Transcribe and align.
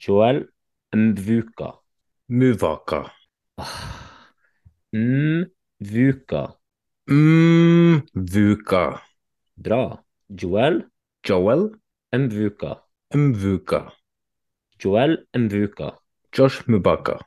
Joel 0.00 0.48
Mvuka. 0.94 1.72
Muvaka. 2.28 3.10
Mvuka. 4.92 6.54
Mvuka. 8.14 9.02
Bra. 9.56 10.04
Joel 10.30 10.84
Joel 11.24 11.70
Mvuka. 12.12 12.82
Mvuka. 13.14 13.92
Joel 14.78 15.26
Mvuka. 15.34 15.98
Josh 16.32 16.62
Mubaka. 16.68 17.18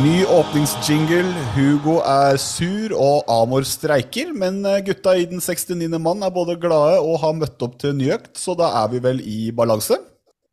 Ny 0.00 0.24
åpningsjingle. 0.24 1.20
Hugo 1.52 1.98
er 2.00 2.38
sur, 2.40 2.94
og 2.96 3.28
Amor 3.28 3.66
streiker. 3.68 4.32
Men 4.32 4.64
eh, 4.64 4.80
gutta 4.86 5.12
i 5.18 5.26
Den 5.28 5.44
69. 5.44 5.98
mann 6.00 6.24
er 6.24 6.32
både 6.32 6.56
glade 6.56 7.02
og 7.04 7.20
har 7.20 7.36
møtt 7.36 7.60
opp 7.66 7.76
til 7.82 7.92
ny 7.98 8.08
økt, 8.16 8.32
så 8.40 8.56
da 8.56 8.72
er 8.80 8.88
vi 8.94 9.02
vel 9.04 9.20
i 9.20 9.50
balanse. 9.52 10.00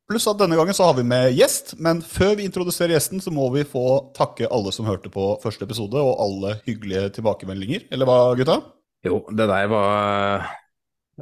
Pluss 0.08 0.28
at 0.32 0.40
denne 0.40 0.56
gangen 0.56 0.76
så 0.76 0.86
har 0.88 0.94
vi 0.96 1.04
med 1.04 1.34
gjest, 1.36 1.74
men 1.84 2.00
før 2.00 2.38
vi 2.40 2.46
introduserer 2.48 2.94
gjesten, 2.96 3.20
så 3.20 3.32
må 3.34 3.50
vi 3.52 3.66
få 3.68 3.82
takke 4.16 4.48
alle 4.48 4.72
som 4.72 4.88
hørte 4.88 5.12
på 5.12 5.34
første 5.42 5.68
episode, 5.68 6.00
og 6.00 6.22
alle 6.24 6.54
hyggelige 6.64 7.10
tilbakemeldinger. 7.18 7.90
Eller 7.92 8.08
hva, 8.08 8.22
gutta? 8.40 8.62
Jo, 9.04 9.20
det 9.36 9.50
der 9.52 9.68
var 9.68 10.48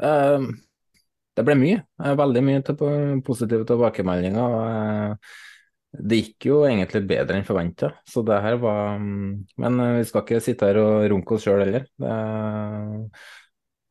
uh, 0.03 0.45
Det 1.35 1.47
ble 1.47 1.57
mye. 1.57 1.81
Veldig 2.21 2.45
mye 2.45 2.61
til 2.67 2.77
positive 3.25 3.65
tilbakemeldinger. 3.67 4.55
eh, 4.69 5.35
det 5.95 6.21
gikk 6.21 6.49
jo 6.51 6.61
egentlig 6.67 7.05
bedre 7.09 7.39
enn 7.39 7.47
forventa, 7.47 7.89
så 8.05 8.21
det 8.27 8.37
her 8.43 8.57
var 8.61 8.99
mm, 8.99 9.45
Men 9.63 9.79
eh, 9.81 9.97
vi 10.01 10.07
skal 10.09 10.25
ikke 10.25 10.43
sitte 10.43 10.69
her 10.69 10.79
og 10.81 11.09
runke 11.11 11.35
oss 11.39 11.47
sjøl 11.47 11.63
heller. 11.65 11.87
Det 11.97 12.11
er 12.11 13.31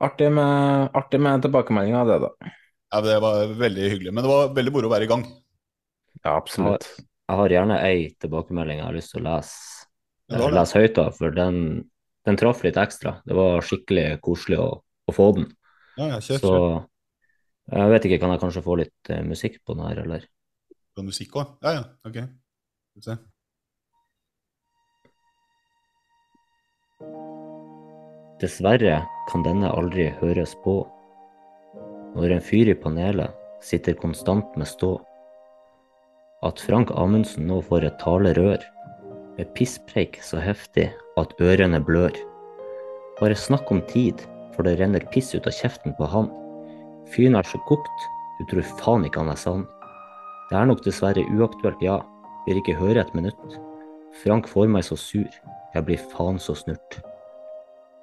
artig 0.06 0.30
med, 0.38 0.92
artig 0.94 1.20
med 1.26 1.42
tilbakemeldinger, 1.42 2.12
det, 2.12 2.28
da. 2.28 2.54
Ja, 2.94 3.00
Det 3.02 3.16
var 3.18 3.48
veldig 3.58 3.88
hyggelig. 3.90 4.12
Men 4.14 4.22
det 4.22 4.30
var 4.30 4.52
veldig 4.54 4.72
moro 4.74 4.86
å 4.86 4.92
være 4.92 5.08
i 5.08 5.10
gang. 5.10 5.24
Ja, 6.22 6.36
absolutt. 6.36 6.86
Jeg 7.24 7.38
har 7.40 7.50
gjerne 7.50 7.78
ei 7.82 8.04
tilbakemelding 8.22 8.78
jeg 8.78 8.86
har 8.86 8.94
lyst 8.94 9.10
til 9.14 9.24
å 9.24 9.32
lese, 9.32 9.88
lese 10.30 10.78
høyt 10.78 11.00
av, 11.02 11.10
for 11.16 11.34
den, 11.34 11.58
den 12.28 12.38
traff 12.38 12.62
litt 12.62 12.78
ekstra. 12.78 13.16
Det 13.26 13.34
var 13.34 13.66
skikkelig 13.66 14.20
koselig 14.22 14.60
å, 14.62 14.68
å 14.78 15.16
få 15.16 15.26
den. 15.40 15.50
Ja, 15.98 16.12
ja, 16.12 16.20
kjør, 16.22 16.38
Så 16.38 16.52
kjør. 16.54 16.78
jeg 17.74 17.92
vet 17.96 18.08
ikke, 18.08 18.20
kan 18.22 18.34
jeg 18.36 18.42
kanskje 18.44 18.64
få 18.68 18.78
litt 18.84 19.10
uh, 19.10 19.22
musikk 19.26 19.58
på 19.66 19.74
den 19.74 19.86
her, 19.88 20.02
eller? 20.04 20.30
På 20.94 21.02
musikk 21.02 21.34
òg? 21.40 21.56
Ja, 21.66 21.74
ja. 21.80 21.84
Ok. 22.06 22.20
Skal 22.22 23.02
vi 23.02 23.08
se. 23.10 23.18
Dessverre 28.44 29.00
kan 29.30 29.42
denne 29.42 29.74
aldri 29.74 30.12
høres 30.22 30.54
på. 30.62 30.84
Når 32.14 32.36
en 32.36 32.44
fyr 32.44 32.70
i 32.70 32.76
panelet 32.78 33.34
sitter 33.64 33.96
konstant 33.98 34.56
med 34.60 34.68
stå. 34.70 34.92
At 36.46 36.60
Frank 36.62 36.92
Amundsen 36.94 37.48
nå 37.48 37.60
får 37.66 37.86
et 37.88 38.00
talerør, 38.02 38.62
med 39.34 39.50
pisspreik 39.56 40.20
så 40.22 40.38
heftig 40.38 40.90
at 41.18 41.32
ørene 41.42 41.80
blør. 41.82 42.14
Bare 43.18 43.38
snakk 43.38 43.70
om 43.74 43.80
tid, 43.90 44.22
for 44.54 44.66
det 44.66 44.76
renner 44.78 45.06
piss 45.14 45.32
ut 45.34 45.48
av 45.50 45.56
kjeften 45.56 45.96
på 45.98 46.06
han. 46.12 46.28
Fyren 47.10 47.38
er 47.40 47.48
så 47.48 47.58
kokt, 47.70 48.06
du 48.38 48.44
tror 48.50 48.68
faen 48.82 49.08
ikke 49.08 49.24
han 49.24 49.32
er 49.32 49.40
sann. 49.40 49.64
Det 50.50 50.60
er 50.60 50.68
nok 50.70 50.84
dessverre 50.84 51.24
uaktuelt, 51.34 51.82
ja, 51.82 51.98
vil 52.46 52.62
ikke 52.62 52.78
høre 52.78 53.02
et 53.02 53.16
minutt. 53.16 53.58
Frank 54.22 54.46
får 54.50 54.70
meg 54.70 54.86
så 54.86 54.98
sur, 55.00 55.42
jeg 55.74 55.86
blir 55.88 56.06
faen 56.12 56.38
så 56.38 56.54
snurt 56.58 57.02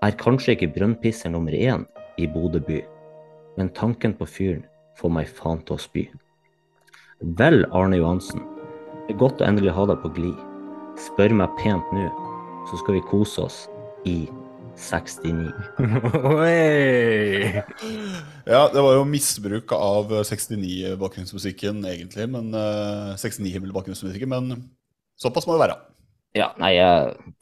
er 0.01 0.17
kanskje 0.17 0.55
ikke 0.55 0.71
brønnpisser 0.75 1.29
nummer 1.29 1.53
én 1.53 1.85
i 2.17 2.25
Bodø 2.29 2.59
by, 2.65 2.79
men 3.57 3.71
tanken 3.77 4.13
på 4.17 4.27
fyren 4.29 4.63
får 4.99 5.13
meg 5.15 5.31
faen 5.37 5.61
til 5.65 5.77
å 5.77 5.81
spy. 5.81 6.05
Vel, 7.37 7.65
Arne 7.75 7.99
Johansen, 7.99 8.43
det 9.05 9.15
er 9.15 9.21
godt 9.21 9.41
å 9.41 9.47
endelig 9.47 9.73
ha 9.75 9.87
deg 9.89 9.99
på 10.03 10.13
glid. 10.15 10.37
Spør 10.99 11.35
meg 11.37 11.53
pent 11.59 11.93
nå, 11.95 12.07
så 12.69 12.79
skal 12.81 12.97
vi 12.97 13.03
kose 13.09 13.45
oss 13.45 13.59
i 14.09 14.23
69. 14.79 15.51
Oi! 16.41 17.61
Ja, 18.47 18.65
det 18.71 18.81
var 18.81 18.95
jo 18.97 19.05
misbruk 19.07 19.73
av 19.75 20.13
69-bakgrunnsmusikken, 20.25 21.83
egentlig. 21.91 22.27
Men 22.31 22.49
eh, 22.57 23.13
69-himmel-bakgrunnsmusikken, 23.21 24.31
men 24.31 24.65
såpass 25.19 25.47
må 25.47 25.57
det 25.57 25.67
være. 25.67 25.79
Ja, 26.37 26.53
nei, 26.61 26.75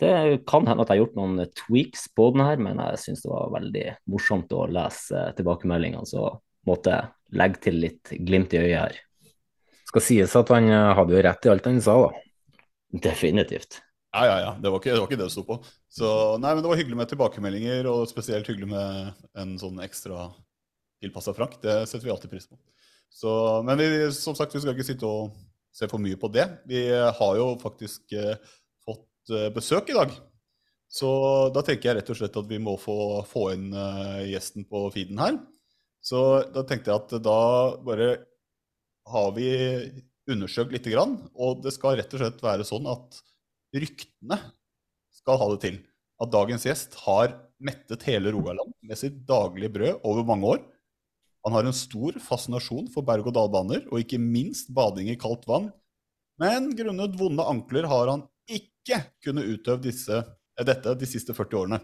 det 0.01 0.11
kan 0.49 0.65
hende 0.65 0.81
at 0.81 0.89
jeg 0.89 0.97
har 0.97 1.03
gjort 1.03 1.17
noen 1.19 1.43
tweaks 1.53 2.07
på 2.17 2.31
den 2.33 2.41
her, 2.41 2.61
men 2.61 2.79
jeg 2.81 3.01
syns 3.03 3.21
det 3.21 3.29
var 3.29 3.51
veldig 3.53 3.83
morsomt 4.09 4.55
å 4.57 4.63
lese 4.71 5.27
tilbakemeldingene, 5.37 6.09
så 6.09 6.31
måtte 6.65 6.95
jeg 6.95 7.37
legge 7.37 7.61
til 7.67 7.77
litt 7.83 8.13
glimt 8.25 8.55
i 8.57 8.63
øyet 8.63 8.79
her. 8.79 8.97
Skal 9.89 10.05
sies 10.05 10.33
at 10.37 10.49
han 10.53 10.69
eh, 10.69 10.89
hadde 10.97 11.15
jo 11.15 11.21
rett 11.25 11.45
i 11.45 11.51
alt 11.53 11.69
han 11.69 11.79
sa, 11.81 11.95
da. 12.07 12.25
Definitivt. 13.05 13.79
Ja, 14.13 14.25
ja, 14.25 14.37
ja. 14.41 14.51
Det 14.57 14.71
var 14.73 14.81
ikke 14.81 14.91
det, 14.91 14.99
var 14.99 15.09
ikke 15.09 15.19
det 15.19 15.27
det 15.27 15.33
sto 15.33 15.45
på. 15.45 15.59
Så 15.93 16.09
nei, 16.41 16.53
men 16.53 16.63
det 16.65 16.71
var 16.71 16.79
hyggelig 16.79 16.97
med 16.97 17.11
tilbakemeldinger, 17.11 17.89
og 17.89 18.09
spesielt 18.09 18.49
hyggelig 18.49 18.71
med 18.71 19.25
en 19.37 19.55
sånn 19.61 19.81
ekstra 19.85 20.31
tilpassa 21.01 21.33
Frank. 21.37 21.59
Det 21.61 21.83
setter 21.89 22.07
vi 22.07 22.13
alltid 22.13 22.33
pris 22.33 22.49
på. 22.49 22.57
Så, 23.09 23.31
men 23.65 23.79
vi, 23.81 24.09
som 24.13 24.37
sagt, 24.37 24.53
vi 24.53 24.61
skal 24.61 24.75
ikke 24.75 24.85
sitte 24.85 25.09
og 25.09 25.37
se 25.73 25.89
for 25.89 26.01
mye 26.01 26.17
på 26.19 26.29
det. 26.33 26.45
Vi 26.69 26.83
har 26.93 27.37
jo 27.37 27.51
faktisk 27.61 28.13
eh, 28.17 28.33
eh, 28.33 28.57
besøk 29.55 29.91
i 29.91 29.97
dag. 29.97 30.13
Så 30.89 31.09
da 31.53 31.61
tenker 31.65 31.91
jeg 31.91 31.99
rett 31.99 32.09
og 32.09 32.17
slett 32.17 32.37
at 32.41 32.49
vi 32.49 32.57
må 32.61 32.73
få, 32.81 33.21
få 33.29 33.51
inn 33.53 33.69
uh, 33.75 34.25
gjesten 34.25 34.65
på 34.65 34.87
feeden 34.93 35.21
her. 35.21 35.37
Så 36.01 36.41
da 36.49 36.63
tenkte 36.65 36.89
jeg 36.89 37.03
at 37.03 37.13
da 37.21 37.41
bare 37.85 38.09
har 39.09 39.29
vi 39.35 39.49
undersøkt 40.29 40.73
lite 40.73 40.93
grann, 40.93 41.17
og 41.37 41.61
det 41.65 41.73
skal 41.75 41.97
rett 41.99 42.13
og 42.13 42.21
slett 42.21 42.41
være 42.43 42.65
sånn 42.67 42.87
at 42.89 43.19
ryktene 43.75 44.37
skal 45.19 45.39
ha 45.41 45.47
det 45.53 45.61
til 45.65 45.79
at 46.19 46.33
dagens 46.33 46.65
gjest 46.67 46.97
har 47.05 47.33
mettet 47.63 48.05
hele 48.07 48.33
Rogaland 48.33 48.73
med 48.85 48.99
sitt 48.99 49.21
daglige 49.27 49.71
brød 49.75 50.05
over 50.07 50.27
mange 50.27 50.53
år. 50.55 50.61
Han 51.47 51.55
har 51.55 51.67
en 51.67 51.75
stor 51.75 52.17
fascinasjon 52.23 52.89
for 52.93 53.05
berg-og-dal-baner, 53.07 53.85
og 53.87 54.01
ikke 54.01 54.19
minst 54.19 54.73
bading 54.75 55.11
i 55.11 55.17
kaldt 55.19 55.45
vann. 55.47 55.69
Men 56.39 56.71
grunnet 56.75 57.15
vonde 57.19 57.45
ankler 57.47 57.87
har 57.91 58.11
han 58.11 58.25
ikke 58.49 59.01
kunne 59.23 59.45
utøve 59.45 59.83
disse, 59.83 60.17
eh, 60.19 60.65
dette 60.65 60.95
de 60.97 61.09
siste 61.09 61.35
40 61.35 61.61
årene. 61.61 61.79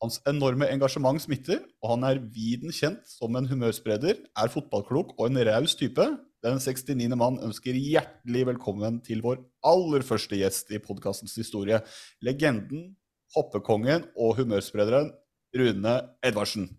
Hans 0.00 0.16
enorme 0.26 0.64
engasjement 0.72 1.20
smitter, 1.20 1.60
og 1.82 1.92
han 1.92 2.06
er 2.08 2.22
viden 2.32 2.72
kjent 2.72 3.04
som 3.04 3.36
en 3.36 3.48
humørspreder, 3.50 4.16
er 4.16 4.52
fotballklok 4.52 5.12
og 5.18 5.26
en 5.26 5.42
raus 5.44 5.76
type. 5.76 6.06
Den 6.40 6.56
69. 6.56 7.16
mann 7.20 7.36
ønsker 7.44 7.76
hjertelig 7.76 8.46
velkommen 8.48 9.02
til 9.04 9.20
vår 9.20 9.42
aller 9.68 10.00
første 10.00 10.40
gjest 10.40 10.72
i 10.72 10.80
podkastens 10.80 11.36
historie. 11.36 11.82
Legenden, 12.24 12.94
hoppekongen 13.36 14.08
og 14.16 14.38
humørsprederen 14.40 15.12
Rune 15.52 15.96
Edvardsen. 16.24 16.70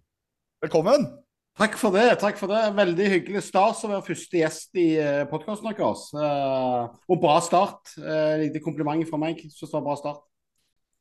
Velkommen! 0.66 1.12
Takk 1.62 1.76
for 1.78 1.94
det. 1.94 2.08
takk 2.18 2.40
for 2.40 2.50
det. 2.50 2.62
Veldig 2.74 3.08
hyggelig 3.12 3.44
stas 3.46 3.84
å 3.86 3.90
være 3.92 4.06
første 4.08 4.40
gjest 4.40 4.80
i 4.82 4.88
podkasten 5.30 5.70
deres. 5.70 6.08
Eh, 6.18 6.88
og 7.14 7.20
bra 7.22 7.36
start. 7.46 7.92
Eh, 8.02 8.48
Lite 8.48 8.64
kompliment 8.66 9.06
fra 9.06 9.20
meg. 9.22 9.44
Syns 9.46 9.70
det 9.70 9.76
var 9.76 9.86
bra 9.86 9.98
start. 10.00 10.24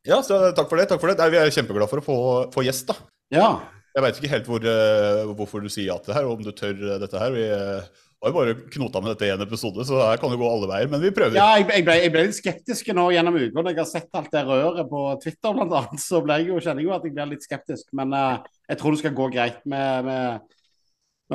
Ja, 0.05 0.19
så 0.21 0.51
takk 0.53 0.69
for 0.69 0.77
det. 0.77 0.91
takk 0.91 1.01
for 1.01 1.09
det. 1.09 1.17
Nei, 1.17 1.31
vi 1.33 1.41
er 1.41 1.55
kjempeglade 1.55 1.89
for 1.89 2.03
å 2.03 2.05
få, 2.05 2.19
få 2.53 2.67
gjest, 2.67 2.93
da. 2.93 2.99
Ja. 3.33 3.49
Jeg 3.97 4.05
veit 4.05 4.21
ikke 4.21 4.33
helt 4.35 4.53
hvor, 4.53 4.69
eh, 4.69 5.33
hvorfor 5.33 5.65
du 5.65 5.73
sier 5.73 5.89
ja 5.95 5.97
til 5.97 6.13
det 6.13 6.21
her, 6.21 6.29
og 6.29 6.37
om 6.37 6.45
du 6.45 6.53
tør 6.53 6.77
eh, 6.77 7.01
dette 7.07 7.25
her. 7.25 7.33
Vi 7.35 7.49
eh, 7.57 8.05
har 8.21 8.31
jo 8.31 8.37
bare 8.37 8.55
knota 8.75 9.01
med 9.01 9.15
dette 9.15 9.31
i 9.31 9.33
en 9.33 9.43
episode, 9.47 9.85
så 9.89 10.03
her 10.05 10.21
kan 10.21 10.29
det 10.29 10.39
gå 10.43 10.45
alle 10.45 10.69
veier. 10.69 10.93
Men 10.93 11.01
vi 11.01 11.13
prøver. 11.17 11.41
Ja, 11.41 11.55
jeg, 11.57 11.71
jeg, 11.73 11.87
ble, 11.89 11.97
jeg 12.05 12.13
ble 12.13 12.25
litt 12.29 12.37
skeptisk 12.37 12.93
nå 12.97 13.07
gjennom 13.17 13.39
uka. 13.41 13.63
Når 13.63 13.73
jeg 13.73 13.81
har 13.81 13.89
sett 13.89 14.21
alt 14.21 14.29
det 14.35 14.45
røret 14.45 14.93
på 14.93 15.05
Twitter 15.25 15.57
blant 15.57 15.77
annet, 15.81 16.05
så 16.05 16.21
ble 16.25 16.37
jeg 16.43 16.51
jo, 16.53 16.61
kjenner 16.61 16.85
jeg 16.85 16.91
jo 16.91 16.97
at 16.99 17.07
jeg 17.09 17.17
blir 17.17 17.31
litt 17.33 17.49
skeptisk. 17.49 17.87
Men 17.97 18.13
eh, 18.17 18.51
jeg 18.71 18.81
tror 18.81 18.95
det 18.95 19.03
skal 19.03 19.19
gå 19.19 19.29
greit. 19.35 19.61
Vi, 19.67 19.83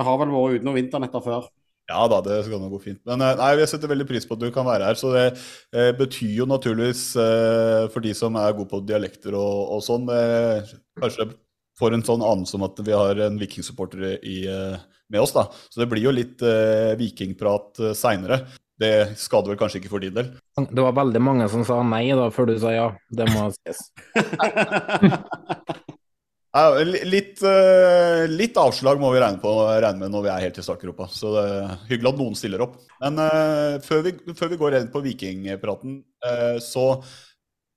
har 0.08 0.18
vel 0.22 0.34
vært 0.34 0.60
utenom 0.60 0.80
vinternetter 0.80 1.24
før. 1.24 1.48
Ja 1.86 2.08
da, 2.10 2.18
det 2.26 2.40
skal 2.48 2.62
nå 2.62 2.72
gå 2.72 2.80
fint. 2.82 3.02
Men 3.06 3.22
eh, 3.22 3.36
nei, 3.38 3.52
jeg 3.60 3.70
setter 3.70 3.92
veldig 3.92 4.08
pris 4.10 4.26
på 4.26 4.34
at 4.34 4.42
du 4.42 4.48
kan 4.54 4.66
være 4.66 4.90
her. 4.90 4.98
Så 4.98 5.12
det 5.14 5.26
eh, 5.30 5.92
betyr 5.98 6.40
jo 6.40 6.48
naturligvis, 6.50 7.12
eh, 7.22 7.86
for 7.94 8.02
de 8.06 8.14
som 8.18 8.38
er 8.42 8.56
gode 8.58 8.72
på 8.72 8.82
dialekter 8.90 9.38
og, 9.38 9.76
og 9.76 9.84
sånn, 9.86 10.10
eh, 10.10 10.74
kanskje 11.02 11.30
får 11.78 11.94
en 11.94 12.06
sånn 12.08 12.26
anelse 12.26 12.58
om 12.58 12.66
at 12.66 12.82
vi 12.88 12.96
har 12.96 13.22
en 13.28 13.38
vikingsupporter 13.38 14.16
eh, 14.16 14.78
med 15.14 15.22
oss. 15.22 15.36
da. 15.36 15.46
Så 15.70 15.84
det 15.84 15.90
blir 15.92 16.08
jo 16.08 16.16
litt 16.16 16.42
eh, 16.42 16.96
vikingprat 16.98 17.84
eh, 17.84 17.98
seinere. 17.98 18.42
Det 18.82 19.16
skader 19.22 19.54
vel 19.54 19.60
kanskje 19.60 19.80
ikke 19.80 19.94
for 19.94 20.04
din 20.04 20.16
del? 20.16 20.34
Det 20.58 20.84
var 20.84 20.98
veldig 20.98 21.22
mange 21.24 21.46
som 21.52 21.62
sa 21.68 21.80
nei 21.86 22.10
da, 22.18 22.28
før 22.34 22.50
du 22.50 22.58
sa 22.60 22.74
ja. 22.74 22.90
Det 23.14 23.30
må 23.32 23.52
sies. 23.56 23.92
Litt, 26.56 27.42
uh, 27.44 28.24
litt, 28.32 28.56
avslag 28.56 29.00
må 29.02 29.10
vi 29.12 29.20
regne, 29.20 29.42
på, 29.44 29.52
regne, 29.76 30.06
med 30.06 30.14
når 30.14 30.24
vi 30.24 30.32
er 30.32 30.44
helt 30.46 30.60
i 30.62 30.64
startgropa. 30.64 31.10
Så 31.12 31.34
det 31.36 31.46
er 31.52 31.78
hyggelig 31.90 32.14
at 32.14 32.20
noen 32.22 32.38
stiller 32.40 32.64
opp. 32.64 32.78
Men 33.02 33.20
uh, 33.20 33.76
før, 33.84 34.06
vi, 34.06 34.16
før, 34.32 34.54
vi, 34.54 34.60
går 34.62 34.78
inn 34.80 34.92
på 34.94 35.04
vikingpraten, 35.04 35.98
uh, 36.24 36.56
så 36.64 36.94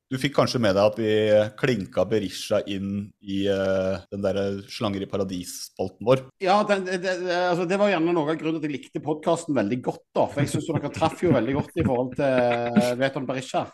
du 0.08 0.14
fikk 0.16 0.38
kanskje 0.38 0.60
med 0.62 0.78
deg 0.78 0.86
at 0.88 1.00
vi 1.02 1.14
klinka 1.58 2.06
Berisha 2.08 2.62
inn 2.72 3.10
i 3.20 3.42
den 3.44 4.22
der 4.24 4.38
Slanger 4.72 5.02
i 5.04 5.08
paradis-spalten 5.10 6.06
vår? 6.08 6.22
Ja, 6.40 6.62
det, 6.64 6.78
det, 7.02 7.12
altså 7.34 7.66
det, 7.68 7.76
var 7.76 7.90
gjerne 7.92 8.14
noe 8.16 8.32
av 8.32 8.38
grunnen 8.40 8.56
til 8.56 8.70
at 8.70 8.70
jeg 8.70 8.86
likte 8.86 9.02
podkasten 9.04 9.58
veldig 9.58 9.78
godt. 9.84 10.06
da, 10.16 10.24
For 10.30 10.40
jeg 10.40 10.54
syns 10.54 10.70
dere 10.70 10.92
traff 10.94 11.20
jo 11.26 11.34
veldig 11.36 11.58
godt 11.58 11.76
i 11.76 11.84
forhold 11.84 12.16
til 12.16 12.96
Veton 13.02 13.28
Berisha. 13.28 13.66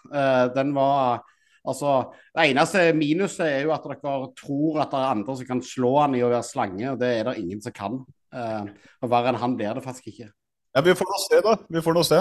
den 0.56 0.74
var 0.74 1.22
Altså, 1.64 2.12
Det 2.36 2.46
eneste 2.50 2.84
minuset 2.96 3.46
er 3.46 3.60
jo 3.64 3.72
at 3.72 3.84
dere 3.88 4.14
tror 4.36 4.80
at 4.82 4.92
det 4.92 5.00
er 5.00 5.12
andre 5.14 5.36
som 5.38 5.48
kan 5.48 5.62
slå 5.64 5.92
han 6.02 6.16
i 6.16 6.22
å 6.24 6.30
være 6.32 6.44
slange, 6.46 6.90
og 6.92 6.98
det 7.00 7.10
er 7.18 7.28
det 7.30 7.38
ingen 7.40 7.62
som 7.64 7.72
kan. 7.74 8.00
Uh, 8.34 8.66
og 9.00 9.12
Verre 9.12 9.30
enn 9.32 9.40
han 9.40 9.54
blir 9.56 9.76
det 9.76 9.84
faktisk 9.84 10.10
ikke. 10.12 10.28
Ja, 10.74 10.82
Vi 10.82 10.96
får 10.98 11.08
nå 11.08 11.20
se, 11.22 11.40
da. 11.46 11.54
Vi 11.70 11.84
får 11.86 11.94
nå 11.94 12.02
se. 12.04 12.18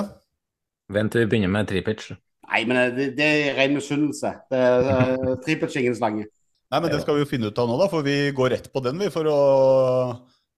Vent 0.94 1.12
til 1.12 1.25
vi 1.25 1.31
begynner 1.31 1.51
med 1.51 1.68
tripitch. 1.68 2.13
Nei, 2.51 2.62
men 2.69 2.95
det, 2.95 3.10
det 3.18 3.25
er 3.25 3.57
ren 3.57 3.74
misunnelse. 3.74 4.34
Tripitch 5.46 5.78
er 5.78 5.86
ingen 5.86 5.98
slange. 5.98 6.28
Nei, 6.74 6.80
men 6.81 6.92
Det 6.92 7.01
skal 7.01 7.18
vi 7.18 7.24
jo 7.24 7.30
finne 7.30 7.50
ut 7.50 7.60
av 7.62 7.68
nå, 7.69 7.80
da, 7.81 7.89
for 7.89 8.06
vi 8.06 8.31
går 8.36 8.56
rett 8.56 8.69
på 8.74 8.81
den 8.81 9.01
vi 9.01 9.10
for 9.13 9.28
å, 9.30 9.42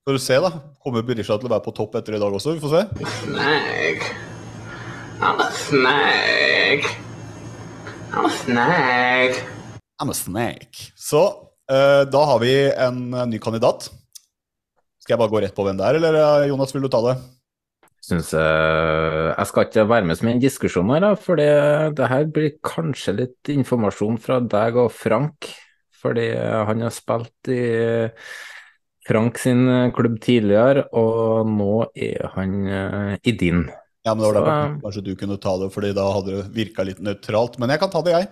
for 0.03 0.15
å 0.15 0.21
se. 0.21 0.37
da. 0.43 0.51
Kommer 0.83 1.03
Berisha 1.07 1.39
til 1.39 1.49
å 1.49 1.55
være 1.55 1.65
på 1.65 1.75
topp 1.75 1.97
etter 1.99 2.17
i 2.17 2.21
dag 2.21 2.35
også? 2.35 2.55
Vi 2.55 2.63
får 2.63 2.75
se. 2.75 3.09
Snag. 3.23 4.05
Han 5.23 5.43
er 5.43 5.59
snag. 5.65 6.89
I'm 8.15 8.25
a 8.25 8.29
snake. 8.31 9.43
I'm 9.99 10.09
a 10.09 10.13
snake. 10.13 10.93
Så 10.95 11.21
uh, 11.71 12.03
da 12.07 12.21
har 12.29 12.39
vi 12.39 12.53
en, 12.71 13.09
en, 13.11 13.29
ny 13.29 13.41
kandidat. 13.43 13.89
Skal 15.03 15.15
jeg 15.15 15.19
bare 15.19 15.33
gå 15.33 15.41
rett 15.43 15.55
på 15.57 15.65
hvem 15.67 15.75
det 15.75 15.83
er, 15.85 15.99
eller 15.99 16.17
eh, 16.21 16.45
Jonas, 16.49 16.71
vil 16.71 16.85
du 16.85 16.89
ta 16.93 17.01
det? 17.03 17.17
Synes, 18.05 18.31
uh, 18.31 19.35
jeg 19.35 19.49
skal 19.51 19.67
ikke 19.67 19.85
være 19.91 20.07
med 20.07 20.19
som 20.21 20.31
en 20.31 20.41
diskusjon 20.41 20.95
her, 20.95 21.09
for 21.19 21.41
det, 21.41 21.51
det 21.99 22.09
her 22.09 22.31
blir 22.31 22.55
kanskje 22.63 23.17
litt 23.19 23.51
informasjon 23.51 24.17
fra 24.23 24.39
deg 24.39 24.79
og 24.79 24.93
Frank. 24.95 25.51
Fordi 25.99 26.31
han 26.37 26.85
har 26.85 26.93
spilt 26.93 27.49
i 27.51 27.63
Frank 29.05 29.41
sin 29.41 29.65
klubb 29.97 30.21
tidligere, 30.23 30.87
og 30.95 31.49
nå 31.51 31.89
er 31.91 32.29
han 32.37 32.61
uh, 32.63 33.15
i 33.27 33.35
din. 33.35 33.65
Ja, 34.05 34.13
men 34.13 34.21
det 34.21 34.29
var 34.29 34.35
da 34.37 34.57
kanskje 34.83 35.01
du 35.01 35.15
kunne 35.17 35.37
ta 35.41 35.55
det, 35.57 35.71
fordi 35.73 35.89
da 35.97 36.03
hadde 36.13 36.33
det 36.35 36.49
virka 36.53 36.83
litt 36.85 36.99
nøytralt. 37.01 37.55
Men 37.57 37.73
jeg 37.73 37.81
kan 37.81 37.89
ta 37.89 38.03
det, 38.05 38.13
jeg. 38.13 38.27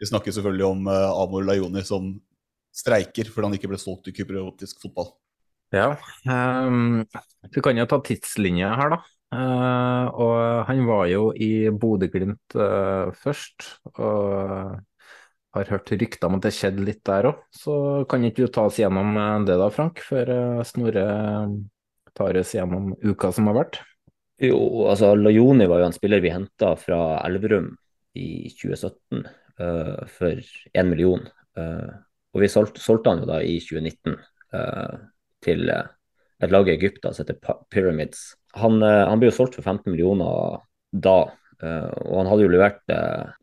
Vi 0.00 0.06
snakker 0.06 0.34
selvfølgelig 0.36 0.66
om 0.68 0.86
uh, 0.86 1.10
Amor 1.18 1.42
Lajoni 1.48 1.82
som 1.84 2.12
streiker 2.70 3.26
fordi 3.26 3.48
han 3.48 3.56
ikke 3.58 3.72
ble 3.72 3.80
solgt 3.82 4.06
til 4.06 4.14
kypriotisk 4.20 4.78
fotball. 4.84 5.10
Ja, 5.74 5.96
um, 6.30 7.02
vi 7.50 7.62
kan 7.62 7.78
jo 7.78 7.88
ta 7.90 7.98
tidslinja 8.06 8.70
her, 8.78 8.94
da. 8.94 9.00
Uh, 9.30 10.06
og 10.14 10.38
han 10.70 10.84
var 10.86 11.04
jo 11.10 11.26
i 11.34 11.68
Bodø-Glimt 11.74 12.58
uh, 12.58 13.10
først, 13.18 13.66
og 13.98 14.78
har 15.58 15.74
hørt 15.74 15.90
rykter 15.90 16.30
om 16.30 16.38
at 16.38 16.46
det 16.46 16.54
skjedde 16.54 16.86
litt 16.86 17.02
der 17.06 17.32
òg. 17.32 17.44
Så 17.50 17.74
kan 18.10 18.22
ikke 18.26 18.46
du 18.46 18.54
ta 18.54 18.68
oss 18.70 18.78
gjennom 18.78 19.18
det 19.46 19.58
da, 19.58 19.70
Frank, 19.74 20.02
før 20.06 20.62
Snorre 20.66 21.06
tar 22.14 22.38
oss 22.38 22.54
gjennom 22.54 22.92
uka 23.02 23.34
som 23.34 23.50
har 23.50 23.64
vært? 23.64 23.82
Jo, 24.40 24.58
altså 24.88 25.12
Lajoni 25.18 25.66
var 25.68 25.82
jo 25.82 25.90
en 25.90 25.94
spiller 25.94 26.22
vi 26.24 26.32
henta 26.32 26.72
fra 26.80 27.20
Elverum 27.26 27.74
i 28.16 28.48
2017 28.48 29.20
uh, 29.20 29.26
eh, 29.66 30.06
for 30.08 30.40
én 30.72 30.88
million. 30.88 31.26
Uh, 31.58 31.90
og 32.32 32.44
vi 32.44 32.48
solgte, 32.48 32.80
solgte, 32.80 33.12
han 33.12 33.20
jo 33.24 33.28
da 33.28 33.40
i 33.44 33.58
2019 33.60 34.14
uh, 34.14 34.60
eh, 34.60 34.94
til 35.44 35.68
et 35.70 36.52
lag 36.54 36.68
i 36.68 36.72
Egypt 36.72 37.04
som 37.04 37.20
heter 37.20 37.36
Pyramids. 37.72 38.30
Han, 38.56 38.80
han 38.80 39.20
ble 39.20 39.28
jo 39.28 39.36
solgt 39.36 39.58
for 39.58 39.66
15 39.66 39.92
millioner 39.92 40.60
da, 40.90 41.18
og 41.60 42.14
han 42.16 42.28
hadde 42.30 42.44
jo 42.46 42.50
levert 42.50 42.80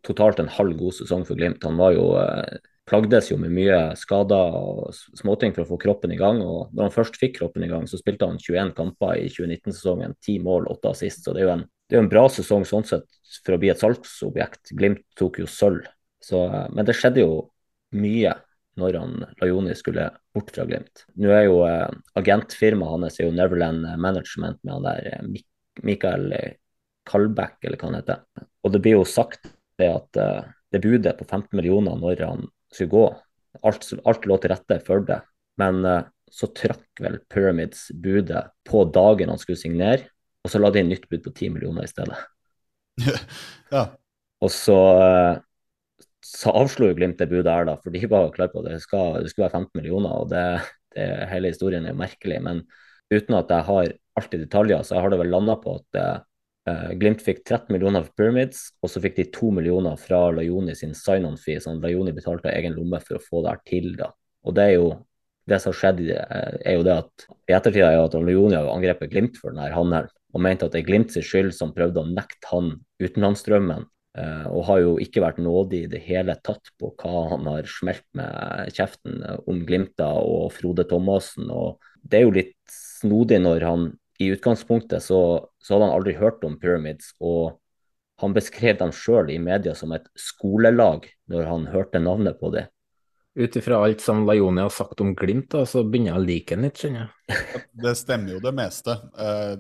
totalt 0.06 0.42
en 0.42 0.50
halv 0.52 0.76
god 0.80 0.96
sesong 0.98 1.24
for 1.28 1.38
Glimt. 1.40 1.64
Han 1.64 1.78
var 1.80 1.94
jo 1.94 2.08
plagdes 2.88 3.32
jo 3.32 3.38
med 3.42 3.52
mye 3.52 3.80
skader 4.00 4.56
og 4.56 4.96
småting 4.96 5.54
for 5.56 5.66
å 5.66 5.70
få 5.72 5.80
kroppen 5.82 6.14
i 6.16 6.20
gang. 6.20 6.40
og 6.42 6.72
Når 6.74 6.88
han 6.88 6.96
først 6.96 7.20
fikk 7.20 7.38
kroppen 7.40 7.66
i 7.66 7.70
gang, 7.72 7.88
så 7.90 8.00
spilte 8.00 8.30
han 8.30 8.40
21 8.40 8.74
kamper 8.78 9.20
i 9.20 9.28
2019-sesongen. 9.34 10.16
10 10.24 10.40
mål, 10.46 10.70
8 10.72 10.94
assist. 10.94 11.26
Så 11.26 11.36
det 11.36 11.44
er 11.44 11.50
jo 11.50 11.54
en, 11.58 11.66
er 11.92 12.02
en 12.02 12.12
bra 12.12 12.26
sesong 12.32 12.66
sånn 12.68 12.88
sett 12.88 13.08
for 13.44 13.58
å 13.58 13.62
bli 13.62 13.72
et 13.74 13.84
salgsobjekt. 13.84 14.74
Glimt 14.80 15.04
tok 15.20 15.42
jo 15.44 15.50
sølv. 15.52 15.88
Men 16.32 16.88
det 16.88 16.96
skjedde 16.98 17.24
jo 17.24 17.34
mye 17.96 18.34
når 18.78 18.98
han 19.00 19.14
Lajoni 19.42 19.76
skulle 19.78 20.10
bort 20.36 20.52
fra 20.54 20.66
Glimt. 20.70 21.06
Nå 21.18 21.32
er 21.34 21.48
jo 21.48 21.62
eh, 21.66 21.90
agentfirmaet 22.20 22.94
hans 22.94 23.18
er 23.18 23.26
jo 23.26 23.34
Neverland 23.34 23.88
Management 23.98 24.60
med 24.62 24.76
han 24.76 24.86
der 24.86 25.08
eh, 25.16 25.46
Mikael 25.88 26.28
Kalbæk, 27.08 27.58
eller 27.64 27.80
hva 27.80 27.90
han 27.90 27.98
heter. 27.98 28.22
Og 28.64 28.74
det 28.74 28.84
blir 28.84 29.00
jo 29.00 29.08
sagt 29.08 29.50
det 29.82 29.90
at 29.94 30.20
eh, 30.22 30.46
det 30.76 30.84
budet 30.84 31.16
på 31.18 31.26
15 31.26 31.56
millioner 31.58 31.98
når 32.00 32.24
han 32.26 32.46
skulle 32.74 32.92
gå. 32.92 33.08
Alt, 33.66 33.90
alt 34.06 34.28
lå 34.30 34.38
til 34.42 34.54
rette 34.54 34.80
for 34.86 35.04
det. 35.08 35.20
Men 35.62 35.82
uh, 35.86 36.04
så 36.32 36.50
trakk 36.56 37.02
vel 37.02 37.20
Pyramids 37.32 37.88
budet 37.94 38.48
på 38.68 38.84
dagen 38.94 39.32
han 39.32 39.42
skulle 39.42 39.60
signere, 39.60 40.10
og 40.44 40.52
så 40.52 40.62
la 40.62 40.72
de 40.72 40.84
inn 40.84 40.92
nytt 40.92 41.08
bud 41.10 41.24
på 41.26 41.34
10 41.34 41.54
millioner 41.56 41.88
i 41.88 41.92
stedet. 41.92 42.18
ja. 43.76 43.88
Og 44.44 44.54
så, 44.54 44.78
uh, 44.78 46.08
så 46.26 46.54
avslo 46.60 46.92
jo 46.92 46.98
Glimt 46.98 47.22
det 47.22 47.30
budet 47.32 47.54
her, 47.54 47.70
da, 47.70 47.78
for 47.82 47.94
de 47.94 48.12
var 48.12 48.34
klar 48.36 48.52
på 48.54 48.62
at 48.64 48.72
det, 48.72 48.82
skal, 48.84 49.22
det 49.24 49.32
skulle 49.32 49.48
være 49.48 49.64
15 49.64 49.80
millioner. 49.80 50.14
og 50.14 50.30
det, 50.34 50.46
det, 50.96 51.08
Hele 51.32 51.54
historien 51.54 51.88
er 51.88 51.96
jo 51.96 52.04
merkelig. 52.04 52.42
Men 52.44 52.66
uten 53.14 53.40
at 53.40 53.54
jeg 53.54 53.70
har 53.72 53.94
alt 54.18 54.34
i 54.34 54.42
detaljer, 54.42 54.84
så 54.86 55.02
har 55.02 55.14
det 55.14 55.22
vel 55.22 55.32
landa 55.34 55.58
på 55.62 55.80
at 55.80 56.02
Uh, 56.02 56.18
Glimt 57.00 57.22
fikk 57.24 57.44
13 57.46 57.72
millioner 57.72 58.04
for 58.04 58.20
Pyramids, 58.20 58.74
og 58.84 58.92
så 58.92 59.02
fikk 59.04 59.18
de 59.20 59.28
2 59.36 59.52
millioner 59.56 60.00
fra 60.02 60.26
Lajoni 60.36 60.76
sin 60.76 60.96
sign-on-fee, 60.98 61.62
som 61.64 61.80
Lajoni 61.84 62.12
betalte 62.16 62.50
av 62.50 62.58
egen 62.58 62.76
lomme 62.76 63.00
for 63.04 63.20
å 63.20 63.24
få 63.24 63.44
det 63.46 63.54
her 63.54 63.62
til. 63.70 63.94
da. 64.00 64.10
Og 64.48 64.56
det 64.58 64.66
er 64.66 64.74
jo 64.76 64.90
det 65.48 65.60
som 65.64 65.76
skjedde, 65.76 66.12
eh, 66.12 66.58
er 66.66 66.78
jo 66.78 66.84
det 66.84 66.96
at 67.04 67.28
i 67.48 67.56
ettertid 67.56 67.84
er 67.86 67.96
jo 67.96 68.08
at 68.08 68.18
Lajoni 68.20 68.58
har 68.58 68.72
angrepet 68.72 69.12
Glimt 69.12 69.38
for 69.40 69.54
denne 69.54 69.70
handelen, 69.72 70.12
og 70.36 70.44
mente 70.44 70.68
at 70.68 70.74
det 70.76 70.82
er 70.82 70.90
Glimt 70.90 71.14
sin 71.14 71.24
skyld 71.24 71.54
som 71.56 71.74
prøvde 71.76 72.04
å 72.04 72.10
nekte 72.10 72.52
han 72.52 72.74
utenlandsstrømmen. 73.00 73.88
Uh, 74.18 74.48
og 74.50 74.64
har 74.66 74.80
jo 74.82 74.94
ikke 74.98 75.22
vært 75.22 75.38
nådig 75.38 75.84
i 75.86 75.90
det 75.92 76.00
hele 76.02 76.34
tatt 76.42 76.72
på 76.82 76.90
hva 76.98 77.28
han 77.36 77.46
har 77.46 77.68
smelt 77.70 78.06
med 78.18 78.72
kjeften 78.74 79.22
om 79.46 79.60
Glimta 79.68 80.08
og 80.18 80.50
Frode 80.56 80.88
Thomassen. 80.90 81.52
og 81.54 81.78
Det 82.02 82.18
er 82.18 82.26
jo 82.26 82.34
litt 82.34 82.56
snodig 82.66 83.38
når 83.44 83.66
han 83.68 83.84
i 84.18 84.32
utgangspunktet 84.34 85.04
så, 85.04 85.22
så, 85.62 85.74
hadde 85.74 85.90
han 85.90 85.96
aldri 85.98 86.16
hørt 86.18 86.44
om 86.48 86.58
Pyramids, 86.60 87.14
og 87.22 87.60
han 88.22 88.34
beskrev 88.34 88.80
dem 88.80 88.94
sjøl 88.96 89.30
i 89.30 89.38
media 89.42 89.76
som 89.78 89.94
et 89.94 90.08
skolelag 90.18 91.06
når 91.30 91.46
han 91.46 91.68
hørte 91.70 92.02
navnet 92.02 92.40
på 92.40 92.50
det. 92.56 92.66
Ut 93.38 93.54
ifra 93.60 93.84
alt 93.86 94.02
som 94.02 94.24
Lajoni 94.26 94.64
har 94.64 94.74
sagt 94.74 95.02
om 95.04 95.12
Glimt, 95.18 95.52
da, 95.54 95.62
så 95.70 95.84
begynner 95.86 96.16
jeg 96.16 96.18
å 96.18 96.26
like 96.26 96.56
ham 96.56 96.64
litt, 96.66 96.80
skjønner 96.82 97.04
jeg. 97.04 97.44
det 97.84 97.94
stemmer 98.00 98.34
jo 98.34 98.42
det 98.42 98.54
meste. 98.58 98.96
eh, 99.22 99.54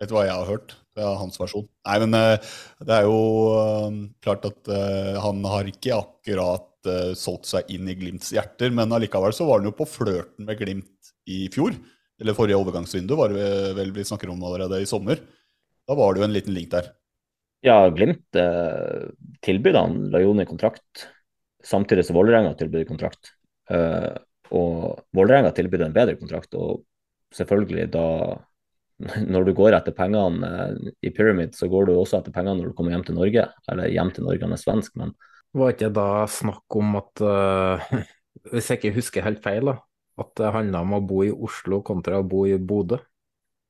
Etter 0.00 0.16
hva 0.16 0.24
jeg 0.24 0.36
har 0.36 0.48
hørt. 0.48 0.74
Det 0.96 1.00
er 1.04 1.16
hans 1.20 1.40
versjon. 1.40 1.64
Nei, 1.88 1.96
men 2.02 2.16
eh, 2.18 2.50
det 2.84 2.98
er 2.98 3.08
jo 3.08 3.20
eh, 3.56 3.96
klart 4.24 4.44
at 4.48 4.68
eh, 4.72 5.16
han 5.20 5.40
har 5.48 5.68
ikke 5.72 5.96
akkurat 5.96 6.88
eh, 6.92 7.14
solgt 7.16 7.48
seg 7.48 7.72
inn 7.72 7.88
i 7.88 7.96
Glimts 7.96 8.34
hjerter, 8.36 8.72
men 8.76 8.92
allikevel 8.96 9.32
så 9.36 9.48
var 9.48 9.62
han 9.62 9.70
jo 9.70 9.74
på 9.80 9.88
flørten 9.88 10.48
med 10.48 10.60
Glimt 10.60 11.12
i 11.28 11.46
fjor. 11.52 11.76
Eller 12.20 12.36
forrige 12.36 12.58
overgangsvindu, 12.60 13.14
var 13.16 13.32
det 13.32 13.50
vel 13.78 13.92
vi 13.96 14.04
snakker 14.04 14.32
om 14.32 14.42
allerede 14.44 14.82
i 14.82 14.88
sommer. 14.88 15.22
Da 15.88 15.96
var 15.96 16.14
det 16.14 16.20
jo 16.20 16.26
en 16.28 16.34
liten 16.34 16.54
link 16.54 16.70
der. 16.72 16.92
Ja, 17.64 17.88
Glimt 17.92 18.36
eh, 18.36 19.08
tilbød 19.44 19.76
han 19.76 19.96
Lajone 20.12 20.46
kontrakt, 20.48 21.06
samtidig 21.64 22.06
som 22.06 22.16
Vålerenga 22.16 22.54
tilbød 22.56 22.86
kontrakt. 22.88 23.32
Eh, 23.72 24.12
og 24.56 25.02
Vålerenga 25.16 25.52
tilbød 25.56 25.84
en 25.84 25.96
bedre 25.96 26.16
kontrakt, 26.20 26.54
og 26.56 26.84
selvfølgelig 27.36 27.90
da 27.96 28.06
når 29.32 29.48
du 29.48 29.52
går 29.56 29.76
etter 29.76 29.96
pengene 29.96 30.48
eh, 30.48 30.94
i 31.08 31.12
Pyramid, 31.16 31.56
så 31.56 31.68
går 31.72 31.88
du 31.88 31.94
også 31.96 32.20
etter 32.20 32.34
pengene 32.36 32.60
når 32.60 32.70
du 32.70 32.78
kommer 32.78 32.96
hjem 32.96 33.04
til 33.08 33.16
Norge. 33.16 33.46
Eller 33.72 33.92
hjem 33.92 34.12
til 34.16 34.28
Norge, 34.28 34.44
han 34.44 34.56
er 34.56 34.60
svensk, 34.60 34.96
men 35.00 35.14
Var 35.56 35.72
ikke 35.74 35.90
da 35.90 36.08
snakk 36.30 36.76
om 36.78 36.92
at, 37.00 37.22
uh, 37.26 37.94
hvis 38.52 38.68
jeg 38.70 38.78
ikke 38.78 38.96
husker 39.00 39.24
helt 39.26 39.40
feil, 39.42 39.72
da, 39.72 39.80
at 40.20 40.34
det 40.38 40.52
handla 40.54 40.82
om 40.84 40.96
å 40.98 41.04
bo 41.04 41.22
i 41.24 41.32
Oslo 41.32 41.80
kontra 41.86 42.20
å 42.20 42.26
bo 42.26 42.44
i 42.48 42.56
Bodø? 42.58 43.00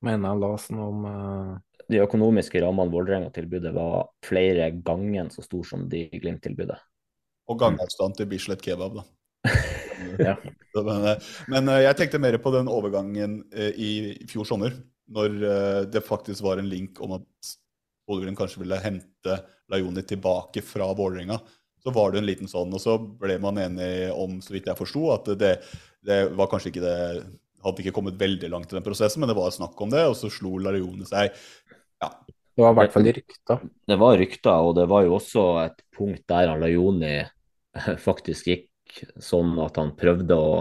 Mener 0.05 0.33
jeg 0.33 0.41
las 0.41 0.67
noe 0.73 0.87
om 0.89 1.03
eh, 1.05 1.83
de 1.91 2.01
økonomiske 2.01 2.61
rammene 2.63 2.93
Vålerenga 2.93 3.29
tilbudet 3.35 3.73
var 3.75 4.09
flere 4.25 4.71
ganger 4.81 5.29
så 5.33 5.45
stor 5.45 5.67
som 5.67 5.85
de 5.91 6.07
Glimt-tilbudet. 6.13 6.79
Og 7.51 7.59
gangavstand 7.61 8.17
til 8.17 8.29
Bislett 8.31 8.63
kebab, 8.65 9.01
da. 9.01 9.07
Ja. 10.17 10.33
men, 10.73 11.03
eh, 11.05 11.27
men 11.53 11.69
eh, 11.69 11.83
jeg 11.85 11.99
tenkte 11.99 12.21
mer 12.21 12.39
på 12.41 12.53
den 12.55 12.69
overgangen 12.71 13.43
i 13.53 13.91
fjor 14.29 14.47
sommer, 14.49 14.73
når 15.11 15.33
det 15.91 16.01
faktisk 16.07 16.45
var 16.45 16.61
en 16.61 16.69
link 16.71 17.01
om 17.03 17.17
at 17.17 17.49
Bodø-Glimt 18.07 18.39
kanskje 18.39 18.61
ville 18.61 18.79
hente 18.79 19.35
Lajoni 19.71 20.03
tilbake 20.07 20.63
fra 20.65 20.87
Vålerenga. 20.95 21.37
Så 21.83 21.91
var 21.93 22.13
det 22.13 22.21
en 22.21 22.27
liten 22.29 22.49
sånn, 22.49 22.71
og 22.73 22.81
så 22.81 22.95
ble 22.97 23.37
man 23.41 23.59
enig 23.59 24.11
om, 24.13 24.37
så 24.43 24.53
vidt 24.53 24.69
jeg 24.69 24.77
forsto, 24.77 25.07
at 25.13 25.31
det, 25.41 25.55
det 26.07 26.19
var 26.37 26.49
kanskje 26.51 26.73
ikke 26.73 26.83
det 26.85 26.97
Hadde 27.61 27.83
ikke 27.83 27.93
kommet 27.93 28.15
veldig 28.17 28.47
langt 28.49 28.71
i 28.71 28.73
den 28.73 28.81
prosessen, 28.81 29.21
men 29.21 29.29
det 29.29 29.35
var 29.37 29.51
snakk 29.53 29.77
om 29.85 29.91
det, 29.93 30.01
og 30.09 30.15
så 30.17 30.31
slo 30.33 30.55
Lajoni 30.57 31.05
seg. 31.05 31.35
Ja, 32.01 32.07
Det 32.25 32.63
var 32.63 32.73
i 32.73 32.77
hvert 32.79 32.95
fall 32.95 33.05
rykter. 33.05 33.59
Det 33.85 33.97
var 34.01 34.17
rykter, 34.17 34.63
og 34.65 34.73
det 34.79 34.87
var 34.89 35.03
jo 35.05 35.13
også 35.19 35.43
et 35.67 35.83
punkt 35.93 36.23
der 36.25 36.55
Lajoni 36.57 37.19
faktisk 38.07 38.49
gikk 38.49 39.03
sånn 39.21 39.53
at 39.61 39.77
han 39.77 39.93
prøvde 39.93 40.39
å 40.41 40.51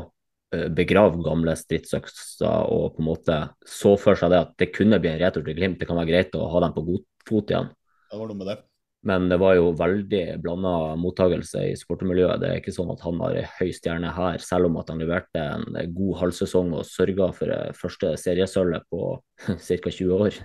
eh, 0.52 0.68
begrave 0.68 1.25
gamle 1.25 1.56
stridsøkser 1.56 2.68
og 2.68 2.99
på 2.99 3.00
en 3.00 3.09
måte 3.09 3.38
så 3.64 3.97
for 3.97 4.20
seg 4.20 4.35
det 4.35 4.44
at 4.44 4.52
det 4.61 4.68
kunne 4.76 5.00
bli 5.00 5.14
en 5.14 5.23
retur 5.25 5.47
til 5.47 5.56
Glimt. 5.56 5.80
Det 5.80 5.88
kan 5.88 5.97
være 6.02 6.12
greit 6.12 6.37
å 6.37 6.50
ha 6.52 6.66
dem 6.66 6.76
på 6.76 6.85
god 6.85 7.06
fot 7.32 7.54
igjen. 7.56 7.73
det 8.12 8.20
var 8.20 8.28
noe 8.28 8.42
med 8.44 8.52
det. 8.52 8.61
Men 9.07 9.30
det 9.30 9.38
var 9.40 9.54
jo 9.57 9.71
veldig 9.78 10.25
blanda 10.45 10.95
mottakelse 11.00 11.62
i 11.71 11.76
supportermiljøet. 11.78 12.42
Det 12.42 12.49
er 12.50 12.59
ikke 12.61 12.75
sånn 12.75 12.90
at 12.92 13.00
han 13.07 13.21
har 13.23 13.38
høy 13.57 13.71
stjerne 13.73 14.12
her, 14.12 14.42
selv 14.45 14.69
om 14.69 14.76
at 14.80 14.92
han 14.92 15.00
leverte 15.00 15.40
en 15.40 15.78
god 15.97 16.19
halvsesong 16.21 16.75
og 16.76 16.85
sørga 16.88 17.30
for 17.37 17.49
det 17.49 17.78
første 17.78 18.12
seriesølvet 18.21 18.85
på 18.92 19.14
ca. 19.57 19.78
20 19.88 20.12
år. 20.26 20.37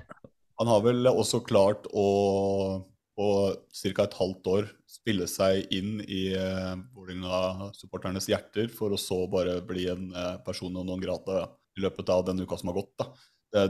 Han 0.61 0.71
har 0.71 0.85
vel 0.85 1.11
også 1.11 1.43
klart 1.43 1.89
å 1.91 2.07
på 3.15 3.27
ca. 3.55 4.03
et 4.03 4.17
halvt 4.19 4.47
år 4.51 4.65
spille 4.91 5.27
seg 5.31 5.71
inn 5.75 6.01
i 6.03 6.33
eh, 6.35 6.73
Vålerenga-supporternes 6.95 8.27
hjerter, 8.31 8.67
for 8.71 8.91
å 8.91 8.99
så 8.99 9.21
bare 9.31 9.61
bli 9.67 9.87
en 9.91 10.09
person 10.47 10.75
og 10.75 10.87
noen 10.87 11.03
grata 11.03 11.45
i 11.75 11.83
løpet 11.83 12.11
av 12.11 12.25
den 12.27 12.43
uka 12.43 12.59
som 12.59 12.71
har 12.71 12.79
gått. 12.79 12.91
da. 12.99 13.07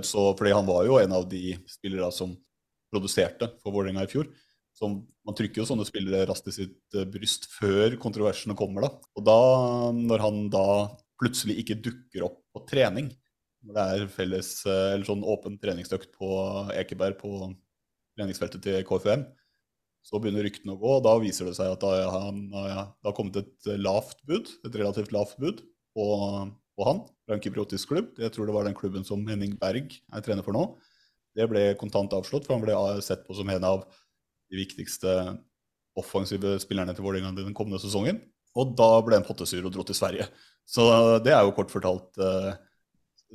Så, 0.02 0.32
fordi 0.38 0.54
han 0.54 0.66
var 0.66 0.86
jo 0.88 0.98
en 0.98 1.14
av 1.14 1.28
de 1.30 1.58
spillere 1.70 2.10
som 2.14 2.34
produserte 2.94 3.52
for 3.62 3.74
Vålerenga 3.76 4.06
i 4.06 4.10
fjor. 4.10 4.30
Så 4.76 4.90
man 4.92 5.36
trykker 5.38 5.62
jo 5.62 5.68
sånne 5.70 5.86
spillere 5.88 6.28
raskt 6.28 6.50
i 6.52 6.56
sitt 6.56 6.98
eh, 6.98 7.08
bryst 7.08 7.48
før 7.54 7.96
kontroversene 8.02 8.58
kommer. 8.60 8.88
da. 8.88 9.12
Og 9.16 9.28
da, 9.28 9.40
når 9.96 10.24
han 10.26 10.42
da 10.54 10.66
plutselig 11.22 11.62
ikke 11.62 11.80
dukker 11.86 12.28
opp 12.28 12.42
på 12.52 12.66
trening, 12.68 13.08
når 13.66 13.78
det 13.78 13.86
er 13.94 14.12
felles, 14.12 14.52
eh, 14.68 14.92
eller 14.98 15.08
sånn 15.08 15.24
åpen 15.24 15.56
treningsøkt 15.62 16.12
på 16.20 16.30
Ekeberg 16.76 17.18
på 17.22 17.32
treningsfeltet 18.20 18.64
til 18.68 18.84
KFUM, 18.88 19.26
så 20.06 20.20
begynner 20.22 20.46
ryktene 20.46 20.76
å 20.76 20.80
gå, 20.82 20.92
og 21.00 21.06
da 21.08 21.16
viser 21.24 21.48
det 21.50 21.56
seg 21.58 21.72
at 21.72 21.82
han, 22.14 22.44
det 22.54 23.08
har 23.08 23.16
kommet 23.18 23.40
et 23.40 23.70
lavt 23.82 24.20
bud, 24.30 24.52
et 24.68 24.78
relativt 24.78 25.16
lavt 25.16 25.40
bud 25.42 25.64
på, 25.98 26.06
på 26.78 26.86
han 26.86 27.02
fra 27.26 27.34
en 27.34 27.42
kypriotisk 27.42 27.90
klubb. 27.90 28.12
Jeg 28.22 28.36
tror 28.36 28.46
det 28.46 28.54
var 28.54 28.68
den 28.68 28.78
klubben 28.78 29.08
som 29.08 29.24
Henning 29.26 29.56
Berg 29.58 29.96
er 29.96 30.26
trener 30.26 30.46
for 30.46 30.54
nå. 30.54 30.68
Det 31.36 31.48
ble 31.50 31.72
kontant 31.82 32.14
avslått, 32.14 32.46
for 32.46 32.54
han 32.54 32.64
ble 32.64 33.02
sett 33.04 33.26
på 33.26 33.34
som 33.34 33.50
en 33.50 33.66
av 33.66 33.88
de 34.52 34.60
viktigste 34.60 35.12
offensive 36.00 36.58
spillerne 36.62 36.96
til 36.96 37.06
Vålerenga 37.06 37.34
den 37.38 37.56
kommende 37.56 37.80
sesongen. 37.82 38.20
Og 38.56 38.76
da 38.80 38.90
ble 39.04 39.20
han 39.20 39.26
pottesur 39.28 39.66
og 39.68 39.74
dro 39.76 39.84
til 39.88 39.98
Sverige. 39.98 40.30
Så 40.66 40.86
det 41.24 41.34
er 41.36 41.44
jo 41.46 41.56
kort 41.56 41.74
fortalt 41.74 42.22
uh, 42.22 42.54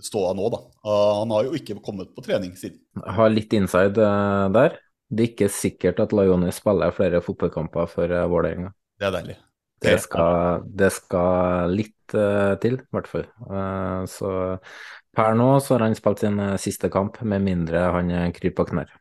ståa 0.00 0.32
nå, 0.36 0.48
da. 0.52 0.62
Uh, 0.86 1.18
han 1.20 1.34
har 1.36 1.48
jo 1.48 1.58
ikke 1.58 1.78
kommet 1.84 2.14
på 2.16 2.24
trening 2.24 2.54
siden. 2.58 2.80
Jeg 2.96 3.16
har 3.18 3.32
litt 3.32 3.52
inside 3.56 4.00
eh, 4.06 4.46
der. 4.56 4.78
Det 5.10 5.24
er 5.24 5.30
ikke 5.32 5.50
sikkert 5.52 6.00
at 6.02 6.12
Lajoni 6.14 6.52
spiller 6.54 6.94
flere 6.94 7.20
fotballkamper 7.24 7.90
for 7.90 8.14
uh, 8.14 8.24
Vålerenga. 8.30 8.72
Det 9.00 9.08
er 9.08 9.14
deilig. 9.18 9.36
Det 9.80 9.94
skal, 10.02 10.66
det 10.76 10.90
skal 10.92 11.70
litt 11.72 12.12
til, 12.12 12.74
i 12.76 12.92
hvert 12.92 13.06
fall. 13.08 13.22
Så 14.12 14.32
per 15.16 15.38
nå 15.38 15.46
så 15.64 15.78
har 15.78 15.86
han 15.86 15.96
spilt 15.96 16.20
sin 16.20 16.36
siste 16.60 16.90
kamp, 16.92 17.16
med 17.24 17.46
mindre 17.46 17.86
han 17.94 18.12
kryper 18.36 18.58
på 18.58 18.66
knær. 18.74 18.92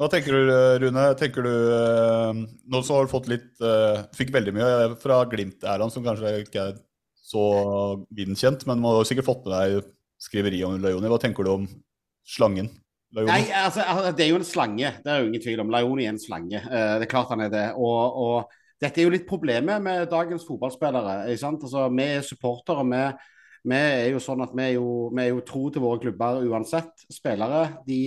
Hva 0.00 0.08
tenker 0.10 0.34
du, 0.34 0.52
Rune? 0.82 1.02
Tenker 1.20 1.44
du, 1.44 1.52
eh, 1.52 2.38
Nå 2.72 2.80
som 2.82 2.96
har 2.96 3.06
du 3.06 3.12
fått 3.12 3.28
litt 3.30 3.60
eh, 3.60 4.04
Fikk 4.16 4.32
veldig 4.34 4.54
mye 4.56 4.70
fra 5.02 5.20
Glimt-æraen, 5.28 5.92
som 5.92 6.04
kanskje 6.06 6.38
ikke 6.46 6.68
er 6.70 6.78
så 7.32 7.42
videnkjent, 8.12 8.66
men 8.68 8.80
må 8.82 8.96
har 8.98 9.06
sikkert 9.08 9.28
fått 9.28 9.46
med 9.46 9.54
deg 9.54 9.90
skriveriet 10.22 10.66
om 10.68 10.80
Lajoni. 10.82 11.08
Hva 11.08 11.20
tenker 11.22 11.46
du 11.46 11.52
om 11.52 11.68
slangen? 12.28 12.68
Nei, 13.12 13.44
altså, 13.52 13.84
altså, 13.84 14.10
det 14.16 14.24
er 14.24 14.30
jo 14.30 14.40
en 14.40 14.46
slange. 14.46 14.90
Det 15.04 15.12
er 15.12 15.20
jo 15.20 15.28
ingen 15.28 15.44
tvil 15.44 15.60
om. 15.60 15.70
Lajoni 15.72 16.06
er 16.06 16.14
en 16.14 16.20
slange. 16.20 16.60
Eh, 16.60 16.92
det 17.00 17.06
er 17.06 17.10
klart 17.12 17.32
han 17.32 17.44
er 17.44 17.52
det. 17.52 17.66
Og, 17.76 18.18
og 18.24 18.82
dette 18.82 19.02
er 19.02 19.08
jo 19.08 19.12
litt 19.12 19.28
problemet 19.28 19.84
med 19.84 20.08
dagens 20.12 20.46
fotballspillere. 20.48 21.18
Altså, 21.28 21.86
Vi 21.92 22.06
er 22.06 22.24
supportere. 22.26 22.86
Vi, 22.88 23.02
vi 23.72 23.80
er 23.80 24.08
jo 24.14 24.22
sånn 24.22 24.44
at 24.44 24.54
vi 24.56 24.64
er 24.70 24.74
jo, 24.78 24.88
vi 25.12 25.24
er 25.26 25.30
jo 25.34 25.44
tro 25.46 25.66
til 25.70 25.84
våre 25.84 26.00
klubber 26.04 26.40
uansett. 26.48 27.04
Spillere 27.12 27.66
de, 27.88 28.00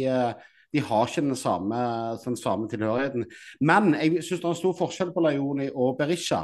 de 0.75 0.83
har 0.83 1.07
ikke 1.07 1.23
den 1.23 1.37
samme, 1.39 1.79
den 2.25 2.35
samme 2.35 2.67
tilhørigheten. 2.69 3.25
Men 3.63 3.93
jeg 3.95 4.23
syns 4.23 4.41
det 4.41 4.49
er 4.49 4.53
en 4.53 4.59
stor 4.59 4.75
forskjell 4.75 5.13
på 5.15 5.23
Lajoni 5.23 5.69
og 5.71 5.95
Berisha. 5.99 6.41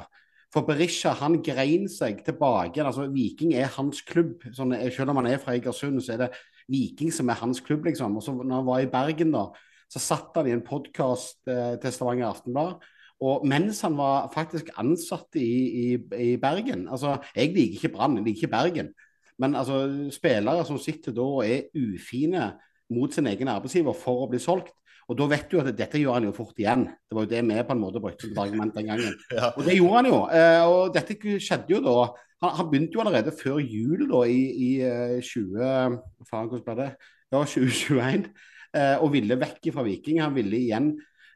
For 0.52 0.68
Berisha 0.68 1.12
han 1.20 1.42
grein 1.44 1.90
seg 1.92 2.24
tilbake. 2.26 2.84
altså 2.84 3.10
Viking 3.12 3.54
er 3.56 3.72
hans 3.76 4.02
klubb. 4.08 4.44
Sånn, 4.56 4.76
selv 4.92 5.12
om 5.12 5.20
han 5.22 5.30
er 5.34 5.44
fra 5.44 5.56
Egersund, 5.56 6.00
så 6.04 6.16
er 6.16 6.26
det 6.26 6.32
Viking 6.72 7.12
som 7.12 7.30
er 7.30 7.40
hans 7.44 7.60
klubb. 7.64 7.86
liksom. 7.88 8.16
Og 8.18 8.24
så 8.24 8.36
når 8.36 8.56
han 8.56 8.72
var 8.72 8.80
i 8.80 8.90
Bergen, 8.92 9.36
da, 9.36 9.46
så 9.92 10.00
satt 10.00 10.36
han 10.40 10.48
i 10.48 10.56
en 10.56 10.66
podkast 10.66 11.44
eh, 11.52 11.78
til 11.84 11.96
Stavanger 11.96 12.32
Aftenblad. 12.32 12.84
Og 13.22 13.46
mens 13.48 13.84
han 13.86 13.96
var 14.00 14.32
faktisk 14.34 14.72
ansatt 14.82 15.38
i, 15.38 15.52
i, 15.84 15.88
i 16.18 16.30
Bergen 16.42 16.88
altså 16.90 17.20
Jeg 17.36 17.52
liker 17.54 17.78
ikke 17.78 17.92
Brann, 17.94 18.16
jeg 18.18 18.26
liker 18.26 18.48
ikke 18.48 18.56
Bergen. 18.56 18.94
Men 19.42 19.56
altså, 19.56 20.10
spillere 20.14 20.66
som 20.66 20.80
sitter 20.82 21.14
da 21.16 21.26
og 21.26 21.46
er 21.46 21.70
ufine 21.78 22.52
mot 22.92 23.14
sin 23.14 23.30
egen 23.32 23.52
arbeidsgiver 23.52 23.96
for 23.98 24.26
å 24.26 24.30
bli 24.32 24.40
solgt. 24.42 24.74
Og 25.10 25.18
da 25.20 25.28
vet 25.28 25.50
du 25.52 25.58
at 25.60 25.72
dette 25.76 26.00
gjør 26.00 26.20
han 26.20 26.28
jo 26.30 26.36
fort 26.36 26.60
igjen. 26.62 26.86
Det 26.88 27.18
var 27.18 27.26
jo 27.26 27.32
det 27.32 27.42
vi 27.44 27.64
på 27.68 27.76
en 27.76 27.82
måte 27.82 28.02
brukte 28.04 28.30
som 28.30 28.44
argument 28.44 28.76
den 28.78 28.92
gangen. 28.92 29.18
Ja. 29.38 29.50
Og 29.56 29.66
det 29.66 29.76
gjorde 29.76 29.98
han 29.98 30.12
jo. 30.12 30.20
Eh, 30.38 30.62
og 30.70 30.94
dette 30.96 31.18
skjedde 31.42 31.76
jo 31.76 31.82
da. 31.84 31.98
Han, 32.46 32.56
han 32.60 32.70
begynte 32.72 32.96
jo 32.96 33.04
allerede 33.04 33.34
før 33.36 33.60
jul 33.60 34.06
da 34.12 34.24
i, 34.30 34.42
i 34.68 34.72
eh, 34.86 35.18
20... 35.20 36.00
Faen, 36.30 36.48
hvordan 36.52 36.66
ble 36.68 36.78
det? 36.80 36.90
Ja, 37.32 37.42
2021. 37.44 38.30
Eh, 38.72 38.98
og 39.04 39.12
ville 39.18 39.40
vekk 39.40 39.72
fra 39.76 39.84
Viking. 39.88 40.22
Han 40.24 40.36
ville 40.38 40.60
igjen 40.62 40.94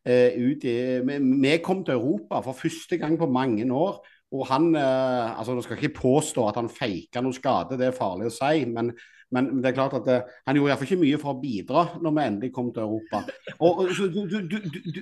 eh, 0.08 0.38
ut 0.40 0.64
i 0.68 0.78
vi, 1.04 1.56
kom 1.64 1.84
til 1.84 1.98
Europa 1.98 2.40
for 2.46 2.58
første 2.58 3.00
gang 3.02 3.18
på 3.20 3.28
mange 3.28 3.68
år. 3.74 4.00
Og 4.36 4.48
han 4.50 4.72
eh, 4.76 5.36
altså 5.36 5.56
Nå 5.56 5.66
skal 5.66 5.78
jeg 5.78 5.90
ikke 5.90 6.02
påstå 6.02 6.48
at 6.50 6.62
han 6.62 6.72
feika 6.72 7.24
noe 7.24 7.36
skade, 7.36 7.80
det 7.80 7.90
er 7.90 7.98
farlig 7.98 8.32
å 8.32 8.36
si. 8.36 8.64
Men, 8.72 8.94
men 9.36 9.50
det 9.60 9.70
er 9.70 9.78
klart 9.78 9.96
at 10.00 10.08
det, 10.08 10.18
han 10.48 10.58
gjorde 10.58 10.72
iallfall 10.72 10.88
ikke 10.90 11.04
mye 11.04 11.22
for 11.22 11.34
å 11.34 11.40
bidra 11.42 11.86
når 12.02 12.16
vi 12.16 12.26
endelig 12.26 12.52
kom 12.56 12.72
til 12.74 12.86
Europa. 12.86 13.22
Og, 13.60 13.82
du, 13.92 14.20
du, 14.32 14.38
du, 14.50 15.02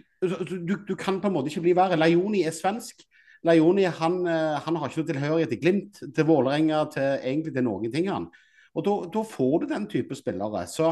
du, 0.54 0.74
du 0.90 0.94
kan 1.00 1.20
på 1.22 1.30
en 1.30 1.36
måte 1.36 1.52
ikke 1.52 1.66
bli 1.68 1.75
verre. 1.78 2.00
Lajoni 2.00 2.44
er 2.48 2.56
svensk. 2.56 3.06
Lajoni 3.48 3.86
han, 4.00 4.18
eh, 4.30 4.58
han 4.66 4.80
har 4.80 4.90
ikke 4.90 5.04
noe 5.04 5.12
tilhørighet 5.12 5.54
til 5.54 5.62
Glimt, 5.62 6.02
til 6.16 6.28
Vålerenga, 6.28 6.84
til 6.94 7.08
egentlig 7.20 7.54
til 7.56 7.68
noen 7.68 7.94
ting. 7.94 8.10
han. 8.12 8.30
Og 8.74 8.88
da, 9.13 9.24
får 9.28 9.56
du 9.62 9.70
den 9.70 9.88
type 9.92 10.16
spillere. 10.18 10.66
Så 10.68 10.92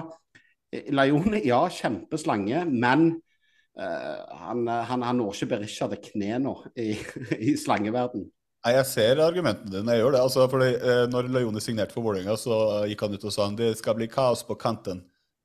Leoni, 0.72 0.96
Lajoni, 0.96 1.44
ja, 1.50 1.66
kjempeslange, 1.82 2.66
men 2.70 3.12
Uh, 3.72 4.36
han, 4.36 4.66
han, 4.68 5.02
han 5.02 5.16
når 5.16 5.32
ikke 5.32 5.54
Berisha 5.54 5.86
til 5.88 6.02
kne 6.04 6.42
nå 6.44 6.52
i, 6.76 6.90
i 7.48 7.54
slangeverden. 7.56 8.26
Nei, 8.62 8.76
Jeg 8.76 8.86
ser 8.86 9.22
argumentene 9.24 9.72
dine. 9.74 9.96
jeg 9.96 10.04
gjør 10.04 10.12
det. 10.14 10.22
Altså, 10.22 10.48
fordi, 10.50 10.68
eh, 10.76 11.06
når 11.10 11.30
Leone 11.34 11.62
signerte 11.62 11.94
for 11.94 12.06
Vålerenga, 12.06 12.36
så 12.38 12.86
gikk 12.88 13.02
han 13.02 13.14
ut 13.14 13.26
og 13.26 13.34
sa 13.34 13.48
at 13.48 13.56
det 13.58 13.78
skal 13.78 13.96
bli 13.98 14.08
kaos 14.08 14.44
på 14.44 14.56
kanten. 14.56 15.02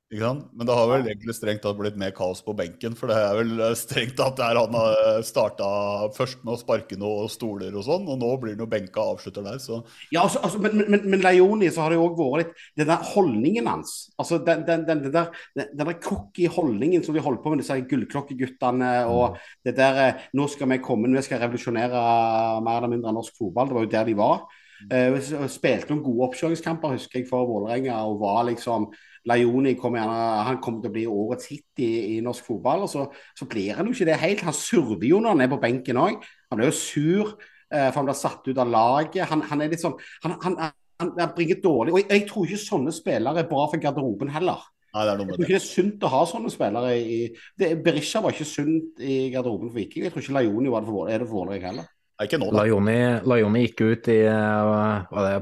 Men 0.06 0.62
det 0.62 0.74
har 0.74 0.86
vel 0.86 1.08
egentlig 1.08 1.34
strengt 1.34 1.64
tatt 1.64 1.74
blitt 1.80 1.96
mer 1.98 2.12
kaos 2.14 2.38
på 2.46 2.52
benken, 2.54 2.94
for 2.94 3.10
det 3.10 3.16
er 3.18 3.38
vel 3.40 3.48
eh, 3.58 3.72
strengt 3.74 4.14
tatt 4.14 4.36
der 4.38 4.54
han 4.54 4.74
har 4.78 5.22
starta 5.26 5.66
først 6.14 6.44
med 6.44 6.54
å 6.54 6.58
sparke 6.60 6.98
noen 7.00 7.30
stoler 7.32 7.74
og 7.74 7.82
sånn, 7.82 8.04
og 8.06 8.20
nå 8.20 8.28
blir 8.38 8.54
han 8.54 8.62
jo 8.62 8.68
benka 8.70 9.02
og 9.02 9.16
avslutter 9.16 9.42
der, 9.42 9.58
så 9.58 9.80
Ja, 10.14 10.22
altså, 10.22 10.38
altså, 10.46 10.60
men, 10.62 10.84
men, 10.86 11.08
men 11.10 11.24
Leoni 11.24 11.72
så 11.74 11.82
har 11.82 11.90
det 11.90 11.98
jo 11.98 12.04
òg 12.06 12.20
vært 12.20 12.44
litt 12.44 12.60
Den 12.78 12.92
der 12.92 13.08
holdningen 13.08 13.66
hans. 13.66 13.96
altså 14.14 14.38
Den, 14.46 14.62
den, 14.68 14.84
den, 14.86 15.02
den 15.08 15.16
der, 15.16 15.32
den, 15.58 15.74
der 15.80 15.98
cocky 16.04 16.46
holdningen 16.54 17.02
som 17.02 17.16
de 17.16 17.24
holder 17.24 17.42
på 17.42 17.50
med, 17.50 17.64
disse 17.64 17.80
gullklokkeguttene 17.90 18.92
og 19.10 19.40
det 19.66 19.74
der 19.80 20.00
eh, 20.04 20.22
Nå 20.38 20.46
skal 20.52 20.70
vi 20.70 20.78
komme, 20.84 21.10
vi 21.10 21.24
skal 21.26 21.42
revolusjonere 21.42 22.04
mer 22.62 22.78
eller 22.78 22.94
mindre 22.94 23.14
norsk 23.16 23.34
fotball. 23.38 23.66
Det 23.66 23.78
var 23.78 23.88
jo 23.88 23.92
der 23.96 24.06
de 24.06 24.16
var. 24.18 24.46
Uh, 24.92 25.16
spilte 25.48 25.88
noen 25.88 26.02
gode 26.04 26.26
oppkjøringskamper, 26.28 26.94
husker 26.94 27.22
jeg, 27.22 27.28
for 27.30 27.48
Vålerenga. 27.48 27.96
Og 28.06 28.20
var 28.20 28.44
liksom 28.50 28.90
Laioni 29.26 29.74
kom 29.78 29.96
gjerne, 29.98 30.16
han 30.46 30.60
kommer 30.62 30.84
til 30.84 30.92
å 30.92 30.94
bli 30.94 31.04
årets 31.10 31.50
hit 31.50 31.82
i, 31.82 31.90
i 32.14 32.22
norsk 32.24 32.46
fotball. 32.46 32.86
og 32.86 32.90
så, 32.92 33.06
så, 33.38 33.48
blir 33.50 33.74
han 33.74 33.88
jo 33.88 33.96
ikke 33.96 34.08
det 34.08 34.20
helt. 34.22 34.46
Han 34.46 34.56
surver 34.56 35.06
jo 35.08 35.20
når 35.22 35.34
han 35.34 35.44
er 35.46 35.52
på 35.52 35.60
benken 35.62 36.00
òg. 36.02 36.22
Han 36.52 36.60
blir 36.60 36.70
jo 36.70 36.78
sur 36.78 37.32
eh, 37.34 37.88
for 37.88 38.00
han 38.00 38.08
blir 38.10 38.18
satt 38.18 38.46
ut 38.46 38.62
av 38.62 38.70
laget. 38.70 39.26
Han, 39.32 39.42
han 39.50 39.64
er 39.64 39.72
litt 39.72 39.82
sånn 39.82 39.98
han, 40.22 40.36
han, 40.44 40.58
han, 40.62 41.12
han 41.18 41.34
bringer 41.36 41.58
dårlig 41.62 41.92
Og 41.92 42.00
jeg, 42.00 42.08
jeg, 42.12 42.24
tror 42.30 42.46
ikke 42.46 42.62
sånne 42.62 42.94
spillere 42.94 43.42
er 43.42 43.50
bra 43.50 43.66
for 43.72 43.82
garderoben 43.82 44.30
heller. 44.36 44.62
Nei, 44.94 45.02
det 45.02 45.12
er 45.12 45.18
noe 45.18 45.26
med 45.26 45.34
jeg 45.34 45.40
tror 45.40 45.48
ikke 45.48 45.56
det 45.56 45.62
er 45.62 45.66
sunt 45.66 46.06
å 46.06 46.12
ha 46.14 46.22
sånne 46.30 46.52
spillere 46.54 46.94
i 46.96 47.18
det, 47.60 47.72
Berisha 47.84 48.22
var 48.24 48.32
ikke 48.32 48.48
sunt 48.48 49.02
i 49.02 49.18
garderoben 49.34 49.72
for 49.72 49.80
Viking. 49.82 50.06
Jeg 50.06 50.14
tror 50.14 50.24
ikke 50.24 50.38
Laioni 50.38 50.72
var 50.72 50.86
det 50.86 50.92
for, 50.92 51.10
er 51.10 51.20
det 51.20 51.28
for 51.28 51.42
Vålerenga 51.42 51.72
heller. 51.72 51.92
Laioni, 52.16 53.00
Laioni 53.28 53.66
gikk 53.66 53.82
ut 53.84 54.08
i 54.08 54.22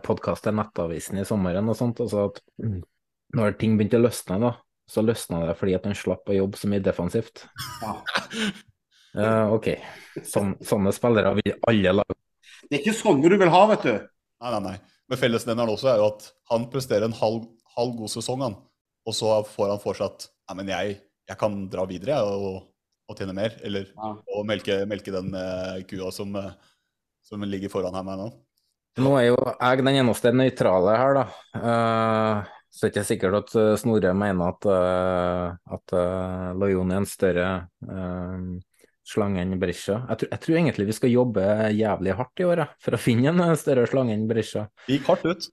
podkasten 0.03 0.57
Nettavisen 0.59 1.21
i 1.23 1.29
sommeren 1.29 1.71
og 1.71 1.79
sånt, 1.79 2.03
og 2.03 2.11
sa 2.11 2.25
at 2.33 2.41
når 3.35 3.57
ting 3.61 3.77
begynte 3.79 3.99
å 3.99 4.05
løsne, 4.05 4.39
da, 4.43 4.53
så 4.91 5.03
løsna 5.05 5.43
det 5.49 5.57
fordi 5.59 5.77
at 5.79 5.87
han 5.89 5.97
slapp 5.99 6.29
å 6.31 6.37
jobbe 6.37 6.61
så 6.61 6.71
mye 6.71 6.83
defensivt. 6.85 7.47
Ja. 7.83 7.95
Uh, 9.17 9.53
OK. 9.57 9.71
Sån, 10.23 10.55
sånne 10.65 10.93
spillere 10.95 11.35
vil 11.41 11.57
alle 11.69 11.97
lage. 12.01 12.19
Det 12.65 12.79
er 12.79 12.83
ikke 12.85 12.97
sånne 12.97 13.33
du 13.33 13.39
vil 13.41 13.53
ha, 13.53 13.63
vet 13.73 13.87
du. 13.87 13.95
Nei, 14.45 14.53
nei, 14.55 14.61
nei. 14.69 14.77
Men 15.11 15.21
fellesnevneren 15.21 15.73
også 15.75 15.91
er 15.93 15.99
jo 16.01 16.13
at 16.13 16.29
han 16.51 16.69
presterer 16.73 17.09
en 17.09 17.17
halv, 17.19 17.49
halv 17.77 17.99
god 17.99 18.13
sesong, 18.13 18.45
han. 18.47 18.55
Og 19.05 19.17
så 19.17 19.35
får 19.51 19.75
han 19.75 19.83
fortsatt 19.83 20.15
at 20.15 20.31
nei, 20.49 20.57
men 20.63 20.73
jeg, 20.73 20.95
jeg 21.29 21.41
kan 21.41 21.59
dra 21.73 21.85
videre 21.89 22.23
og, 22.25 22.63
og 23.11 23.19
tjene 23.19 23.37
mer. 23.37 23.59
Eller 23.65 23.91
Ja. 23.93 24.15
og 24.17 24.49
melke, 24.49 24.81
melke 24.89 25.13
den 25.13 25.35
uh, 25.37 25.77
kua 25.89 26.13
som, 26.15 26.33
uh, 26.37 26.55
som 27.25 27.45
ligger 27.45 27.73
foran 27.73 27.97
her 27.97 28.07
meg 28.07 28.21
nå. 28.23 28.31
Nå 29.05 29.17
er 29.19 29.27
jo 29.33 29.39
jeg 29.43 29.81
den 29.81 29.91
eneste 29.91 30.31
nøytrale 30.31 30.93
her, 31.01 31.17
da. 31.19 31.25
Uh, 31.59 32.54
så 32.75 32.83
det 32.83 32.89
er 32.89 32.93
ikke 32.95 33.07
sikkert 33.07 33.37
at 33.39 33.53
uh, 33.55 33.75
Snorre 33.79 34.11
mener 34.19 34.51
at, 34.51 34.67
uh, 34.67 35.75
at 35.77 35.95
uh, 35.95 36.49
er 36.59 37.03
en 37.05 37.07
større 37.07 37.51
slange 39.05 39.43
enn 39.43 39.59
Berisha. 39.61 40.01
Jeg, 40.09 40.21
tror- 40.23 40.31
jeg 40.33 40.43
tror 40.45 40.59
egentlig 40.59 40.87
vi 40.89 40.97
skal 40.97 41.13
jobbe 41.13 41.45
jævlig 41.77 42.15
hardt 42.19 42.41
i 42.41 42.47
år 42.49 42.63
jeg, 42.63 42.77
for 42.87 42.97
å 42.97 43.01
finne 43.01 43.31
en 43.31 43.43
uh, 43.45 43.53
større 43.61 43.87
slange 43.91 44.15
enn 44.17 44.27
Berisha. 44.31 44.67
Vi 44.89 44.97
gikk 44.99 45.11
hardt 45.13 45.27
ut. 45.29 45.49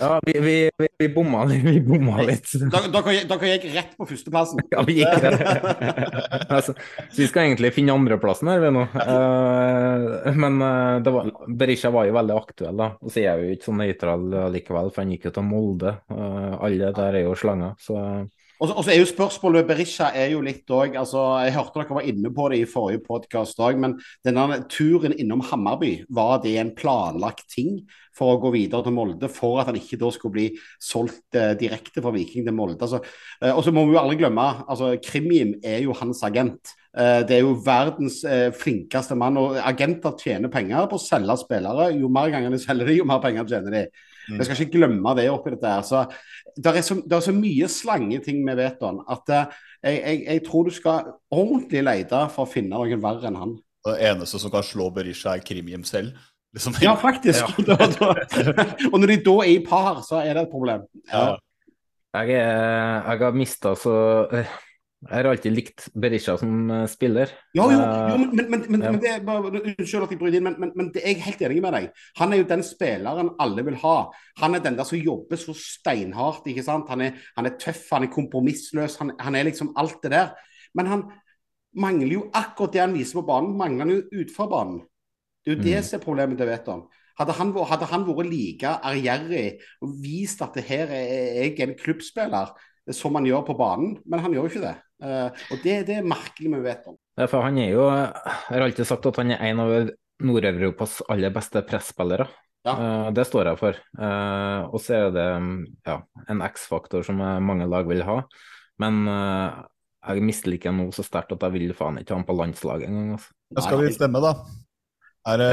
Ja, 0.00 0.12
vi, 0.26 0.34
vi, 0.44 0.54
vi, 0.80 0.88
vi 1.00 1.08
bomma. 1.14 1.44
Vi 1.50 1.80
bomma 1.84 2.20
litt. 2.28 2.50
Dere, 2.60 3.14
gikk 3.54 3.66
rett 3.74 3.96
på 3.96 4.08
førsteplassen. 4.12 4.64
Ja, 4.74 4.84
vi 4.86 5.00
gikk 5.00 5.16
det. 5.24 5.32
altså, 6.56 6.74
så 6.76 7.16
vi 7.18 7.26
skal 7.30 7.48
egentlig 7.48 7.72
finne 7.74 7.96
andreplassen 7.96 8.50
her, 8.52 8.60
vi 8.62 8.70
nå. 8.74 8.84
Uh, 8.94 10.30
men 10.36 10.60
uh, 10.62 10.98
det 11.02 11.14
var, 11.14 11.30
Berisha 11.48 11.90
var 11.94 12.06
jo 12.08 12.16
veldig 12.16 12.36
aktuell, 12.36 12.76
da. 12.78 12.92
Og 13.00 13.12
så 13.12 13.22
er 13.22 13.28
jeg 13.30 13.40
jo 13.48 13.56
ikke 13.56 13.68
så 13.70 13.76
nøytral 13.80 14.28
eh, 14.34 14.50
likevel, 14.54 14.92
for 14.92 15.02
han 15.02 15.14
gikk 15.14 15.28
jo 15.28 15.34
til 15.36 15.46
Molde. 15.46 15.96
Uh, 16.12 16.54
alle 16.60 16.92
der 16.96 17.18
er 17.20 17.24
jo 17.24 17.36
slanger, 17.38 17.74
så 17.80 17.96
Og 18.60 18.68
så 18.68 18.92
er 18.92 18.98
jo 19.00 19.06
spørsmålet 19.08 19.64
Berisha 19.64 20.10
er 20.12 20.34
jo 20.34 20.42
litt 20.44 20.68
òg 20.68 20.98
altså, 21.00 21.22
Jeg 21.46 21.54
hørte 21.54 21.80
dere 21.80 21.96
var 21.96 22.08
inne 22.10 22.28
på 22.36 22.48
det 22.52 22.58
i 22.60 22.66
forrige 22.68 23.00
podkast 23.06 23.60
òg, 23.64 23.78
men 23.80 23.94
denne 24.26 24.58
turen 24.68 25.14
innom 25.16 25.40
Hammarby, 25.48 26.02
var 26.12 26.42
det 26.44 26.58
en 26.60 26.74
planlagt 26.76 27.46
ting 27.48 27.78
for 28.16 28.34
å 28.34 28.40
gå 28.42 28.50
videre 28.52 28.84
til 28.84 28.92
Molde, 28.92 29.30
for 29.32 29.62
at 29.62 29.70
han 29.70 29.78
ikke 29.80 29.96
da 30.02 30.10
skulle 30.12 30.34
bli 30.34 30.44
solgt 30.76 31.38
eh, 31.40 31.54
direkte 31.56 32.04
fra 32.04 32.12
Viking 32.12 32.44
til 32.44 32.56
Molde? 32.58 32.76
Altså, 32.84 33.00
eh, 33.40 33.54
og 33.54 33.64
så 33.64 33.72
må 33.72 33.86
vi 33.88 33.96
jo 33.96 34.02
aldri 34.02 34.20
glemme 34.20 34.50
altså, 34.66 34.92
Krimjim 35.08 35.56
er 35.64 35.80
jo 35.86 35.96
hans 35.96 36.20
agent. 36.28 36.74
Eh, 36.92 37.22
det 37.24 37.38
er 37.38 37.46
jo 37.46 37.56
verdens 37.64 38.20
eh, 38.28 38.50
flinkeste 38.52 39.16
mann, 39.16 39.40
og 39.40 39.56
agenter 39.56 40.20
tjener 40.20 40.52
penger 40.52 40.84
på 40.90 41.00
å 41.00 41.06
selge 41.06 41.40
spillere. 41.46 41.94
Jo 41.96 42.12
mer 42.12 42.28
ganger 42.36 42.52
de 42.52 42.60
selger 42.60 42.92
de, 42.92 43.00
jo 43.00 43.08
mer 43.08 43.24
penger 43.24 43.48
tjener 43.48 43.78
de. 43.78 43.86
Vi 44.28 44.44
skal 44.44 44.60
ikke 44.60 44.78
glemme 44.78 45.14
det 45.18 45.28
oppi 45.32 45.54
dette. 45.54 45.70
her. 45.70 45.82
Så 45.86 46.04
det 46.56 46.74
er 46.76 46.84
så, 46.86 46.98
det 47.00 47.16
er 47.16 47.24
så 47.24 47.34
mye 47.34 47.68
slangeting 47.70 48.44
med 48.46 48.60
Veton 48.60 49.02
at 49.08 49.32
uh, 49.32 49.58
jeg, 49.82 50.00
jeg, 50.00 50.22
jeg 50.26 50.44
tror 50.46 50.68
du 50.68 50.74
skal 50.74 51.12
ordentlig 51.32 51.84
lete 51.86 52.24
for 52.34 52.44
å 52.44 52.50
finne 52.50 52.76
noen 52.76 53.02
verre 53.02 53.30
enn 53.30 53.38
han. 53.40 53.56
Det 53.86 53.96
eneste 54.10 54.40
som 54.42 54.52
kan 54.52 54.64
slå 54.66 54.90
Berisha, 54.92 55.34
er 55.36 55.44
Krimhjem 55.46 55.86
selv. 55.88 56.16
Liksom. 56.54 56.74
Ja, 56.82 56.96
faktisk. 57.00 57.46
Da, 57.68 57.76
da. 57.78 58.66
Og 58.90 58.98
når 59.00 59.14
de 59.14 59.20
da 59.24 59.36
er 59.44 59.52
i 59.54 59.60
par, 59.64 60.02
så 60.06 60.20
er 60.20 60.34
det 60.34 60.46
et 60.46 60.52
problem. 60.52 60.84
Ja. 61.12 61.38
jeg, 62.18 62.34
er, 62.40 63.06
jeg 63.06 63.22
har 63.22 63.38
mista 63.38 63.74
så 63.78 63.94
eh, 64.36 64.58
Jeg 65.00 65.16
har 65.16 65.26
alltid 65.30 65.54
likt 65.56 65.86
Berisha 65.96 66.34
som 66.36 66.70
eh, 66.70 66.82
spiller. 66.92 67.30
Jo, 67.56 67.70
jo, 67.72 67.78
Eh, 67.80 68.10
jo 68.12 68.16
men, 68.20 68.50
men, 68.52 68.64
men, 68.68 68.82
ja. 68.84 68.90
men 68.92 69.00
det 69.00 69.14
bare, 69.24 69.48
Unnskyld 69.62 70.04
at 70.04 70.10
jeg 70.12 70.18
bryter 70.20 70.36
inn, 70.42 70.50
men, 70.76 70.90
det 70.92 71.00
er 71.00 71.14
jeg 71.14 71.22
helt 71.24 71.44
enig 71.46 71.62
med 71.64 71.72
deg. 71.72 71.86
Han 72.20 72.34
er 72.34 72.42
jo 72.42 72.48
den 72.50 72.64
spilleren 72.66 73.30
alle 73.40 73.64
vil 73.64 73.78
ha. 73.80 73.94
Han 74.42 74.54
er 74.58 74.60
den 74.66 74.76
der 74.76 74.84
som 74.84 75.00
jobber 75.00 75.40
så 75.40 75.54
steinhardt. 75.56 76.44
ikke 76.52 76.66
sant? 76.66 76.90
Han 76.92 77.00
er, 77.06 77.16
han 77.38 77.48
er 77.48 77.56
tøff, 77.56 77.86
han 77.94 78.04
er 78.04 78.12
kompromissløs. 78.12 78.98
Han, 79.00 79.14
han 79.24 79.38
er 79.40 79.48
liksom 79.48 79.72
alt 79.80 80.02
det 80.04 80.12
der. 80.12 80.34
Men 80.76 80.86
han 80.92 81.06
mangler 81.80 82.12
jo 82.18 82.26
akkurat 82.36 82.76
det 82.76 82.82
han 82.84 82.94
viser 82.98 83.20
på 83.22 83.24
banen, 83.30 83.56
mangler 83.56 83.86
han 83.86 83.94
jo 83.94 84.02
utenfor 84.20 84.50
banen. 84.52 84.82
Det 85.40 85.54
er 85.54 85.56
jo 85.56 85.62
det 85.64 85.76
Mm. 85.78 85.82
som 85.88 85.96
er 86.00 86.04
problemet 86.04 86.36
til 86.36 86.46
Veton. 86.50 86.84
Hadde 87.18 87.32
han, 87.40 87.54
hadde 87.72 87.88
han 87.88 88.04
vært 88.04 88.28
like 88.28 88.68
ærgjerrig 88.84 89.48
og 89.80 89.96
vist 90.04 90.42
at 90.44 90.54
det 90.54 90.64
her 90.68 90.92
er 90.92 91.40
jeg 91.40 91.60
en 91.64 91.74
klubbspiller, 91.80 92.52
som 92.92 93.14
han 93.16 93.24
gjør 93.24 93.46
på 93.48 93.56
banen, 93.56 93.96
men 94.04 94.20
han 94.20 94.32
gjør 94.32 94.44
jo 94.44 94.52
ikke 94.52 94.66
det. 94.68 94.76
Eh, 95.00 95.40
og 95.52 95.64
det, 95.64 95.76
det 95.88 95.96
er 96.00 96.06
merkelig 96.06 96.60
vet 96.64 96.86
om. 96.90 96.98
Ja, 97.18 97.26
for 97.28 97.44
han 97.44 97.58
er 97.60 97.72
jo 97.72 97.86
Jeg 97.88 98.12
har 98.50 98.64
alltid 98.66 98.88
sagt 98.88 99.08
at 99.08 99.18
han 99.20 99.32
er 99.34 99.42
en 99.48 99.62
av 99.64 99.74
Nord-Europas 100.20 101.00
aller 101.12 101.32
beste 101.34 101.62
presspillere. 101.66 102.28
Eh, 102.68 103.08
det 103.16 103.24
står 103.28 103.52
jeg 103.52 103.60
for. 103.60 103.80
Eh, 103.80 104.62
og 104.68 104.80
så 104.84 104.98
er 104.98 105.14
det 105.16 105.28
ja, 105.88 105.98
en 106.28 106.44
X-faktor 106.50 107.04
som 107.06 107.20
mange 107.20 107.68
lag 107.70 107.88
vil 107.88 108.04
ha. 108.08 108.22
Men 108.80 109.04
jeg 109.10 110.24
misliker 110.24 110.70
ham 110.70 110.78
nå 110.80 110.88
så 110.96 111.04
sterkt 111.04 111.34
at 111.34 111.42
jeg 111.44 111.52
vil 111.52 111.74
faen 111.76 111.98
ikke 112.00 112.14
ha 112.14 112.20
han 112.20 112.28
på 112.28 112.36
landslaget 112.38 112.88
engang. 112.88 113.16
Altså. 113.18 113.34
Da 113.52 113.64
skal 113.66 113.82
vi 113.82 113.92
stemme, 113.92 114.22
da. 114.24 114.36
Er 115.28 115.36
det, 115.36 115.48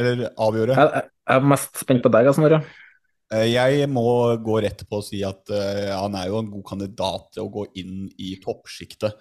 Eller 0.00 0.24
avgjøre? 0.42 0.74
Jeg, 0.74 1.02
jeg, 1.04 1.36
er 1.36 1.46
mest 1.52 1.78
spent 1.78 2.02
på 2.02 2.10
deg, 2.10 2.30
Snorre. 2.34 2.58
Eh, 2.64 2.83
Jeg 3.32 3.86
må 3.90 4.04
gå 4.44 4.58
rett 4.62 4.82
på 4.88 5.00
å 5.00 5.04
si 5.04 5.22
at 5.26 5.48
uh, 5.50 5.94
han 5.96 6.14
er 6.18 6.28
jo 6.28 6.42
en 6.42 6.50
god 6.52 6.64
kandidat 6.68 7.30
til 7.34 7.46
å 7.46 7.52
gå 7.52 7.64
inn 7.80 8.04
i 8.20 8.34
toppsjiktet. 8.42 9.16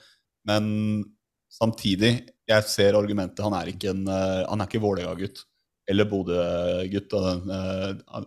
Men 0.48 0.68
samtidig, 1.54 2.14
jeg 2.50 2.70
ser 2.70 2.98
argumentet. 3.00 3.44
Han 3.46 3.56
er 3.58 3.72
ikke 3.72 3.94
en 3.94 4.06
eh, 4.10 4.44
Han 4.50 4.62
er 4.62 4.70
ikke 4.70 4.84
Vålerenga-gutt. 4.84 5.46
Eller 5.90 6.08
Bodø-gutt, 6.08 7.14
eh, 7.14 8.22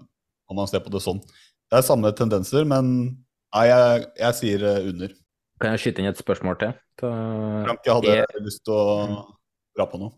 om 0.46 0.58
man 0.58 0.68
ser 0.70 0.82
på 0.84 0.92
det 0.92 1.02
sånn. 1.04 1.22
Det 1.66 1.78
er 1.78 1.86
samme 1.86 2.12
tendenser, 2.14 2.66
men 2.68 2.90
nei, 3.56 3.64
jeg, 3.70 4.04
jeg 4.20 4.38
sier 4.40 4.66
eh, 4.68 4.90
under. 4.92 5.14
Kan 5.62 5.72
jeg 5.72 5.86
skyte 5.86 6.02
inn 6.02 6.10
et 6.10 6.20
spørsmål 6.20 6.58
til 6.60 6.74
Frank, 7.00 7.80
jeg 7.84 7.96
hadde 7.96 8.12
jeg... 8.12 8.42
lyst 8.44 8.62
til 8.64 8.76
å 8.76 9.24
dra 9.76 9.86
på 9.88 10.00
noe. 10.00 10.12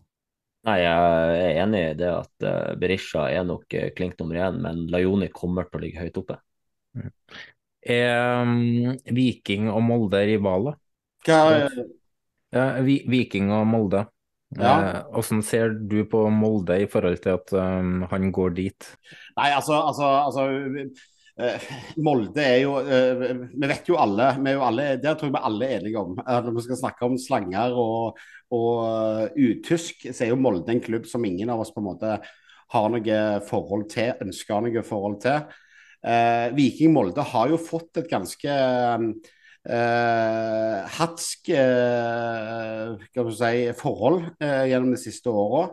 Nei, 0.67 0.75
jeg 0.83 1.39
er 1.39 1.57
enig 1.63 1.81
i 1.85 1.95
det 2.01 2.09
at 2.11 2.45
eh, 2.45 2.73
Berisha 2.79 3.29
er 3.31 3.45
nok 3.47 3.73
eh, 3.79 3.89
klink 3.95 4.17
nummer 4.19 4.41
én, 4.49 4.57
men 4.63 4.81
Lajoni 4.91 5.29
kommer 5.31 5.69
til 5.69 5.79
å 5.79 5.83
ligge 5.85 6.03
høyt 6.03 6.19
oppe. 6.19 6.39
Er 7.79 8.43
um, 8.43 8.97
Viking 9.15 9.69
og 9.71 9.81
Molde 9.87 10.25
rivaler? 10.27 10.75
Hva, 11.27 11.69
Ja, 12.51 12.65
Vi- 12.83 13.05
Viking 13.07 13.51
og 13.55 13.67
Molde. 13.69 14.03
Ja. 14.57 14.73
Eh, 14.81 15.01
Hvordan 15.13 15.43
ser 15.45 15.75
du 15.87 15.99
på 16.09 16.25
Molde 16.33 16.79
i 16.81 16.87
forhold 16.89 17.19
til 17.23 17.37
at 17.37 17.53
um, 17.53 18.01
han 18.09 18.31
går 18.33 18.55
dit? 18.57 18.87
Nei, 19.37 19.51
altså, 19.53 19.77
altså, 19.85 20.09
altså 20.25 20.47
Molde 22.03 22.43
er 22.43 22.57
jo 22.65 22.73
eh, 22.83 23.21
Vi 23.53 23.69
vet 23.71 23.87
jo 23.87 23.95
alle, 24.01 24.33
jo 24.51 24.63
alle 24.65 24.89
Der 24.99 25.15
tror 25.15 25.29
jeg 25.29 25.35
vi 25.37 25.43
alle 25.49 25.69
er 25.69 25.79
enige 25.79 26.01
om. 26.01 26.17
at 26.19 26.45
Når 26.45 26.57
vi 26.57 26.65
skal 26.65 26.81
snakke 26.81 27.07
om 27.07 27.17
slanger 27.21 27.75
og, 27.79 28.19
og 28.51 28.69
eh, 28.83 29.39
utysk, 29.49 30.09
så 30.11 30.25
er 30.25 30.33
jo 30.33 30.41
Molde 30.41 30.73
en 30.73 30.83
klubb 30.83 31.07
som 31.07 31.25
ingen 31.25 31.49
av 31.53 31.63
oss 31.63 31.71
på 31.75 31.83
en 31.83 31.89
måte 31.91 32.19
har 32.69 32.89
noe 32.93 33.19
forhold 33.47 33.87
til, 33.89 34.11
ønsker 34.21 34.61
noe 34.61 34.83
forhold 34.85 35.15
til. 35.23 35.39
Eh, 36.05 36.51
Viking 36.53 36.93
Molde 36.93 37.23
har 37.31 37.49
jo 37.49 37.57
fått 37.57 37.97
et 37.97 38.09
ganske 38.11 38.57
eh, 39.69 40.77
hatsk 40.99 41.49
eh, 41.49 42.93
si, 43.33 43.53
forhold 43.79 44.21
eh, 44.37 44.67
gjennom 44.69 44.93
de 44.93 45.01
siste 45.01 45.33
åra. 45.33 45.69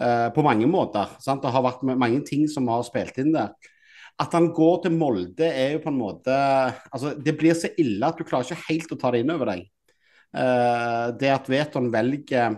Eh, 0.00 0.28
på 0.34 0.44
mange 0.44 0.66
måter. 0.66 1.14
Sant? 1.22 1.42
Det 1.44 1.52
har 1.52 1.64
vært 1.64 1.84
mange 1.86 2.22
ting 2.26 2.48
som 2.50 2.68
har 2.72 2.82
spilt 2.86 3.18
inn 3.22 3.32
der. 3.36 3.52
At 4.20 4.34
han 4.36 4.50
går 4.54 4.82
til 4.84 4.92
Molde, 4.94 5.46
er 5.46 5.76
jo 5.76 5.82
på 5.84 5.90
en 5.90 5.98
måte 5.98 6.34
altså 6.92 7.14
Det 7.16 7.32
blir 7.38 7.56
så 7.58 7.72
ille 7.80 8.06
at 8.06 8.18
du 8.18 8.26
klarer 8.28 8.44
ikke 8.44 8.68
helt 8.68 8.92
å 8.92 8.98
ta 9.00 9.12
det 9.14 9.22
inn 9.22 9.32
over 9.34 9.52
deg. 9.54 9.64
Uh, 10.32 11.12
det 11.20 11.32
at 11.32 11.48
Veton 11.52 11.90
velger 11.92 12.54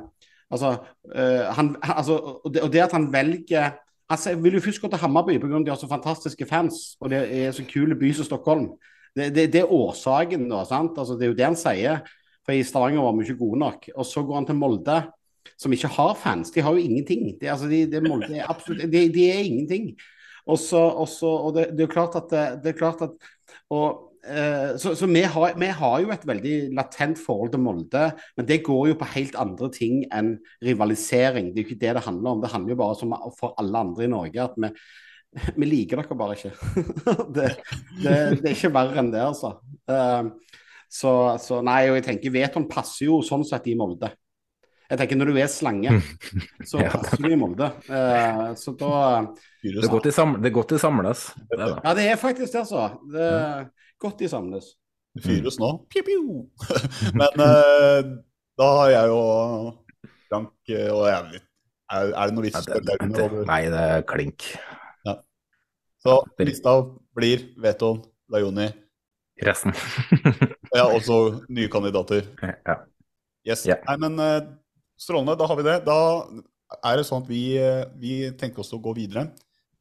Altså, 0.52 0.76
uh, 1.10 1.44
han, 1.56 1.72
altså 1.82 2.18
og, 2.44 2.50
det, 2.54 2.60
og 2.62 2.68
det 2.70 2.82
at 2.84 2.92
han 2.94 3.08
velger 3.10 3.72
altså, 4.06 4.30
Jeg 4.30 4.42
vil 4.44 4.58
jo 4.58 4.60
først 4.62 4.82
gå 4.82 4.90
til 4.92 5.00
Hammarby 5.02 5.38
pga. 5.42 5.62
de 5.64 5.72
har 5.72 5.80
så 5.80 5.88
fantastiske 5.90 6.46
fans, 6.46 6.94
og 7.00 7.10
det 7.10 7.24
er 7.24 7.50
så 7.56 7.64
kule 7.66 7.96
by 7.98 8.12
som 8.14 8.28
Stockholm. 8.28 8.68
Det, 9.16 9.30
det, 9.34 9.48
det 9.52 9.62
er 9.62 9.72
årsaken, 9.72 10.48
da. 10.50 10.64
sant? 10.68 10.98
Altså, 10.98 11.16
det 11.18 11.26
er 11.26 11.32
jo 11.32 11.38
det 11.38 11.48
han 11.48 11.58
sier. 11.58 12.00
For 12.44 12.52
i 12.52 12.64
Stavanger 12.66 13.04
var 13.04 13.14
vi 13.16 13.24
ikke 13.24 13.40
gode 13.40 13.60
nok. 13.62 13.86
Og 13.94 14.06
så 14.06 14.22
går 14.22 14.40
han 14.40 14.48
til 14.48 14.58
Molde, 14.60 14.96
som 15.60 15.72
ikke 15.72 15.92
har 15.96 16.14
fans. 16.18 16.50
De 16.52 16.64
har 16.64 16.74
jo 16.74 16.82
ingenting. 16.82 17.30
Det, 17.40 17.48
altså, 17.48 17.70
de, 17.70 17.84
de, 17.90 18.02
Molde 18.04 18.34
er 18.36 18.50
absolutt, 18.50 18.84
de, 18.92 19.04
de 19.14 19.28
er 19.30 19.46
ingenting. 19.46 19.94
Og, 20.44 20.58
så, 20.60 20.80
og, 21.30 21.54
det, 21.56 21.70
det 21.76 21.86
er 21.86 21.92
klart 21.92 22.18
at 22.20 22.34
det, 22.62 22.74
er 22.74 22.76
klart 22.76 23.04
at 23.06 23.14
og, 23.72 24.10
eh, 24.26 24.74
Så, 24.80 24.94
så 24.98 25.08
vi, 25.08 25.22
har, 25.22 25.54
vi 25.60 25.70
har 25.78 26.00
jo 26.02 26.12
et 26.12 26.26
veldig 26.28 26.56
latent 26.76 27.20
forhold 27.20 27.54
til 27.54 27.62
Molde, 27.64 28.04
men 28.36 28.48
det 28.48 28.62
går 28.66 28.90
jo 28.90 28.98
på 29.00 29.08
helt 29.14 29.38
andre 29.40 29.70
ting 29.72 30.02
enn 30.12 30.34
rivalisering. 30.64 31.52
Det 31.52 31.62
er 31.62 31.64
jo 31.64 31.70
ikke 31.70 31.80
det 31.86 31.94
det 31.98 32.04
handler 32.08 32.30
om. 32.30 32.44
Det 32.44 32.52
handler 32.52 32.74
jo 32.74 32.82
bare 32.82 32.98
som 33.00 33.16
for 33.38 33.56
alle 33.60 33.86
andre 33.86 34.04
i 34.04 34.12
Norge 34.12 34.44
at 34.44 34.60
vi, 34.60 34.72
vi 35.56 35.70
liker 35.70 36.02
dere 36.02 36.18
bare 36.18 36.36
ikke. 36.36 36.52
det, 37.36 37.48
det, 38.02 38.18
det 38.42 38.50
er 38.50 38.58
ikke 38.58 38.74
verre 38.76 39.00
enn 39.00 39.12
det, 39.14 39.24
altså. 39.24 39.56
Eh, 39.88 40.60
så, 40.94 41.14
så 41.42 41.62
nei, 41.66 41.88
og 41.88 41.98
jeg 41.98 42.06
tenker 42.06 42.34
Veton 42.34 42.68
passer 42.70 43.08
jo 43.08 43.22
sånn 43.26 43.42
sett 43.48 43.66
i 43.72 43.78
Molde. 43.78 44.12
Jeg 44.90 45.00
tenker 45.00 45.16
når 45.16 45.30
du 45.32 45.38
er 45.40 45.48
slange, 45.48 45.92
så 46.70 46.82
Ja. 46.82 46.90
passer 46.92 47.22
du 47.24 47.30
i 47.32 47.38
Molde. 47.40 47.70
Eh, 47.88 48.42
så 48.60 48.74
da 48.76 48.92
Det 49.62 49.72
er 49.80 49.88
godt 49.88 50.04
de, 50.08 50.12
sam 50.12 50.34
det 50.42 50.50
er 50.50 50.54
godt 50.58 50.74
de 50.74 50.78
samles. 50.82 51.22
Det 51.36 51.56
er 51.58 51.62
det. 51.64 51.68
Ja, 51.84 51.94
det 51.96 52.04
er 52.12 52.20
faktisk 52.20 52.52
det, 52.52 52.60
altså. 52.66 52.82
Det 53.14 53.28
er 53.30 53.64
godt 54.04 54.18
de 54.20 54.28
samles. 54.28 54.68
Det 55.14 55.22
fyres 55.24 55.56
nå. 55.62 55.70
Piu, 55.88 56.02
piu. 56.04 56.44
Men 57.20 57.40
eh, 57.46 58.12
da 58.60 58.68
har 58.80 58.92
jeg 58.92 59.12
jo 59.12 59.20
Frank 60.28 60.72
eh, 60.74 60.88
og 60.92 61.04
jeg 61.08 61.28
litt 61.32 61.44
Er, 61.94 62.08
er 62.10 62.26
det 62.30 62.34
noe 62.34 62.44
vits? 62.44 62.56
i 62.56 62.60
å 62.60 62.64
spørre 62.64 63.08
det, 63.14 63.44
nei, 63.46 63.60
det 63.70 63.82
er 63.94 64.02
klink. 64.08 64.46
Ja. 65.06 65.14
Så 66.02 66.16
lista 66.42 66.72
blir 67.14 67.44
Veton, 67.62 68.00
Lajoni 68.32 68.66
Resten. 69.44 69.74
Ja, 70.74 70.84
også 70.96 71.44
nye 71.48 71.68
kandidater. 71.70 72.26
Ja. 72.42 72.76
Yes. 73.46 73.64
Yeah. 73.68 73.80
Nei, 73.88 73.96
men 74.04 74.18
eh, 74.22 74.40
strålende. 75.00 75.36
Da 75.38 75.48
har 75.50 75.58
vi 75.58 75.66
det. 75.66 75.78
Da 75.86 75.98
er 76.82 76.98
det 76.98 77.06
sånn 77.08 77.22
at 77.22 77.30
vi, 77.30 77.56
eh, 77.58 77.84
vi 78.00 78.30
tenker 78.38 78.64
oss 78.64 78.72
å 78.74 78.82
gå 78.82 78.94
videre. 78.96 79.28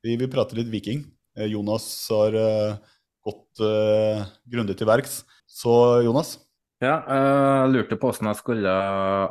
Vi 0.03 0.17
vil 0.19 0.31
prate 0.31 0.57
litt 0.57 0.71
Viking. 0.71 1.05
Eh, 1.37 1.49
Jonas 1.53 1.85
har 2.11 2.35
eh, 2.37 2.75
gått 3.23 3.61
uh, 3.63 4.25
grundig 4.51 4.75
til 4.77 4.89
verks. 4.89 5.21
Så 5.47 6.03
Jonas, 6.03 6.39
Ja, 6.83 6.97
jeg 7.07 7.69
lurte 7.71 7.95
på 7.95 8.09
hvordan 8.09 8.27
jeg 8.33 8.39
skulle 8.41 8.71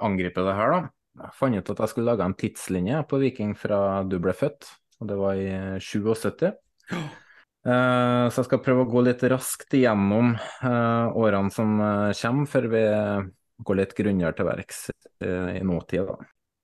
angripe 0.00 0.40
det 0.40 0.54
her, 0.56 0.70
da. 0.72 0.78
Jeg 1.20 1.36
fant 1.36 1.58
ut 1.58 1.72
at 1.74 1.82
jeg 1.82 1.92
skulle 1.92 2.08
lage 2.08 2.24
en 2.24 2.36
tidslinje 2.40 3.02
på 3.10 3.18
Viking 3.20 3.50
fra 3.52 4.00
du 4.08 4.16
ble 4.22 4.32
født, 4.32 4.70
og 5.02 5.10
det 5.10 5.18
var 5.20 5.36
i 5.36 5.50
77. 5.80 6.54
Eh, 7.62 8.24
Så 8.34 8.40
jeg 8.40 8.46
skal 8.48 8.58
prøve 8.58 8.82
å 8.82 8.88
gå 8.90 9.04
litt 9.06 9.20
raskt 9.30 9.76
igjennom 9.78 10.32
årene 10.66 11.52
som 11.54 11.76
kommer, 11.78 12.48
før 12.50 12.64
vi 12.72 12.80
går 13.64 13.80
litt 13.80 13.96
grundigere 13.98 14.36
til 14.38 14.48
verks 14.48 14.86
eh, 14.92 15.58
i 15.58 15.64
nåtid. 15.66 16.06
da. 16.08 16.16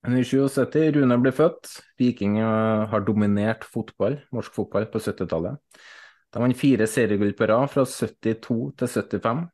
Men 0.07 0.17
I 0.21 0.23
77, 0.23 0.91
Rune 0.95 1.17
ble 1.19 1.31
født. 1.35 1.71
Viking 1.99 2.39
eh, 2.39 2.87
har 2.91 3.05
dominert 3.07 3.65
fotball, 3.67 4.19
norsk 4.35 4.55
fotball 4.55 4.87
på 4.91 5.01
70-tallet. 5.03 5.59
De 6.29 6.43
vant 6.43 6.57
fire 6.57 6.85
seriegull 6.87 7.33
på 7.35 7.47
rad 7.49 7.71
fra 7.73 7.85
72 7.89 8.59
til 8.79 8.93
75. 8.95 9.47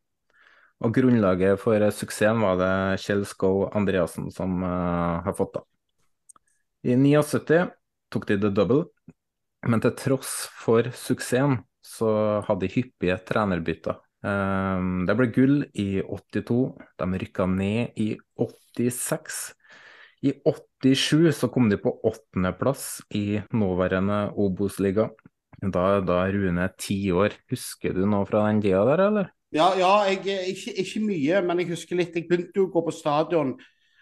Og 0.83 0.93
grunnlaget 0.93 1.61
for 1.61 1.81
eh, 1.81 1.93
suksessen 1.93 2.43
var 2.43 2.59
det 2.61 2.73
Kjell 3.01 3.25
Skou 3.27 3.65
Andreassen 3.71 4.29
som 4.33 4.61
eh, 4.63 5.23
har 5.25 5.37
fått. 5.37 5.57
da. 5.57 5.65
I 6.85 6.97
79 6.99 7.63
tok 8.13 8.27
de 8.29 8.37
the 8.37 8.51
double, 8.53 8.83
men 9.65 9.81
til 9.81 9.95
tross 9.97 10.33
for 10.61 10.91
suksessen 10.93 11.63
så 11.85 12.41
hadde 12.45 12.67
de 12.67 12.73
hyppige 12.75 13.17
trenerbytter. 13.25 13.97
Eh, 14.25 14.87
det 15.05 15.15
ble 15.19 15.27
gull 15.33 15.59
i 15.77 16.01
82, 16.01 16.59
de 17.01 17.21
rykka 17.21 17.45
ned 17.51 17.99
i 18.01 18.15
86. 18.41 19.43
I 20.25 20.33
87 20.41 21.29
så 21.37 21.49
kom 21.53 21.69
de 21.69 21.77
på 21.81 21.93
åttendeplass 22.07 23.03
i 23.13 23.41
nåværende 23.53 24.31
Obos-liga. 24.41 25.09
Da, 25.61 26.01
da 26.03 26.25
Rune 26.31 26.67
ti 26.81 26.97
år. 27.13 27.35
Husker 27.51 27.93
du 27.95 28.03
noe 28.09 28.25
fra 28.27 28.47
den 28.47 28.63
tida 28.63 28.81
der, 28.89 29.05
eller? 29.09 29.31
Ja, 29.55 29.69
ja 29.79 29.91
jeg, 30.09 30.49
ikke, 30.51 30.73
ikke 30.81 31.03
mye, 31.05 31.41
men 31.45 31.61
jeg 31.61 31.71
husker 31.75 31.99
litt. 31.99 32.17
Jeg 32.17 32.27
begynte 32.29 32.59
jo 32.59 32.67
å 32.67 32.73
gå 32.73 32.83
på 32.87 32.95
stadion 32.95 33.53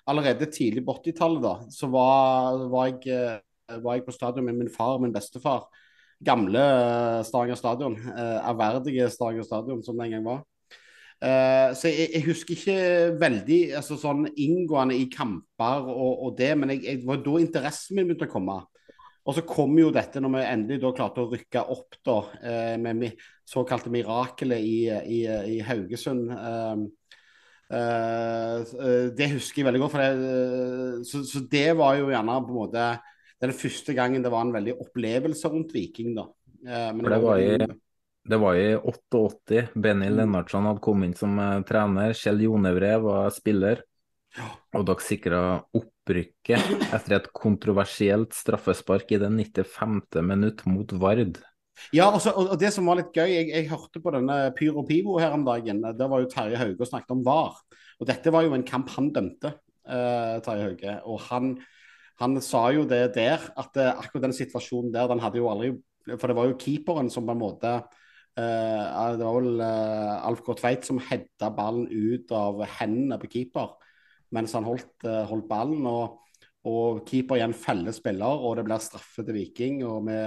allerede 0.10 0.48
tidlig 0.52 0.86
på 0.88 0.96
80-tallet. 1.02 1.44
da. 1.44 1.56
Så 1.74 1.92
var, 1.92 2.64
var, 2.72 2.94
jeg, 2.94 3.12
eh, 3.12 3.80
var 3.84 4.00
jeg 4.00 4.08
på 4.08 4.16
stadion 4.16 4.48
med 4.48 4.62
min 4.64 4.72
far 4.72 4.98
og 4.98 5.04
min 5.04 5.14
bestefar. 5.14 5.68
Gamle 6.26 6.64
eh, 6.64 7.22
Stavanger 7.28 7.60
stadion. 7.60 7.96
Eh, 8.00 8.40
ærverdige 8.50 9.10
Stavanger 9.12 9.46
stadion, 9.48 9.84
som 9.84 9.98
det 9.98 10.08
en 10.08 10.18
gang 10.18 10.28
var. 10.28 10.44
Eh, 11.24 11.70
så 11.78 11.88
jeg, 11.92 12.10
jeg 12.16 12.26
husker 12.28 12.58
ikke 12.58 12.78
veldig 13.22 13.60
altså, 13.80 13.98
sånn 14.00 14.26
inngående 14.34 14.98
i 15.00 15.08
kamper 15.12 15.88
og, 15.88 16.26
og 16.28 16.38
det, 16.40 16.52
men 16.60 16.76
jeg, 16.76 17.02
det 17.02 17.08
var 17.08 17.22
da 17.24 17.36
interessen 17.40 18.00
min 18.00 18.10
begynte 18.10 18.28
å 18.28 18.34
komme. 18.34 18.58
Og 19.24 19.38
så 19.38 19.46
kom 19.48 19.78
jo 19.80 19.92
dette 19.96 20.20
når 20.20 20.34
vi 20.34 20.48
endelig 20.50 20.82
da 20.84 20.92
klarte 20.96 21.24
å 21.24 21.30
rykke 21.32 21.62
opp 21.72 21.96
da, 22.04 22.18
med 22.76 23.06
såkalte 23.48 23.88
mirakelet 23.88 24.60
i, 24.60 24.80
i, 24.92 25.20
i 25.54 25.62
Haugesund. 25.64 26.34
Det 29.16 29.30
husker 29.32 29.62
jeg 29.62 29.68
veldig 29.70 29.82
godt. 29.86 29.96
Det, 29.96 31.08
så, 31.08 31.24
så 31.24 31.40
det 31.56 31.70
var 31.80 31.96
jo 32.02 32.12
gjerne 32.12 32.36
på 32.44 32.52
en 32.52 32.60
måte 32.66 32.90
den 33.44 33.56
første 33.56 33.96
gangen 33.98 34.24
det 34.24 34.32
var 34.32 34.46
en 34.46 34.56
veldig 34.56 34.78
opplevelse 34.86 35.52
rundt 35.52 35.74
Viking. 35.76 36.14
da. 36.18 36.28
Eh, 36.64 36.90
men 36.96 37.08
det 37.12 37.22
var 37.24 37.42
i, 37.44 37.58
det 38.24 38.40
var 38.40 38.60
i 38.60 38.68
88. 38.80 39.66
Benny 39.76 40.10
Lennartson 40.10 40.70
hadde 40.70 40.84
kommet 40.84 41.12
inn 41.12 41.18
som 41.20 41.40
eh, 41.40 41.60
trener. 41.68 42.16
Kjell 42.18 42.46
Jonevre 42.48 42.96
var 43.04 43.34
spiller. 43.36 43.84
Og 44.74 44.86
dere 44.88 45.06
sikra 45.06 45.40
opprykket 45.78 46.88
etter 46.96 47.20
et 47.20 47.28
kontroversielt 47.38 48.34
straffespark 48.34 49.12
i 49.14 49.20
det 49.22 49.30
95. 49.30 50.00
minutt 50.26 50.64
mot 50.66 50.96
Vard. 50.98 51.38
Ja, 51.94 52.08
og, 52.08 52.20
så, 52.22 52.34
og 52.38 52.54
og 52.54 52.58
det 52.62 52.72
som 52.74 52.88
var 52.90 53.00
litt 53.00 53.14
gøy, 53.14 53.28
jeg, 53.30 53.50
jeg 53.52 53.70
hørte 53.70 54.02
på 54.02 54.14
denne 54.14 54.38
Pyro 54.58 54.86
Pivo 54.88 55.20
her 55.22 55.36
om 55.36 55.46
dagen. 55.46 55.84
Der 55.84 56.10
var 56.10 56.24
jo 56.24 56.32
Terje 56.32 56.58
Hauge 56.62 56.82
og 56.82 56.90
snakket 56.90 57.14
om 57.16 57.24
VAR. 57.26 57.60
Og 58.00 58.10
dette 58.10 58.34
var 58.34 58.46
jo 58.46 58.56
en 58.56 58.66
kamp 58.66 58.90
han 58.96 59.12
dømte, 59.14 59.54
eh, 59.86 60.38
Terje 60.46 60.68
Hauge. 60.70 60.98
Og 61.10 61.22
han, 61.30 61.54
han 62.22 62.38
sa 62.46 62.68
jo 62.76 62.86
det 62.90 63.16
der, 63.16 63.42
at 63.58 63.78
eh, 63.82 63.92
akkurat 63.92 64.28
den 64.28 64.38
situasjonen 64.38 64.94
der, 64.94 65.10
den 65.10 65.22
hadde 65.24 65.42
jo 65.42 65.50
aldri 65.50 65.74
For 66.20 66.28
det 66.28 66.36
var 66.36 66.50
jo 66.50 66.60
keeperen 66.60 67.10
som 67.10 67.26
på 67.26 67.32
en 67.32 67.42
måte 67.42 67.78
Uh, 68.34 69.14
Det 69.14 69.26
var 69.26 69.36
vel 69.38 69.62
uh, 69.62 70.26
Alf 70.26 70.42
K. 70.42 70.56
Tveit 70.58 70.88
som 70.88 70.98
hedda 70.98 71.52
ballen 71.54 71.86
ut 71.86 72.32
av 72.34 72.64
hendene 72.80 73.20
på 73.22 73.30
keeper 73.30 73.76
mens 74.34 74.56
han 74.58 74.66
holdt, 74.66 75.06
uh, 75.06 75.22
holdt 75.30 75.46
ballen. 75.46 75.86
Og, 75.86 76.18
og 76.66 77.04
keeper 77.06 77.38
igjen 77.38 77.54
feller 77.54 77.94
spiller, 77.94 78.42
og 78.42 78.56
det 78.58 78.64
blir 78.66 78.82
straffe 78.82 79.22
til 79.22 79.38
Viking. 79.38 79.84
og 79.86 80.08
vi 80.08 80.18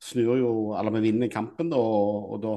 snur 0.00 0.38
jo, 0.40 0.52
eller 0.78 0.94
vi 0.96 1.10
vinner 1.10 1.28
kampen. 1.28 1.68
da, 1.68 1.76
og, 1.76 2.30
og, 2.32 2.38
da, 2.40 2.54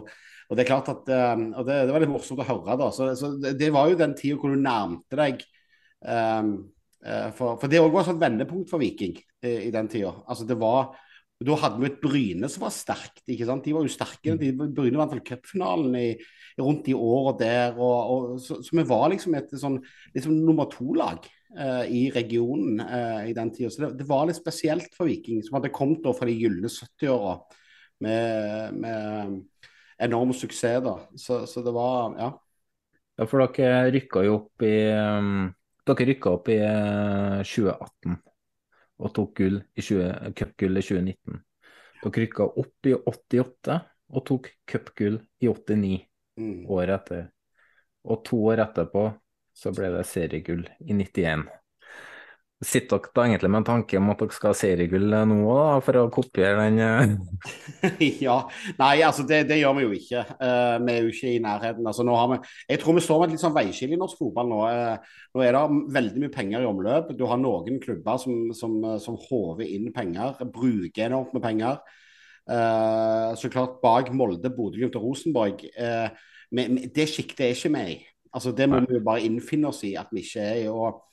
og 0.48 0.56
det 0.56 0.64
er 0.64 0.70
klart 0.70 0.94
at, 0.94 1.12
og 1.12 1.66
det, 1.68 1.82
det 1.90 1.92
var 1.92 2.06
litt 2.06 2.14
morsomt 2.14 2.40
å 2.40 2.48
høre. 2.48 2.78
da, 2.80 2.88
så, 2.96 3.10
så 3.20 3.34
det, 3.36 3.58
det 3.60 3.74
var 3.76 3.92
jo 3.92 4.00
den 4.00 4.16
tida 4.16 4.40
hvor 4.40 4.56
du 4.56 4.62
nærmte 4.62 5.20
deg 5.20 5.44
um, 6.08 6.54
for, 7.36 7.58
for 7.60 7.68
det 7.68 7.82
òg 7.84 7.92
var 7.92 8.08
et 8.12 8.22
vendepunkt 8.22 8.70
for 8.72 8.80
Viking 8.80 9.18
i, 9.18 9.68
i 9.68 9.72
den 9.74 9.90
tida. 9.92 10.14
Altså 10.24 10.46
det 10.48 10.56
var, 10.62 10.94
Da 11.44 11.58
hadde 11.60 11.82
vi 11.82 11.90
et 11.90 12.00
Bryne 12.00 12.48
som 12.48 12.64
var 12.64 12.72
sterkt. 12.72 13.24
ikke 13.28 13.48
sant? 13.50 13.66
De 13.66 13.74
var 13.76 13.84
jo 13.84 13.92
sterke. 13.92 14.38
De, 14.40 14.52
Bryne 14.56 15.00
vant 15.02 15.12
vel 15.12 15.24
cupfinalen 15.28 15.98
rundt 16.60 16.86
de 16.86 16.96
åra 16.96 17.34
der. 17.40 17.80
og, 17.80 17.98
og 18.14 18.40
så, 18.40 18.62
så 18.64 18.78
vi 18.78 18.86
var 18.88 19.10
liksom 19.12 19.36
et 19.36 19.52
sånn 19.60 19.80
liksom 20.16 20.38
nummer 20.46 20.70
to-lag 20.72 21.26
eh, 21.58 21.84
i 21.92 22.04
regionen 22.16 22.80
eh, 22.86 23.32
i 23.32 23.36
den 23.36 23.52
tida. 23.52 23.74
Så 23.74 23.88
det, 23.88 23.92
det 24.04 24.08
var 24.08 24.30
litt 24.30 24.40
spesielt 24.40 24.96
for 24.96 25.10
Viking, 25.12 25.42
som 25.44 25.60
hadde 25.60 25.74
kommet 25.76 26.04
da 26.06 26.14
fra 26.16 26.30
de 26.30 26.38
gylne 26.38 26.72
70-åra 26.72 27.36
med, 28.04 28.80
med 28.80 29.36
enorm 30.08 30.34
suksess. 30.34 30.84
da. 30.84 30.96
Så, 31.16 31.44
så 31.50 31.66
det 31.66 31.76
var 31.76 32.16
Ja. 32.20 32.32
Ja, 33.14 33.28
for 33.30 33.44
dere 33.46 33.92
rykka 33.94 34.24
jo 34.26 34.38
opp 34.40 34.64
i 34.66 34.90
um, 34.90 35.52
Dere 35.84 36.06
rykka 36.08 36.32
opp 36.38 36.48
i 36.54 36.58
eh, 36.64 37.42
2018 37.44 38.20
og 39.04 39.12
tok 39.18 39.34
gull 39.42 39.58
i 39.76 39.84
20 39.84 40.32
cupgull 40.38 40.80
i 40.80 40.84
2019. 40.86 41.42
Dere 42.04 42.24
rykka 42.24 42.48
opp 42.62 42.88
i 42.88 42.94
88 42.96 43.80
og 44.14 44.26
tok 44.30 44.52
cupgull 44.70 45.22
i 45.44 45.50
89 45.52 46.02
Mm. 46.34 46.64
året 46.66 46.96
etter. 46.96 47.28
Og 48.10 48.24
to 48.26 48.40
år 48.50 48.64
etterpå 48.64 49.04
så 49.54 49.70
ble 49.70 49.92
det 49.94 50.00
seriegull 50.10 50.64
i 50.82 50.96
91. 50.98 51.44
Sitter 52.64 53.00
dere 53.02 53.12
da 53.16 53.24
egentlig 53.28 53.50
med 53.52 53.60
en 53.60 53.68
tanke 53.68 53.98
om 54.00 54.12
at 54.14 54.22
dere 54.22 54.36
skal 54.36 54.52
ha 54.54 54.58
seriegull 54.58 55.16
nå 55.28 55.38
òg, 55.52 55.82
for 55.84 56.00
å 56.00 56.04
kopiere 56.14 56.68
den 56.68 56.80
eh? 56.84 57.16
ja. 58.26 58.38
Nei, 58.80 58.94
altså 59.04 59.26
det, 59.28 59.42
det, 59.50 59.58
gjør 59.60 59.76
vi 59.78 59.84
jo 59.86 59.98
ikke. 59.98 60.22
Uh, 60.40 60.78
vi 60.84 60.94
er 60.94 61.02
jo 61.02 61.12
ikke 61.12 61.34
i 61.34 61.42
nærheten. 61.44 61.90
Altså, 61.90 62.06
vi, 62.06 62.38
jeg 62.70 62.82
tror 62.84 62.98
vi 62.98 63.04
står 63.08 63.20
med 63.20 63.28
et 63.28 63.36
litt 63.36 63.44
sånn 63.44 63.58
veiskille 63.58 63.98
i 63.98 64.00
norsk 64.00 64.22
fotball 64.22 64.52
nå. 64.52 64.62
Uh, 64.70 65.20
nå 65.34 65.44
er 65.44 65.58
det 65.58 65.82
veldig 65.98 66.24
mye 66.24 66.36
penger 66.38 66.64
i 66.64 66.70
omløp. 66.70 67.12
Du 67.20 67.26
har 67.32 67.42
noen 67.42 67.82
klubber 67.84 68.22
som, 68.22 68.40
som, 68.56 68.80
som 69.04 69.20
håver 69.28 69.68
inn 69.68 69.92
penger, 69.96 70.40
bruker 70.54 71.10
enormt 71.10 71.36
med 71.36 71.44
penger. 71.44 71.84
Uh, 72.48 73.34
så 73.40 73.52
klart 73.52 73.82
bak 73.84 74.14
Molde, 74.16 74.52
Bodø-Glimt 74.54 74.98
og 75.00 75.10
Rosenborg. 75.10 75.68
Men, 76.54 76.82
det 76.94 77.10
sjiktet 77.10 77.48
er 77.48 77.58
ikke 77.58 77.76
vi 77.76 77.86
i. 77.98 78.02
Altså, 78.34 78.54
det 78.56 78.66
må 78.70 78.80
vi 78.86 78.98
jo 78.98 79.06
bare 79.06 79.28
innfinne 79.28 79.70
oss 79.70 79.84
i 79.86 79.94
at 80.00 80.10
vi 80.14 80.24
ikke 80.24 80.42
er 80.42 80.72
og 80.72 81.04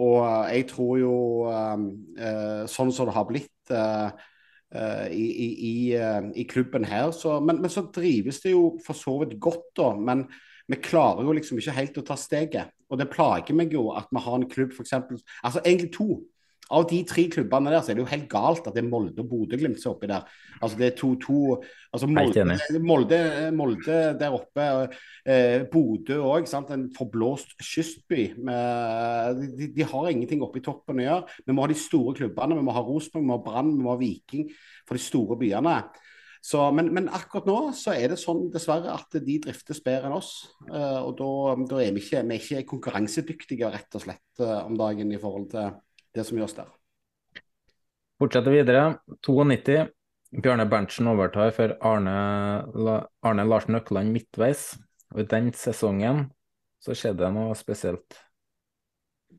og 0.00 0.18
eh, 0.24 0.54
jeg 0.56 0.68
tror 0.70 0.94
jo, 1.00 1.16
um, 1.48 1.88
uh, 2.16 2.62
sånn 2.70 2.92
som 2.94 3.08
det 3.08 3.16
har 3.16 3.28
blitt 3.28 3.50
i, 3.72 5.24
i, 5.68 5.72
i, 5.92 6.44
klubben 6.48 6.86
her, 6.88 7.10
så, 7.12 7.36
men, 7.44 7.58
men, 7.60 7.70
så 7.70 7.84
drives 7.92 8.40
det 8.40 8.54
jo 8.54 8.62
for 8.84 8.96
så 8.96 9.18
vidt 9.20 9.36
godt, 9.40 9.66
da. 9.76 9.90
Men 9.96 10.24
vi 10.68 10.78
klarer 10.80 11.28
jo 11.28 11.34
liksom 11.36 11.60
ikke 11.60 11.74
helt 11.76 12.00
å 12.00 12.04
ta 12.08 12.16
steget. 12.16 12.72
Og 12.88 13.00
det 13.00 13.10
plager 13.12 13.56
meg 13.56 13.72
jo 13.76 13.90
at 13.96 14.08
vi 14.12 14.22
har 14.24 14.38
en 14.38 14.48
klubb, 14.48 14.72
f.eks. 14.72 14.94
Altså 15.44 15.60
egentlig 15.62 15.92
to 15.92 16.08
av 16.72 16.86
de 16.88 16.98
tre 17.08 17.26
klubbene 17.30 17.72
der, 17.72 17.82
så 17.84 17.92
er 17.92 17.98
det 17.98 18.04
jo 18.04 18.10
helt 18.10 18.28
galt 18.32 18.66
at 18.66 18.76
det 18.76 18.82
er 18.82 18.88
Molde 18.88 19.20
og 19.20 19.28
Bodø-Glimt 19.30 19.80
som 19.80 19.92
er 19.92 19.96
oppi 19.96 20.10
der. 20.10 20.28
Altså 20.62 20.78
det 20.78 20.86
er 20.86 20.94
to, 20.98 21.10
to 21.20 21.38
altså 21.92 22.08
Molde, 22.08 22.44
Molde, 22.80 23.18
Molde 23.56 23.98
der 24.20 24.36
oppe, 24.36 24.68
eh, 25.26 25.66
Bodø 25.72 26.20
òg, 26.24 26.48
en 26.62 26.86
forblåst 26.96 27.56
kystby. 27.60 28.22
Med, 28.38 29.42
de, 29.58 29.68
de, 29.76 29.88
har 29.90 30.08
ingenting 30.10 30.44
oppe 30.44 30.62
i 30.62 30.64
toppen 30.64 31.02
å 31.02 31.06
gjøre. 31.08 31.42
Vi 31.46 31.56
må 31.56 31.66
ha 31.66 31.72
de 31.72 31.78
store 31.78 32.16
klubbene. 32.22 32.56
Vi 32.56 32.64
må 32.64 32.76
ha 32.76 32.86
Rosenborg, 32.86 33.22
vi 33.22 33.30
må 33.32 33.36
ha 33.38 33.44
Brann, 33.50 33.76
vi 33.76 33.84
må 33.84 33.92
ha 33.92 34.00
Viking 34.00 34.48
for 34.88 34.96
de 34.96 35.04
store 35.04 35.38
byene. 35.40 35.76
Så, 36.42 36.58
men, 36.74 36.88
men, 36.90 37.06
akkurat 37.14 37.46
nå 37.46 37.56
så 37.78 37.92
er 37.94 38.10
det 38.10 38.18
sånn 38.18 38.48
dessverre 38.50 38.90
at 38.96 39.14
de 39.22 39.36
driftes 39.44 39.78
bedre 39.84 40.08
enn 40.08 40.16
oss. 40.16 40.32
Uh, 40.66 40.98
og 41.04 41.14
da, 41.20 41.30
da, 41.70 41.78
er 41.84 41.94
vi 41.94 42.02
ikke, 42.02 42.24
vi 42.26 42.34
er 42.34 42.42
ikke 42.42 42.70
konkurransedyktige 42.72 43.70
rett 43.70 43.94
og 43.94 44.02
slett 44.02 44.42
uh, 44.42 44.64
om 44.64 44.74
dagen 44.78 45.14
i 45.14 45.20
forhold 45.22 45.52
til 45.52 45.70
det 46.14 46.24
som 46.28 46.38
gjøres 46.38 46.56
der. 46.56 46.70
Fortsetter 48.22 48.54
videre. 48.54 48.84
92. 49.26 49.88
Bjørne 50.32 50.64
Berntsen 50.70 51.08
overtar 51.10 51.50
for 51.52 51.74
Arne, 51.84 52.12
Arne 53.20 53.44
Larsen 53.48 53.76
Økland 53.76 54.14
midtveis. 54.14 54.70
Og 55.12 55.24
I 55.24 55.28
den 55.28 55.50
sesongen 55.56 56.28
så 56.82 56.96
skjedde 56.96 57.26
det 57.26 57.32
noe 57.34 57.56
spesielt. 57.58 58.16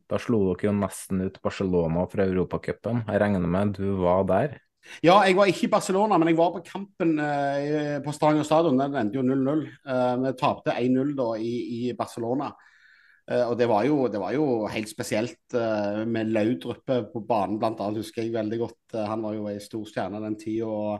Da 0.09 0.19
slo 0.21 0.41
dere 0.51 0.67
jo 0.67 0.75
nesten 0.75 1.23
ut 1.25 1.39
Barcelona 1.43 2.05
fra 2.12 2.27
Europacupen. 2.27 3.05
Jeg 3.07 3.21
regner 3.23 3.47
med 3.55 3.73
du 3.79 3.95
var 4.03 4.27
der? 4.29 4.59
Ja, 5.03 5.21
jeg 5.23 5.38
var 5.38 5.47
ikke 5.47 5.67
i 5.69 5.71
Barcelona, 5.71 6.17
men 6.19 6.29
jeg 6.29 6.38
var 6.38 6.51
på 6.57 6.63
kampen 6.67 7.15
eh, 7.23 7.97
på 8.03 8.12
Stavanger 8.13 8.45
stadion. 8.47 8.79
Den 8.79 8.97
endte 8.99 9.19
jo 9.19 9.23
0-0. 9.23 9.63
Eh, 9.88 10.13
vi 10.25 10.33
tapte 10.39 10.75
1-0 10.75 11.13
da 11.17 11.29
i, 11.39 11.53
i 11.77 11.93
Barcelona. 11.97 12.51
Uh, 13.23 13.45
og 13.47 13.53
det 13.55 13.69
var, 13.71 13.86
jo, 13.88 14.01
det 14.12 14.19
var, 14.19 14.33
jo, 14.36 14.45
helt 14.67 14.89
spesielt 14.91 15.55
uh, 15.55 16.03
med 16.03 16.33
Laudrup 16.36 16.83
på 16.83 17.21
banen, 17.23 17.62
annet, 17.63 18.01
husker 18.01 18.25
jeg 18.25 18.33
veldig 18.36 18.59
godt. 18.65 18.81
Uh, 18.95 19.05
han 19.07 19.23
var 19.23 19.38
jo 19.38 19.45
ei 19.51 19.62
stor 19.63 19.86
stjerne 19.88 20.23
den 20.25 20.39
tida. 20.39 20.99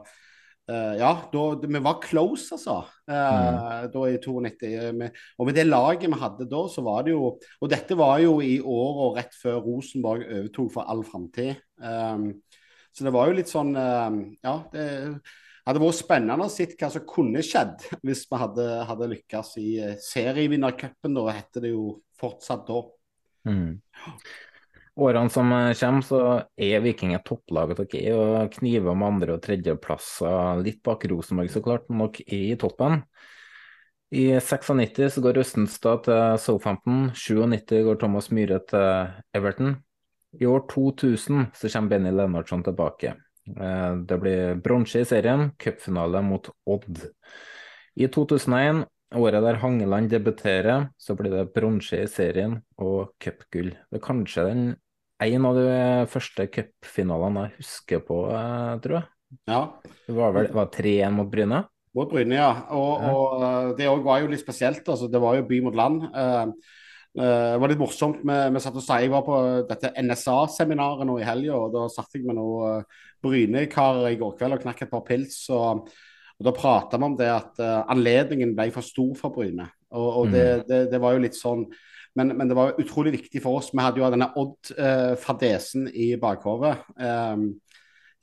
ja, 0.64 1.10
da, 1.28 1.42
vi 1.60 1.80
var 1.84 1.98
close, 2.00 2.56
altså. 2.56 2.86
Mm. 3.12 3.90
Da 3.92 4.04
i 4.08 4.20
92. 4.24 5.10
Og 5.36 5.50
med 5.50 5.58
det 5.58 5.66
laget 5.68 6.08
vi 6.08 6.20
hadde 6.22 6.48
da, 6.48 6.62
så 6.72 6.82
var 6.86 7.04
det 7.04 7.12
jo 7.12 7.34
Og 7.60 7.70
dette 7.70 7.98
var 8.00 8.22
jo 8.24 8.38
i 8.40 8.62
åra 8.62 9.10
rett 9.18 9.36
før 9.36 9.60
Rosenborg 9.66 10.24
overtok 10.24 10.72
for 10.72 10.88
all 10.88 11.04
framtid. 11.04 11.60
Så 12.96 13.04
det 13.04 13.12
var 13.12 13.28
jo 13.28 13.36
litt 13.36 13.52
sånn 13.52 13.76
Ja. 13.76 14.56
det 14.72 14.88
hadde 15.68 15.82
vært 15.84 16.00
spennende 16.00 16.48
å 16.48 16.52
se 16.52 16.68
hva 16.72 16.90
som 16.94 17.06
kunne 17.08 17.44
skjedd 17.46 17.86
hvis 18.06 18.26
vi 18.30 18.40
hadde, 18.42 18.70
hadde 18.90 19.12
lykkes 19.16 19.54
i 19.62 19.70
serievinnercupen. 20.04 21.20
Da 21.20 21.38
heter 21.40 21.68
det 21.68 21.76
jo 21.76 22.00
fortsatt 22.20 22.66
da. 22.68 22.82
Mm. 23.50 23.70
Årene 25.04 25.34
som 25.34 25.50
kommer, 25.50 26.04
så 26.06 26.18
er 26.54 26.84
Viking 26.84 27.16
et 27.18 27.24
topplaget 27.26 27.80
dere 27.82 28.02
er, 28.12 28.18
og 28.20 28.58
kniver 28.60 28.92
om 28.92 29.06
andre- 29.08 29.40
og 29.40 29.42
tredjeplasser 29.42 30.62
litt 30.62 30.84
bak 30.86 31.08
Rosenborg, 31.10 31.50
så 31.50 31.64
klart, 31.66 31.88
men 31.90 32.12
dere 32.14 32.28
er 32.28 32.52
i 32.54 32.60
toppen. 32.62 33.02
I 34.14 34.28
96 34.38 35.16
så 35.16 35.24
går 35.26 35.40
Østenstad 35.42 36.04
til 36.06 36.38
Southampton, 36.38 37.08
97 37.18 37.80
går 37.88 37.98
Thomas 38.04 38.30
Myhre 38.30 38.60
til 38.70 39.10
Everton. 39.34 39.80
I 40.38 40.46
år 40.46 40.68
2000 40.70 41.48
så 41.58 41.72
kommer 41.74 41.90
Benny 41.90 42.12
Lennartson 42.14 42.62
tilbake. 42.66 43.16
Eh, 43.48 43.96
det 44.08 44.18
blir 44.22 44.56
bronse 44.64 45.04
i 45.04 45.08
serien, 45.08 45.52
cupfinale 45.60 46.22
mot 46.26 46.50
Odd. 46.66 47.06
I 47.96 48.08
2001 48.08 48.86
Året 49.14 49.44
der 49.46 49.60
Hangeland 49.62 50.10
debuterer, 50.10 50.88
så 50.98 51.14
blir 51.14 51.30
det 51.30 51.52
bronse 51.54 52.00
i 52.02 52.08
serien 52.10 52.56
og 52.82 53.12
cupgull. 53.22 53.70
Det 53.92 54.00
er 54.00 54.02
kanskje 54.02 54.46
den 54.48 54.64
en 55.22 55.46
av 55.46 55.58
de 55.60 55.76
første 56.10 56.48
cupfinalene 56.50 57.44
jeg 57.46 57.60
husker 57.60 58.02
på, 58.08 58.24
eh, 58.34 58.72
tror 58.82 58.98
jeg. 58.98 59.10
Ja. 59.50 59.62
Det 60.08 60.16
var 60.18 60.34
vel 60.34 60.50
3-1 60.50 61.14
mot 61.14 61.30
Bryne? 61.30 61.62
Mot 61.94 62.10
Bryne, 62.10 62.40
ja. 62.40 62.50
Og, 62.74 63.06
og 63.06 63.78
det 63.78 63.86
det 63.86 64.06
var 64.06 64.24
jo 64.24 64.32
litt 64.32 64.42
spesielt. 64.42 64.82
Altså, 64.90 65.08
det 65.08 65.22
var 65.22 65.38
jo 65.38 65.46
by 65.50 65.60
mot 65.68 65.78
land. 65.78 66.08
Uh, 66.10 66.50
det 67.14 67.60
var 67.62 67.70
litt 67.70 67.82
morsomt. 67.82 68.24
Vi, 68.26 68.38
vi 68.56 68.62
satt 68.64 68.78
og 68.80 68.82
sa, 68.82 68.96
Jeg 69.04 69.12
var 69.14 69.22
på 69.28 69.36
dette 69.70 69.92
NSA-seminaret 70.02 71.06
nå 71.06 71.20
i 71.22 71.28
helga, 71.28 71.60
og 71.60 71.76
da 71.76 71.84
satt 71.94 72.16
jeg 72.18 72.26
med 72.26 72.40
noen 72.40 72.82
uh, 72.82 73.04
Bryne-karer 73.24 74.10
i 74.10 74.18
går 74.18 74.34
kveld 74.40 74.58
og 74.58 74.66
knakk 74.66 74.82
et 74.86 74.92
par 74.92 75.06
pils. 75.06 75.38
og 75.54 75.88
og 76.40 76.48
Da 76.48 76.54
prata 76.58 76.98
vi 76.98 77.06
om 77.08 77.18
det 77.18 77.30
at 77.30 77.60
uh, 77.62 77.84
anledningen 77.94 78.56
ble 78.58 78.72
for 78.74 78.86
stor 78.86 79.14
for 79.20 79.34
Bryne. 79.36 79.68
Og, 79.94 80.08
og 80.24 80.32
det, 80.34 80.46
mm. 80.46 80.64
det, 80.70 80.80
det, 80.92 81.02
var 81.02 81.14
jo 81.16 81.22
litt 81.24 81.38
sånn 81.38 81.68
men, 82.18 82.34
men, 82.38 82.50
det 82.50 82.58
var 82.58 82.76
utrolig 82.82 83.16
viktig 83.16 83.42
for 83.42 83.58
oss. 83.58 83.72
Vi 83.74 83.82
hadde 83.82 84.02
jo 84.02 84.10
denne 84.14 84.30
Odd-fadesen 84.38 85.88
i 85.90 86.12
bakhodet. 86.22 86.76
Um, 86.94 87.48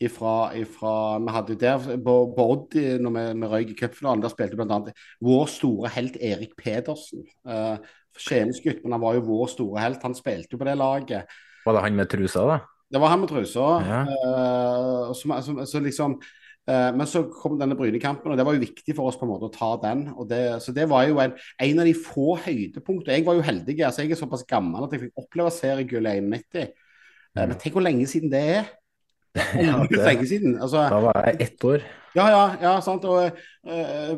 ifra, 0.00 0.52
ifra, 0.56 0.92
vi 1.18 1.34
hadde 1.34 1.56
jo 1.56 1.60
der 1.60 1.88
på, 2.04 2.14
på 2.36 2.46
Odd 2.54 2.76
når 3.02 3.16
vi, 3.16 3.24
vi 3.42 3.50
røyk 3.50 3.72
i 3.72 3.78
cupfinalen, 3.80 4.22
der 4.22 4.32
spilte 4.32 4.60
bl.a. 4.60 4.78
vår 5.26 5.50
store 5.50 5.90
helt 5.96 6.20
Erik 6.22 6.54
Pedersen. 6.60 7.26
Uh, 7.42 7.82
Skiensgutt, 8.18 8.82
men 8.84 8.96
han 8.96 9.02
var 9.02 9.16
jo 9.18 9.26
vår 9.28 9.48
store 9.54 9.84
helt. 9.84 10.02
Han 10.06 10.16
spilte 10.16 10.56
jo 10.56 10.60
på 10.60 10.68
det 10.68 10.76
laget. 10.80 11.40
Var 11.64 11.76
det 11.76 11.84
han 11.84 11.98
med 11.98 12.10
trusa, 12.10 12.44
da? 12.48 12.58
Det 12.90 13.00
var 13.00 13.12
han 13.12 13.22
med 13.22 13.30
trusa. 13.30 13.66
Ja. 13.86 14.00
Uh, 14.08 15.12
så, 15.14 15.40
så, 15.46 15.54
så, 15.70 15.82
liksom 15.84 16.16
uh, 16.18 16.90
men 16.96 17.06
så 17.06 17.22
kom 17.30 17.54
denne 17.60 17.76
Brynekampen, 17.78 18.32
og 18.32 18.38
det 18.38 18.46
var 18.46 18.56
jo 18.56 18.64
viktig 18.64 18.96
for 18.96 19.10
oss 19.10 19.18
på 19.20 19.28
en 19.28 19.32
måte 19.34 19.46
å 19.50 19.54
ta 19.54 19.70
den. 19.84 20.08
Det, 20.30 20.42
så 20.64 20.74
det 20.74 20.88
var 20.90 21.06
jo 21.06 21.20
en, 21.22 21.36
en, 21.36 21.82
av 21.84 21.86
de 21.86 21.94
få 21.94 22.34
høydepunktene. 22.42 23.20
Jeg 23.20 23.28
var 23.28 23.38
jo 23.38 23.46
heldig. 23.46 23.78
altså 23.86 24.04
Jeg 24.04 24.16
er 24.16 24.22
såpass 24.24 24.46
gammel 24.48 24.86
at 24.86 24.96
jeg 24.96 25.06
fikk 25.06 25.24
oppleve 25.24 25.54
seriegullet 25.54 26.18
i 26.18 26.26
91. 26.26 26.74
Mm. 27.30 27.44
Men 27.44 27.56
tenk 27.62 27.78
hvor 27.78 27.86
lenge 27.86 28.10
siden 28.10 28.32
det 28.32 28.44
er. 28.58 28.76
Ja, 29.54 29.84
det, 29.86 30.00
lenge 30.02 30.26
siden. 30.26 30.56
Altså, 30.58 30.82
da 30.90 31.04
var 31.04 31.20
jeg 31.28 31.36
ett 31.46 31.64
år. 31.64 31.84
Ja, 32.16 32.26
ja, 32.30 32.42
ja 32.62 32.72
sant. 32.84 33.04
Og 33.06 33.18
uh, 33.22 34.10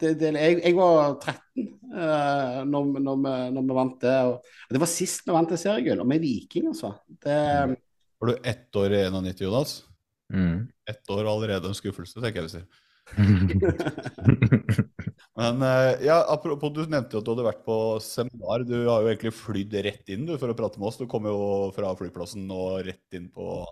det, 0.00 0.14
det, 0.20 0.32
jeg, 0.34 0.58
jeg, 0.64 0.74
var 0.78 1.14
13 1.20 1.68
uh, 1.94 2.60
når, 2.66 2.90
når, 2.98 3.22
vi, 3.22 3.34
når, 3.56 3.62
vi, 3.62 3.78
vant 3.80 3.98
det. 4.04 4.18
Og, 4.30 4.34
og 4.66 4.76
det 4.76 4.82
var 4.82 4.92
sist 4.92 5.26
vi 5.26 5.36
vant 5.36 5.54
det 5.54 5.60
seriegull, 5.62 6.02
og 6.04 6.10
med 6.10 6.24
Viking, 6.24 6.70
altså. 6.72 6.94
Det, 7.08 7.38
mm. 7.70 7.78
Var 8.20 8.32
du 8.32 8.50
ett 8.52 8.82
år 8.82 8.98
i 8.98 9.02
91, 9.08 9.46
Jonas? 9.46 9.78
Mm. 10.32 10.68
Ett 10.90 11.10
år 11.10 11.24
allerede 11.30 11.70
en 11.70 11.78
skuffelse, 11.78 12.20
tenker 12.20 12.42
jeg 12.42 12.50
vi 12.50 12.54
sier. 12.58 12.68
Men 15.40 15.62
eh, 15.62 16.06
ja, 16.06 16.24
apropos, 16.28 16.72
du 16.74 16.82
nevnte 16.84 17.16
jo 17.16 17.20
at 17.22 17.26
du 17.26 17.32
hadde 17.32 17.46
vært 17.46 17.62
på 17.64 17.76
seminar. 18.04 18.64
Du 18.68 18.76
har 18.76 19.04
jo 19.04 19.08
egentlig 19.08 19.32
flydd 19.38 19.76
rett 19.86 20.12
inn 20.12 20.26
du, 20.28 20.34
for 20.40 20.52
å 20.52 20.56
prate 20.58 20.80
med 20.80 20.90
oss. 20.90 20.98
Du 21.00 21.06
kom 21.10 21.28
jo 21.30 21.70
fra 21.76 21.92
flyplassen 21.96 22.44
og 22.52 22.82
rett 22.84 23.16
inn 23.16 23.30
på 23.32 23.62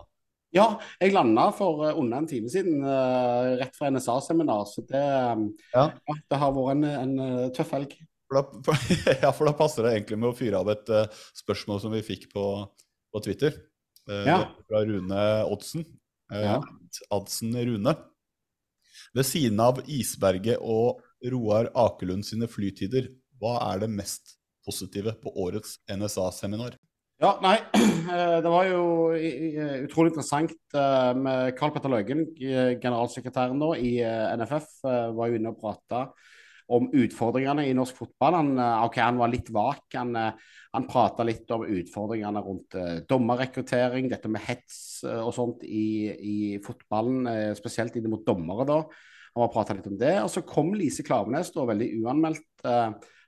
Ja, 0.55 0.65
jeg 0.97 1.13
landa 1.13 1.49
for 1.53 1.83
uh, 1.85 1.97
under 1.99 2.23
en 2.23 2.27
time 2.29 2.49
siden, 2.49 2.81
uh, 2.81 3.55
rett 3.59 3.75
fra 3.77 3.91
NSA-seminar. 3.93 4.65
Så 4.69 4.83
det, 4.89 5.03
um, 5.33 5.49
ja. 5.75 5.89
Ja, 5.93 6.15
det, 6.17 6.39
har 6.41 6.55
vært 6.55 6.75
en, 6.77 6.87
en 6.89 7.53
tøff 7.55 7.75
helg. 7.77 7.93
For 8.29 8.39
da, 8.39 8.77
ja, 9.25 9.31
for 9.35 9.49
da 9.49 9.53
passer 9.57 9.85
det 9.85 9.93
egentlig 9.95 10.19
med 10.21 10.31
å 10.31 10.37
fyre 10.37 10.61
av 10.61 10.71
et 10.73 10.89
uh, 10.93 11.21
spørsmål 11.37 11.83
som 11.85 11.93
vi 11.93 12.01
fikk 12.05 12.29
på, 12.33 12.45
på 13.13 13.23
Twitter. 13.25 13.61
ja. 14.09 14.41
Fra 14.65 14.83
Rune 14.89 15.25
Oddsen. 15.49 15.85
Uh, 16.33 16.41
ja. 16.41 16.57
Adsen 17.13 17.53
Rune. 17.53 17.93
Ved 19.13 19.25
siden 19.25 19.61
av 19.61 19.81
Isberget 19.89 20.61
og 20.61 21.01
Roar 21.29 21.69
Akelund 21.77 22.25
sine 22.25 22.49
flytider, 22.49 23.09
hva 23.39 23.57
er 23.71 23.85
det 23.85 23.93
mest 23.93 24.35
positive 24.65 25.15
på 25.21 25.33
årets 25.45 25.77
NSA-seminar? 25.89 26.77
Ja, 27.19 27.33
nei, 27.43 27.57
eh, 28.15 28.37
Det 28.39 28.51
var 28.51 28.67
jo 28.69 28.81
utrolig 29.11 30.13
interessant 30.13 30.53
eh, 30.71 31.13
med 31.19 31.51
Karl 31.59 31.73
Petter 31.75 31.91
Løgen, 31.91 32.21
generalsekretæren 32.39 33.59
nå 33.59 33.73
i 33.75 33.97
NFF, 34.39 34.69
var 35.17 35.27
jo 35.27 35.39
inne 35.39 35.51
og 35.51 35.59
prata. 35.59 36.09
om 36.69 36.85
utfordringene 36.93 37.63
i 37.65 37.73
norsk 37.73 37.97
fotball. 37.97 38.35
Han, 38.37 38.49
okay, 38.85 39.01
han 39.01 39.17
var 39.17 39.31
litt 39.31 39.47
vak. 39.49 39.87
Han, 39.95 40.11
eh, 40.15 40.49
han 40.75 40.85
prata 40.85 41.25
litt 41.25 41.49
om 41.51 41.63
utfordringene 41.65 42.43
rundt 42.45 42.75
eh, 42.77 42.99
dommerrekruttering, 43.09 44.09
dette 44.11 44.29
med 44.29 44.43
hets 44.45 45.01
eh, 45.01 45.17
og 45.17 45.33
sånt 45.33 45.65
i, 45.65 46.13
i 46.13 46.35
fotballen, 46.61 47.25
eh, 47.31 47.53
spesielt 47.57 47.97
inn 47.97 48.09
mot 48.11 48.21
dommere. 48.25 48.67
da. 48.69 48.77
Han 49.33 49.43
var 49.47 49.53
prata 49.55 49.73
litt 49.73 49.89
om 49.89 49.97
det. 49.97 50.13
Og 50.21 50.29
så 50.29 50.45
kom 50.45 50.69
Lise 50.77 51.03
Klavenes, 51.07 51.49
da, 51.55 51.65
veldig 51.65 51.89
uanmeldt. 52.03 52.45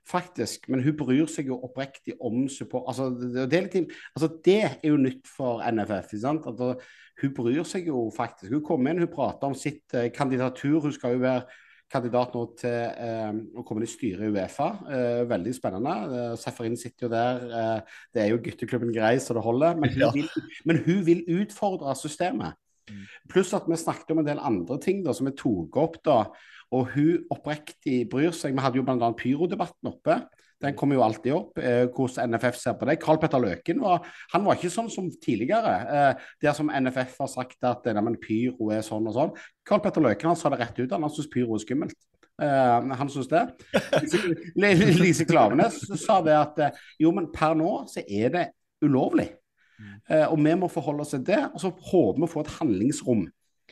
Eh, 0.02 0.10
Faktisk, 0.12 0.68
men 0.68 0.82
hun 0.82 0.96
bryr 0.96 1.26
seg 1.30 1.46
jo 1.46 1.60
oppriktig 1.62 2.16
om 2.20 2.48
support. 2.48 2.84
Altså, 2.88 3.10
det, 3.10 3.46
altså, 4.16 4.28
det 4.44 4.60
er 4.62 4.88
jo 4.88 4.96
nytt 4.96 5.28
for 5.30 5.62
NFF. 5.62 6.14
uh, 6.24 6.74
hun 7.22 7.34
bryr 7.34 7.64
seg 7.68 7.86
jo 7.86 8.10
faktisk. 8.14 8.52
Hun 8.52 8.64
kom 8.64 8.86
inn, 8.86 8.98
hun 8.98 9.10
prater 9.12 9.46
om 9.50 9.54
sitt 9.54 9.94
eh, 9.94 10.10
kandidatur. 10.14 10.80
Hun 10.80 10.92
skal 10.92 11.14
jo 11.16 11.22
være 11.22 11.44
kandidat 11.92 12.32
nå 12.34 12.42
til 12.56 12.72
eh, 12.72 13.36
å 13.58 13.64
komme 13.66 13.82
inn 13.82 13.88
i 13.88 13.92
styret 13.92 14.24
i 14.24 14.32
Uefa. 14.32 14.68
Eh, 14.88 15.20
veldig 15.28 15.52
spennende. 15.54 15.96
Eh, 16.08 16.34
Seferin 16.40 16.78
sitter 16.80 17.06
jo 17.06 17.12
der. 17.12 17.44
Uh, 17.52 18.00
det 18.14 18.24
er 18.24 18.32
jo 18.32 18.40
gutteklubben 18.42 18.94
grei 18.94 19.18
så 19.20 19.36
det 19.36 19.44
holder. 19.44 19.76
Men 19.78 19.92
hun, 19.92 20.00
Ja. 20.06 20.10
vil, 20.14 20.28
men 20.64 20.82
hun 20.86 21.04
vil 21.06 21.24
utfordre 21.42 21.94
systemet. 22.00 22.56
Pluss 23.32 23.52
at 23.56 23.68
vi 23.70 23.78
snakket 23.80 24.12
om 24.14 24.22
en 24.22 24.28
del 24.28 24.42
andre 24.42 24.78
ting 24.82 25.02
da, 25.04 25.14
som 25.16 25.28
vi 25.28 25.34
tok 25.38 25.76
opp. 25.80 25.98
da, 26.04 26.24
Og 26.72 26.94
hun 26.94 27.26
oppriktig 27.32 28.04
bryr 28.10 28.32
seg. 28.36 28.54
Vi 28.56 28.64
hadde 28.64 28.80
jo 28.80 28.86
bl.a. 28.86 29.12
pyrodebatten 29.18 29.92
oppe. 29.92 30.22
Den 30.62 30.76
kommer 30.78 30.94
jo 30.94 31.02
alltid 31.02 31.32
opp, 31.34 31.58
eh, 31.58 31.88
hvordan 31.90 32.30
NFF 32.30 32.54
ser 32.54 32.76
på 32.78 32.86
det. 32.86 33.00
Karl 33.02 33.18
Petter 33.18 33.42
Løken 33.42 33.80
var, 33.82 34.06
han 34.30 34.44
var 34.46 34.54
ikke 34.54 34.70
sånn 34.70 34.90
som 34.94 35.08
tidligere. 35.10 35.72
Eh, 35.90 36.28
der 36.44 36.54
som 36.54 36.70
NFF 36.70 37.16
har 37.18 37.30
sagt 37.32 37.66
at 37.66 37.88
eh, 37.90 37.98
nei, 37.98 38.14
pyro 38.22 38.70
er 38.70 38.84
sånn 38.86 39.08
og 39.10 39.16
sånn. 39.16 39.34
Karl 39.66 39.82
Petter 39.82 40.04
Løken 40.04 40.30
han 40.30 40.38
sa 40.38 40.52
det 40.52 40.60
rett 40.62 40.78
ut. 40.78 40.92
Han, 40.94 41.02
han 41.02 41.14
syns 41.14 41.30
pyro 41.32 41.58
er 41.58 41.64
skummelt. 41.64 41.98
Eh, 42.42 42.94
han 43.02 43.10
syns 43.10 43.30
det. 43.32 43.42
Lise, 44.62 44.90
Lise 45.02 45.26
Klavenes 45.26 45.82
sa 46.00 46.20
det 46.24 46.38
at 46.38 46.62
eh, 46.62 46.82
jo, 47.02 47.10
men 47.16 47.30
per 47.34 47.58
nå 47.58 47.82
så 47.90 48.06
er 48.06 48.34
det 48.36 48.46
ulovlig. 48.86 49.32
Eh, 50.08 50.26
og 50.26 50.38
vi 50.42 50.56
må 50.58 50.68
forholde 50.72 51.04
oss 51.06 51.14
til 51.14 51.24
det. 51.26 51.40
Og 51.54 51.62
så 51.62 51.70
håper 51.70 52.20
vi 52.20 52.28
å 52.28 52.32
få 52.32 52.44
et 52.44 52.56
handlingsrom 52.58 53.26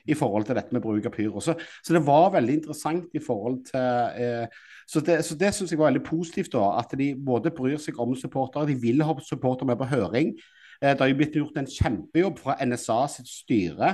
i 0.09 0.14
forhold 0.16 0.46
til 0.49 0.57
dette 0.57 0.73
med 0.73 0.83
bruk 0.83 1.07
av 1.07 1.12
pyro. 1.12 1.42
Så, 1.44 1.55
så 1.85 1.94
det 1.94 2.01
var 2.07 2.33
veldig 2.33 2.55
interessant 2.61 3.12
i 3.16 3.20
forhold 3.23 3.61
til 3.68 4.23
eh, 4.25 4.62
Så 4.90 5.03
det, 5.07 5.20
så 5.23 5.37
det 5.38 5.53
syns 5.55 5.70
jeg 5.70 5.79
var 5.79 5.92
veldig 5.92 6.07
positivt, 6.07 6.53
da. 6.55 6.73
At 6.81 6.94
de 6.99 7.12
både 7.14 7.53
bryr 7.55 7.77
seg 7.79 7.99
om 8.01 8.16
supportere, 8.18 8.66
de 8.73 8.79
vil 8.81 9.05
ha 9.07 9.14
supportere 9.23 9.68
med 9.70 9.79
på 9.79 9.87
høring. 9.92 10.33
Eh, 10.81 10.94
det 10.94 10.99
har 11.05 11.12
jo 11.12 11.18
blitt 11.20 11.37
gjort 11.38 11.61
en 11.61 11.68
kjempejobb 11.70 12.40
fra 12.42 12.57
NSA 12.64 12.99
sitt 13.12 13.31
styre. 13.31 13.92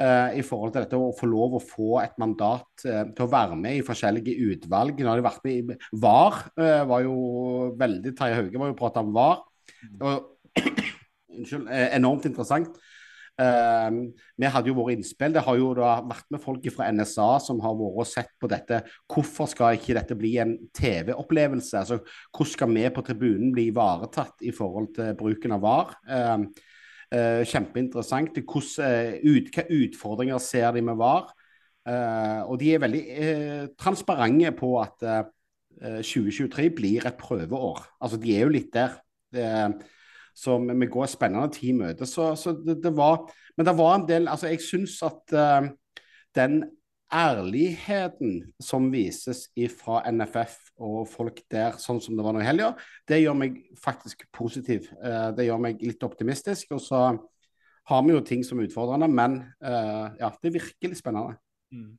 eh, 0.00 0.40
I 0.40 0.42
forhold 0.42 0.72
til 0.74 0.82
dette 0.82 0.98
å 0.98 1.12
få 1.14 1.28
lov 1.30 1.54
å 1.54 1.62
få 1.62 2.00
et 2.02 2.16
mandat 2.18 2.86
eh, 2.88 3.04
til 3.14 3.26
å 3.28 3.30
være 3.30 3.60
med 3.60 3.78
i 3.78 3.86
forskjellige 3.86 4.34
utvalg. 4.48 4.98
Nå 4.98 5.12
har 5.12 5.20
de 5.20 5.28
vært 5.28 5.44
med 5.44 5.54
i 5.54 5.78
VAR. 6.02 6.40
eh, 6.58 6.82
var 6.88 7.04
jo 7.04 7.74
veldig 7.78 8.16
Terje 8.18 8.40
Hauge 8.40 8.58
var 8.64 8.72
jo 8.72 8.80
prata 8.80 9.04
om 9.04 9.12
VAR. 9.14 9.44
Og, 10.00 10.32
unnskyld, 11.38 11.70
eh, 11.70 11.88
enormt 11.96 12.28
interessant. 12.28 12.76
Uh, 13.34 14.14
vi 14.38 14.46
hadde 14.46 14.70
jo 14.70 14.76
våre 14.76 14.92
innspill. 14.94 15.32
Det 15.34 15.42
har 15.42 15.56
jo 15.58 15.72
da 15.74 15.96
vært 16.06 16.28
med 16.30 16.42
folk 16.42 16.66
fra 16.70 16.86
NSA 16.94 17.40
som 17.42 17.58
har 17.64 17.74
vært 17.74 17.96
og 18.04 18.06
sett 18.06 18.30
på 18.38 18.46
dette. 18.50 18.78
Hvorfor 19.10 19.50
skal 19.50 19.74
ikke 19.74 19.96
dette 19.98 20.14
bli 20.14 20.36
en 20.38 20.54
TV-opplevelse? 20.78 21.80
Altså, 21.80 21.98
hvordan 22.30 22.52
skal 22.52 22.70
vi 22.76 22.84
på 22.94 23.04
tribunen 23.08 23.50
bli 23.56 23.66
ivaretatt 23.72 24.46
i 24.46 24.54
forhold 24.54 24.92
til 24.94 25.16
bruken 25.18 25.56
av 25.56 25.66
VAR? 25.66 25.96
Uh, 26.06 26.46
uh, 27.10 27.42
kjempeinteressant. 27.50 28.38
Hvordan, 28.38 28.86
eh, 28.86 29.18
ut, 29.26 29.50
utfordringer 29.66 30.38
ser 30.38 30.70
de 30.76 30.86
med 30.86 31.00
VAR? 31.02 31.32
Og 32.48 32.56
de 32.56 32.70
er 32.72 32.80
veldig 32.80 33.02
transparente 33.76 34.54
på 34.56 34.70
at 34.80 35.02
eh, 35.04 36.00
2023 36.00 36.70
blir 36.72 37.06
et 37.06 37.18
prøveår. 37.20 37.82
Altså, 38.00 38.16
de 38.20 38.36
er 38.36 38.46
jo 38.46 38.54
litt 38.54 38.72
der. 38.72 38.96
Det, 39.34 39.48
så 40.34 40.58
vi 40.58 40.90
går 40.90 41.10
spennende 41.10 41.52
tid 41.54 41.70
i 41.70 41.78
møte. 41.78 42.06
Så, 42.10 42.32
så 42.38 42.54
det, 42.58 42.80
det 42.82 42.92
var 42.96 43.28
Men 43.56 43.68
det 43.68 43.76
var 43.78 43.92
en 43.94 44.08
del 44.08 44.28
Altså, 44.28 44.50
jeg 44.50 44.64
syns 44.64 44.96
at 45.06 45.34
uh, 45.38 45.68
den 46.34 46.64
ærligheten 47.14 48.40
som 48.58 48.88
vises 48.90 49.44
fra 49.78 50.00
NFF 50.10 50.56
og 50.82 51.04
folk 51.06 51.38
der, 51.52 51.76
sånn 51.78 52.00
som 52.02 52.16
det 52.18 52.24
var 52.26 52.34
nå 52.34 52.42
i 52.42 52.48
helga, 52.48 52.72
det 53.06 53.20
gjør 53.20 53.36
meg 53.38 53.60
faktisk 53.78 54.26
positiv. 54.34 54.88
Uh, 54.98 55.30
det 55.36 55.46
gjør 55.46 55.62
meg 55.62 55.84
litt 55.84 56.02
optimistisk. 56.02 56.74
Og 56.74 56.82
så 56.82 57.04
har 57.84 58.06
vi 58.06 58.16
jo 58.16 58.24
ting 58.26 58.42
som 58.46 58.58
er 58.58 58.66
utfordrende, 58.66 59.06
men 59.12 59.38
uh, 59.62 60.10
ja, 60.18 60.32
det 60.40 60.50
er 60.50 60.58
virkelig 60.58 60.98
spennende. 60.98 61.38
Mm. 61.74 61.92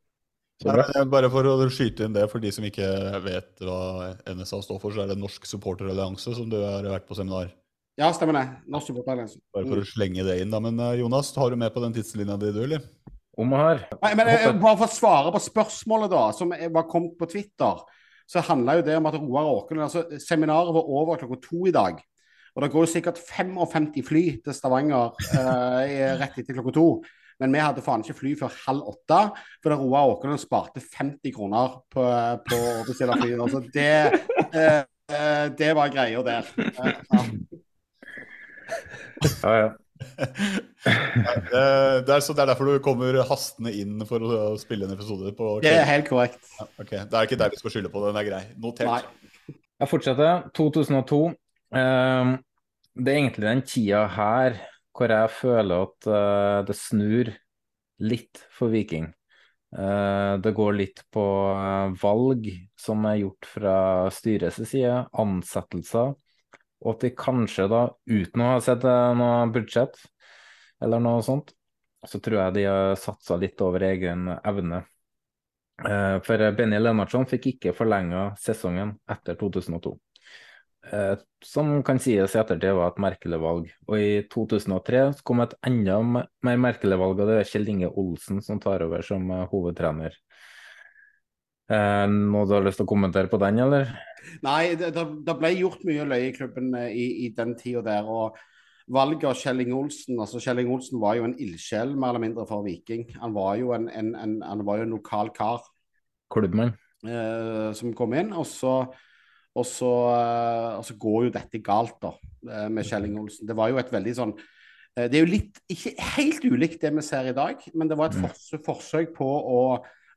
bare 1.12 1.30
for 1.32 1.48
å 1.48 1.56
skyte 1.72 2.08
inn 2.08 2.16
det, 2.16 2.28
for 2.32 2.44
de 2.44 2.52
som 2.56 2.66
ikke 2.68 2.88
vet 3.24 3.64
hva 3.64 4.16
NSA 4.28 4.62
står 4.66 4.82
for, 4.82 4.96
så 4.96 5.04
er 5.04 5.14
det 5.14 5.20
Norsk 5.22 5.48
supporterallianse, 5.48 6.36
som 6.36 6.50
du 6.52 6.60
har 6.60 6.88
vært 6.92 7.08
på 7.08 7.16
seminar. 7.16 7.54
Ja, 7.96 8.10
stemmer 8.12 8.36
det. 8.36 8.46
Norsk 8.68 8.90
supporterallianse. 8.92 9.40
Bare 9.56 9.68
for 9.70 9.80
å 9.80 9.88
slenge 9.88 10.26
det 10.28 10.40
inn, 10.44 10.52
da. 10.52 10.60
Men 10.64 10.80
eh, 10.84 10.98
Jonas, 11.00 11.30
har 11.40 11.54
du 11.54 11.60
med 11.60 11.72
på 11.74 11.84
den 11.84 11.94
tidslinja 11.96 12.36
di, 12.42 12.50
du, 12.52 12.64
eller? 12.66 12.84
Om 13.40 13.52
og 13.52 13.60
her 13.60 13.82
Nei, 14.00 14.14
men 14.16 14.30
jeg, 14.32 14.52
Bare 14.64 14.78
for 14.80 14.88
å 14.88 14.96
svare 14.96 15.32
på 15.36 15.42
spørsmålet 15.44 16.12
da, 16.12 16.26
som 16.36 16.52
er- 16.56 16.70
var 16.76 16.86
kommet 16.92 17.18
på 17.20 17.28
Twitter, 17.32 17.82
så 18.28 18.44
handla 18.48 18.78
jo 18.80 18.86
det 18.88 18.96
om 18.98 19.08
at 19.10 19.18
Roar 19.20 19.48
Åkerlund 19.52 19.86
altså 19.86 20.20
Seminaret 20.24 20.72
var 20.74 20.88
over 20.98 21.20
klokka 21.22 21.40
to 21.44 21.66
i 21.70 21.74
dag. 21.76 22.00
Og 22.56 22.64
det 22.64 22.70
går 22.72 22.86
jo 22.86 22.92
sikkert 22.94 23.20
55 23.20 23.90
fly 24.08 24.24
til 24.44 24.56
Stavanger 24.56 25.12
eh, 25.36 26.16
rett 26.20 26.40
etter 26.40 26.56
klokka 26.56 26.74
to. 26.76 26.88
Men 27.44 27.52
vi 27.52 27.60
hadde 27.60 27.84
faen 27.84 28.04
ikke 28.04 28.16
fly 28.16 28.32
før 28.40 28.56
halv 28.64 28.88
åtte, 28.94 29.20
fordi 29.64 29.78
Roar 29.82 30.14
Åkerlund 30.14 30.40
sparte 30.40 30.80
50 30.84 31.36
kroner 31.36 31.76
på, 31.92 32.06
på 32.48 32.60
å 32.72 32.86
bestille 32.88 33.20
fly. 33.20 33.34
Altså 33.44 33.60
det, 33.76 33.90
eh, 34.56 34.82
eh, 35.12 35.46
det 35.60 35.74
var 35.76 35.92
greia 35.92 36.24
der. 36.28 36.48
Eh, 36.56 36.96
ja. 37.12 37.26
Ja, 39.44 39.56
ja. 39.56 39.68
Nei, 40.06 41.36
det, 41.50 41.62
det 42.06 42.14
er, 42.14 42.22
så 42.22 42.34
det 42.36 42.44
er 42.44 42.50
derfor 42.52 42.68
du 42.68 42.82
kommer 42.84 43.16
hastende 43.30 43.72
inn 43.74 44.04
for 44.08 44.22
å 44.22 44.40
spille 44.60 44.88
en 44.88 44.96
episode 44.96 45.32
på 45.38 45.56
Det 45.64 45.72
er 45.72 45.88
helt 45.88 46.10
korrekt. 46.10 46.42
Ja, 46.60 46.68
okay. 46.82 47.06
Det 47.08 47.18
er 47.18 47.30
ikke 47.30 47.40
deg 47.40 47.56
vi 47.56 47.62
skal 47.62 47.74
skylde 47.74 47.92
på, 47.94 48.04
den 48.06 48.20
er 48.20 48.28
grei. 48.28 48.44
Notert. 48.62 49.08
Jeg 49.82 49.92
fortsetter. 49.92 50.46
2002. 50.56 51.22
Ehm, 51.76 52.38
det 52.96 53.12
er 53.12 53.20
egentlig 53.20 53.48
den 53.50 53.64
tida 53.68 54.06
her 54.16 54.60
hvor 54.96 55.12
jeg 55.12 55.32
føler 55.36 55.82
at 55.84 56.08
uh, 56.08 56.60
det 56.64 56.76
snur 56.80 57.32
litt 58.08 58.40
for 58.56 58.72
Viking. 58.72 59.10
Uh, 59.76 60.40
det 60.40 60.54
går 60.56 60.78
litt 60.78 61.02
på 61.12 61.24
eh, 61.52 61.96
valg 62.00 62.46
som 62.80 63.04
er 63.10 63.18
gjort 63.26 63.50
fra 63.50 63.76
styrets 64.14 64.62
side, 64.70 65.02
ansettelser, 65.20 66.14
og 66.86 66.96
at 66.96 67.06
de 67.06 67.14
kanskje 67.18 67.68
da, 67.72 67.84
uten 68.06 68.44
å 68.46 68.52
ha 68.54 68.60
sett 68.64 68.86
eh, 68.86 69.12
noe 69.18 69.46
budsjett 69.54 69.98
eller 70.84 71.02
noe 71.02 71.24
sånt, 71.26 71.54
så 72.06 72.20
tror 72.22 72.40
jeg 72.44 72.58
de 72.60 72.66
har 72.70 72.98
satsa 73.02 73.38
litt 73.42 73.62
over 73.66 73.84
egen 73.88 74.30
evne. 74.38 74.84
Eh, 75.84 76.18
For 76.24 76.52
Benny 76.56 76.80
Lennartson 76.80 77.26
fikk 77.30 77.50
ikke 77.56 77.74
forlenga 77.76 78.30
sesongen 78.40 78.96
etter 79.12 79.40
2002. 79.40 79.96
Eh, 80.92 81.16
Som 81.46 81.72
kan 81.84 82.00
sies 82.02 82.36
i 82.36 82.40
ettertid 82.42 82.76
var 82.78 82.94
et 82.94 83.02
merkelig 83.02 83.40
valg. 83.42 83.72
Og 83.90 83.98
i 84.00 84.12
2003 84.32 85.02
så 85.18 85.26
kom 85.26 85.42
et 85.44 85.58
enda 85.66 85.98
mer 86.06 86.62
merkelig 86.62 87.00
valg, 87.02 87.20
og 87.20 87.30
det 87.32 87.40
er 87.42 87.50
Kjell 87.50 87.70
Inge 87.74 87.90
Olsen 87.90 88.42
som 88.46 88.62
tar 88.62 88.86
over 88.86 89.06
som 89.06 89.26
eh, 89.32 89.48
hovedtrener. 89.52 90.16
Eh, 91.66 92.08
Noe 92.10 92.46
du 92.46 92.54
har 92.54 92.66
lyst 92.66 92.78
til 92.82 92.86
å 92.86 92.92
kommentere 92.92 93.30
på 93.32 93.40
den, 93.42 93.64
eller? 93.64 93.90
Nei, 94.46 94.76
det, 94.78 94.92
det, 94.94 95.36
ble 95.38 95.52
gjort 95.56 95.86
mye 95.88 96.06
løye 96.06 96.30
i 96.30 96.36
klubben 96.36 96.74
eh, 96.78 96.92
i, 96.94 97.06
i 97.26 97.32
den 97.36 97.56
tida 97.58 97.82
der. 97.86 98.06
og 98.10 98.38
Valget 98.94 99.26
av 99.32 99.40
Kjell 99.40 99.64
Inge 99.64 99.74
Olsen 99.80 100.20
altså 100.22 100.38
Kjell 100.44 100.62
Inge 100.62 100.76
Olsen 100.76 101.00
var 101.02 101.16
jo 101.18 101.26
en 101.26 101.38
ildsjel 101.42 101.96
mer 101.98 102.14
eller 102.14 102.22
mindre 102.28 102.46
for 102.50 102.66
Viking. 102.68 103.08
Han 103.22 103.34
var 103.34 103.56
jo 103.58 103.74
en, 103.78 103.90
en, 103.90 104.14
en, 104.22 104.36
han 104.46 104.62
var 104.68 104.78
jo 104.80 104.86
en 104.86 104.94
lokal 104.94 105.34
kar 105.34 105.66
Klubbmann. 106.34 106.76
eh, 107.08 107.72
som 107.78 107.96
kom 107.98 108.14
inn. 108.18 108.30
Og 108.38 108.46
så, 108.50 108.76
og, 108.86 109.66
så, 109.66 109.92
eh, 110.14 110.70
og 110.78 110.86
så 110.86 111.00
går 111.02 111.28
jo 111.28 111.36
dette 111.40 111.64
galt 111.66 111.98
da, 112.06 112.14
med 112.70 112.86
Kjell 112.86 113.10
Inge 113.10 113.26
Olsen. 113.26 113.50
Det 113.50 113.58
var 113.58 113.74
jo 113.74 113.82
et 113.82 113.90
veldig 113.94 114.14
sånn 114.14 114.38
Det 114.96 115.18
er 115.18 115.26
jo 115.26 115.34
litt, 115.34 115.58
ikke 115.68 115.92
helt 116.14 116.46
ulikt 116.46 116.84
det 116.86 116.94
vi 116.94 117.02
ser 117.04 117.28
i 117.28 117.36
dag, 117.36 117.60
men 117.74 117.90
det 117.90 117.98
var 118.00 118.14
et 118.14 118.22
forsøk, 118.22 118.62
forsøk 118.70 119.16
på 119.18 119.26
å 119.28 119.64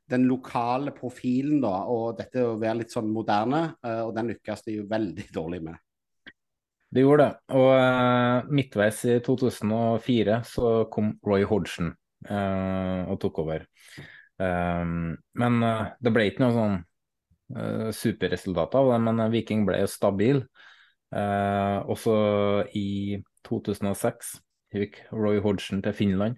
den 0.09 0.25
lokale 0.29 0.93
profilen 0.95 1.61
da, 1.63 1.75
og 1.89 2.17
dette 2.19 2.43
å 2.45 2.57
være 2.59 2.81
litt 2.81 2.93
sånn 2.93 3.11
moderne, 3.13 3.61
eh, 3.85 4.01
og 4.05 4.15
den 4.17 4.33
lykkes 4.33 4.65
de 4.65 4.79
jo 4.79 4.89
veldig 4.89 5.29
dårlig 5.39 5.61
med. 5.69 5.79
Det 6.89 7.03
gjorde 7.03 7.25
det. 7.27 7.33
Og 7.53 7.67
uh, 7.77 8.47
midtveis 8.49 9.03
i 9.05 9.19
2004 9.25 10.39
så 10.49 10.71
kom 10.89 11.11
Roy 11.25 11.45
Hodgson 11.45 11.91
uh, 12.25 13.05
og 13.05 13.19
tok 13.21 13.43
over. 13.43 13.67
Um, 14.41 15.13
men 15.37 15.59
uh, 15.61 15.91
det 16.01 16.13
ble 16.15 16.29
ikke 16.29 16.47
noe 16.47 16.55
sånn 16.57 16.79
superresultat 17.49 18.75
av 18.77 18.91
det, 18.91 18.97
men 19.01 19.23
Viking 19.33 19.63
ble 19.65 19.79
jo 19.81 19.87
stabil. 19.89 20.43
Også 21.09 22.11
i 22.77 23.17
2006 23.47 24.35
gikk 24.77 24.99
Roy 25.09 25.39
Hodgson 25.41 25.81
til 25.81 25.95
Finland, 25.97 26.37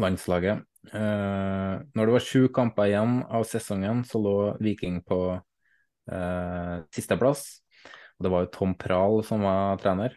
landslaget. 0.00 0.64
Eh, 0.92 1.74
når 1.96 2.08
det 2.08 2.14
var 2.14 2.24
sju 2.24 2.46
kamper 2.54 2.90
igjen 2.90 3.18
av 3.24 3.46
sesongen, 3.48 4.04
så 4.06 4.20
lå 4.22 4.36
Viking 4.62 5.00
på 5.06 5.18
eh, 5.34 6.76
sisteplass. 6.94 7.46
Og 8.16 8.26
det 8.26 8.32
var 8.32 8.44
jo 8.44 8.52
Tom 8.54 8.76
Prahl 8.78 9.22
som 9.26 9.44
var 9.46 9.80
trener. 9.82 10.16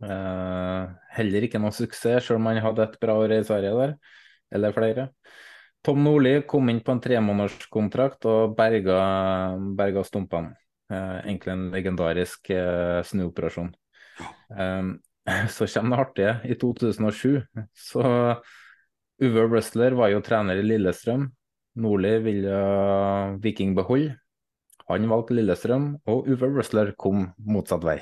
Eh, 0.00 0.90
heller 1.18 1.46
ikke 1.46 1.60
noe 1.60 1.74
suksess, 1.76 2.26
selv 2.26 2.40
om 2.40 2.48
han 2.50 2.62
hadde 2.64 2.86
et 2.86 2.98
bra 3.02 3.18
år 3.20 3.36
i 3.36 3.44
Sverige 3.46 3.76
der, 3.76 3.94
eller 4.56 4.76
flere. 4.76 5.10
Tom 5.84 6.02
Nordli 6.04 6.40
kom 6.48 6.68
inn 6.68 6.82
på 6.84 6.92
en 6.92 7.00
tremånederskontrakt 7.00 8.26
og 8.28 8.56
berga, 8.56 8.98
berga 9.76 10.04
stumpene. 10.04 10.56
Eh, 10.90 11.20
egentlig 11.28 11.52
en 11.54 11.68
legendarisk 11.72 12.50
eh, 12.52 12.98
snuoperasjon. 13.06 13.70
Eh, 14.58 14.90
så 15.54 15.68
kommer 15.70 15.96
det 15.96 16.02
artige. 16.04 16.34
I 16.44 16.58
2007 16.58 17.40
så 17.76 18.02
Uwe 19.20 19.42
Rustler 19.48 19.92
var 19.92 20.08
jo 20.08 20.22
trener 20.24 20.56
i 20.56 20.64
Lillestrøm. 20.64 21.26
Nordli 21.80 22.14
ville 22.24 22.60
Viking 23.44 23.74
beholde. 23.76 24.14
Han 24.88 25.06
valgte 25.10 25.36
Lillestrøm, 25.36 25.90
og 26.08 26.28
Uwe 26.30 26.48
Rustler 26.56 26.94
kom 26.98 27.28
motsatt 27.46 27.84
vei. 27.86 27.98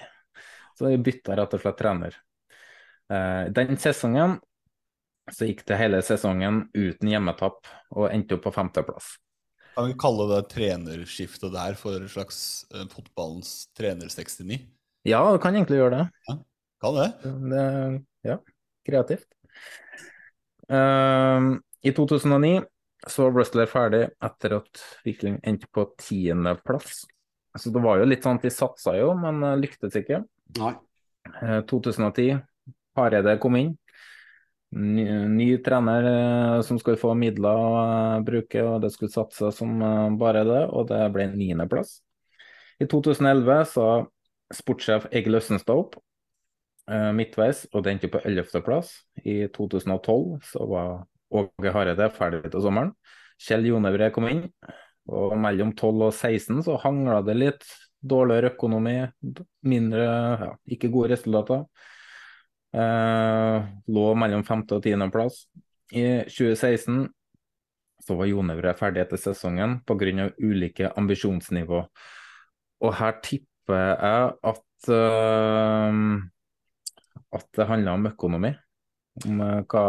Så 0.78 0.86
vi 0.86 1.00
bytta 1.10 1.34
rett 1.36 1.56
og 1.56 1.62
slett 1.64 1.78
trener. 1.80 2.14
Eh, 3.10 3.48
den 3.52 3.76
sesongen 3.82 4.38
så 5.34 5.48
gikk 5.48 5.64
det 5.68 5.76
hele 5.80 6.00
sesongen 6.06 6.62
uten 6.72 7.10
hjemmetapp, 7.10 7.66
og 7.92 8.08
endte 8.12 8.38
opp 8.38 8.46
på 8.46 8.54
femteplass. 8.54 9.16
Kan 9.74 9.90
vi 9.90 9.98
kalle 10.00 10.28
det 10.30 10.40
trenerskiftet 10.54 11.52
der 11.54 11.76
for 11.78 11.98
en 11.98 12.10
slags 12.10 12.38
eh, 12.72 12.86
fotballens 12.94 13.68
trener 13.76 14.08
69? 14.08 14.62
Ja, 15.08 15.20
du 15.34 15.42
kan 15.42 15.58
egentlig 15.58 15.82
gjøre 15.82 15.98
det. 15.98 16.38
Kan 16.78 16.96
det? 16.96 17.10
det 17.50 17.66
ja, 18.30 18.38
kreativt. 18.86 19.28
Eh, 20.68 21.48
I 21.88 21.92
2009 21.96 22.64
så 23.06 23.28
var 23.28 23.38
Rustler 23.38 23.70
ferdig 23.70 24.02
etter 24.24 24.56
at 24.58 24.82
Viking 25.06 25.38
endte 25.46 25.68
på 25.72 25.86
tiendeplass. 26.00 27.04
Så 27.58 27.70
det 27.74 27.82
var 27.82 27.98
jo 27.98 28.06
litt 28.08 28.26
sånn 28.26 28.38
at 28.38 28.46
de 28.46 28.52
satsa 28.52 28.94
jo, 28.98 29.12
men 29.18 29.42
eh, 29.46 29.58
lyktes 29.62 29.96
ikke. 29.98 30.22
Nei. 30.58 30.74
Eh, 31.42 31.60
2010, 31.70 32.40
Hareide 32.98 33.38
kom 33.42 33.58
inn. 33.58 33.76
Ny, 34.76 35.04
ny 35.32 35.46
trener 35.64 36.04
eh, 36.10 36.58
som 36.66 36.76
skulle 36.80 37.00
få 37.00 37.14
midler 37.16 37.56
å 37.56 37.70
eh, 37.80 38.18
bruke, 38.26 38.64
og 38.66 38.82
det 38.84 38.92
skulle 38.92 39.14
satse 39.14 39.52
som 39.56 39.78
eh, 39.80 40.10
bare 40.20 40.44
det, 40.48 40.62
og 40.68 40.90
det 40.90 41.00
ble 41.14 41.30
niendeplass. 41.32 41.98
I 42.78 42.86
2011 42.86 43.64
sa 43.72 43.88
sportssjef 44.54 45.08
Egil 45.10 45.38
Østenstad 45.40 45.80
opp 45.80 45.96
eh, 45.96 46.02
midtveis, 46.88 47.66
og 47.72 47.84
det 47.84 47.92
endte 47.92 48.10
på 48.12 48.20
11.-plass. 48.24 48.92
I 49.20 49.46
2012 49.52 50.38
så 50.48 50.66
var 50.70 50.92
Åge 51.28 51.72
Hareide 51.74 52.08
ferdig 52.16 52.48
til 52.48 52.62
sommeren. 52.64 52.94
Kjell 53.38 53.68
Jonevre 53.68 54.08
kom 54.14 54.28
inn, 54.30 54.46
og 55.08 55.36
mellom 55.40 55.74
12 55.76 56.08
og 56.08 56.14
16 56.14 56.64
så 56.66 56.78
hangla 56.82 57.20
det 57.26 57.36
litt. 57.36 57.68
Dårligere 57.98 58.52
økonomi, 58.52 58.96
mindre, 59.66 60.04
ja, 60.38 60.50
ikke 60.70 60.90
gode 60.92 61.12
resultater. 61.16 61.64
Eh, 62.72 63.68
lå 63.88 64.04
mellom 64.14 64.44
5. 64.46 64.64
og 64.76 64.84
10. 64.84 65.08
plass. 65.12 65.46
I 65.90 66.04
2016 66.28 67.08
så 68.04 68.16
var 68.16 68.28
Jonevre 68.30 68.74
ferdig 68.78 69.02
etter 69.02 69.20
sesongen 69.20 69.80
pga. 69.88 70.30
ulike 70.38 70.92
ambisjonsnivå. 70.96 71.82
Og 72.80 72.94
her 72.94 73.18
tipper 73.24 73.96
jeg 73.98 74.32
at 74.52 74.90
eh, 74.94 76.02
at 77.34 77.48
det 77.56 77.68
handla 77.68 77.96
om 77.98 78.08
økonomi. 78.12 78.52
Om 79.26 79.42
eh, 79.44 79.58
hva, 79.68 79.84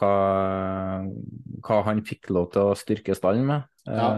hva, 0.00 0.12
hva 1.64 1.80
han 1.88 2.04
fikk 2.06 2.32
lov 2.34 2.50
til 2.54 2.72
å 2.72 2.76
styrke 2.78 3.16
stallen 3.16 3.48
med. 3.48 3.70
Ja. 3.88 4.10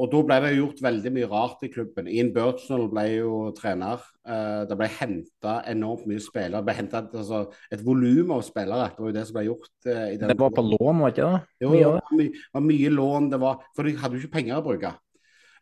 Og 0.00 0.08
da 0.08 0.20
ble 0.24 0.36
det 0.44 0.50
gjort 0.54 0.78
veldig 0.80 1.10
mye 1.12 1.28
rart 1.28 1.64
i 1.66 1.70
klubben. 1.72 2.06
Ian 2.08 2.30
Birchnell 2.32 2.86
ble 2.92 3.04
jo 3.10 3.32
trener. 3.56 4.00
Eh, 4.22 4.62
det 4.70 4.78
ble 4.78 4.88
henta 4.94 5.56
enormt 5.68 6.06
mye 6.08 6.22
spillere. 6.22 6.60
Det 6.60 6.68
ble 6.68 6.76
hentet 6.78 7.16
altså, 7.20 7.42
et 7.74 7.82
volum 7.84 8.32
av 8.36 8.44
spillere. 8.46 8.92
Det 8.94 9.02
var 9.02 9.10
jo 9.10 9.16
det 9.18 9.26
som 9.28 9.36
ble 9.36 9.44
gjort. 9.48 9.72
eh, 9.84 10.06
i 10.14 10.16
den 10.20 10.32
det 10.32 10.38
var 10.40 10.54
på 10.56 10.64
lån, 10.64 11.02
var 11.02 11.12
ikke 11.12 11.26
det? 11.26 11.42
Jo, 11.66 11.72
det 11.74 11.90
var 11.90 12.16
mye, 12.22 12.46
var 12.54 12.66
mye 12.70 12.94
lån. 12.94 13.30
Det 13.34 13.40
var, 13.42 13.66
for 13.76 13.88
de 13.88 13.96
hadde 13.98 14.16
jo 14.16 14.22
ikke 14.22 14.36
penger 14.38 14.60
å 14.60 14.66
bruke. 14.70 14.94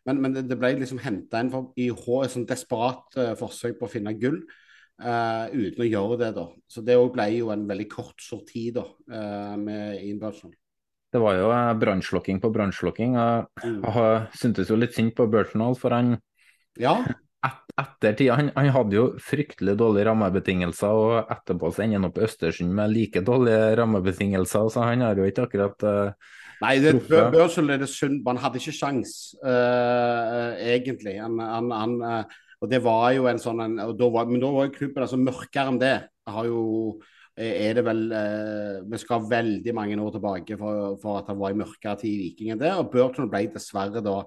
Men, 0.07 0.21
men 0.23 0.37
det, 0.37 0.45
det 0.47 0.59
ble 0.61 0.71
liksom 0.77 1.01
henta 1.03 1.41
inn 1.43 1.51
for, 1.51 1.73
i 1.75 1.89
H, 1.91 2.05
et 2.23 2.33
sånn 2.33 2.47
desperat 2.47 3.19
uh, 3.19 3.33
forsøk 3.39 3.75
på 3.81 3.89
å 3.89 3.91
finne 3.91 4.15
gull. 4.21 4.39
Eh, 4.99 5.45
uten 5.53 5.83
å 5.85 5.87
gjøre 5.87 6.17
det, 6.21 6.31
da. 6.37 6.45
Så 6.69 6.83
det 6.85 6.97
òg 6.99 7.13
ble 7.15 7.27
jo 7.37 7.51
en 7.53 7.65
veldig 7.69 7.87
kort 7.91 8.23
sorti 8.23 8.69
da, 8.75 8.85
uh, 8.85 9.55
med 9.59 10.01
Ian 10.03 10.19
Det 10.19 11.21
var 11.21 11.37
jo 11.39 11.49
eh, 11.51 11.73
brannslukking 11.81 12.41
på 12.41 12.51
brannslukking. 12.53 13.17
og 13.17 13.47
Mm. 13.63 13.81
Jeg 13.83 14.27
syntes 14.33 14.69
jo 14.69 14.75
litt 14.75 14.93
synd 14.93 15.15
på 15.15 15.29
Burtonall, 15.29 15.75
for 15.75 15.89
han 15.91 16.19
Ja. 16.77 17.03
et, 17.45 17.61
etter 17.77 18.13
tida, 18.13 18.35
han, 18.35 18.51
han 18.55 18.69
hadde 18.69 18.95
jo 18.95 19.17
fryktelig 19.17 19.77
dårlige 19.77 20.05
rammebetingelser, 20.05 20.87
og 20.87 21.31
etterpå 21.31 21.73
så 21.73 21.83
ender 21.83 21.99
han 21.99 22.05
opp 22.05 22.17
i 22.17 22.27
Østersund 22.27 22.71
med 22.71 22.91
like 22.91 23.21
dårlige 23.21 23.77
rammebetingelser, 23.77 24.69
så 24.69 24.83
han 24.83 25.01
har 25.01 25.15
jo 25.15 25.23
ikke 25.23 25.47
akkurat 25.47 25.83
uh, 25.83 26.11
Nei, 26.59 26.75
det, 26.83 26.93
Børsel 27.07 27.71
er 27.71 27.79
det 27.79 27.89
synd 27.91 28.19
Man 28.25 28.39
hadde 28.41 28.59
ikke 28.59 28.75
sjans, 28.75 29.15
uh, 29.43 30.59
egentlig. 30.59 31.15
Han, 31.21 31.39
han, 31.39 31.71
han, 31.71 31.93
eh, 32.03 32.39
og 32.59 32.71
det 32.71 32.81
var 32.83 33.13
jo 33.15 33.29
en 33.31 33.39
sånn 33.39 33.63
en, 33.63 33.77
da 33.95 34.09
var, 34.11 34.27
Men 34.27 34.41
da 34.43 34.51
var 34.51 34.73
klubben 34.75 35.05
altså 35.05 35.19
mørkere 35.21 35.71
enn 35.71 35.79
det. 35.79 35.95
Har 36.29 36.45
jo, 36.49 36.61
er 37.39 37.77
det 37.77 37.85
vel 37.87 38.01
eh, 38.13 38.75
Vi 38.91 38.99
skal 39.01 39.29
veldig 39.29 39.73
mange 39.77 39.95
år 40.03 40.11
tilbake 40.17 40.57
for, 40.59 40.97
for 41.01 41.21
at 41.21 41.31
han 41.31 41.39
var 41.39 41.55
i 41.55 41.59
mørkere 41.61 41.95
tid 42.01 42.11
i 42.11 42.19
Viking 42.25 42.53
enn 42.53 42.61
det. 42.61 42.73
Og 42.75 42.91
Burton 42.91 43.31
ble 43.31 43.45
dessverre 43.53 44.03
da 44.03 44.17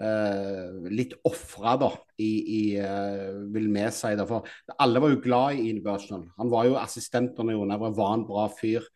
eh, 0.00 0.88
litt 0.94 1.14
ofra, 1.28 1.76
da, 1.80 1.90
i, 2.16 2.30
i 2.58 2.62
eh, 2.80 3.36
vil 3.52 3.68
vi 3.74 3.84
si. 3.94 4.14
Da, 4.18 4.26
for 4.28 4.48
alle 4.78 5.04
var 5.04 5.14
jo 5.14 5.22
glad 5.24 5.58
i 5.58 5.68
Ian 5.68 5.82
Burton. 5.84 6.26
Han 6.40 6.52
var 6.54 6.68
jo 6.70 6.80
assistent 6.80 7.38
under 7.38 7.58
Jon 7.58 7.76
Evre, 7.76 7.92
var 7.98 8.16
en 8.16 8.26
bra 8.28 8.48
fyr. 8.52 8.88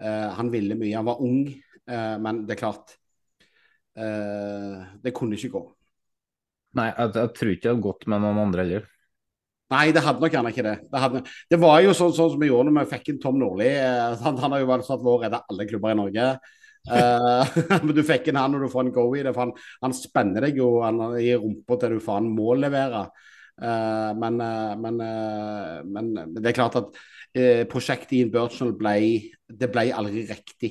Eh, 0.00 0.28
han 0.36 0.52
ville 0.52 0.78
mye. 0.78 0.96
Han 0.96 1.08
var 1.08 1.22
ung, 1.24 1.44
eh, 1.48 2.16
men 2.20 2.44
det 2.46 2.56
er 2.56 2.64
klart 2.64 2.96
eh, 3.96 4.96
Det 5.02 5.14
kunne 5.16 5.36
ikke 5.36 5.54
gå. 5.56 5.64
Nei, 6.78 6.88
jeg, 6.94 7.12
jeg 7.16 7.34
tror 7.36 7.52
ikke 7.52 7.64
det 7.64 7.70
hadde 7.72 7.86
gått 7.88 8.08
med 8.10 8.22
noen 8.22 8.42
andre 8.44 8.64
heller. 8.64 8.88
Nei, 9.70 9.90
det 9.94 10.02
hadde 10.02 10.22
nok 10.22 10.34
gjerne 10.34 10.50
ikke 10.50 10.64
det. 10.66 10.76
Det, 10.90 11.00
hadde, 11.00 11.20
det 11.50 11.58
var 11.62 11.76
jo 11.84 11.92
sånn, 11.94 12.14
sånn 12.14 12.32
som 12.32 12.40
vi 12.42 12.48
gjorde 12.48 12.72
når 12.72 12.88
vi 12.88 12.90
fikk 12.96 13.12
inn 13.12 13.20
Tom 13.22 13.38
Nordli. 13.38 13.68
Eh, 13.70 14.16
han, 14.24 14.40
han 14.42 14.56
har 14.56 14.62
jo 14.62 14.70
vært 14.70 14.88
satt 14.88 15.04
vår 15.04 15.26
redde 15.26 15.42
alle 15.52 15.66
klubber 15.70 15.94
i 15.94 15.98
Norge. 16.00 16.26
Eh, 16.90 17.58
men 17.84 17.94
du 17.94 18.02
fikk 18.06 18.30
inn 18.30 18.40
han 18.40 18.54
når 18.54 18.66
du 18.66 18.72
får 18.72 18.88
en 18.88 18.94
go 18.96 19.06
i 19.14 19.22
det, 19.22 19.34
for 19.36 19.46
han, 19.46 19.54
han 19.86 19.94
spenner 19.96 20.48
deg 20.48 20.58
jo 20.58 20.72
han, 20.82 21.02
i 21.22 21.30
rumpa 21.38 21.78
til 21.78 21.96
du 21.96 22.02
faen 22.02 22.30
må 22.34 22.56
levere. 22.58 23.06
Uh, 23.60 24.16
men, 24.16 24.38
uh, 24.40 24.72
men, 24.80 25.02
men 25.84 26.30
det 26.38 26.48
er 26.48 26.54
klart 26.56 26.78
at 26.80 26.94
prosjektet 27.68 28.14
i 28.16 28.22
Birchnell 28.32 28.70
ble 28.74 28.94
Det 29.44 29.68
ble 29.70 29.84
aldri 29.94 30.22
riktig. 30.26 30.70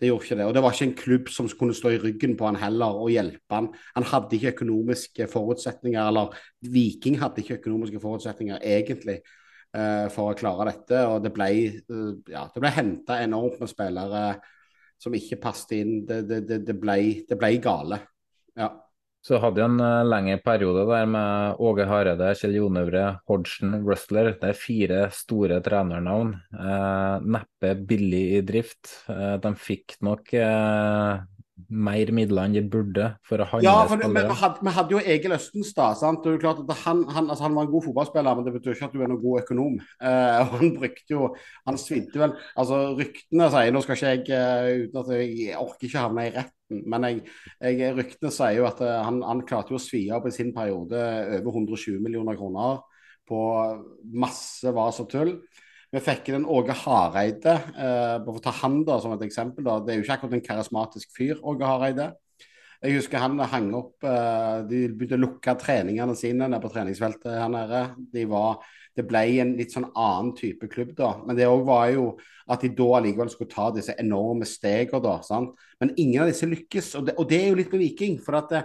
Det 0.00 0.08
gjorde 0.08 0.24
ikke 0.24 0.38
det. 0.38 0.46
Og 0.48 0.54
det 0.56 0.62
var 0.64 0.76
ikke 0.76 0.86
en 0.88 0.96
klubb 0.96 1.28
som 1.28 1.48
kunne 1.60 1.76
stå 1.76 1.92
i 1.92 1.98
ryggen 2.00 2.36
på 2.38 2.46
han 2.48 2.56
heller 2.56 3.02
og 3.02 3.10
hjelpe 3.12 3.56
han. 3.56 3.68
Han 3.98 4.06
hadde 4.08 4.38
ikke 4.38 4.54
økonomiske 4.54 5.26
forutsetninger, 5.28 6.00
eller 6.00 6.38
Viking 6.72 7.18
hadde 7.20 7.42
ikke 7.42 7.58
økonomiske 7.60 8.00
forutsetninger 8.00 8.64
egentlig 8.64 9.18
uh, 9.76 10.08
for 10.14 10.30
å 10.30 10.38
klare 10.38 10.70
dette. 10.70 11.02
Og 11.04 11.20
det 11.24 11.34
ble, 11.36 11.50
uh, 11.92 12.14
ja, 12.32 12.46
ble 12.56 12.72
henta 12.72 13.20
enormt 13.20 13.60
med 13.60 13.72
spillere 13.72 14.24
som 15.00 15.16
ikke 15.16 15.40
passet 15.42 15.76
inn. 15.82 15.98
Det, 16.08 16.22
det, 16.28 16.40
det, 16.48 16.62
det, 16.68 16.76
ble, 16.80 17.00
det 17.28 17.40
ble 17.40 17.52
gale. 17.60 18.00
Ja. 18.56 18.72
Så 19.20 19.36
hadde 19.36 19.60
jo 19.60 19.66
en 19.68 19.80
uh, 19.82 20.00
lengre 20.08 20.38
periode 20.40 20.86
der 20.88 21.08
med 21.12 21.60
Åge 21.60 21.84
Hareide, 21.88 22.30
Kjell 22.40 22.56
Jonøvre, 22.56 23.04
Hodgson, 23.28 23.74
Rustler. 23.84 24.32
Det 24.40 24.52
er 24.52 24.56
fire 24.56 25.00
store 25.12 25.60
trenernavn. 25.64 26.32
Eh, 26.56 27.26
neppe 27.36 27.74
billig 27.90 28.22
i 28.38 28.40
drift. 28.48 28.94
Eh, 29.12 29.36
de 29.44 29.52
fikk 29.60 29.98
nok 30.06 30.32
eh, 30.40 31.20
mer 31.68 32.10
midler 32.14 32.48
enn 32.48 32.54
de 32.56 32.62
burde 32.72 33.06
for 33.26 33.42
å 33.42 33.46
handle 33.50 33.66
Ja, 33.66 33.86
for 33.88 34.00
det, 34.00 34.10
men 34.12 34.28
vi 34.30 34.36
hadde, 34.40 34.64
vi 34.66 34.74
hadde 34.76 34.94
jo 34.94 35.02
Egil 35.14 35.34
Østenstad. 35.36 35.98
sant? 36.00 36.22
Det 36.22 36.30
er 36.30 36.36
jo 36.36 36.42
klart 36.44 36.62
at 36.64 36.84
han, 36.84 37.02
han, 37.10 37.28
altså 37.28 37.46
han 37.46 37.56
var 37.56 37.66
en 37.66 37.72
god 37.72 37.86
fotballspiller, 37.88 38.38
men 38.38 38.46
det 38.46 38.54
betyr 38.56 38.76
ikke 38.76 38.88
at 38.90 38.94
du 38.96 39.00
er 39.02 39.10
noen 39.12 39.22
god 39.22 39.42
økonom. 39.42 39.80
Uh, 40.02 40.38
og 40.44 40.54
Han 40.60 40.72
brukte 40.76 41.14
jo 41.16 41.28
Han 41.68 41.80
svidde 41.80 42.20
vel 42.20 42.36
altså 42.58 42.80
Ryktene 42.98 43.50
sier 43.52 43.74
Nå 43.74 43.82
skal 43.84 43.98
ikke 43.98 44.14
jeg 44.14 44.24
uh, 44.30 44.86
uten 44.86 45.02
at 45.02 45.12
jeg, 45.16 45.34
jeg 45.46 45.58
orker 45.60 45.88
ikke 45.88 46.04
havne 46.04 46.28
i 46.28 46.34
retten, 46.34 46.84
men 46.90 47.08
jeg, 47.08 47.22
jeg, 47.80 47.96
ryktene 47.98 48.34
sier 48.34 48.60
jo 48.60 48.68
at 48.68 48.80
uh, 48.84 49.00
han, 49.06 49.20
han 49.26 49.44
klarte 49.48 49.74
jo 49.74 49.80
å 49.80 49.82
svi 49.82 50.04
opp 50.14 50.28
i 50.30 50.34
sin 50.34 50.54
periode 50.56 51.02
over 51.40 51.52
120 51.60 52.00
millioner 52.04 52.38
kroner 52.38 52.80
på 53.30 53.40
masse 54.18 54.72
vas 54.74 54.98
og 55.02 55.10
tull. 55.10 55.36
Vi 55.90 55.98
fikk 55.98 56.28
inn 56.30 56.44
Åge 56.46 56.74
Hareide, 56.84 57.56
eh, 57.74 58.16
for 58.22 58.38
å 58.38 58.42
ta 58.42 58.52
han 58.60 58.84
da 58.86 59.00
som 59.02 59.12
et 59.16 59.24
eksempel. 59.26 59.64
da, 59.64 59.80
Det 59.80 59.92
er 59.92 59.96
jo 59.98 60.04
ikke 60.04 60.18
akkurat 60.18 60.34
en 60.34 60.48
karismatisk 60.48 61.10
fyr, 61.16 61.40
Åge 61.42 61.66
Hareide. 61.66 62.12
Jeg 62.80 62.94
husker 62.96 63.18
han 63.18 63.38
hang 63.38 63.74
opp 63.74 64.04
eh, 64.04 64.62
De 64.64 64.88
begynte 64.88 65.18
å 65.18 65.20
lukke 65.20 65.52
treningene 65.60 66.14
sine 66.16 66.46
nede 66.48 66.62
på 66.62 66.70
treningsfeltet 66.72 67.34
her 67.36 67.50
nede. 67.52 67.82
De 68.12 68.24
var, 68.24 68.62
det 68.96 69.04
ble 69.04 69.40
en 69.42 69.56
litt 69.58 69.74
sånn 69.74 69.90
annen 69.90 70.32
type 70.38 70.68
klubb 70.70 70.94
da. 70.96 71.16
Men 71.26 71.36
det 71.36 71.50
òg 71.50 71.66
var 71.66 71.90
jo 71.90 72.06
at 72.48 72.62
de 72.62 72.70
da 72.70 72.86
allikevel 72.96 73.28
skulle 73.28 73.50
ta 73.50 73.68
disse 73.74 73.98
enorme 73.98 74.46
stegene, 74.48 75.02
da. 75.02 75.18
sant? 75.26 75.52
Men 75.80 75.92
ingen 75.96 76.22
av 76.22 76.30
disse 76.30 76.46
lykkes. 76.46 76.94
Og 77.00 77.10
det, 77.10 77.18
og 77.18 77.28
det 77.28 77.42
er 77.42 77.48
jo 77.50 77.58
litt 77.58 77.74
med 77.74 77.82
Viking. 77.82 78.16
For 78.22 78.38
at 78.38 78.48
det, 78.54 78.62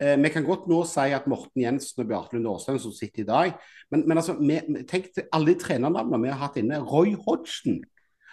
Eh, 0.00 0.16
vi 0.22 0.30
kan 0.30 0.44
godt 0.46 0.68
nå 0.70 0.84
si 0.86 1.06
at 1.14 1.26
Morten 1.26 1.62
Jensen 1.64 2.02
og 2.04 2.08
Bjarte 2.10 2.36
Lund 2.36 2.46
Aasland 2.52 2.78
som 2.80 2.92
sitter 2.94 3.24
i 3.24 3.26
dag, 3.28 3.54
men, 3.90 4.04
men 4.06 4.18
altså, 4.20 4.36
vi, 4.38 4.58
tenk 4.86 5.08
til 5.14 5.24
alle 5.34 5.50
de 5.54 5.58
trenernavnene 5.58 6.20
vi 6.22 6.30
har 6.30 6.38
hatt 6.44 6.58
inne. 6.60 6.78
Roy 6.86 7.16
Hodgson. 7.26 7.80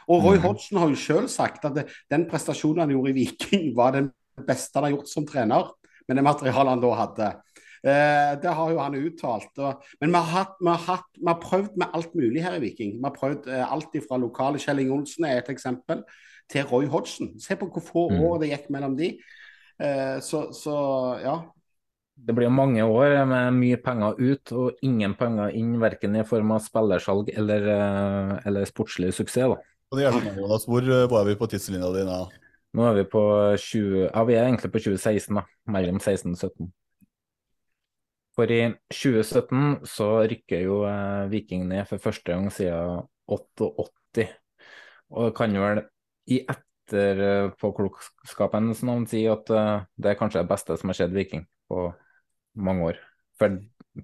Og 0.08 0.22
Roy 0.22 0.36
Mhm. 0.38 0.44
Hodgson 0.46 0.78
har 0.78 0.90
jo 0.92 0.96
selv 1.02 1.28
sagt 1.34 1.66
at 1.66 1.74
det, 1.80 1.88
den 2.12 2.28
prestasjonen 2.30 2.84
han 2.86 2.94
gjorde 2.94 3.10
i 3.16 3.18
Viking, 3.24 3.72
var 3.76 3.96
den 3.96 4.12
beste 4.46 4.78
han 4.78 4.84
har 4.90 4.94
gjort 4.98 5.10
som 5.10 5.26
trener, 5.26 5.72
med 6.08 6.18
det 6.20 6.24
materialet 6.28 6.76
han 6.76 6.84
da 6.84 6.92
hadde. 7.00 7.30
Eh, 7.86 8.36
det 8.42 8.52
har 8.60 8.70
jo 8.74 8.80
han 8.82 8.96
uttalt. 9.00 9.58
Og, 9.58 9.82
men 10.02 10.12
vi 10.14 10.20
har, 10.22 10.30
hatt, 10.36 10.54
vi, 10.62 10.70
har 10.70 10.84
hatt, 10.86 11.10
vi 11.18 11.26
har 11.32 11.42
prøvd 11.42 11.76
med 11.82 11.98
alt 11.98 12.14
mulig 12.18 12.44
her 12.46 12.60
i 12.60 12.62
Viking. 12.62 12.96
Vi 13.00 13.06
har 13.08 13.14
prøvd 13.18 13.50
eh, 13.50 13.66
alt 13.74 13.98
fra 14.08 14.18
lokale 14.22 14.62
Kjell 14.62 14.84
Inge 14.84 14.94
Olsen 15.00 15.26
er 15.26 15.42
et 15.42 15.50
eksempel, 15.50 16.04
til 16.50 16.66
Roy 16.70 16.86
Hodgson. 16.86 17.32
Se 17.42 17.58
på 17.58 17.66
hvor 17.74 17.82
få 17.82 18.06
Mm. 18.14 18.22
år 18.30 18.40
det 18.44 18.52
gikk 18.52 18.70
mellom 18.70 18.94
de. 18.98 19.16
Eh, 19.82 20.20
så, 20.22 20.52
så 20.54 20.76
ja. 21.26 21.40
Det 22.16 22.34
blir 22.34 22.48
jo 22.48 22.56
mange 22.56 22.84
år 22.84 23.18
med 23.28 23.58
mye 23.60 23.78
penger 23.84 24.16
ut 24.18 24.52
og 24.56 24.86
ingen 24.86 25.14
penger 25.20 25.52
inn, 25.58 25.76
verken 25.82 26.16
i 26.16 26.24
form 26.26 26.54
av 26.56 26.64
spillersalg 26.64 27.30
eller, 27.36 27.68
eh, 27.76 28.32
eller 28.48 28.70
sportslig 28.70 29.12
suksess. 29.14 29.52
da. 29.52 29.60
Og 29.92 30.00
det 30.00 30.06
hjelper 30.06 30.24
meg, 30.24 30.40
Jonas. 30.40 30.66
Hvor, 30.66 30.82
eh, 30.82 31.20
er 31.20 31.26
vi 31.26 31.36
på 31.36 31.50
tidslinja 31.52 31.92
di 31.94 32.06
nå? 32.08 32.22
Nå 32.76 32.90
er 32.90 32.96
vi 32.96 33.04
på 33.08 33.24
20, 33.58 34.10
ja, 34.10 34.24
vi 34.24 34.36
er 34.36 34.48
egentlig 34.48 34.72
på 34.72 34.80
2016, 34.80 35.36
da. 35.36 35.44
Mellom 35.68 36.00
16 36.00 36.32
og 36.32 36.40
17. 36.40 36.72
For 38.36 38.52
i 38.52 38.66
2017 38.92 39.86
så 39.88 40.28
rykker 40.28 40.66
jo 40.66 40.82
eh, 40.90 41.30
Viking 41.32 41.70
ned 41.70 41.86
for 41.88 41.98
første 42.04 42.32
gang 42.34 42.50
siden 42.52 43.06
88. 43.32 44.28
Og 45.16 45.30
det 45.30 45.36
kan 45.38 45.54
vel 45.62 45.80
i 46.28 46.46
etterpåklokskapens 46.52 48.84
navn 48.84 49.08
si 49.08 49.26
at 49.32 49.50
eh, 49.50 49.82
det 49.96 50.10
er 50.12 50.20
kanskje 50.20 50.44
det 50.44 50.52
beste 50.52 50.78
som 50.80 50.90
har 50.92 50.98
skjedd 51.00 51.16
Viking 51.16 51.48
på 51.72 51.96
mange 52.56 52.92
år. 52.92 53.00
For, 53.40 53.58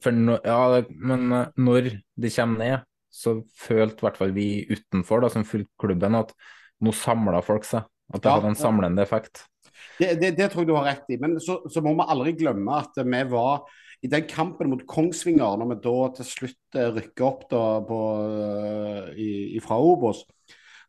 for 0.03 0.15
no, 0.15 0.37
ja, 0.45 0.81
men 0.91 1.31
eh, 1.35 1.53
når 1.61 1.91
de 2.19 2.33
kommer 2.35 2.63
ned, 2.63 2.87
så 3.11 3.37
følte 3.59 3.99
i 3.99 4.07
hvert 4.07 4.19
fall 4.19 4.35
vi 4.35 4.47
utenfor, 4.71 5.23
da, 5.23 5.31
som 5.33 5.47
fulgte 5.47 5.71
klubben, 5.83 6.15
at 6.19 6.31
nå 6.81 6.93
samla 6.95 7.41
folk 7.45 7.67
seg. 7.67 7.87
At 8.11 8.23
det 8.23 8.27
Ja, 8.29 8.37
hadde 8.39 8.51
en 8.51 8.59
samlende 8.59 9.03
effekt. 9.03 9.45
Det, 9.99 10.15
det, 10.19 10.33
det 10.37 10.49
tror 10.51 10.63
jeg 10.63 10.71
du 10.71 10.75
har 10.75 10.87
rett 10.89 11.11
i. 11.13 11.17
Men 11.21 11.37
så, 11.43 11.61
så 11.71 11.83
må 11.83 11.93
vi 11.95 12.07
aldri 12.11 12.33
glemme 12.39 12.81
at 12.81 12.97
vi 12.99 13.21
var 13.31 13.63
i 14.01 14.09
den 14.09 14.25
kampen 14.29 14.71
mot 14.71 14.81
Kongsvinger, 14.89 15.59
når 15.61 15.69
vi 15.71 15.77
da 15.83 15.95
til 16.17 16.27
slutt 16.27 16.77
eh, 16.79 16.89
rykker 16.95 17.27
opp 17.27 17.43
da 17.51 17.63
på, 17.85 17.99
eh, 18.25 19.11
i, 19.21 19.29
i 19.57 19.61
fra 19.63 19.77
Obos, 19.77 20.23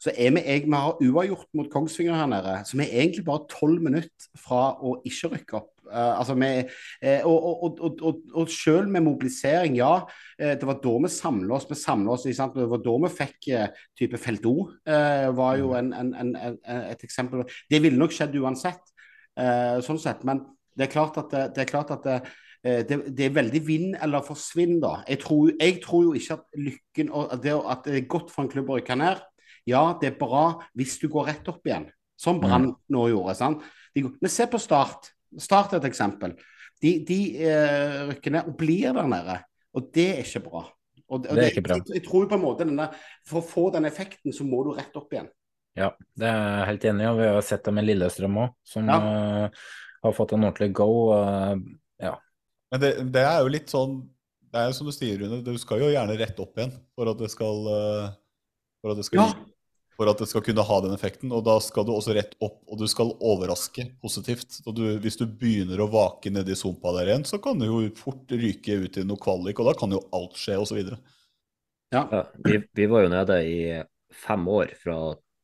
så 0.03 0.15
er 0.17 0.33
vi, 0.35 0.43
jeg, 0.47 0.65
vi 0.67 0.75
har 0.75 0.97
uavgjort 0.99 1.51
mot 1.59 1.69
Kongsvinger 1.71 2.17
her 2.17 2.31
nede. 2.33 2.57
Så 2.67 2.79
vi 2.81 2.87
er 2.89 3.05
egentlig 3.05 3.27
bare 3.29 3.47
tolv 3.53 3.85
minutter 3.85 4.31
fra 4.41 4.73
å 4.81 4.97
ikke 5.07 5.35
rykke 5.37 5.61
opp. 5.61 5.72
Eh, 5.93 6.18
altså 6.18 6.34
med, 6.38 6.70
eh, 7.03 7.26
og, 7.28 7.64
og, 7.64 7.80
og, 8.03 8.20
og, 8.34 8.49
selv 8.51 8.88
med 8.88 9.05
mobilisering, 9.05 9.76
ja. 9.76 10.01
eh, 10.38 10.55
det 10.59 10.68
var 10.68 10.80
da 10.84 10.95
vi 11.05 11.11
samla 11.12 11.57
oss. 11.57 11.66
Vi 11.70 11.78
samlet 11.78 12.12
oss, 12.14 12.26
sant? 12.36 12.57
Det 12.57 12.68
var 12.70 12.82
da 12.84 12.95
vi 13.05 13.12
fikk 13.12 13.51
type 13.99 14.20
felt 14.20 14.47
O. 14.49 14.55
var 15.36 15.59
jo 15.61 15.74
en, 15.78 15.93
en, 15.93 16.14
en, 16.14 16.36
en, 16.36 16.59
et 16.64 17.05
eksempel. 17.05 17.45
Det 17.70 17.82
ville 17.82 17.99
nok 18.01 18.14
skjedd 18.14 18.36
uansett. 18.40 18.95
sånn 19.86 20.01
sett. 20.01 20.24
Men 20.28 20.43
det 20.76 20.88
er 20.88 20.93
klart 20.93 21.18
at 21.20 21.30
det, 21.32 21.62
er, 21.62 21.68
klart 21.68 21.93
at 21.95 22.05
det, 22.05 22.18
det, 22.88 22.99
det 23.16 23.26
er 23.26 23.36
veldig 23.36 23.62
vinn 23.66 23.95
eller 23.97 24.24
forsvinn, 24.24 24.78
da. 24.82 24.99
Jeg 25.09 25.22
tror, 25.24 25.53
jeg 25.59 25.80
tror 25.84 26.09
jo 26.09 26.14
ikke 26.18 26.38
at 26.38 26.61
lykken 26.68 27.12
og 27.12 27.36
det, 27.43 27.55
at 27.55 27.84
det 27.88 27.99
er 28.01 28.11
godt 28.12 28.32
for 28.32 28.45
en 28.45 28.53
klubb 28.53 28.72
å 28.72 28.80
rykke 28.80 28.99
ned. 29.01 29.22
Ja, 29.68 29.93
det 30.01 30.12
er 30.12 30.18
bra 30.18 30.47
hvis 30.78 30.99
du 30.99 31.07
går 31.12 31.28
rett 31.30 31.49
opp 31.53 31.66
igjen, 31.68 31.86
som 32.18 32.40
Brann 32.43 32.72
nå 32.90 33.09
gjorde. 33.12 33.36
sant? 33.38 33.62
De, 33.95 34.07
men 34.09 34.32
se 34.32 34.47
på 34.51 34.61
Start. 34.61 35.12
Start 35.41 35.72
et 35.78 35.85
eksempel. 35.89 36.35
De, 36.83 36.97
de 37.07 37.18
uh, 37.47 37.99
rykker 38.11 38.35
ned 38.35 38.49
og 38.51 38.57
blir 38.59 38.93
der 38.97 39.07
nede, 39.09 39.37
og 39.72 39.91
det 39.95 40.09
er 40.16 40.24
ikke 40.24 40.43
bra. 40.49 40.64
Og, 41.12 41.20
og 41.20 41.28
Det 41.28 41.45
er 41.45 41.51
ikke 41.53 41.62
bra. 41.66 41.76
Jeg, 41.78 42.01
jeg 42.01 42.05
tror 42.07 42.26
på 42.28 42.35
en 42.39 42.43
måte 42.43 42.64
denne, 42.66 42.89
For 43.28 43.43
å 43.43 43.47
få 43.47 43.68
den 43.74 43.85
effekten, 43.89 44.33
så 44.33 44.45
må 44.49 44.62
du 44.64 44.72
rett 44.76 44.97
opp 44.97 45.12
igjen. 45.12 45.28
Ja, 45.78 45.91
det 46.18 46.26
er 46.28 46.41
jeg 46.43 46.66
helt 46.68 46.85
enig 46.91 47.05
i. 47.05 47.09
og 47.11 47.20
Vi 47.20 47.28
har 47.28 47.45
sett 47.47 47.64
det 47.64 47.72
med 47.76 47.87
Lillestrøm 47.87 48.41
òg, 48.43 48.51
som 48.64 48.89
Ja. 48.89 48.99
uh, 48.99 49.62
har 50.03 50.12
fått 50.16 50.33
en 50.35 50.45
ordentlig 50.45 50.72
go. 50.76 50.89
Uh, 51.12 51.55
ja. 52.03 52.16
Men 52.72 52.80
det, 52.83 52.91
det 53.12 53.22
er 53.28 53.41
jo 53.45 53.53
litt 53.53 53.70
sånn 53.72 53.99
Det 54.53 54.61
er 54.61 54.66
jo 54.68 54.76
som 54.76 54.89
du 54.89 54.93
sier, 54.93 55.20
Rune. 55.20 55.43
Du 55.45 55.53
skal 55.61 55.80
jo 55.85 55.93
gjerne 55.93 56.16
rett 56.20 56.41
opp 56.41 56.59
igjen 56.59 56.72
for 56.97 57.09
at 57.12 57.20
det 57.20 57.30
skal 57.33 57.68
eh, 57.72 58.09
For 58.83 58.93
at 58.93 58.99
det 59.01 59.05
skal, 59.09 59.20
Ja. 59.22 59.52
For 59.97 60.09
at 60.11 60.20
det 60.22 60.28
skal 60.30 60.45
kunne 60.45 60.64
ha 60.66 60.76
den 60.84 60.95
effekten. 60.97 61.32
Og 61.34 61.45
da 61.47 61.59
skal 61.62 61.86
du 61.86 61.93
også 61.95 62.14
rett 62.16 62.36
opp, 62.43 62.61
og 62.66 62.80
du 62.80 62.86
skal 62.90 63.12
overraske 63.20 63.86
positivt. 64.03 64.61
Og 64.66 64.76
du, 64.78 64.84
hvis 65.03 65.18
du 65.20 65.26
begynner 65.26 65.82
å 65.82 65.90
vake 65.93 66.32
nedi 66.32 66.57
sumpa 66.59 66.95
der 66.99 67.12
igjen, 67.12 67.26
så 67.28 67.40
kan 67.43 67.61
du 67.61 67.68
jo 67.68 67.82
fort 67.99 68.32
ryke 68.32 68.78
ut 68.86 68.99
i 68.99 69.07
noe 69.09 69.20
kvalik, 69.20 69.61
og 69.61 69.70
da 69.70 69.76
kan 69.78 69.93
jo 69.95 70.03
alt 70.16 70.38
skje, 70.40 70.59
osv. 70.62 70.80
Ja. 70.95 71.01
Ja, 71.93 72.22
vi, 72.40 72.62
vi 72.72 72.88
var 72.88 73.05
jo 73.05 73.12
nede 73.12 73.36
i 73.45 73.57
fem 74.16 74.49
år, 74.49 74.72
fra 74.80 74.97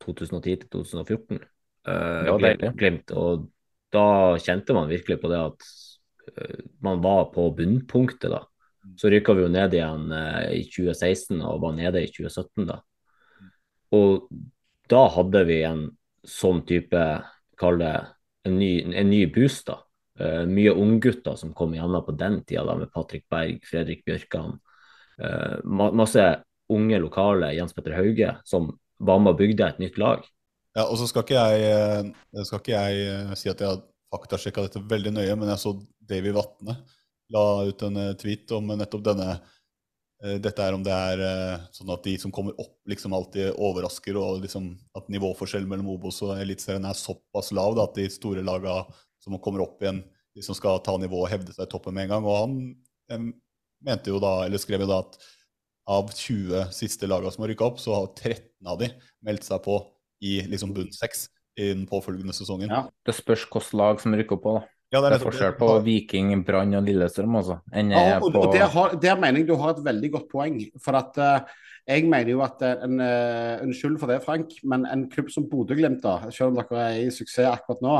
2010 0.05 0.57
til 0.63 0.69
2014. 0.73 1.43
Uh, 1.89 1.93
var 2.33 2.41
Glimt- 2.41 2.77
Glimt, 2.81 3.13
og 3.17 3.49
da 3.93 4.37
kjente 4.41 4.77
man 4.77 4.89
virkelig 4.91 5.19
på 5.23 5.31
det 5.33 5.41
at 5.41 5.67
uh, 6.33 6.63
man 6.85 7.03
var 7.05 7.29
på 7.35 7.51
bunnpunktet, 7.57 8.33
da. 8.33 8.43
Så 8.99 9.11
rykka 9.13 9.35
vi 9.37 9.45
jo 9.45 9.53
ned 9.53 9.77
igjen 9.77 10.09
uh, 10.13 10.49
i 10.57 10.65
2016 10.65 11.37
og 11.43 11.61
var 11.65 11.77
nede 11.77 12.03
i 12.05 12.09
2017, 12.09 12.65
da. 12.69 12.81
Og 13.97 14.29
da 14.91 15.03
hadde 15.15 15.45
vi 15.49 15.59
en 15.67 15.85
sånn 16.29 16.63
type, 16.69 17.03
kall 17.59 17.81
det 17.81 17.95
en 18.49 18.59
ny, 18.59 18.73
en 18.93 19.11
ny 19.11 19.25
boost, 19.33 19.69
da. 19.71 19.83
Uh, 20.19 20.43
mye 20.51 20.73
unggutter 20.75 21.37
som 21.39 21.53
kom 21.55 21.77
igjennom 21.77 22.03
på 22.03 22.17
den 22.19 22.41
tida, 22.43 22.65
da, 22.67 22.75
med 22.81 22.91
Patrick 22.95 23.29
Berg, 23.31 23.61
Fredrik 23.69 24.03
Bjørkan. 24.09 24.57
Uh, 25.19 25.61
masse 25.65 26.25
unge 26.73 26.99
lokale, 27.01 27.53
Jens 27.57 27.77
Petter 27.77 27.95
Hauge, 27.97 28.33
som 28.49 28.73
var 28.99 29.23
med 29.23 29.37
og 29.37 29.39
bygde 29.41 29.69
et 29.69 29.79
nytt 29.83 30.01
lag. 30.01 30.27
Ja, 30.77 30.85
og 30.85 30.99
så 31.01 31.07
skal 31.09 31.25
ikke 31.25 31.39
jeg, 31.39 31.71
eh, 31.71 32.43
skal 32.47 32.61
ikke 32.61 32.81
jeg 32.83 33.37
si 33.39 33.49
at 33.51 33.63
jeg 33.63 33.71
har 33.71 33.79
faktasjekka 34.15 34.67
dette 34.67 34.83
veldig 34.91 35.15
nøye, 35.17 35.37
men 35.39 35.49
jeg 35.51 35.63
så 35.63 35.73
Davy 36.11 36.35
Vatne 36.37 36.77
la 37.35 37.45
ut 37.67 37.83
en 37.87 37.99
tweet 38.21 38.53
om 38.57 38.69
nettopp 38.75 39.07
denne 39.09 39.39
Dette 40.19 40.65
er 40.65 40.75
om 40.75 40.83
det 40.83 40.91
er 40.91 41.21
eh, 41.23 41.67
sånn 41.71 41.93
at 41.95 42.03
de 42.03 42.17
som 42.19 42.33
kommer 42.35 42.57
opp, 42.59 42.73
liksom 42.91 43.13
alltid 43.15 43.53
overrasker, 43.55 44.17
og 44.19 44.41
liksom 44.43 44.73
at 44.99 45.11
nivåforskjellen 45.15 45.69
mellom 45.71 45.93
Obos 45.95 46.19
og 46.27 46.33
Eliteserien 46.43 46.89
er 46.89 46.99
såpass 46.99 47.53
lav 47.55 47.77
da, 47.79 47.87
at 47.87 48.01
de 48.01 48.09
store 48.11 48.43
laga 48.43 48.81
som 49.23 49.39
kommer 49.43 49.63
opp 49.63 49.83
igjen, 49.85 50.01
de 50.35 50.43
som 50.43 50.59
skal 50.59 50.81
ta 50.83 50.97
nivået 50.99 51.29
og 51.29 51.33
hevde 51.33 51.55
seg 51.55 51.69
i 51.69 51.71
toppen 51.71 51.95
med 51.95 52.09
en 52.09 52.17
gang. 52.17 52.27
Og 52.27 52.41
han 52.41 52.57
eh, 53.15 53.29
mente 53.87 54.11
jo 54.11 54.19
da, 54.23 54.35
eller 54.49 54.63
skrev 54.63 54.83
jo 54.83 54.91
da 54.91 55.05
at 55.05 55.21
av 55.89 56.11
20 56.13 56.67
siste 56.75 57.09
laga 57.09 57.31
som 57.33 57.47
har 57.47 57.53
rykka 57.53 57.71
opp, 57.71 57.79
så 57.81 57.95
har 57.95 58.11
13 58.13 58.69
av 58.69 58.83
de 58.83 58.91
meldt 59.25 59.47
seg 59.47 59.63
på 59.65 59.79
i 60.27 60.41
liksom 60.51 60.75
bunn 60.77 60.91
seks 60.93 61.29
i 61.59 61.71
den 61.73 61.87
påfølgende 61.91 62.35
sesongen. 62.37 62.71
Ja. 62.71 62.85
Det 63.07 63.15
spørs 63.17 63.47
hvilket 63.47 63.79
lag 63.79 64.03
som 64.03 64.15
rykker 64.19 64.39
opp 64.39 64.51
òg, 64.51 64.59
da. 64.61 64.78
Ja, 64.89 65.03
Det 65.03 65.05
er 65.05 65.13
nettopp 65.13 65.35
forskjell 65.35 65.57
på 65.59 65.67
Viking, 65.85 66.31
Brann 66.49 66.77
og 66.79 66.87
Lillestrøm, 66.87 67.35
altså. 67.37 67.59
Ja, 67.75 68.05
er 68.17 68.23
og, 68.23 68.31
på 68.33 68.41
og 68.47 68.55
der, 68.55 68.71
har, 68.73 68.95
der 68.97 69.19
mener 69.21 69.43
jeg 69.43 69.49
du 69.51 69.59
har 69.61 69.75
et 69.75 69.83
veldig 69.85 70.11
godt 70.15 70.31
poeng. 70.33 70.63
For 70.81 70.97
at 70.97 71.19
uh, 71.21 71.51
jeg 71.89 72.07
mener 72.09 72.33
jo 72.33 72.41
at 72.45 72.65
eh, 72.65 72.87
en, 72.87 73.01
uh, 73.01 73.65
Unnskyld 73.65 73.99
for 74.01 74.13
det, 74.13 74.23
Frank, 74.25 74.57
men 74.65 74.87
en 74.89 75.07
klubb 75.13 75.29
som 75.33 75.45
Bodø-Glimt, 75.49 76.01
da, 76.05 76.33
selv 76.33 76.55
om 76.55 76.59
dere 76.61 76.87
er 76.87 77.03
i 77.03 77.13
suksess 77.13 77.51
akkurat 77.51 77.85
nå, 77.85 77.99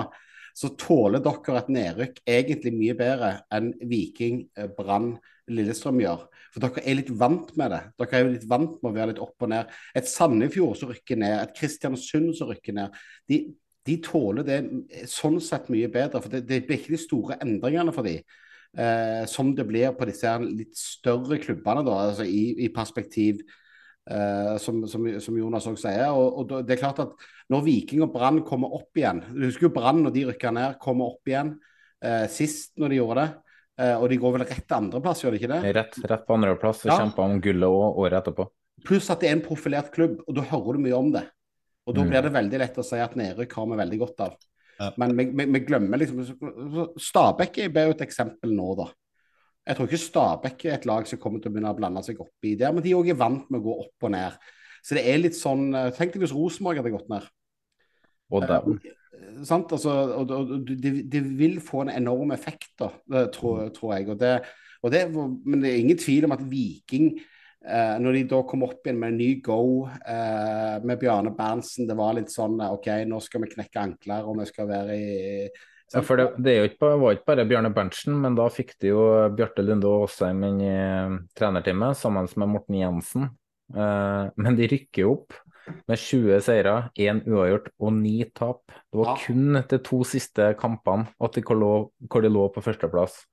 så 0.57 0.73
tåler 0.81 1.23
dere 1.25 1.61
et 1.61 1.71
nedrykk 1.77 2.19
egentlig 2.29 2.75
mye 2.77 2.97
bedre 2.99 3.31
enn 3.55 3.71
Viking, 3.89 4.43
Brann, 4.77 5.15
Lillestrøm 5.53 6.01
gjør. 6.03 6.27
For 6.55 6.65
dere 6.65 6.85
er 6.89 6.99
litt 6.99 7.13
vant 7.21 7.53
med 7.61 7.73
det. 7.73 7.85
Dere 8.01 8.17
er 8.17 8.25
jo 8.25 8.35
litt 8.35 8.49
vant 8.49 8.77
med 8.81 8.91
å 8.91 8.97
være 8.97 9.13
litt 9.13 9.25
opp 9.25 9.45
og 9.45 9.53
ned. 9.53 9.73
Et 9.97 10.09
Sandefjord 10.09 10.81
som 10.81 10.93
rykker 10.93 11.21
ned, 11.21 11.37
et 11.37 11.57
Kristiansund 11.57 12.33
som 12.37 12.53
rykker 12.53 12.77
ned. 12.81 12.97
De, 13.29 13.43
de 13.89 13.97
tåler 14.05 14.45
det 14.47 14.59
sånn 15.11 15.41
sett 15.45 15.71
mye 15.73 15.89
bedre. 15.93 16.21
For 16.25 16.33
det, 16.33 16.45
det 16.49 16.63
blir 16.69 16.79
ikke 16.81 16.95
de 16.95 17.01
store 17.01 17.39
endringene 17.45 17.95
for 17.97 18.07
de. 18.09 18.19
Eh, 18.79 19.25
som 19.31 19.55
det 19.57 19.65
blir 19.69 19.95
på 19.97 20.07
disse 20.11 20.35
litt 20.45 20.77
større 20.77 21.39
klubbene, 21.41 21.83
da, 21.87 21.97
altså 22.11 22.27
i, 22.29 22.53
i 22.67 22.69
perspektiv, 22.75 23.41
eh, 24.11 24.55
som, 24.61 24.83
som, 24.91 25.07
som 25.25 25.39
Jonas 25.41 25.67
òg 25.71 25.79
sier. 25.81 26.05
Og, 26.13 26.43
og 26.43 26.53
det 26.69 26.77
er 26.77 26.83
klart 26.85 27.01
at 27.07 27.17
Når 27.49 27.65
Viking 27.65 28.03
og 28.05 28.13
Brann 28.13 28.43
kommer 28.45 28.75
opp 28.77 28.99
igjen 29.01 29.23
Du 29.33 29.47
husker 29.47 29.71
jo 29.71 29.73
Brann 29.73 30.03
når 30.05 30.13
de 30.13 30.25
rykka 30.29 30.51
ned, 30.53 30.77
kommer 30.83 31.15
opp 31.15 31.31
igjen 31.33 31.55
eh, 32.05 32.27
sist 32.29 32.77
når 32.77 32.93
de 32.93 33.01
gjorde 33.01 33.25
det. 33.25 33.31
Eh, 33.79 33.95
og 33.97 34.09
de 34.13 34.19
går 34.21 34.37
vel 34.37 34.45
rett 34.45 34.67
til 34.67 34.77
andreplass, 34.83 35.25
gjør 35.25 35.33
de 35.35 35.41
ikke 35.41 35.53
det? 35.55 35.73
rett, 35.79 35.99
rett 36.13 36.29
på 36.29 36.37
andreplass 36.37 36.85
Ja. 36.85 36.99
kjemper 37.01 37.25
om 37.25 37.41
gullet 37.41 37.73
òg 37.73 38.03
året 38.05 38.21
etterpå. 38.21 38.51
Pluss 38.87 39.09
at 39.11 39.25
det 39.25 39.31
er 39.31 39.39
en 39.39 39.43
profilert 39.49 39.89
klubb, 39.95 40.21
og 40.29 40.37
da 40.37 40.45
hører 40.53 40.77
du 40.77 40.85
mye 40.85 40.99
om 40.99 41.09
det. 41.15 41.25
Og 41.89 41.97
da 41.97 42.05
Mm. 42.05 42.11
blir 42.13 42.23
det 42.27 42.33
veldig 42.35 42.59
lett 42.61 42.79
å 42.79 42.85
si 42.85 43.01
at 43.01 43.17
nedrykk 43.17 43.55
har 43.57 43.67
vi 43.71 43.79
veldig 43.81 43.99
godt 44.03 44.21
av. 44.27 44.35
Ja. 44.79 44.93
Men 45.01 45.17
vi, 45.17 45.25
vi, 45.35 45.45
vi 45.57 45.61
glemmer 45.67 45.99
liksom 45.99 46.21
Stabæk 47.01 47.57
er 47.65 47.89
jo 47.89 47.95
et 47.97 48.05
eksempel 48.05 48.53
nå, 48.55 48.69
da. 48.79 48.91
Jeg 49.67 49.77
tror 49.77 49.89
ikke 49.89 50.01
Stabæk 50.05 50.65
er 50.69 50.77
et 50.77 50.87
lag 50.89 51.09
som 51.09 51.19
kommer 51.21 51.41
til 51.43 51.51
å 51.51 51.55
begynne 51.57 51.73
å 51.73 51.77
blande 51.79 52.03
seg 52.07 52.21
opp 52.23 52.47
i 52.47 52.55
det, 52.61 52.69
men 52.73 52.85
de 52.85 52.95
òg 52.97 53.09
er 53.11 53.19
vant 53.19 53.49
med 53.51 53.61
å 53.61 53.65
gå 53.67 53.75
opp 53.87 54.07
og 54.07 54.13
ned. 54.15 54.37
Så 54.85 54.95
det 54.95 55.03
er 55.11 55.19
litt 55.19 55.37
sånn 55.37 55.73
eh, 55.75 55.91
Tenk 55.97 56.15
deg 56.15 56.23
hvis 56.23 56.33
Rosenborg 56.37 56.79
hadde 56.81 56.93
gått 56.95 57.11
ned. 57.11 57.27
Og 58.31 58.47
der. 58.47 58.69
sant? 59.49 59.73
Altså, 59.73 59.91
og, 60.21 60.31
og, 60.31 60.53
og 60.59 60.71
det, 60.71 60.93
de 61.11 61.21
vil 61.41 61.59
få 61.65 61.83
en 61.87 61.95
enorm 61.97 62.31
effekt, 62.37 62.71
da, 62.79 62.93
tror, 63.35 63.69
tror 63.75 63.97
jeg. 63.97 64.09
Og 64.13 64.21
det, 64.21 64.35
og 64.85 64.93
det, 64.95 65.03
men 65.11 65.65
det 65.65 65.73
er 65.73 65.81
ingen 65.83 65.99
tvil 65.99 66.29
om 66.29 66.37
at 66.37 66.45
Viking 66.49 67.17
eh, 67.67 67.97
når 68.03 68.19
de 68.19 68.23
da 68.31 68.43
kom 68.49 68.63
opp 68.67 68.87
igjen 68.87 69.01
med 69.01 69.15
en 69.15 69.19
ny 69.21 69.31
go 69.45 69.63
uh, 69.87 70.77
med 70.85 71.01
Bjarne 71.01 71.33
Berntsen, 71.37 71.89
det 71.89 71.97
var 71.99 72.15
litt 72.19 72.31
sånn 72.33 72.61
OK, 72.69 72.87
nå 73.09 73.19
skal 73.25 73.45
vi 73.45 73.51
knekke 73.55 73.83
ankler, 73.83 74.29
og 74.29 74.39
vi 74.43 74.47
skal 74.51 74.71
være 74.71 74.97
i 74.99 75.11
Ja, 75.95 76.03
for 76.05 76.21
det, 76.21 76.29
det 76.45 76.55
ikke, 76.69 76.93
var 77.01 77.17
ikke 77.17 77.31
bare 77.31 77.49
Bjarne 77.49 77.73
Berntsen, 77.75 78.17
men 78.21 78.37
da 78.37 78.49
fikk 78.53 78.75
de 78.83 78.93
jo 78.93 79.03
Bjarte 79.35 79.65
Lunde 79.65 79.89
Aasheim 79.89 80.43
inn 80.51 80.63
i 80.63 80.73
eh, 80.73 81.19
trenerteamet 81.39 81.97
sammen 81.97 82.29
med 82.37 82.53
Morten 82.55 82.77
Jensen. 82.77 83.31
Uh, 83.73 84.29
men 84.41 84.57
de 84.57 84.69
rykker 84.69 85.09
opp 85.09 85.37
med 85.89 86.01
20 86.01 86.41
seire, 86.45 86.75
én 87.01 87.21
uavgjort 87.27 87.71
og 87.81 87.93
ni 87.97 88.23
tap. 88.37 88.63
Det 88.69 89.01
var 89.01 89.15
Ja. 89.15 89.17
kun 89.27 89.63
de 89.69 89.79
to 89.79 90.03
siste 90.05 90.55
kampene 90.61 91.09
at 91.21 91.33
de 91.33 91.43
lå, 91.43 91.91
hvor 92.09 92.23
de 92.23 92.29
lå 92.29 92.49
på 92.53 92.63
førsteplass. 92.65 93.27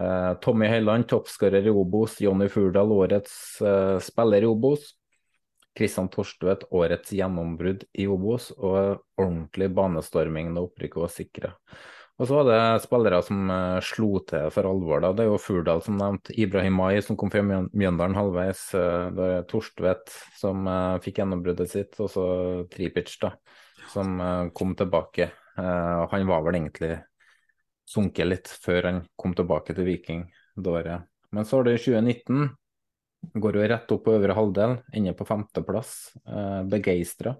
Eh, 0.00 0.34
Tommy 0.42 0.66
Høiland, 0.68 1.06
toppskårer 1.10 1.66
i 1.66 1.70
Obos. 1.70 2.18
Jonny 2.20 2.48
Furdal, 2.50 2.92
årets 2.92 3.34
eh, 3.62 3.98
spiller 4.02 4.42
i 4.42 4.50
Obos. 4.50 4.92
Kristian 5.74 6.08
Torstvedt, 6.08 6.68
årets 6.70 7.10
gjennombrudd 7.14 7.84
i 7.98 8.06
Obos. 8.10 8.50
Og 8.58 9.00
ordentlig 9.18 9.70
banestorming 9.74 10.54
da 10.54 10.64
opprykket 10.66 11.02
var 11.02 11.12
sikra. 11.12 11.52
Og 12.14 12.28
så 12.30 12.36
var 12.36 12.44
det 12.46 12.82
spillere 12.84 13.18
som 13.26 13.48
eh, 13.50 13.78
slo 13.82 14.20
til 14.26 14.50
for 14.54 14.68
alvor. 14.70 15.00
da. 15.02 15.12
Det 15.18 15.24
er 15.24 15.32
jo 15.32 15.40
Furdal 15.42 15.82
som 15.82 15.96
nevnt. 15.98 16.30
Ibrahim 16.38 16.76
Mai 16.78 17.00
som 17.02 17.18
kom 17.18 17.32
fra 17.32 17.42
Mjøndalen 17.42 18.14
halvveis. 18.18 18.68
eh, 18.78 19.08
Det 19.14 19.30
er 19.38 19.48
Torstvedt 19.50 20.14
som 20.38 20.66
eh, 20.70 21.00
fikk 21.02 21.18
gjennombruddet 21.22 21.70
sitt. 21.72 21.98
Og 21.98 22.10
så 22.14 22.26
Tripic, 22.70 23.16
da, 23.22 23.32
som 23.90 24.14
eh, 24.22 24.52
kom 24.54 24.76
tilbake. 24.78 25.30
Eh, 25.58 26.06
Han 26.14 26.30
var 26.30 26.46
vel 26.46 26.60
egentlig 26.60 26.96
sunket 27.88 28.26
litt 28.28 28.48
før 28.48 28.88
han 28.88 29.00
kom 29.20 29.34
tilbake 29.36 29.74
til 29.76 29.86
Viking 29.88 30.22
det 30.56 30.70
året. 30.70 31.04
Men 31.34 31.44
så 31.48 31.58
har 31.60 31.66
det 31.68 31.78
2019. 31.82 32.48
Går 33.40 33.56
jo 33.56 33.66
rett 33.72 33.92
opp 33.94 34.02
på 34.04 34.12
øvre 34.18 34.34
halvdel, 34.36 34.76
inne 34.94 35.14
på 35.16 35.24
femteplass. 35.26 35.94
Eh, 36.28 36.62
begeistra. 36.68 37.34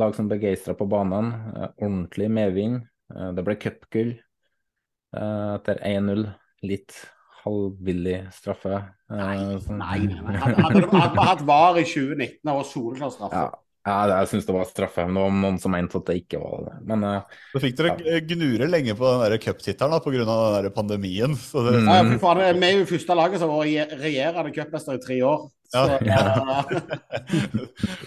Lag 0.00 0.14
som 0.16 0.28
begeistra 0.30 0.74
på 0.74 0.86
banen. 0.88 1.30
Eh, 1.54 1.68
ordentlig 1.84 2.30
medvind. 2.32 2.82
Eh, 3.14 3.30
det 3.36 3.44
ble 3.46 3.56
cupgull 3.60 4.14
eh, 4.16 5.54
etter 5.56 5.82
1-0. 5.84 6.24
Litt 6.66 6.96
halvbillig 7.44 8.18
straffe. 8.36 8.80
eh, 9.10 9.16
Nei, 9.16 9.98
nei, 10.04 10.20
nei. 10.24 10.36
Hadde, 10.40 10.62
hadde, 10.64 10.86
hadde 10.92 11.26
hatt 11.30 11.44
VAR 11.48 11.78
i 11.80 11.84
2019 11.88 12.52
og 12.52 12.64
soleklar 12.68 13.12
straffe 13.14 13.44
Ja, 13.46 13.50
ja 13.86 14.06
det- 14.06 14.16
jeg 14.20 14.28
syns 14.28 14.46
det 14.46 14.54
var 14.54 14.64
straffe. 14.68 15.04
Men 15.06 15.14
det 15.14 15.22
var 15.22 15.30
noen 15.30 15.58
som 15.60 15.72
mente 15.72 15.96
at 15.96 16.06
det 16.06 16.16
ikke 16.22 16.40
var 16.42 16.64
det. 16.68 16.74
Men 16.86 17.04
uh, 17.04 17.22
Så 17.54 17.60
fikk 17.62 17.76
dere 17.78 17.96
ja. 18.04 18.20
gnure 18.20 18.68
lenge 18.68 18.94
på 18.98 19.12
den 19.24 19.38
cuptittelen 19.40 20.00
pga. 20.04 20.70
pandemien. 20.74 21.34
Så 21.36 21.64
det, 21.64 21.80
Mm. 21.80 21.88
Ja, 21.88 22.18
for 22.18 22.34
faen, 22.36 22.60
Vi 22.60 22.66
er 22.66 22.78
jo 22.78 22.84
første 22.86 23.14
laget 23.16 23.38
som 23.40 23.50
har 23.50 23.64
vært 23.64 23.96
regjerende 24.00 24.52
cupmester 24.54 24.94
i 24.94 24.98
tre 24.98 25.20
år. 25.22 25.50
Så, 25.72 25.86
Ja. 26.04 26.64
eh, 26.70 27.64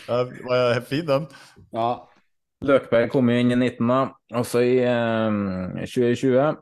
ja, 0.08 0.24
det 0.24 0.44
var 0.46 0.82
fin, 0.82 1.06
den. 1.06 1.28
ja. 1.74 1.92
Løkberg 2.64 3.10
kom 3.12 3.28
jo 3.30 3.36
inn 3.36 3.52
i 3.52 3.56
19, 3.56 3.88
da. 3.88 4.12
Også 4.40 4.62
i 4.64 4.78
eh, 4.88 5.84
2020, 5.84 6.56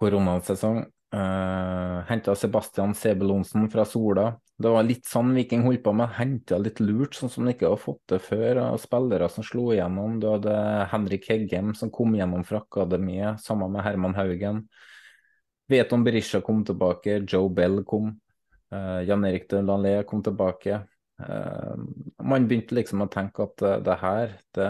koronasesong. 0.00 0.84
Uh, 1.16 2.02
Henta 2.10 2.34
Sebastian 2.34 2.94
Sebelonsen 2.94 3.70
fra 3.72 3.84
Sola. 3.88 4.34
Det 4.58 4.68
var 4.68 4.84
litt 4.84 5.06
sånn 5.08 5.30
Viking 5.36 5.62
holdt 5.64 5.84
på 5.86 5.94
med. 5.96 6.12
Henta 6.12 6.58
litt 6.60 6.82
lurt, 6.82 7.16
sånn 7.16 7.32
som 7.32 7.46
de 7.46 7.54
ikke 7.54 7.70
har 7.70 7.80
fått 7.80 8.02
det 8.12 8.18
før. 8.24 8.60
Og 8.74 8.82
spillere 8.82 9.30
som 9.32 9.46
slo 9.46 9.70
igjennom. 9.72 10.18
Du 10.20 10.28
hadde 10.28 10.56
Henrik 10.92 11.28
Heggem 11.30 11.72
som 11.78 11.92
kom 11.94 12.12
gjennom 12.18 12.44
fra 12.44 12.60
akademiet, 12.60 13.40
sammen 13.40 13.72
med 13.72 13.86
Herman 13.86 14.16
Haugen. 14.18 14.66
Veton 15.72 16.04
Berisha 16.04 16.42
kom 16.44 16.60
tilbake, 16.66 17.22
Joe 17.24 17.48
Bell 17.48 17.80
kom. 17.88 18.12
Uh, 18.74 19.00
Jan 19.06 19.24
Erik 19.24 19.48
Delanlé 19.50 20.02
kom 20.06 20.20
tilbake. 20.26 20.82
Eh, 21.18 21.76
man 22.28 22.44
begynte 22.48 22.76
liksom 22.76 23.00
å 23.00 23.08
tenke 23.12 23.46
at 23.46 23.62
eh, 23.64 23.78
det 23.84 23.96
her, 24.02 24.34
det, 24.56 24.68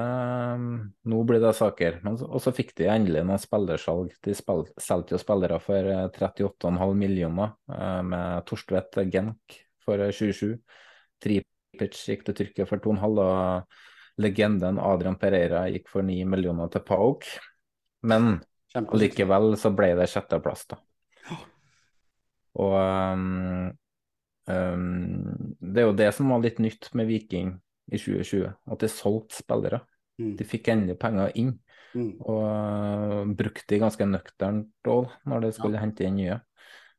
nå 1.10 1.22
blir 1.26 1.42
det 1.42 1.52
saker. 1.58 2.00
Men, 2.06 2.18
og 2.22 2.42
så 2.42 2.52
fikk 2.54 2.74
de 2.78 2.88
endelig 2.92 3.24
noen 3.26 3.42
spillersalg. 3.42 4.14
De 4.22 4.34
spil, 4.36 4.66
solgte 4.82 5.16
jo 5.16 5.22
spillere 5.22 5.58
for 5.62 5.90
eh, 5.90 6.06
38,5 6.14 6.94
millioner, 6.98 7.56
eh, 7.72 8.00
med 8.06 8.46
Torstvedt 8.48 9.00
Genk 9.12 9.58
for 9.86 10.02
eh, 10.02 10.14
27. 10.14 10.54
Tripic 11.22 12.02
gikk 12.06 12.26
til 12.28 12.38
Tyrkia 12.42 12.68
for 12.68 12.82
2,5, 12.84 13.22
og 13.24 14.22
legenden 14.22 14.78
Adrian 14.80 15.18
Pereira 15.20 15.66
gikk 15.72 15.90
for 15.92 16.06
9 16.06 16.22
millioner 16.30 16.70
til 16.72 16.84
PAOK. 16.86 17.26
Men 18.06 18.36
likevel 18.94 19.56
så 19.58 19.72
ble 19.74 19.94
det 19.98 20.06
sjetteplass, 20.12 20.66
da. 20.70 20.78
Og 22.56 22.72
um, 22.72 23.68
um, 24.46 25.54
det 25.60 25.82
er 25.82 25.88
jo 25.88 25.98
det 25.98 26.10
som 26.16 26.32
var 26.32 26.42
litt 26.44 26.58
nytt 26.62 26.90
med 26.96 27.08
Viking 27.10 27.54
i 27.86 28.00
2020, 28.00 28.48
at 28.50 28.82
de 28.82 28.90
solgte 28.90 29.38
spillere. 29.38 29.82
Mm. 30.20 30.34
De 30.38 30.48
fikk 30.48 30.72
endelig 30.72 30.98
penger 31.02 31.34
inn, 31.38 31.56
Mm. 31.96 32.18
og 32.28 32.42
uh, 32.44 33.20
brukte 33.38 33.64
de 33.70 33.78
ganske 33.80 34.04
nøkternt 34.04 34.90
òg 34.90 35.14
når 35.24 35.46
de 35.46 35.50
skulle 35.56 35.80
hente 35.80 36.04
inn 36.04 36.18
nye. 36.18 36.34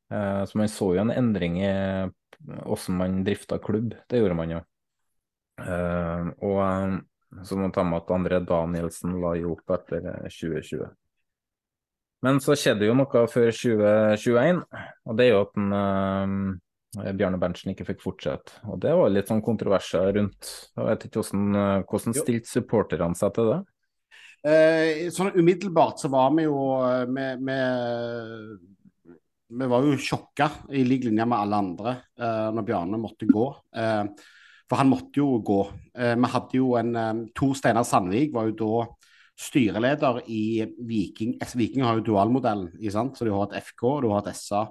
Uh, 0.09 0.41
så 0.47 0.57
man 0.57 0.71
så 0.71 0.87
jo 0.95 1.03
en 1.03 1.13
endring 1.13 1.59
i 1.61 1.73
hvordan 2.39 2.97
man 2.97 3.19
drifta 3.27 3.59
klubb, 3.61 3.93
det 4.09 4.21
gjorde 4.21 4.37
man 4.39 4.55
jo. 4.55 4.61
Uh, 5.61 6.31
og 6.45 6.61
um, 6.63 6.97
så 7.43 7.57
må 7.57 7.67
man 7.67 7.75
ta 7.75 7.83
med 7.83 7.99
at 7.99 8.13
André 8.15 8.39
Danielsen 8.45 9.19
la 9.21 9.35
jo 9.37 9.53
opp 9.57 9.75
etter 9.75 10.05
uh, 10.05 10.29
2020. 10.31 10.87
Men 12.25 12.39
så 12.41 12.55
skjedde 12.57 12.87
jo 12.87 12.95
noe 12.97 13.25
før 13.29 13.51
2021, 13.53 14.63
og 15.05 15.17
det 15.19 15.27
er 15.27 15.35
jo 15.35 15.41
at 15.43 15.59
en, 15.61 15.73
eh, 15.77 16.45
Bjarne 17.17 17.39
Berntsen 17.41 17.73
ikke 17.73 17.87
fikk 17.87 18.03
fortsette. 18.03 18.61
Og 18.71 18.79
det 18.83 18.93
var 18.97 19.11
litt 19.11 19.29
sånn 19.29 19.43
kontroverser 19.45 20.11
rundt. 20.17 20.51
Jeg 20.75 20.87
vet 20.87 21.07
ikke 21.07 21.21
hvordan, 21.21 21.49
eh, 21.55 21.83
hvordan 21.89 22.17
stilte 22.17 22.51
supporterne 22.51 23.17
seg 23.17 23.35
til 23.35 23.51
det? 23.51 23.59
Eh, 24.47 25.07
sånn 25.11 25.33
umiddelbart 25.35 25.99
så 25.99 26.11
var 26.13 26.31
vi 26.37 26.45
jo 26.45 26.57
eh, 26.85 27.05
med, 27.09 27.41
med, 27.43 28.57
Vi 29.47 29.69
var 29.73 29.85
jo 29.85 29.97
sjokka 29.99 30.49
i 30.69 30.83
lik 30.87 31.07
linje 31.07 31.25
med 31.25 31.39
alle 31.39 31.61
andre 31.63 31.93
eh, 32.19 32.49
når 32.53 32.67
Bjarne 32.67 33.01
måtte 33.01 33.29
gå. 33.29 33.47
Eh, 33.75 34.03
for 34.67 34.81
han 34.81 34.91
måtte 34.91 35.21
jo 35.21 35.39
gå. 35.45 35.61
Eh, 35.95 36.15
vi 36.19 36.31
hadde 36.33 36.59
jo 36.59 36.73
en 36.79 36.95
eh, 36.95 37.23
Tor 37.37 37.55
Steinar 37.57 37.87
Sandvik 37.87 38.33
var 38.35 38.49
jo 38.49 38.57
da 38.59 38.87
styreleder 39.37 40.23
i 40.33 40.65
Viking. 40.89 41.37
Viking 41.55 41.85
har 41.85 41.99
jo 41.99 42.07
dualmodellen, 42.09 42.71
så 43.13 43.25
du 43.25 43.31
har 43.35 43.51
et 43.51 43.61
FK 43.69 43.83
og 43.91 44.01
du 44.03 44.09
har 44.11 44.25
et 44.25 44.37
SA. 44.37 44.65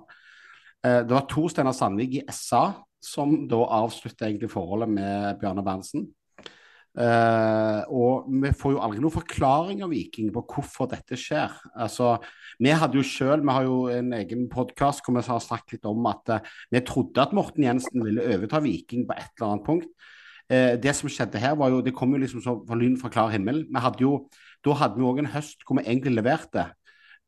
Eh, 0.87 1.03
det 1.03 1.15
var 1.15 1.27
to 1.31 1.49
Steinar 1.51 1.75
Sandvik 1.75 2.21
i 2.21 2.27
SA 2.31 2.69
som 3.03 3.43
da 3.51 3.59
avslutta 3.81 4.27
egentlig 4.27 4.51
forholdet 4.53 4.91
med 4.91 5.41
Bjarne 5.41 5.65
Berntsen. 5.67 6.07
Uh, 6.97 7.83
og 7.93 8.29
vi 8.41 8.49
får 8.57 8.73
jo 8.73 8.79
aldri 8.81 9.03
noen 9.05 9.13
forklaring 9.13 9.83
av 9.85 9.91
Viking 9.93 10.31
på 10.33 10.41
hvorfor 10.49 10.89
dette 10.89 11.19
skjer. 11.21 11.53
Altså, 11.77 12.15
vi 12.57 12.73
hadde 12.73 12.97
jo 12.97 13.05
selv, 13.05 13.45
vi 13.45 13.53
har 13.53 13.67
jo 13.67 13.83
en 13.93 14.15
egen 14.17 14.47
podkast 14.49 15.05
hvor 15.05 15.19
vi 15.19 15.25
har 15.27 15.43
snakket 15.45 15.77
litt 15.77 15.91
om 15.91 16.09
at 16.09 16.33
uh, 16.33 16.55
vi 16.73 16.81
trodde 16.89 17.21
at 17.21 17.37
Morten 17.37 17.69
Jensen 17.69 18.01
ville 18.01 18.25
overta 18.25 18.63
Viking 18.65 19.05
på 19.05 19.19
et 19.19 19.29
eller 19.29 19.51
annet 19.51 19.69
punkt. 19.69 20.09
Uh, 20.49 20.73
det 20.81 20.97
som 20.97 21.13
skjedde 21.13 21.43
her, 21.43 21.59
var 21.61 21.75
jo 21.75 21.85
Det 21.85 21.95
kom 21.95 22.17
jo 22.17 22.23
liksom 22.23 22.41
fra 22.41 22.81
lyn 22.81 22.97
fra 22.97 23.13
klar 23.13 23.29
himmel. 23.35 23.67
Vi 23.69 23.85
hadde 23.85 24.01
jo, 24.01 24.17
da 24.65 24.81
hadde 24.81 24.97
vi 24.97 25.05
òg 25.11 25.21
en 25.21 25.35
høst 25.37 25.69
hvor 25.69 25.77
vi 25.77 25.85
egentlig 25.85 26.17
leverte. 26.17 26.71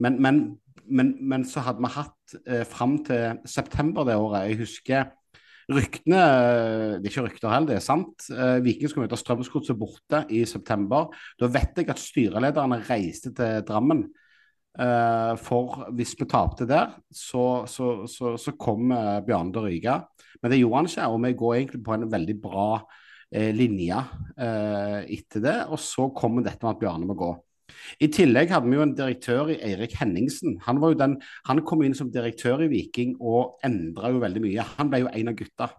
Men, 0.01 0.17
men, 0.17 0.45
men, 0.89 1.13
men 1.21 1.45
så 1.45 1.61
hadde 1.67 1.85
vi 1.85 1.93
hatt 1.93 2.17
eh, 2.47 2.65
fram 2.69 2.99
til 3.07 3.41
september 3.49 4.07
det 4.09 4.19
året. 4.19 4.51
Jeg 4.51 4.61
husker 4.65 5.15
Ryktene 5.69 6.21
Det 6.97 7.05
er 7.05 7.11
ikke 7.11 7.27
rykter 7.27 7.51
heller, 7.53 7.69
det 7.69 7.77
er 7.77 7.85
sant. 7.85 8.25
Eh, 8.33 8.59
Viking 8.65 8.89
skulle 8.89 9.05
møte 9.05 9.19
Strømsgodset 9.21 9.77
borte 9.77 10.23
i 10.33 10.47
september. 10.49 11.11
Da 11.37 11.51
vet 11.53 11.77
jeg 11.77 11.91
at 11.93 12.01
styrelederne 12.01 12.81
reiste 12.89 13.35
til 13.37 13.67
Drammen. 13.69 14.07
Eh, 14.79 15.35
for 15.45 15.91
hvis 15.99 16.15
vi 16.17 16.29
tapte 16.31 16.65
der, 16.71 16.95
så, 17.13 17.67
så, 17.69 18.07
så, 18.09 18.37
så 18.41 18.55
kom 18.57 18.95
eh, 18.97 19.19
Bjarne 19.27 19.53
til 19.53 19.69
ryke. 19.69 19.99
Men 20.41 20.55
det 20.55 20.63
gjorde 20.63 20.81
han 20.81 20.89
ikke, 20.89 21.11
og 21.11 21.21
vi 21.27 21.35
går 21.43 21.55
egentlig 21.59 21.83
på 21.85 21.99
en 21.99 22.09
veldig 22.13 22.39
bra 22.41 22.69
eh, 23.29 23.51
linje 23.53 24.01
eh, 24.39 25.01
etter 25.19 25.45
det. 25.45 25.59
Og 25.69 25.83
så 25.83 26.09
kommer 26.17 26.47
dette 26.47 26.65
med 26.65 26.79
at 26.79 26.81
Bjarne 26.81 27.11
må 27.11 27.19
gå. 27.19 27.33
I 28.03 28.11
tillegg 28.13 28.53
hadde 28.53 28.69
vi 28.69 28.79
jo 28.79 28.85
en 28.85 28.95
direktør 28.97 29.53
i 29.55 29.59
Eirik 29.71 29.97
Henningsen. 29.99 30.59
Han, 30.67 30.81
var 30.83 30.93
jo 30.93 31.01
den, 31.01 31.19
han 31.49 31.65
kom 31.67 31.85
inn 31.87 31.97
som 31.97 32.13
direktør 32.13 32.65
i 32.67 32.71
Viking 32.73 33.17
og 33.19 33.59
endra 33.67 34.13
jo 34.13 34.23
veldig 34.23 34.45
mye. 34.45 34.67
Han 34.79 34.93
ble 34.93 35.05
jo 35.05 35.13
en 35.13 35.33
av 35.33 35.39
gutta. 35.39 35.71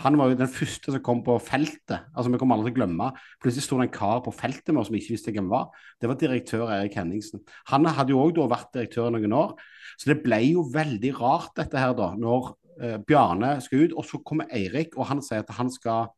Han 0.00 0.16
var 0.16 0.30
jo 0.30 0.38
den 0.40 0.48
første 0.48 0.94
som 0.94 1.02
kom 1.04 1.20
på 1.24 1.34
feltet. 1.44 2.06
altså 2.16 2.30
Vi 2.32 2.38
kommer 2.40 2.56
aldri 2.56 2.70
til 2.70 2.78
å 2.78 2.80
glemme. 2.80 3.10
Plutselig 3.42 3.66
sto 3.66 3.76
det 3.76 3.90
en 3.90 3.98
kar 3.98 4.22
på 4.24 4.32
feltet 4.32 4.72
med 4.72 4.80
oss 4.80 4.88
som 4.88 4.96
ikke 4.96 5.12
visste 5.12 5.34
hvem 5.36 5.50
var. 5.52 5.68
Det 6.00 6.08
var 6.08 6.16
direktør 6.20 6.72
Erik 6.72 6.96
Henningsen. 6.96 7.42
Han 7.68 7.84
hadde 7.84 8.14
jo 8.14 8.22
òg 8.24 8.40
vært 8.48 8.72
direktør 8.76 9.10
i 9.10 9.14
noen 9.18 9.36
år. 9.36 9.54
Så 10.00 10.08
det 10.12 10.22
ble 10.24 10.40
jo 10.46 10.64
veldig 10.72 11.12
rart 11.20 11.52
dette 11.60 11.76
her, 11.76 11.92
da. 11.98 12.14
Når 12.16 12.52
eh, 12.80 12.96
Bjarne 13.04 13.58
skal 13.60 13.84
ut, 13.84 13.96
og 14.00 14.08
så 14.08 14.22
kommer 14.24 14.48
Eirik, 14.56 14.96
og 14.96 15.10
han 15.10 15.20
sier 15.24 15.44
at 15.44 15.52
han 15.58 15.68
skal 15.72 16.08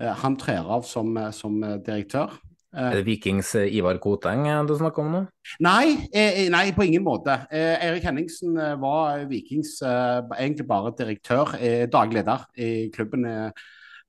eh, 0.00 0.10
Han 0.24 0.38
trer 0.40 0.66
av 0.66 0.82
som, 0.88 1.14
eh, 1.16 1.30
som 1.30 1.62
eh, 1.62 1.78
direktør. 1.86 2.34
Er 2.70 3.00
det 3.00 3.06
Vikings 3.08 3.54
eh, 3.58 3.72
Ivar 3.74 3.98
Koteng 3.98 4.44
eh, 4.46 4.60
du 4.66 4.76
snakker 4.78 5.02
om 5.02 5.10
nå? 5.10 5.20
Nei, 5.66 6.06
eh, 6.14 6.44
nei, 6.52 6.68
på 6.76 6.86
ingen 6.86 7.02
måte. 7.02 7.34
Erik 7.50 8.04
Henningsen 8.06 8.54
var 8.78 9.24
Vikings 9.30 9.80
egentlig 9.82 10.66
bare 10.68 10.94
direktør, 10.98 11.56
daglig 11.90 12.20
leder 12.20 12.46
i 12.54 12.88
klubben. 12.94 13.26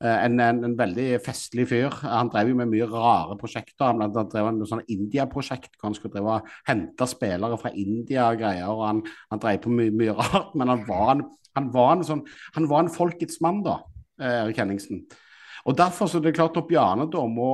en, 0.02 0.40
en, 0.40 0.64
en 0.66 0.78
veldig 0.78 1.20
festlig 1.26 1.68
fyr. 1.70 1.90
Han 2.04 2.30
drev 2.34 2.50
jo 2.50 2.56
med 2.58 2.70
mye 2.70 2.86
rare 2.90 3.38
prosjekter. 3.38 3.86
Han, 3.86 4.02
han 4.02 4.30
drev 4.30 4.52
med 4.52 4.70
sånn 4.70 4.86
India-prosjekt 4.90 5.76
hvor 5.78 5.90
han 5.90 5.98
skulle 5.98 6.14
drive 6.16 6.38
og 6.38 6.54
hente 6.70 7.08
spillere 7.10 7.58
fra 7.62 7.74
India 7.74 8.30
og 8.30 8.42
greier. 8.42 8.70
og 8.70 8.86
Han, 8.86 9.04
han 9.34 9.42
drev 9.42 9.62
på 9.66 9.74
mye, 9.74 9.94
mye 9.94 10.16
rart, 10.18 10.54
men 10.58 10.74
han 10.74 10.86
var 10.90 11.16
en, 11.16 11.26
han 11.58 11.74
var 11.74 11.96
en, 11.96 12.06
sånn, 12.06 12.24
han 12.58 12.70
var 12.70 12.86
en 12.86 12.94
folkets 12.94 13.42
mann, 13.46 13.62
da, 13.66 13.80
Erik 14.22 14.62
Henningsen. 14.62 15.06
Og 15.70 15.78
derfor 15.78 16.10
så 16.10 16.18
er 16.18 16.26
det 16.26 16.38
klart 16.38 16.58
at 16.58 16.68
Bjarne 16.70 17.06
da 17.12 17.22
må 17.30 17.52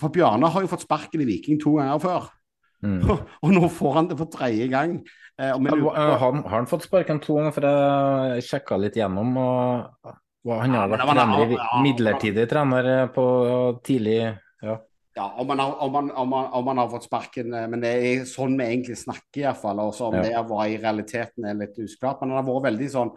For 0.00 0.08
Bjarne 0.14 0.48
har 0.48 0.62
jo 0.64 0.70
fått 0.70 0.84
sparken 0.86 1.20
i 1.20 1.26
Viking 1.28 1.58
to 1.60 1.74
ganger 1.78 1.98
før. 2.02 2.28
Mm. 2.82 3.02
Og 3.44 3.52
nå 3.54 3.68
får 3.70 3.92
han 3.98 4.08
det 4.10 4.18
for 4.18 4.30
tredje 4.32 4.68
gang. 4.72 4.96
Eh, 5.40 5.52
og 5.54 5.64
Ja, 5.64 5.74
lurer 5.76 5.96
har, 5.96 6.18
han- 6.18 6.42
har 6.42 6.56
han 6.58 6.66
fått 6.70 6.82
sparken 6.88 7.20
to 7.22 7.36
ganger, 7.38 7.52
for 7.54 7.66
jeg 7.66 8.42
sjekka 8.48 8.78
litt 8.78 8.94
gjennom. 8.98 9.36
og 9.36 10.60
Han 10.60 10.74
har 10.74 10.88
Ja, 10.88 10.96
vært 10.96 11.06
trener, 11.06 11.52
ja, 11.54 11.68
midlertidig 11.82 12.48
trener 12.50 12.88
eh, 13.02 13.06
på 13.14 13.26
tidlig 13.86 14.16
ja. 14.62 14.78
Ja, 15.14 15.26
om 15.38 15.48
han, 15.52 15.58
har, 15.60 15.74
om, 15.84 15.94
han, 15.94 16.10
om, 16.16 16.32
om 16.32 16.66
han 16.72 16.78
har 16.80 16.88
fått 16.88 17.04
sparken, 17.04 17.52
eh, 17.54 17.66
men 17.68 17.80
det 17.84 17.90
er 18.00 18.22
sånn 18.24 18.56
vi 18.56 18.64
egentlig 18.64 18.96
snakker 18.96 19.42
iallfall. 19.44 19.82
Også 19.84 20.08
om 20.08 20.14
Ja. 20.16 20.22
det 20.22 20.42
var 20.48 20.64
i 20.66 20.78
realiteten 20.80 21.44
er 21.44 21.54
litt 21.54 21.76
usklart. 21.78 22.20
Men 22.22 22.30
han 22.32 22.40
har 22.44 22.48
vært 22.48 22.66
veldig 22.72 22.88
sånn 22.90 23.10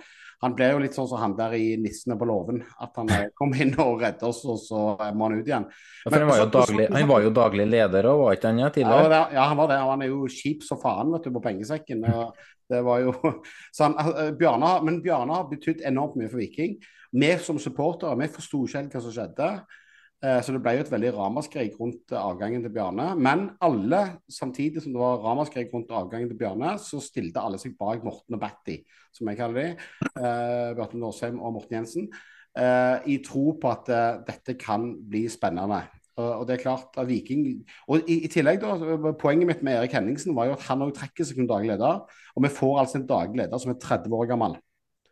Han 0.43 0.55
ble 0.57 0.67
jo 0.71 0.81
litt 0.83 0.95
sånn 0.97 1.07
som 1.07 1.21
han 1.21 1.35
der 1.37 1.53
i 1.57 1.75
'Nissene 1.77 2.17
på 2.19 2.27
låven'. 2.27 2.63
At 2.81 2.95
han 2.95 3.07
kommer 3.07 3.31
kom 3.39 3.53
inn 3.53 3.73
og 3.79 4.01
redder 4.01 4.27
oss, 4.27 4.43
og 4.45 4.59
så 4.59 4.81
eh, 4.99 5.13
må 5.13 5.29
han 5.29 5.39
ut 5.39 5.47
igjen. 5.47 5.67
Ja, 6.03 6.09
for 6.09 6.19
han 6.19 6.27
var 6.27 6.41
så- 6.41 6.49
daglig, 6.51 6.89
han 6.93 7.07
var 7.07 7.21
jo 7.21 7.29
daglig 7.29 7.67
leder 7.67 8.09
òg, 8.11 8.23
var 8.23 8.35
ikke 8.35 8.51
han 8.51 8.59
ja, 8.59 8.69
tidligere? 8.69 9.21
ja, 9.33 9.47
han 9.47 9.57
var 9.57 9.67
det. 9.67 9.79
Han 9.79 10.01
er 10.01 10.07
jo 10.07 10.27
kjip 10.27 10.63
som 10.63 10.81
faen 10.81 11.11
vet 11.13 11.23
du, 11.23 11.31
på 11.31 11.43
pengesekken. 11.43 12.05
Det 12.69 12.81
var 12.83 12.99
jo, 12.99 13.13
så 13.75 13.83
han, 13.83 13.95
eh, 14.17 14.31
Bjarne, 14.31 14.83
men 14.83 15.01
Bjarne 15.01 15.33
har 15.33 15.49
betydd 15.49 15.81
enormt 15.85 16.15
mye 16.15 16.29
for 16.29 16.37
Viking. 16.37 16.77
Vi 17.15 17.37
som 17.39 17.59
supportere 17.59 18.17
vi 18.19 18.27
forsto 18.27 18.65
ikke 18.65 18.81
helt 18.81 18.95
hva 18.95 19.01
som 19.01 19.13
skjedde. 19.15 19.49
Eh, 20.23 20.41
Så 20.41 20.53
det 20.55 20.61
ble 20.63 20.75
jo 20.77 20.83
et 20.85 20.91
veldig 20.91 21.11
ramaskrik 21.17 21.75
rundt 21.79 22.11
eh, 22.11 22.19
avgangen 22.21 22.63
til 22.63 22.71
Bjarne. 22.73 23.09
Men 23.19 23.49
alle, 23.61 23.99
samtidig 24.31 24.81
som 24.81 24.93
det 24.95 25.01
var 25.01 25.19
ramaskrik 25.21 25.73
rundt 25.73 25.91
avgangen 25.91 26.29
til 26.31 26.37
Bjarne, 26.39 26.77
så 26.81 27.01
stilte 27.03 27.41
alle 27.43 27.59
seg 27.61 27.75
bak 27.77 28.03
Morten 28.03 28.37
og 28.37 28.41
Batty, 28.41 28.79
som 29.13 29.27
jeg 29.29 29.37
kaller 29.37 29.59
de. 29.61 29.89
Eh, 30.15 30.71
Bjarte 30.77 30.97
Nåsheim 30.97 31.41
og 31.41 31.53
Morten 31.57 31.77
Jensen. 31.77 32.07
eh, 32.57 32.97
I 33.11 33.17
tro 33.25 33.57
på 33.59 33.69
at 33.69 33.89
eh, 33.91 34.21
dette 34.25 34.55
kan 34.57 34.95
bli 35.09 35.27
spennende. 35.29 35.83
Og 36.17 36.39
og 36.39 36.45
det 36.47 36.53
er 36.55 36.61
klart 36.63 36.95
at 36.97 37.07
Viking 37.09 37.41
Og 37.91 38.07
i, 38.07 38.21
i 38.23 38.27
tillegg 38.31 38.61
da, 38.61 39.11
Poenget 39.19 39.47
mitt 39.49 39.63
med 39.67 39.75
Erik 39.75 39.91
Henningsen 39.91 40.33
var 40.33 40.45
jo 40.47 40.53
at 40.55 40.61
han 40.69 40.79
òg 40.85 40.93
trekker 40.95 41.27
seg 41.27 41.35
som 41.35 41.47
daglig 41.49 41.73
leder. 41.73 42.05
Og 42.35 42.43
vi 42.43 42.53
får 42.55 42.79
altså 42.79 43.01
en 43.01 43.07
daglig 43.09 43.41
leder 43.41 43.59
som 43.59 43.73
er 43.73 43.79
30 43.83 44.15
år 44.15 44.29
gammel. 44.31 44.55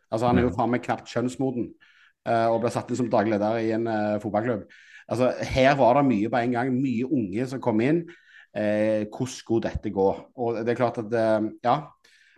Altså 0.09 0.27
Han 0.27 0.37
er 0.39 0.47
jo 0.47 0.53
faen 0.55 0.71
meg 0.71 0.81
knapt 0.85 1.11
kjønnsmoden 1.11 1.73
og 2.23 2.61
ble 2.63 2.71
satt 2.71 2.87
inn 2.89 2.95
som 3.01 3.09
daglig 3.11 3.33
leder 3.35 3.59
i 3.59 3.71
en 3.75 3.89
fotballklubb. 4.23 4.63
Altså 5.13 5.31
Her 5.53 5.77
var 5.79 5.99
det 5.99 6.05
mye 6.09 6.29
på 6.31 6.41
en 6.41 6.55
gang. 6.57 6.75
Mye 6.75 7.07
unge 7.07 7.49
som 7.49 7.61
kom 7.63 7.81
inn. 7.85 8.03
Eh, 8.53 9.09
hvordan 9.09 9.33
skulle 9.33 9.69
dette 9.69 9.93
gå? 9.93 10.07
Og 10.37 10.61
det 10.61 10.73
er 10.73 10.79
klart 10.79 11.01
at 11.01 11.13
eh, 11.19 11.51
Ja. 11.65 11.81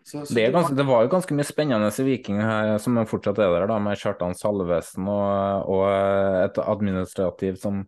Så, 0.06 0.22
så 0.22 0.36
Det, 0.38 0.52
ganske, 0.54 0.76
det 0.78 0.84
var 0.86 1.02
jo 1.02 1.10
ganske 1.10 1.34
mye 1.34 1.48
spennende 1.48 1.88
i 1.90 2.04
Viking 2.06 2.38
her, 2.38 2.76
som 2.78 3.00
fortsatt 3.10 3.40
er 3.42 3.50
der, 3.50 3.64
da, 3.72 3.80
med 3.82 3.98
Kjartan 3.98 4.36
Salvesen 4.38 5.08
og, 5.10 5.72
og 5.74 6.44
et 6.44 6.60
administrativ 6.62 7.58
som, 7.58 7.80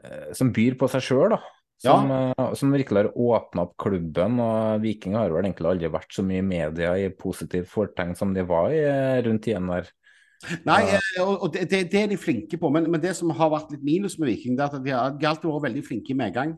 eh, 0.00 0.32
som 0.34 0.50
byr 0.50 0.74
på 0.80 0.88
seg 0.90 1.04
sjøl. 1.06 1.36
Som, 1.84 2.08
ja. 2.10 2.46
som 2.56 2.70
virkelig 2.72 3.02
har 3.02 3.18
åpna 3.18 3.66
opp 3.66 3.74
klubben. 3.82 4.38
og 4.40 4.82
Viking 4.82 5.14
har 5.18 5.30
vel 5.30 5.44
egentlig 5.44 5.68
aldri 5.68 5.90
vært 5.92 6.14
så 6.16 6.22
mye 6.26 6.40
i 6.40 6.46
media 6.46 6.94
i 6.98 7.10
positivt 7.12 7.68
fortegn 7.68 8.14
som 8.16 8.32
de 8.34 8.44
var 8.48 8.72
i 8.72 8.80
eh, 8.80 9.22
rundt 9.26 9.44
tiden 9.46 9.70
der. 9.70 9.90
Nei, 10.68 10.82
eh, 10.96 11.22
og 11.24 11.48
det, 11.54 11.66
det, 11.70 11.82
det 11.92 12.02
er 12.02 12.12
de 12.12 12.20
flinke 12.20 12.58
på. 12.60 12.70
Men, 12.74 12.90
men 12.90 13.02
det 13.02 13.14
som 13.18 13.32
har 13.36 13.52
vært 13.52 13.72
litt 13.74 13.84
minus 13.86 14.18
med 14.18 14.30
Viking, 14.32 14.58
det 14.58 14.66
er 14.66 14.78
at 14.78 14.84
de 14.84 14.94
har, 14.94 15.14
de 15.16 15.26
har 15.26 15.34
alltid 15.36 15.50
vært 15.50 15.68
veldig 15.68 15.84
flinke 15.86 16.14
i 16.14 16.18
medgang. 16.18 16.56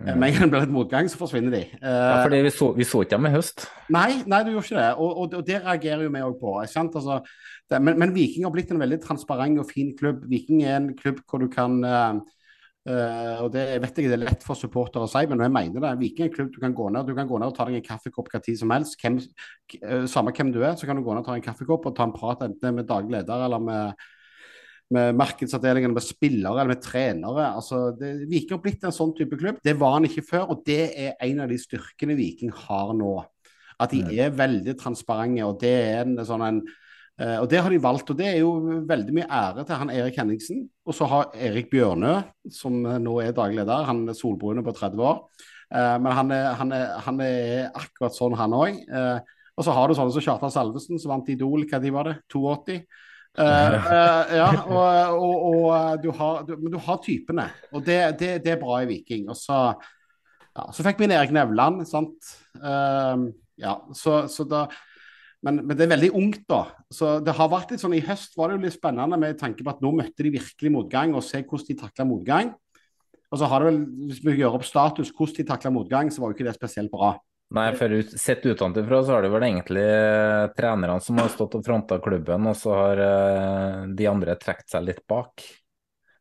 Mm. 0.00 0.16
Med 0.16 0.30
en 0.30 0.34
gang 0.36 0.46
det 0.46 0.50
blir 0.54 0.62
litt 0.64 0.72
motgang, 0.72 1.08
så 1.12 1.18
forsvinner 1.20 1.52
de. 1.52 1.62
Eh, 1.76 1.84
Ja, 1.84 2.22
fordi 2.24 2.40
vi 2.46 2.52
så, 2.54 2.70
vi 2.76 2.86
så 2.88 3.02
ikke 3.04 3.16
dem 3.18 3.28
i 3.28 3.34
høst. 3.34 3.66
Nei, 3.92 4.22
nei, 4.24 4.42
du 4.46 4.52
gjorde 4.54 4.68
ikke 4.70 4.80
det. 4.80 4.90
Og, 4.96 5.10
og, 5.10 5.34
og 5.40 5.46
det 5.46 5.58
reagerer 5.64 6.04
jo 6.06 6.12
vi 6.14 6.22
òg 6.24 6.36
på. 6.40 6.54
Altså, 6.62 7.18
det, 7.70 7.82
men, 7.84 7.98
men 8.00 8.14
Viking 8.14 8.46
har 8.46 8.54
blitt 8.54 8.70
en 8.72 8.80
veldig 8.80 9.00
transparent 9.04 9.60
og 9.60 9.68
fin 9.68 9.92
klubb. 9.98 10.24
Viking 10.30 10.62
er 10.64 10.78
en 10.78 10.92
klubb 10.96 11.20
hvor 11.28 11.42
du 11.42 11.50
kan 11.52 11.80
eh, 11.84 12.22
eh, 12.88 13.40
og 13.42 13.50
det 13.52 13.64
vet 13.82 13.98
jeg 14.00 14.08
det 14.08 14.16
er 14.16 14.22
lett 14.22 14.46
for 14.46 14.58
supportere 14.58 15.04
å 15.04 15.10
si, 15.10 15.24
men 15.28 15.42
jeg 15.44 15.52
mener 15.52 15.84
det. 15.84 15.92
Viking 16.00 16.26
er 16.26 16.30
en 16.30 16.36
klubb 16.36 16.54
du 16.54 16.60
kan 16.62 16.76
gå 16.76 16.86
ned 16.94 17.10
Du 17.10 17.12
kan 17.18 17.28
gå 17.28 17.40
ned 17.40 17.50
og 17.50 17.58
ta 17.58 17.66
deg 17.68 17.80
en 17.80 17.88
kaffekopp 17.90 18.30
hva 18.32 18.40
tid 18.44 18.60
som 18.60 18.72
helst. 18.74 18.96
Hvem, 19.00 19.18
uh, 19.82 20.06
samme 20.10 20.32
hvem 20.36 20.54
du 20.54 20.62
er, 20.62 20.78
så 20.78 20.88
kan 20.88 20.98
du 20.98 21.04
gå 21.06 21.12
ned 21.12 21.24
og 21.24 21.28
ta 21.28 21.36
en 21.36 21.44
kaffekopp 21.44 21.90
og 21.90 21.98
ta 21.98 22.08
en 22.08 22.16
prat 22.16 22.46
enten 22.48 22.80
med 22.80 22.88
daglig 22.88 23.18
leder 23.18 23.46
eller 23.48 23.68
med 23.68 24.08
med 24.90 25.14
markedsavdelingen, 25.14 25.92
med 25.94 26.02
spillere 26.02 26.60
eller 26.60 26.72
med 26.72 26.82
trenere. 26.82 27.44
Altså, 27.54 27.92
det, 27.94 28.24
Viking 28.30 28.56
har 28.56 28.62
blitt 28.64 28.86
en 28.86 28.94
sånn 28.94 29.12
type 29.14 29.38
klubb. 29.38 29.60
Det 29.62 29.76
var 29.78 29.94
han 29.94 30.08
ikke 30.08 30.24
før, 30.26 30.48
og 30.50 30.64
det 30.66 30.80
er 30.98 31.12
en 31.28 31.44
av 31.44 31.52
de 31.52 31.58
styrkene 31.62 32.16
Viking 32.18 32.50
har 32.66 32.90
nå. 32.98 33.12
At 33.80 33.94
de 33.94 34.02
er 34.18 34.34
veldig 34.36 34.74
transparente, 34.80 35.46
og 35.46 35.60
det 35.62 35.70
er 35.94 36.02
en 36.02 36.18
sånn 36.26 36.42
en 36.44 36.58
og 37.20 37.46
det 37.52 37.58
har 37.60 37.68
de 37.68 37.78
valgt, 37.84 38.08
og 38.08 38.16
det 38.16 38.28
er 38.30 38.38
jo 38.40 38.80
veldig 38.88 39.12
mye 39.12 39.26
ære 39.28 39.64
til 39.68 39.76
han 39.76 39.90
Erik 39.92 40.16
Henningsen. 40.16 40.62
Og 40.88 40.94
så 40.96 41.04
har 41.10 41.34
Erik 41.36 41.66
Bjørnø, 41.68 42.14
som 42.48 42.78
nå 42.80 43.18
er 43.20 43.34
daglig 43.36 43.58
leder, 43.58 43.84
han 43.84 44.06
er 44.08 44.16
solbrune 44.16 44.64
på 44.64 44.72
30 44.72 45.04
år. 45.04 45.18
Eh, 45.68 45.96
men 46.00 46.16
han 46.16 46.32
er, 46.32 46.46
han, 46.56 46.72
er, 46.72 46.94
han 47.04 47.20
er 47.26 47.68
akkurat 47.74 48.16
sånn, 48.16 48.38
han 48.40 48.56
òg. 48.56 48.80
og 49.52 49.66
så 49.66 49.76
har 49.76 49.90
du 49.90 49.98
sånne 49.98 50.16
som 50.16 50.24
Kjartan 50.24 50.54
Salvesen, 50.54 51.02
som 51.02 51.12
vant 51.12 51.28
Idol, 51.28 51.68
hva 51.68 51.82
de 51.82 51.92
var 51.92 52.08
det? 52.08 52.16
82? 52.32 52.80
Uh, 53.38 53.44
uh, 53.46 54.26
ja, 54.34 54.48
og, 54.66 55.20
og, 55.22 55.42
og 55.46 56.02
du 56.02 56.08
har, 56.18 56.40
du, 56.48 56.56
men 56.58 56.72
du 56.72 56.80
har 56.82 56.98
typene, 57.04 57.46
og 57.70 57.84
det, 57.86 57.98
det, 58.18 58.30
det 58.42 58.56
er 58.56 58.62
bra 58.62 58.80
i 58.82 58.88
Viking. 58.90 59.28
Og 59.30 59.38
så, 59.38 59.58
ja, 60.50 60.64
så 60.74 60.86
fikk 60.86 60.98
vi 60.98 61.06
inn 61.06 61.14
Erik 61.14 61.34
Nevland, 61.34 61.84
sant. 61.88 62.32
Uh, 62.58 63.30
ja, 63.60 63.76
så, 63.94 64.24
så 64.32 64.46
da 64.50 64.64
men, 65.46 65.62
men 65.64 65.76
det 65.76 65.86
er 65.86 65.92
veldig 65.94 66.10
ungt, 66.18 66.42
da. 66.50 66.64
Så 66.92 67.14
det 67.24 67.32
har 67.36 67.48
vært 67.52 67.72
litt 67.72 67.80
sånn, 67.82 67.96
I 67.96 68.04
høst 68.04 68.36
var 68.36 68.50
det 68.50 68.58
jo 68.58 68.64
litt 68.66 68.76
spennende 68.76 69.16
med 69.20 69.38
tanke 69.40 69.64
på 69.64 69.72
at 69.72 69.80
nå 69.80 69.94
møtte 69.96 70.26
de 70.26 70.34
virkelig 70.34 70.72
motgang, 70.74 71.14
og 71.16 71.24
se 71.24 71.40
hvordan 71.40 71.70
de 71.70 71.78
takla 71.80 72.06
motgang. 72.08 72.52
Og 73.30 73.40
så 73.40 73.48
har 73.48 73.62
det 73.62 73.70
vel, 73.70 73.80
Hvis 74.10 74.20
vi 74.26 74.36
gjør 74.40 74.58
opp 74.58 74.66
status 74.66 75.12
hvordan 75.14 75.38
de 75.38 75.48
takla 75.48 75.72
motgang, 75.72 76.10
så 76.12 76.22
var 76.22 76.32
jo 76.32 76.38
ikke 76.38 76.48
det 76.50 76.56
spesielt 76.58 76.92
bra. 76.92 77.14
Nei, 77.50 77.70
for 77.74 77.90
ut, 77.90 78.12
sett 78.20 78.44
utenfra 78.46 79.00
så 79.02 79.16
har 79.16 79.24
det 79.24 79.32
vel 79.32 79.42
egentlig 79.48 79.82
eh, 79.82 80.44
trenerne 80.54 81.00
som 81.02 81.18
har 81.18 81.32
stått 81.32 81.56
og 81.58 81.64
fronta 81.66 81.98
klubben, 82.02 82.46
og 82.46 82.54
så 82.58 82.76
har 82.76 83.02
eh, 83.02 83.88
de 83.98 84.06
andre 84.06 84.36
trukket 84.38 84.70
seg 84.70 84.86
litt 84.86 85.02
bak. 85.10 85.42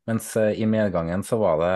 Mens 0.10 0.32
eh, 0.42 0.56
i 0.58 0.66
medgangen 0.66 1.22
så 1.28 1.38
var 1.38 1.62
det 1.62 1.76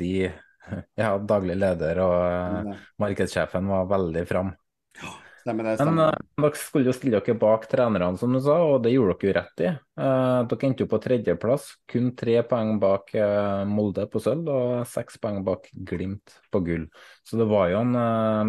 de, 0.00 0.14
ja, 1.02 1.10
daglig 1.18 1.58
leder 1.60 2.00
og 2.06 2.72
markedssjefen 3.02 3.68
var 3.74 3.90
veldig 3.92 4.24
fram. 4.30 4.54
Stemmer 4.96 5.25
Men 5.46 6.00
eh, 6.02 6.12
dere 6.42 6.58
skulle 6.58 6.90
jo 6.90 6.94
stille 6.96 7.20
dere 7.20 7.38
bak 7.38 7.66
trenerne, 7.70 8.18
som 8.18 8.32
du 8.34 8.40
sa, 8.42 8.56
og 8.66 8.80
det 8.84 8.94
gjorde 8.94 9.16
dere 9.20 9.28
jo 9.28 9.34
rett 9.36 9.62
i. 9.62 9.68
Eh, 10.02 10.38
dere 10.50 10.68
endte 10.68 10.84
jo 10.84 10.90
på 10.90 11.00
tredjeplass, 11.04 11.68
kun 11.90 12.12
tre 12.18 12.38
poeng 12.48 12.76
bak 12.82 13.14
eh, 13.14 13.62
Molde 13.70 14.08
på 14.10 14.22
sølv 14.22 14.50
og 14.52 14.72
seks 14.90 15.20
poeng 15.22 15.42
bak 15.46 15.70
Glimt 15.72 16.38
på 16.50 16.62
gull. 16.66 16.88
Så 17.26 17.38
det 17.38 17.48
var 17.50 17.70
jo 17.70 17.84
en 17.84 17.94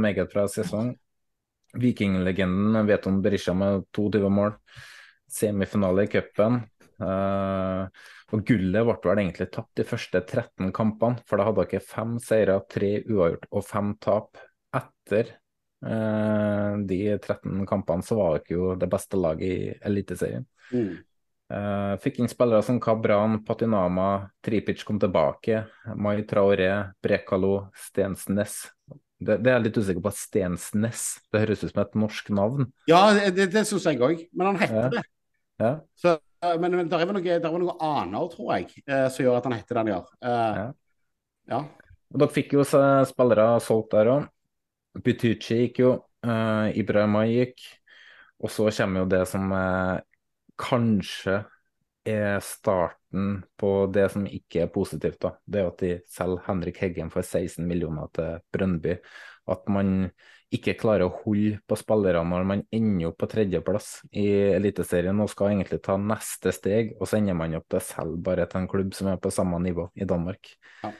meget 0.02 0.34
bra 0.34 0.48
sesong. 0.52 0.96
Vikinglegenden 1.78 2.88
Veton 2.88 3.22
Berisha 3.22 3.54
med 3.54 3.86
22 3.94 4.34
mål. 4.34 4.56
Semifinale 5.30 6.08
i 6.08 6.12
cupen. 6.12 6.62
Eh, 6.98 8.06
og 8.34 8.44
gullet 8.48 8.88
ble 8.88 8.96
vel 9.06 9.22
egentlig 9.22 9.50
tatt 9.54 9.70
de 9.78 9.86
første 9.88 10.22
13 10.24 10.72
kampene, 10.76 11.22
for 11.30 11.38
da 11.38 11.46
hadde 11.48 11.68
dere 11.70 11.84
fem 11.84 12.18
seire, 12.24 12.58
tre 12.72 12.96
uavgjort 13.06 13.52
og 13.52 13.68
fem 13.68 13.92
tap. 14.04 14.42
Etter 14.78 15.38
de 15.78 16.98
13 17.22 17.68
kampene 17.70 18.02
så 18.02 18.16
var 18.18 18.40
dere 18.40 18.56
jo 18.56 18.72
det 18.80 18.88
beste 18.90 19.20
laget 19.20 19.46
i 19.46 19.68
Eliteserien. 19.86 20.48
Mm. 20.74 20.96
Eh, 21.48 21.94
fikk 22.04 22.20
inn 22.20 22.28
spillere 22.28 22.64
som 22.66 22.80
Kabran, 22.84 23.40
Patinama, 23.48 24.28
Tripic 24.44 24.84
kom 24.84 25.00
tilbake, 25.00 25.64
Mai 25.96 26.26
Traoré, 26.28 26.72
Brekalo, 27.04 27.70
Stensnes. 27.88 28.66
Det, 29.18 29.40
det 29.40 29.50
er 29.50 29.56
jeg 29.56 29.68
litt 29.70 29.80
usikker 29.80 30.04
på. 30.04 30.14
Stensnes, 30.14 31.06
det 31.32 31.46
høres 31.46 31.64
ut 31.64 31.72
som 31.72 31.84
et 31.86 31.96
norsk 32.04 32.32
navn. 32.36 32.68
Ja, 32.92 33.06
det, 33.16 33.48
det, 33.54 33.64
syns 33.70 33.88
jeg 33.88 34.02
òg, 34.04 34.28
men 34.36 34.52
han 34.52 34.62
heter 34.62 34.82
Ja. 34.82 34.90
det. 34.98 35.06
Ja. 35.58 35.72
Så, 35.98 36.18
eh, 36.44 36.58
men, 36.60 36.76
men 36.76 36.92
det 36.92 37.00
er 37.00 37.08
vel 37.08 37.18
noe, 37.18 37.40
der 37.48 37.60
noe 37.64 37.78
annet, 37.82 38.36
tror 38.36 38.52
jeg, 38.58 38.84
eh, 38.84 39.08
som 39.14 39.26
gjør 39.26 39.40
at 39.40 39.48
han 39.48 39.56
heter 39.58 39.74
det 39.74 39.84
han 39.86 39.94
gjør. 39.94 40.12
Uh, 40.22 40.60
ja. 41.48 41.62
Og 42.12 42.22
dere 42.22 42.36
fikk 42.36 42.54
jo 42.60 42.68
spillere 42.68 43.48
solgt 43.64 43.96
der 43.96 44.12
òg. 44.12 44.28
Butucci 45.04 45.62
gikk 45.64 45.82
jo, 45.84 45.92
uh, 46.26 46.68
Ibrahima 46.78 47.26
gikk. 47.30 47.62
Og 48.44 48.54
så 48.54 48.70
kommer 48.70 49.02
jo 49.02 49.10
det 49.10 49.24
som 49.26 49.50
eh, 49.50 50.00
kanskje 50.62 51.40
er 52.08 52.40
starten 52.46 53.42
på 53.60 53.72
det 53.90 54.08
som 54.14 54.28
ikke 54.30 54.64
er 54.66 54.72
positivt. 54.74 55.20
da. 55.26 55.34
Det 55.44 55.62
er 55.62 55.70
at 55.72 55.82
de 55.82 55.92
selger 56.14 56.46
Henrik 56.46 56.78
Heggen 56.84 57.10
for 57.14 57.26
16 57.26 57.66
millioner 57.68 58.12
til 58.14 58.38
Brøndby. 58.54 59.00
At 59.50 59.66
man 59.74 60.12
ikke 60.54 60.78
klarer 60.80 61.08
å 61.08 61.16
holde 61.26 61.58
på 61.68 61.76
spillere 61.76 62.22
når 62.24 62.46
man 62.48 62.62
ender 62.72 63.10
opp 63.10 63.18
på 63.20 63.28
tredjeplass 63.34 63.90
i 64.16 64.28
Eliteserien 64.56 65.20
og 65.20 65.32
skal 65.32 65.52
egentlig 65.52 65.82
ta 65.84 65.98
neste 66.00 66.54
steg, 66.56 66.94
og 67.02 67.10
så 67.10 67.18
ender 67.20 67.36
man 67.36 67.58
opp 67.58 67.68
til 67.68 67.82
å 67.82 67.84
selge 67.84 68.22
bare 68.30 68.48
til 68.48 68.62
en 68.62 68.72
klubb 68.72 68.96
som 68.96 69.12
er 69.12 69.20
på 69.20 69.34
samme 69.34 69.60
nivå 69.66 69.90
i 69.98 70.08
Danmark. 70.08 70.54
Ja. 70.86 70.94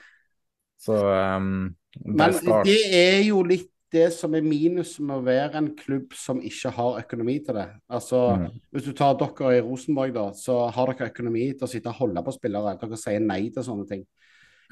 Så 0.78 0.98
um, 1.00 1.72
Men 2.04 2.36
det 2.66 2.76
er 2.98 3.22
jo 3.24 3.40
litt 3.46 3.72
det 3.92 4.12
som 4.12 4.34
er 4.36 4.44
minus 4.44 4.98
med 5.00 5.16
å 5.16 5.24
være 5.24 5.58
en 5.60 5.70
klubb 5.76 6.12
som 6.16 6.40
ikke 6.44 6.70
har 6.76 6.98
økonomi 7.02 7.38
til 7.44 7.54
det. 7.54 7.68
Altså, 7.88 8.38
Mm. 8.38 8.60
Hvis 8.72 8.84
du 8.84 8.92
tar 8.92 9.14
dere 9.16 9.58
i 9.58 9.60
Rosenborg, 9.64 10.12
da, 10.14 10.30
så 10.32 10.70
har 10.70 10.86
dere 10.92 11.10
økonomi 11.10 11.52
til 11.52 11.64
å 11.66 11.70
sitte 11.70 11.88
og 11.88 11.94
holde 11.94 12.22
på 12.22 12.34
spillere. 12.36 12.76
Dere 12.80 12.96
sier 13.00 13.20
nei 13.20 13.48
til 13.50 13.62
sånne 13.62 13.88
ting. 13.88 14.04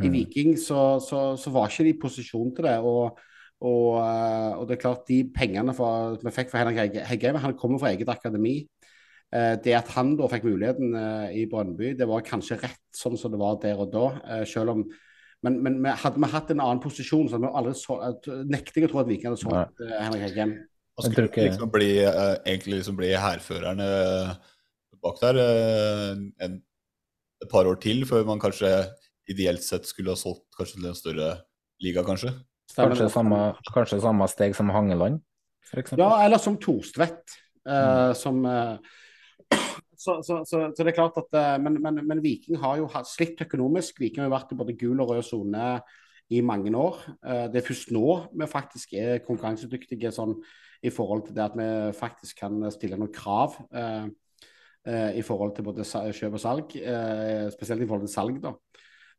I 0.02 0.08
Mm. 0.08 0.12
Viking 0.12 0.56
så, 0.56 1.00
så, 1.00 1.36
så 1.40 1.50
var 1.50 1.68
ikke 1.68 1.84
de 1.84 1.94
i 1.94 2.00
posisjon 2.00 2.54
til 2.54 2.64
det. 2.64 2.78
og 2.78 3.18
og, 3.58 3.96
eh, 3.96 4.52
og 4.58 4.68
det 4.68 4.76
er 4.76 4.80
klart 4.82 5.06
de 5.08 5.24
pengene 5.32 5.72
for, 5.74 6.18
vi 6.20 6.30
fikk 6.30 6.50
fra 6.50 6.58
Henrik 6.60 6.92
Heggheim, 7.08 7.36
han 7.40 7.54
kommer 7.56 7.78
fra 7.80 7.88
eget 7.88 8.08
akademi. 8.08 8.68
Eh, 9.32 9.56
Det 9.56 9.72
at 9.74 9.88
han 9.96 10.14
da 10.14 10.28
fikk 10.28 10.44
muligheten 10.44 10.94
eh, 10.94 11.40
i 11.40 11.46
Brønnby, 11.46 11.94
det 11.96 12.06
var 12.06 12.20
kanskje 12.20 12.60
rett 12.60 12.76
sånn 12.92 13.16
som 13.16 13.32
det 13.32 13.40
var 13.40 13.56
der 13.62 13.80
og 13.80 13.90
da. 13.90 14.44
Selv 14.44 14.68
om 14.74 14.84
Men, 15.44 15.58
men 15.62 15.82
vi- 15.84 15.96
hadde 16.02 16.18
vi 16.22 16.30
hatt 16.32 16.50
en 16.50 16.60
annen 16.64 16.80
posisjon, 16.80 17.28
så 17.28 17.36
hadde 17.36 17.46
vi 17.50 17.58
aldri 17.60 17.74
så, 17.74 17.96
nekter 18.48 18.80
jeg 18.80 18.88
å 18.88 18.92
tro 18.92 19.00
at 19.02 19.08
Viking 19.10 19.28
hadde 19.30 19.42
solgt 19.42 19.80
eh, 19.84 19.98
Henrik 20.00 20.22
Heggen. 20.30 20.54
Han 20.96 21.10
skulle 21.12 21.28
liksom 21.50 21.70
bli, 21.70 21.90
uh, 22.08 22.38
egentlig 22.48 22.78
liksom 22.80 22.96
bli 22.96 23.10
hærføreren 23.20 23.80
eh, 23.84 24.30
bak 25.04 25.18
der 25.20 25.38
en, 26.40 26.54
et 27.44 27.50
par 27.52 27.68
år 27.68 27.76
til, 27.84 28.00
før 28.08 28.24
man 28.26 28.40
kanskje 28.40 28.70
ideelt 29.28 29.62
sett 29.62 29.84
skulle 29.86 30.14
ha 30.14 30.18
solgt 30.18 30.46
kanskje 30.56 30.78
til 30.80 30.88
en 30.88 30.96
større 30.96 31.30
liga, 31.84 32.02
kanskje. 32.06 32.32
Kanskje 32.76 33.10
samme, 33.12 33.40
kanskje 33.74 34.00
samme 34.02 34.26
steg 34.32 34.56
som 34.56 34.72
Hangeland, 34.72 35.20
f.eks. 35.68 35.92
Ja, 36.00 36.08
eller 36.24 36.40
som 36.42 36.56
Torstvedt. 36.62 37.36
eh, 37.66 37.72
Mm. 37.72 38.14
som, 38.14 38.44
så, 39.96 40.18
så, 40.22 40.40
så, 40.48 40.60
så 40.76 40.84
det 40.84 40.92
er 40.92 40.96
klart 40.98 41.16
at 41.20 41.36
eh, 41.36 41.56
men, 41.62 41.78
men, 41.82 42.00
men 42.06 42.22
Viking 42.24 42.58
har 42.62 42.78
jo 42.80 42.88
slitt 43.08 43.40
økonomisk. 43.44 44.00
Viking 44.00 44.22
har 44.22 44.30
jo 44.30 44.36
vært 44.36 44.52
i 44.54 44.58
både 44.60 44.76
gul 44.78 45.00
og 45.02 45.10
rød 45.14 45.24
sone 45.26 45.70
i 46.30 46.40
mange 46.42 46.72
år. 46.76 47.00
Eh, 47.24 47.46
det 47.52 47.60
er 47.60 47.66
først 47.66 47.92
nå 47.94 48.06
vi 48.34 48.48
faktisk 48.50 48.94
er 48.98 49.20
konkurransedyktige 49.26 50.12
sånn, 50.14 50.36
i 50.86 50.90
forhold 50.92 51.26
til 51.26 51.36
det 51.36 51.44
at 51.46 51.56
vi 51.58 51.68
faktisk 51.96 52.42
kan 52.44 52.60
stille 52.74 52.98
noen 53.00 53.12
krav. 53.14 53.56
eh, 53.74 54.08
eh, 54.86 55.18
I 55.18 55.22
forhold 55.26 55.54
til 55.56 55.64
både 55.66 55.86
kjøp 55.86 56.36
og 56.36 56.42
salg, 56.42 56.76
eh, 56.76 57.46
spesielt 57.54 57.82
i 57.82 57.88
forhold 57.88 58.06
til 58.06 58.14
salg. 58.14 58.40
da. 58.42 58.52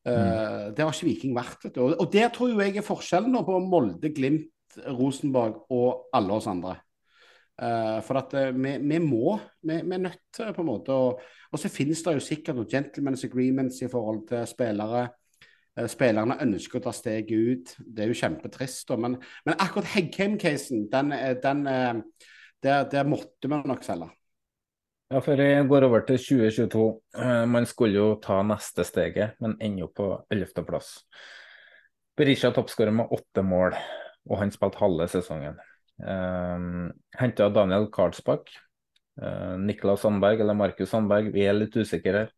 Eh, 0.07 0.71
Det 0.75 0.85
har 0.85 0.93
ikke 0.93 1.09
Viking 1.09 1.35
vært. 1.35 1.63
vet 1.63 1.75
du. 1.75 1.81
Og, 1.81 1.95
og 1.99 2.11
der 2.13 2.29
tror 2.29 2.53
jeg 2.61 2.77
er 2.77 2.85
forskjellen 2.85 3.31
nå 3.33 3.43
på 3.47 3.59
Molde, 3.59 4.13
Glimt, 4.13 4.51
Rosenborg 4.77 5.65
og 5.73 6.05
alle 6.13 6.33
oss 6.37 6.47
andre. 6.47 6.75
Eh, 7.57 7.99
for 8.05 8.19
at 8.19 8.35
uh, 8.37 8.49
vi, 8.53 8.75
vi 8.77 8.99
må, 9.01 9.37
vi, 9.65 9.79
vi 9.81 9.95
er 9.95 10.03
nødt 10.03 10.19
til 10.35 10.51
på 10.53 10.61
en 10.61 10.67
måte 10.67 10.93
å 10.93 11.07
Og 11.17 11.57
så 11.57 11.71
finnes 11.73 12.03
det 12.05 12.13
jo 12.13 12.21
sikkert 12.21 12.59
noen 12.59 12.69
gentlemen's 12.69 13.23
agreements 13.25 13.79
i 13.81 13.89
forhold 13.89 14.27
til 14.29 14.45
spillere. 14.49 15.07
Uh, 15.77 15.87
Spillerne 15.89 16.37
ønsker 16.45 16.77
å 16.79 16.85
ta 16.85 16.93
steget 16.93 17.33
ut. 17.33 17.73
Det 17.79 18.05
er 18.05 18.11
jo 18.11 18.19
kjempetrist. 18.19 18.93
Men, 18.97 19.17
men 19.47 19.57
akkurat 19.57 19.89
Heggheim-casen, 19.95 20.85
der, 20.91 22.85
der 22.91 23.09
måtte 23.09 23.49
vi 23.49 23.61
nok 23.63 23.85
selge. 23.85 24.11
Ja, 25.07 25.21
for 25.23 25.39
jeg 25.39 25.67
går 25.69 25.85
over 25.87 26.01
til 26.03 26.17
2022. 26.19 26.85
Eh, 27.15 27.45
Man 27.47 27.65
skulle 27.65 27.95
jo 27.95 28.07
ta 28.19 28.41
neste 28.43 28.83
steget, 28.83 29.37
men 29.39 29.55
ender 29.63 29.85
jo 29.85 29.87
på 29.95 30.07
11. 30.33 30.65
plass. 30.67 30.89
Berisha 32.17 32.51
toppskårer 32.51 32.91
med 32.91 33.13
åtte 33.15 33.43
mål, 33.45 33.77
og 34.27 34.41
han 34.41 34.51
spilte 34.51 34.81
halve 34.81 35.07
sesongen. 35.07 35.61
Um, 35.97 36.91
Henta 37.17 37.49
Daniel 37.49 37.87
Karlsbakk, 37.93 38.51
uh, 39.21 39.57
Niklas 39.57 40.03
Sandberg 40.05 40.43
eller 40.43 40.57
Markus 40.57 40.91
Sandberg, 40.93 41.31
vi 41.33 41.45
er 41.49 41.57
litt 41.57 41.75
usikre 41.77 42.23
her. 42.23 42.31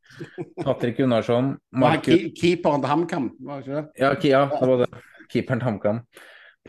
Patrick 0.64 1.00
Gunnarsson 1.00 1.54
Markus 1.72 2.30
Keeperen 2.40 2.84
til 2.84 2.94
HamKam, 2.94 3.30
var 3.44 3.60
det 3.60 3.68
ikke 3.68 3.80
det? 3.80 3.86
ja, 4.00 4.12
ja, 4.32 4.44
det 4.54 4.70
var 4.72 4.84
det. 4.86 4.92
Keeperen 5.30 5.64
til 5.64 5.70
HamKam. 5.70 6.04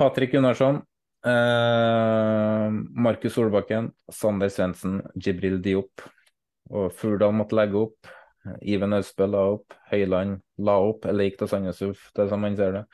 Patrick 0.00 0.32
Gunnarsson, 0.34 0.82
eh, 1.26 2.66
Markus 3.06 3.34
Solbakken, 3.36 3.90
Sander 4.12 4.48
Svendsen, 4.48 5.00
Jibril 5.14 5.60
Diop. 5.62 6.08
Og 6.70 6.92
Furdal 6.94 7.34
måtte 7.34 7.58
legge 7.58 7.78
opp. 7.80 8.10
Iven 8.62 8.94
Østbø 8.96 9.26
la 9.28 9.42
opp. 9.56 9.74
Høyland 9.90 10.38
la 10.64 10.76
opp, 10.80 11.06
eller 11.10 11.28
gikk 11.28 11.40
til 11.40 11.50
Sandnes 11.50 11.82
Ulf, 11.84 12.06
det 12.14 12.24
er 12.24 12.30
som 12.30 12.44
man 12.44 12.56
ser 12.58 12.76
det. 12.78 12.84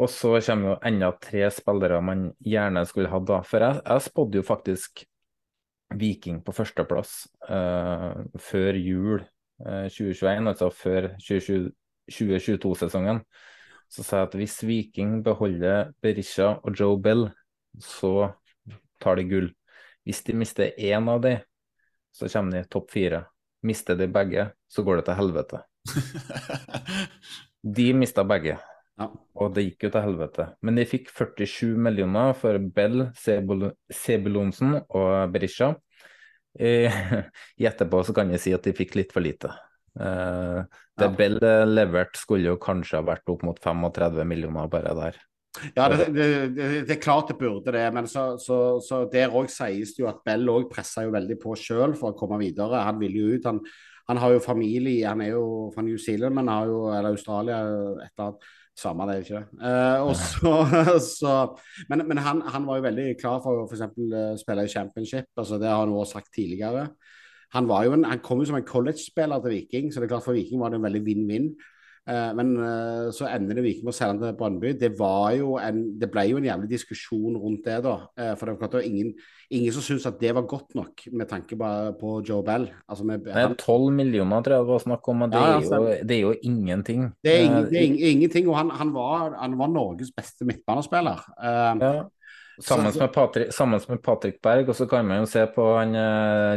Og 0.00 0.08
så 0.08 0.32
kommer 0.40 0.70
jo 0.70 0.76
enda 0.88 1.10
tre 1.20 1.44
spillere 1.52 2.00
man 2.04 2.30
gjerne 2.40 2.86
skulle 2.88 3.10
hatt, 3.12 3.26
da. 3.28 3.40
For 3.44 3.64
jeg, 3.64 3.82
jeg 3.84 4.04
spådde 4.06 4.40
jo 4.40 4.46
faktisk 4.46 5.04
Viking 6.00 6.38
på 6.46 6.54
førsteplass 6.54 7.12
uh, 7.50 8.14
før 8.38 8.78
jul 8.78 9.20
uh, 9.20 9.88
2021, 9.90 10.48
altså 10.52 10.70
før 10.72 11.08
2022-sesongen. 11.26 13.20
Så 13.90 14.04
sa 14.06 14.22
jeg 14.22 14.28
at 14.28 14.36
hvis 14.38 14.60
Viking 14.64 15.18
beholder 15.26 15.90
Berisha 16.00 16.54
og 16.62 16.78
Joe 16.78 17.00
Bell, 17.02 17.26
så 17.82 18.30
tar 19.02 19.18
de 19.18 19.26
gull. 19.26 19.50
Hvis 20.06 20.22
de 20.24 20.36
mister 20.38 20.70
én 20.78 21.10
av 21.10 21.20
de, 21.26 21.34
så 22.14 22.30
kommer 22.30 22.60
de 22.60 22.70
topp 22.70 22.90
fire. 22.94 23.24
Mister 23.66 23.98
de 23.98 24.06
begge, 24.08 24.46
så 24.70 24.82
går 24.86 25.00
det 25.00 25.04
til 25.10 25.18
helvete. 25.18 25.60
De 27.76 27.90
mista 27.92 28.22
begge, 28.24 28.54
og 29.08 29.54
det 29.56 29.64
gikk 29.64 29.86
jo 29.86 29.92
til 29.94 30.04
helvete. 30.04 30.46
Men 30.66 30.80
de 30.80 30.86
fikk 30.88 31.08
47 31.12 31.78
millioner 31.80 32.34
for 32.36 32.58
Bell, 32.76 33.06
Sebulonsen 33.16 34.76
og 34.82 35.32
Berisha. 35.32 35.72
I, 36.58 36.90
I 37.62 37.68
etterpå 37.70 38.02
så 38.06 38.14
kan 38.16 38.32
jeg 38.34 38.42
si 38.42 38.54
at 38.56 38.66
de 38.66 38.76
fikk 38.76 38.98
litt 38.98 39.14
for 39.14 39.24
lite. 39.24 39.52
Eh, 40.00 40.60
det 41.00 41.08
Bell 41.16 41.40
leverte 41.70 42.20
skulle 42.20 42.52
jo 42.52 42.60
kanskje 42.60 43.00
ha 43.00 43.06
vært 43.06 43.30
opp 43.32 43.44
mot 43.46 43.58
35 43.58 44.22
millioner 44.28 44.70
bare 44.70 44.94
der. 44.98 45.20
Ja, 45.74 45.88
det, 45.90 46.12
det, 46.14 46.26
det, 46.54 46.66
det 46.86 46.94
er 46.94 47.02
klart 47.02 47.32
det 47.32 47.38
burde 47.40 47.72
det, 47.74 47.86
men 47.92 48.06
så, 48.06 48.36
så, 48.38 48.78
så 48.84 49.02
der 49.10 49.32
òg 49.34 49.48
sies 49.50 49.96
det 49.96 50.04
jo 50.04 50.10
at 50.10 50.20
Bell 50.26 50.46
òg 50.52 50.68
pressa 50.70 51.02
jo 51.02 51.14
veldig 51.14 51.36
på 51.42 51.56
sjøl 51.58 51.96
for 51.98 52.12
å 52.12 52.18
komme 52.18 52.38
videre. 52.42 52.84
Han 52.86 53.00
ville 53.00 53.24
jo 53.24 53.34
ut. 53.34 53.48
Han, 53.48 53.58
han 54.10 54.20
har 54.22 54.36
jo 54.36 54.44
familie, 54.44 55.08
han 55.08 55.22
er 55.24 55.34
jo 55.34 55.70
fra 55.74 55.82
New 55.86 55.98
Zealand, 55.98 56.36
men 56.38 56.50
har 56.50 56.70
jo, 56.70 56.84
eller 56.94 57.14
Australia, 57.14 57.60
et 58.04 58.12
eller 58.12 58.28
annet. 58.28 58.48
Samme 58.78 59.06
det, 59.10 59.16
ikke 59.24 59.40
det? 59.40 59.60
Eh, 59.66 60.02
og 60.06 60.14
så, 60.16 60.52
så, 61.18 61.32
men 61.90 62.06
men 62.08 62.20
han, 62.22 62.42
han 62.48 62.66
var 62.66 62.78
jo 62.78 62.86
veldig 62.86 63.08
klar 63.20 63.40
for 63.44 63.64
å 63.64 63.66
eksempel, 63.68 64.12
eh, 64.14 64.36
spille 64.40 64.64
i 64.64 64.72
championship. 64.72 65.28
altså 65.36 65.58
Det 65.60 65.68
har 65.68 65.82
han 65.82 65.92
også 65.92 66.18
sagt 66.18 66.32
tidligere. 66.34 66.88
Han, 67.54 67.66
en, 67.66 68.06
han 68.06 68.22
kom 68.22 68.40
jo 68.40 68.46
som 68.46 68.60
en 68.60 68.66
college-spiller 68.66 69.42
til 69.42 69.56
Viking, 69.56 69.90
så 69.90 70.00
det 70.00 70.06
er 70.06 70.14
klart 70.14 70.26
for 70.26 70.38
Viking 70.38 70.62
var 70.62 70.70
det 70.70 70.78
en 70.78 70.86
veldig 70.86 71.02
vinn-vinn. 71.06 71.50
Eh, 72.10 72.30
men 72.34 72.48
eh, 72.58 73.08
så 73.14 73.28
ender 73.30 73.54
det 73.54 73.62
Viking 73.62 73.84
med 73.86 73.92
å 73.92 73.96
selge 73.96 74.16
den 74.18 74.24
til 74.32 74.38
Brøndby. 74.40 74.72
Det, 74.80 74.88
var 74.98 75.28
jo 75.38 75.52
en, 75.62 75.76
det 76.00 76.08
ble 76.10 76.24
jo 76.26 76.40
en 76.40 76.46
jævlig 76.48 76.70
diskusjon 76.72 77.36
rundt 77.38 77.62
det, 77.68 77.76
da. 77.84 77.92
Eh, 78.18 78.32
for 78.34 78.48
det 78.50 78.54
var 78.56 78.60
klart 78.64 78.74
det 78.80 78.88
ingen, 78.88 79.12
ingen 79.54 79.74
som 79.76 79.84
syntes 79.86 80.08
at 80.10 80.18
det 80.18 80.32
var 80.34 80.48
godt 80.50 80.74
nok 80.78 81.04
med 81.14 81.28
tanke 81.30 81.58
på, 81.60 81.70
på 82.00 82.14
Joe 82.26 82.42
Bell. 82.46 82.64
Altså, 82.90 83.06
med, 83.06 83.22
Det 83.28 83.36
er 83.44 83.54
12 83.60 83.92
millioner, 83.94 84.42
tror 84.42 84.56
jeg 84.56 84.66
det 84.66 84.72
var 84.72 84.84
snakk 84.86 85.10
om, 85.12 85.26
og 85.26 85.34
det, 85.34 85.42
Ja, 85.44 85.56
altså, 85.60 85.74
er, 85.78 85.82
jo, 86.00 86.06
det 86.10 86.16
er 86.16 86.24
jo 86.24 86.32
ingenting. 86.50 87.04
Det 87.22 87.34
er, 87.36 87.44
ingen, 87.46 87.68
det 87.70 87.78
er 87.78 87.86
ing- 87.86 88.00
ingenting, 88.14 88.48
og 88.50 88.56
han, 88.58 88.72
han, 88.80 88.90
var, 88.96 89.36
han 89.38 89.54
var 89.60 89.70
Norges 89.76 90.10
beste 90.16 90.48
midtbanespiller. 90.48 91.22
Eh, 91.38 91.84
Ja. 91.84 91.92
Sammen 92.60 92.90
med, 92.92 93.08
Patrick, 93.14 93.54
sammen 93.56 93.80
med 93.88 94.02
Patrick 94.04 94.34
Berg, 94.44 94.68
og 94.68 94.76
så 94.76 94.84
kan 94.84 95.06
man 95.08 95.22
jo 95.22 95.28
se 95.30 95.46
på 95.54 95.64
han 95.78 95.94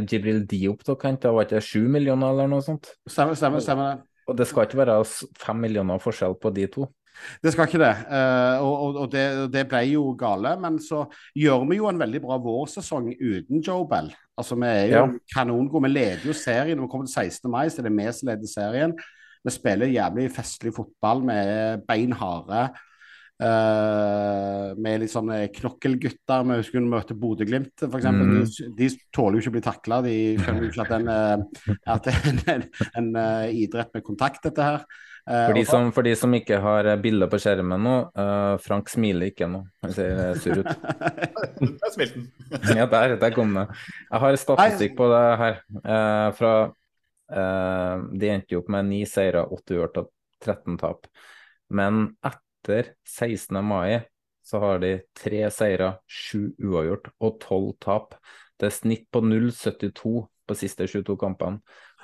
Jibril 0.03 0.41
Diop, 0.51 0.81
kan 0.99 1.15
det 1.15 1.31
var 1.31 1.45
ikke 1.45 1.61
det 1.61 1.63
sju 1.63 1.85
millioner 1.87 2.33
eller 2.33 2.49
noe 2.51 2.65
sånt? 2.65 2.89
Stemmer, 3.07 3.37
stemmer, 3.39 3.63
stemmer 3.63 3.87
det. 3.93 4.01
Og 4.27 4.37
det 4.37 4.47
skal 4.47 4.67
ikke 4.67 4.77
være 4.85 4.99
fem 5.39 5.55
millioner 5.65 5.99
forskjell 5.99 6.35
på 6.41 6.51
de 6.55 6.67
to. 6.67 6.87
Det 7.43 7.51
skal 7.53 7.67
ikke 7.67 7.79
det. 7.83 7.91
eh, 8.09 8.61
og 8.63 9.11
det, 9.13 9.51
det 9.53 9.67
ble 9.69 9.81
jo 9.91 10.15
gale. 10.17 10.55
Men 10.59 10.79
så 10.81 11.03
gjør 11.37 11.67
vi 11.69 11.77
jo 11.77 11.87
en 11.91 11.99
veldig 12.01 12.21
bra 12.23 12.37
vårsesong 12.41 13.11
uten 13.19 13.61
Joe 13.61 13.85
Bell. 13.87 14.09
Altså, 14.37 14.55
Vi 14.55 14.65
er 14.65 14.87
jo 14.87 15.03
Ja. 15.05 15.07
kanongode. 15.35 15.83
Vi 15.83 15.89
leder 15.93 16.25
jo 16.25 16.33
serien. 16.33 16.77
Når 16.77 16.87
vi 16.87 16.91
kommer 16.91 17.05
til 17.05 17.13
16. 17.13 17.51
mai, 17.51 17.67
så 17.69 17.79
er 17.83 17.89
det 17.89 17.93
vi 17.97 18.11
som 18.11 18.27
leder 18.31 18.47
serien. 18.49 18.95
Vi 19.45 19.51
spiller 19.51 19.87
jævlig 19.93 20.31
festlig 20.31 20.73
fotball. 20.73 21.21
Vi 21.21 21.33
er 21.37 21.77
bein 21.87 22.11
harde. 22.13 22.69
Uh, 23.43 24.73
med 24.79 25.01
litt 25.03 25.11
sånne 25.11 25.39
knokkelgutter. 25.53 26.45
Vi 26.47 26.59
husker 26.61 26.83
møte 26.83 26.91
møter 26.93 27.19
Bodø-Glimt, 27.19 27.85
f.eks. 27.87 28.09
Mm. 28.09 28.35
De, 28.39 28.67
de 28.77 28.91
tåler 29.15 29.37
jo 29.37 29.43
ikke 29.43 29.53
å 29.53 29.55
bli 29.57 29.63
takla. 29.65 30.01
De 30.05 30.17
skjønner 30.39 30.67
jo 30.67 30.69
ikke 30.71 30.85
at, 30.85 30.93
den, 30.93 31.09
eh, 31.13 31.79
at 31.95 32.05
det 32.05 32.13
er 32.13 32.29
en, 32.29 32.43
en, 32.53 32.67
en 33.01 33.09
eh, 33.23 33.63
idrett 33.63 33.91
med 33.97 34.05
kontakt, 34.05 34.43
dette 34.45 34.69
her. 34.69 34.85
Eh, 35.23 35.47
For 35.49 35.57
de 35.59 35.65
som, 35.67 35.89
for 35.95 36.07
de 36.07 36.13
som 36.19 36.37
ikke 36.37 36.59
har 36.63 36.91
eh, 36.93 36.99
bilder 37.03 37.31
på 37.31 37.39
skjermen 37.43 37.83
nå, 37.83 37.95
uh, 38.19 38.53
Frank 38.63 38.91
smiler 38.91 39.33
ikke 39.33 39.49
nå. 39.51 39.63
Han 39.85 39.95
ser 39.95 40.23
eh, 40.29 40.37
sur 40.43 40.63
ut. 40.63 40.71
Der 41.83 41.91
smilte 41.93 42.21
den. 42.21 42.31
Ja, 42.79 42.87
der, 42.91 43.17
der 43.19 43.35
kom 43.35 43.51
det. 43.55 43.67
Jeg 44.07 44.23
har 44.23 44.39
statistikk 44.39 44.95
på 44.99 45.09
det 45.11 45.25
her. 45.41 45.61
eh, 45.83 46.29
fra 46.39 46.53
Eh, 47.31 48.03
de 48.19 48.29
endte 48.29 48.55
jo 48.55 48.61
opp 48.61 48.71
med 48.73 48.89
ni 48.89 49.03
seire, 49.09 49.45
åtte 49.47 49.77
uavgjort 49.77 50.01
og 50.03 50.09
13 50.43 50.77
tap. 50.81 51.07
Men 51.73 52.05
etter 52.19 52.42
16. 52.67 53.59
mai 53.65 54.03
så 54.43 54.59
har 54.59 54.79
de 54.83 54.97
tre 55.15 55.45
seire, 55.55 55.93
sju 56.07 56.51
uavgjort 56.59 57.09
og 57.23 57.37
tolv 57.41 57.75
tap. 57.83 58.17
Det 58.59 58.67
er 58.67 58.75
snitt 58.75 59.05
på 59.11 59.21
0,72 59.23 60.25
på 60.47 60.57
siste 60.59 60.87
22 60.89 61.15
kampene. 61.19 61.61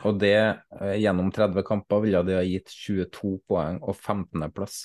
Og 0.08 0.20
det 0.22 0.38
eh, 0.40 0.96
gjennom 1.04 1.32
30 1.36 1.66
kamper 1.68 2.06
ville 2.06 2.22
de 2.24 2.38
ha 2.38 2.46
gitt 2.48 2.72
22 2.72 3.34
poeng 3.50 3.82
og 3.84 3.98
15.-plass. 3.98 4.80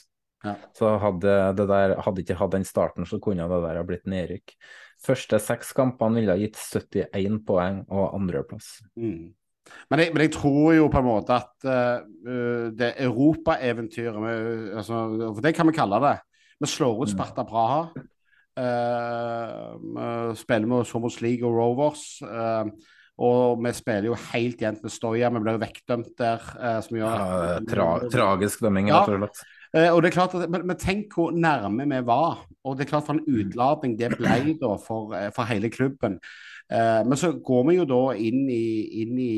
Ja. 0.45 0.57
Så 0.77 0.91
hadde 1.01 1.37
det 1.57 1.69
der, 1.71 1.95
hadde 2.05 2.25
ikke 2.25 2.37
hatt 2.37 2.53
den 2.53 2.67
starten, 2.69 3.07
så 3.09 3.21
kunne 3.23 3.47
det 3.49 3.61
der 3.65 3.79
ha 3.81 3.87
blitt 3.87 4.11
nedrykk. 4.11 4.57
Første 5.05 5.39
seks 5.41 5.73
kampene 5.77 6.21
ville 6.21 6.35
ha 6.35 6.41
gitt 6.41 6.59
71 6.59 7.41
poeng 7.47 7.85
og 7.87 8.19
andreplass. 8.19 8.77
Mm. 8.99 9.33
Men, 9.91 10.01
jeg, 10.01 10.13
men 10.15 10.25
jeg 10.27 10.33
tror 10.37 10.75
jo 10.77 10.89
på 10.93 11.01
en 11.01 11.07
måte 11.07 11.37
at 11.37 11.69
uh, 11.69 12.71
det 12.77 12.95
europaeventyret 13.05 14.75
altså, 14.77 15.05
For 15.35 15.45
det 15.45 15.55
kan 15.57 15.69
vi 15.69 15.77
kalle 15.77 16.01
det. 16.05 16.17
Vi 16.61 16.71
slår 16.71 17.05
ut 17.05 17.13
Sparta 17.13 17.45
Praha. 17.49 17.87
Uh, 18.55 20.35
spiller 20.39 20.69
med 20.71 20.87
Somos 20.87 21.21
League 21.25 21.47
og 21.47 21.57
Rovers. 21.59 22.05
uh, 22.23 22.69
og 23.15 23.61
vi 23.63 23.71
spiller 23.77 24.09
jo 24.11 24.17
helt 24.33 24.63
jevnt 24.63 24.83
med 24.83 24.91
Stoya. 24.91 25.31
Vi 25.31 25.43
ble 25.43 25.57
jo 25.57 25.63
vekkdømt 25.63 26.15
der. 26.19 26.49
uh, 26.59 26.81
Ja, 26.99 27.61
tra 27.69 27.91
tragisk 28.11 28.65
dømming, 28.65 28.89
Ja. 28.89 29.05
rett 29.07 29.45
og 29.75 30.05
det 30.05 30.13
er 30.13 30.15
klart 30.15 30.35
at, 30.39 30.51
men, 30.51 30.69
men 30.71 30.77
tenk 30.79 31.17
hvor 31.17 31.33
nærme 31.35 31.83
vi 31.91 31.99
var. 32.07 32.45
Og 32.63 32.77
det 32.79 32.85
er 32.85 32.91
klart 32.93 33.09
for 33.09 33.17
en 33.17 33.27
utladning 33.27 33.97
det 33.99 34.13
ble 34.15 34.55
da 34.61 34.77
for, 34.79 35.11
for 35.35 35.51
hele 35.51 35.71
klubben. 35.71 36.21
Eh, 36.75 37.01
men 37.07 37.19
så 37.21 37.31
går 37.45 37.65
vi 37.69 37.77
jo 37.77 37.85
da 37.87 38.01
inn 38.19 38.45
i, 38.51 38.65
inn 39.05 39.19
i, 39.21 39.33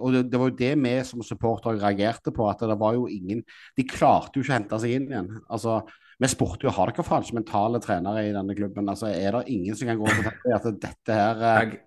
Og 0.00 0.14
det, 0.14 0.24
det 0.32 0.38
var 0.40 0.50
jo 0.50 0.56
det 0.58 0.70
vi 0.80 0.94
som 1.06 1.22
supportere 1.26 1.78
reagerte 1.78 2.32
på, 2.34 2.48
at 2.50 2.64
det 2.66 2.78
var 2.80 2.96
jo 2.96 3.04
ingen 3.10 3.44
De 3.76 3.84
klarte 3.86 4.38
jo 4.40 4.42
ikke 4.44 4.54
å 4.54 4.56
hente 4.56 4.80
seg 4.82 4.96
inn 4.96 5.10
igjen. 5.10 5.28
Altså, 5.52 5.80
vi 6.20 6.28
spurte 6.32 6.66
jo 6.66 6.72
har 6.76 6.90
dere 6.90 7.04
faen 7.06 7.22
ikke 7.24 7.38
mentale 7.38 7.80
trenere 7.84 8.24
i 8.26 8.32
denne 8.34 8.56
klubben. 8.58 8.90
Altså, 8.90 9.12
Er 9.12 9.38
det 9.38 9.46
ingen 9.54 9.76
som 9.78 9.88
kan 9.88 10.00
gå 10.00 10.08
og 10.08 10.18
fortelle 10.18 10.58
at 10.58 10.82
dette 10.82 11.20
her 11.20 11.44
eh, 11.44 11.60
Jeg, 11.60 11.78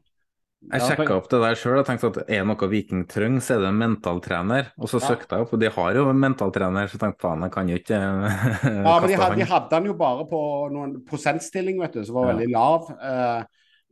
jeg 0.71 0.85
sjekka 0.87 1.17
opp 1.19 1.27
det 1.33 1.41
der 1.43 1.57
sjøl 1.59 1.81
og 1.81 1.87
tenkte 1.89 2.11
at 2.13 2.29
er 2.31 2.45
noe 2.47 2.69
Viking 2.71 3.01
trenger, 3.11 3.43
så 3.43 3.57
er 3.57 3.65
det 3.65 3.71
en 3.73 3.81
mentaltrener. 3.81 4.69
Og 4.79 4.87
så 4.93 5.01
Ja. 5.01 5.09
søkte 5.09 5.35
jeg 5.35 5.43
opp, 5.43 5.51
og 5.57 5.59
de 5.65 5.73
har 5.75 5.97
jo 5.99 6.05
en 6.13 6.21
mentaltrener, 6.21 6.87
så 6.87 6.95
jeg 6.95 7.03
tenkte 7.03 7.25
faen, 7.25 7.43
jeg 7.43 7.51
kan 7.57 7.73
jo 7.73 7.81
ikke 7.81 7.99
Ja, 7.99 8.93
men 9.01 9.09
de 9.11 9.17
hadde, 9.19 9.41
de 9.41 9.49
hadde 9.51 9.75
han 9.75 9.89
jo 9.91 9.97
bare 9.99 10.23
på 10.29 10.39
noen 10.71 10.95
prosentstilling, 11.09 11.81
vet 11.83 11.99
du, 11.99 12.05
som 12.07 12.15
var 12.21 12.31
veldig 12.31 12.47
lav. 12.53 12.87
Eh, 12.95 13.43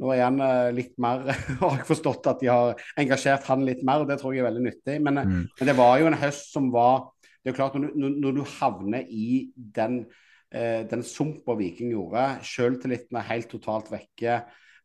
nå 0.01 0.11
er 0.15 0.23
han 0.25 0.39
eh, 0.41 0.71
litt 0.73 0.95
mer 1.01 1.27
Har 1.61 1.75
jeg 1.77 1.85
forstått 1.87 2.27
at 2.31 2.39
de 2.41 2.49
har 2.49 2.79
engasjert 2.99 3.45
han 3.51 3.65
litt 3.67 3.83
mer, 3.85 4.01
og 4.01 4.09
det 4.09 4.17
tror 4.21 4.33
jeg 4.33 4.41
er 4.43 4.49
veldig 4.49 4.63
nyttig. 4.65 4.97
Men, 5.05 5.17
eh, 5.21 5.29
Mm. 5.29 5.43
men 5.59 5.69
det 5.69 5.75
var 5.77 5.99
jo 6.01 6.07
en 6.09 6.17
høst 6.17 6.51
som 6.55 6.71
var 6.73 7.11
Det 7.43 7.49
er 7.49 7.53
jo 7.53 7.57
klart, 7.57 7.75
når, 7.77 7.93
du- 7.95 8.17
når, 8.21 8.33
du 8.35 8.43
havner 8.59 9.05
i 9.09 9.49
den, 9.55 10.05
eh, 10.53 10.83
den 10.85 11.01
sumpa 11.01 11.55
Viking 11.57 11.89
gjorde, 11.93 12.25
sjøltilliten 12.45 13.17
er 13.17 13.29
helt 13.31 13.49
totalt 13.49 13.89
vekke. 13.89 14.43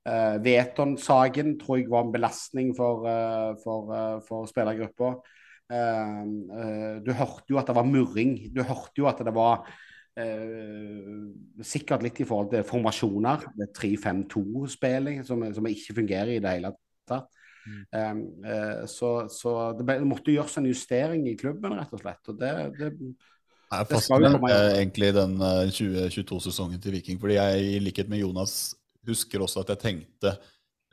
Uh, 0.09 0.39
Veton-saken 0.39 1.59
tror 1.59 1.81
jeg 1.81 1.91
var 1.91 2.05
en 2.07 2.13
belastning 2.15 2.71
for, 2.77 3.05
eh, 3.11 3.57
for, 3.65 3.91
eh, 3.93 4.21
for 4.29 4.47
spillergruppa. 4.47 5.17
Eh, 5.69 6.21
eh, 6.63 7.01
du 7.05 7.11
hørte 7.13 7.51
jo 7.51 7.59
at 7.59 7.67
det 7.67 7.75
var 7.75 7.85
murring. 7.85 8.37
Du 8.55 8.63
hørte 8.63 8.97
jo 9.03 9.09
at 9.11 9.19
det 9.19 9.35
var 9.35 9.67
eh, 10.21 11.63
sikkert 11.67 12.05
litt 12.07 12.21
i 12.23 12.27
forhold 12.29 12.51
til 12.53 12.67
formasjoner. 12.67 13.47
Det 13.59 13.71
3-5-2-spilling 13.77 15.23
som, 15.27 15.45
som 15.57 15.71
ikke 15.71 15.99
fungerer 16.01 16.37
i 16.37 16.43
det 16.43 16.57
hele 16.59 16.73
tatt. 17.09 17.31
Mm. 17.67 18.45
eh, 18.47 18.83
så 18.87 19.27
så 19.33 19.53
det, 19.75 19.83
ble, 19.87 19.99
det 19.99 20.07
måtte 20.07 20.31
gjøres 20.31 20.55
en 20.61 20.69
justering 20.71 21.25
i 21.27 21.35
klubben, 21.39 21.75
rett 21.75 21.95
og 21.95 22.03
slett. 22.03 22.23
Og 22.31 22.39
det, 22.39 22.53
det, 22.79 22.91
Jeg 23.67 23.81
er 23.83 23.89
fascinert 23.91 24.43
med 24.43 24.67
egentlig 24.77 25.13
den 25.17 25.39
eh, 25.43 25.63
2022-sesongen 25.75 26.83
til 26.83 26.95
Viking. 26.95 27.21
Fordi 27.23 27.39
jeg, 27.41 27.65
i 27.75 27.81
likhet 27.83 28.13
med 28.13 28.23
Jonas, 28.23 28.77
husker 29.07 29.43
også 29.43 29.65
at 29.65 29.75
jeg 29.75 29.83
tenkte 29.83 30.37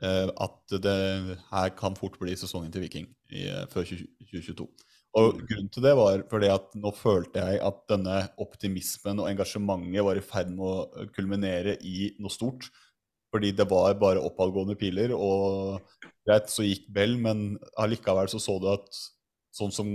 eh, 0.02 0.26
at 0.28 0.76
det 0.82 1.38
her 1.52 1.70
kan 1.78 1.96
fort 1.98 2.18
bli 2.20 2.34
sesongen 2.38 2.72
til 2.74 2.82
Viking 2.86 3.08
i, 3.30 3.46
eh, 3.46 3.64
før 3.70 3.86
20, 3.86 4.06
2022. 4.30 4.68
Og 5.14 5.36
grunnen 5.46 5.70
til 5.70 5.84
det 5.84 5.92
var 5.94 6.24
fordi 6.30 6.48
at 6.50 6.72
nå 6.78 6.90
følte 6.98 7.42
jeg 7.42 7.60
at 7.62 7.76
denne 7.90 8.16
optimismen 8.42 9.22
og 9.22 9.28
engasjementet 9.30 10.02
var 10.06 10.18
i 10.18 10.24
ferd 10.24 10.50
med 10.50 10.64
å 10.66 11.06
kulminere 11.14 11.76
i 11.86 12.10
noe 12.18 12.34
stort. 12.34 12.66
Fordi 13.34 13.52
det 13.54 13.66
var 13.70 13.96
bare 13.98 14.22
oppadgående 14.22 14.76
piler, 14.78 15.10
og 15.14 15.80
greit, 16.26 16.50
så 16.50 16.66
gikk 16.66 16.86
Bell, 16.94 17.16
men 17.18 17.56
allikevel 17.82 18.30
så 18.30 18.38
så 18.42 18.60
du 18.62 18.68
at 18.70 19.00
sånn 19.54 19.74
som 19.74 19.88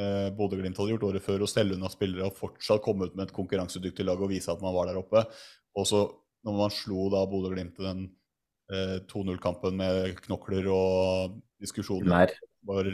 eh, 0.00 0.28
Bodø-Glimt 0.36 0.80
hadde 0.80 0.94
gjort 0.94 1.04
året 1.10 1.24
før, 1.24 1.44
å 1.44 1.50
stelle 1.50 1.76
unna 1.76 1.90
spillere 1.92 2.28
og 2.28 2.38
fortsatt 2.38 2.80
komme 2.84 3.08
ut 3.08 3.16
med 3.16 3.28
et 3.28 3.36
konkurransedyktig 3.36 4.06
lag 4.08 4.20
og 4.20 4.32
vise 4.32 4.52
at 4.52 4.64
man 4.64 4.76
var 4.76 4.88
der 4.88 5.00
oppe. 5.00 5.26
Og 5.76 5.88
så 5.88 6.06
når 6.46 6.56
man 6.56 6.72
slo 6.72 7.08
da 7.12 7.24
Bodø-Glimt 7.28 7.80
i 7.80 7.86
den 7.86 8.04
eh, 8.72 8.96
2-0-kampen 9.12 9.76
med 9.80 10.20
knokler 10.24 10.68
og 10.72 11.40
diskusjoner 11.60 12.12
Nær. 12.14 12.36
var, 12.68 12.88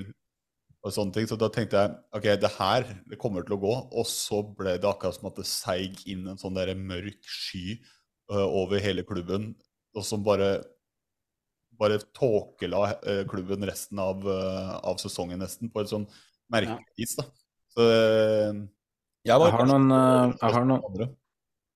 og 0.87 0.95
sånne 0.95 1.17
ting, 1.17 1.27
så 1.27 1.35
da 1.39 1.49
tenkte 1.51 1.81
jeg 1.81 1.95
ok, 2.15 2.27
det 2.39 2.53
her 2.61 2.87
det 3.11 3.19
kommer 3.19 3.43
til 3.47 3.57
å 3.57 3.63
gå. 3.63 3.75
Og 3.99 4.07
så 4.07 4.43
ble 4.47 4.77
det 4.79 4.87
akkurat 4.87 5.19
som 5.19 5.29
at 5.31 5.41
det 5.41 5.49
seig 5.51 5.99
inn 6.07 6.27
en 6.31 6.39
sånn 6.39 6.55
der 6.55 6.71
mørk 6.79 7.27
sky 7.27 7.81
uh, 8.31 8.47
over 8.47 8.83
hele 8.83 9.03
klubben, 9.07 9.55
og 9.97 10.07
som 10.07 10.25
bare 10.27 10.61
bare 11.77 11.99
tåkela 12.17 12.87
uh, 13.03 13.23
klubben 13.29 13.67
resten 13.69 13.99
av, 14.01 14.23
uh, 14.25 14.77
av 14.87 15.01
sesongen 15.03 15.43
nesten, 15.43 15.69
på 15.73 15.83
et 15.83 15.91
sånn 15.91 16.07
merkelig 16.53 17.03
vis. 17.03 17.17
da. 17.19 17.27
Så 17.75 17.87
jeg 19.27 19.41
var 19.43 19.51
Jeg 19.51 19.57
har 19.59 19.67
noen, 19.69 19.91
jeg 19.91 20.55
har 20.55 20.69
noen, 20.71 21.17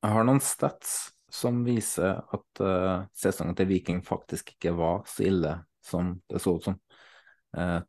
jeg 0.00 0.14
har 0.14 0.28
noen 0.28 0.40
stats 0.44 0.94
som 1.30 1.60
viser 1.66 2.22
at 2.34 2.62
sesongen 3.14 3.58
til 3.58 3.68
Viking 3.70 4.00
faktisk 4.06 4.54
ikke 4.54 4.72
var 4.78 5.02
så 5.10 5.26
ille 5.26 5.52
som 5.84 6.14
det 6.30 6.40
så 6.42 6.54
ut 6.56 6.70
som. 6.70 6.78
Uh, 7.50 7.82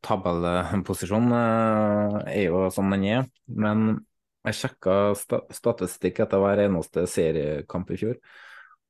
er 2.26 2.46
jo 2.48 2.64
som 2.74 2.90
den 2.90 3.04
er, 3.06 3.28
men 3.46 4.00
jeg 4.48 4.58
sjekka 4.58 4.96
sta 5.20 5.44
statistikk 5.54 6.24
etter 6.24 6.42
hver 6.42 6.64
eneste 6.64 7.04
seriekamp 7.10 7.92
i 7.94 8.00
fjor, 8.02 8.18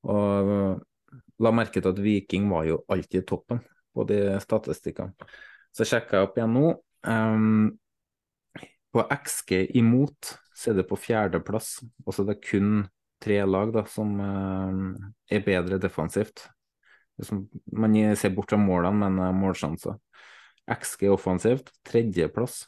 og 0.07 0.79
la 1.43 1.51
merke 1.51 1.81
til 1.81 1.91
at 1.91 1.99
Viking 1.99 2.47
var 2.51 2.69
jo 2.69 2.79
alltid 2.87 3.19
i 3.19 3.27
toppen 3.27 3.59
på 3.91 4.05
de 4.07 4.21
statistikkene. 4.39 5.29
Så 5.75 5.87
sjekka 5.87 6.17
jeg 6.17 6.29
opp 6.29 6.39
igjen 6.39 6.55
nå. 6.55 6.71
Um, 7.03 7.67
på 8.91 9.03
XG 9.11 9.75
imot 9.79 10.33
så 10.55 10.71
er 10.71 10.81
det 10.81 10.87
på 10.89 10.99
fjerdeplass, 10.99 11.79
og 12.05 12.13
så 12.13 12.23
er 12.23 12.33
det 12.33 12.43
kun 12.45 12.83
tre 13.21 13.39
lag 13.45 13.71
da, 13.73 13.85
som 13.89 14.17
eh, 14.21 15.37
er 15.37 15.45
bedre 15.45 15.79
defensivt. 15.81 16.47
Man 17.77 17.95
ser 18.17 18.33
bort 18.35 18.51
fra 18.51 18.59
målene, 18.61 18.97
men 19.05 19.19
eh, 19.21 19.35
målsjanser. 19.37 19.97
XG 20.69 21.09
offensivt, 21.11 21.71
tredjeplass. 21.87 22.65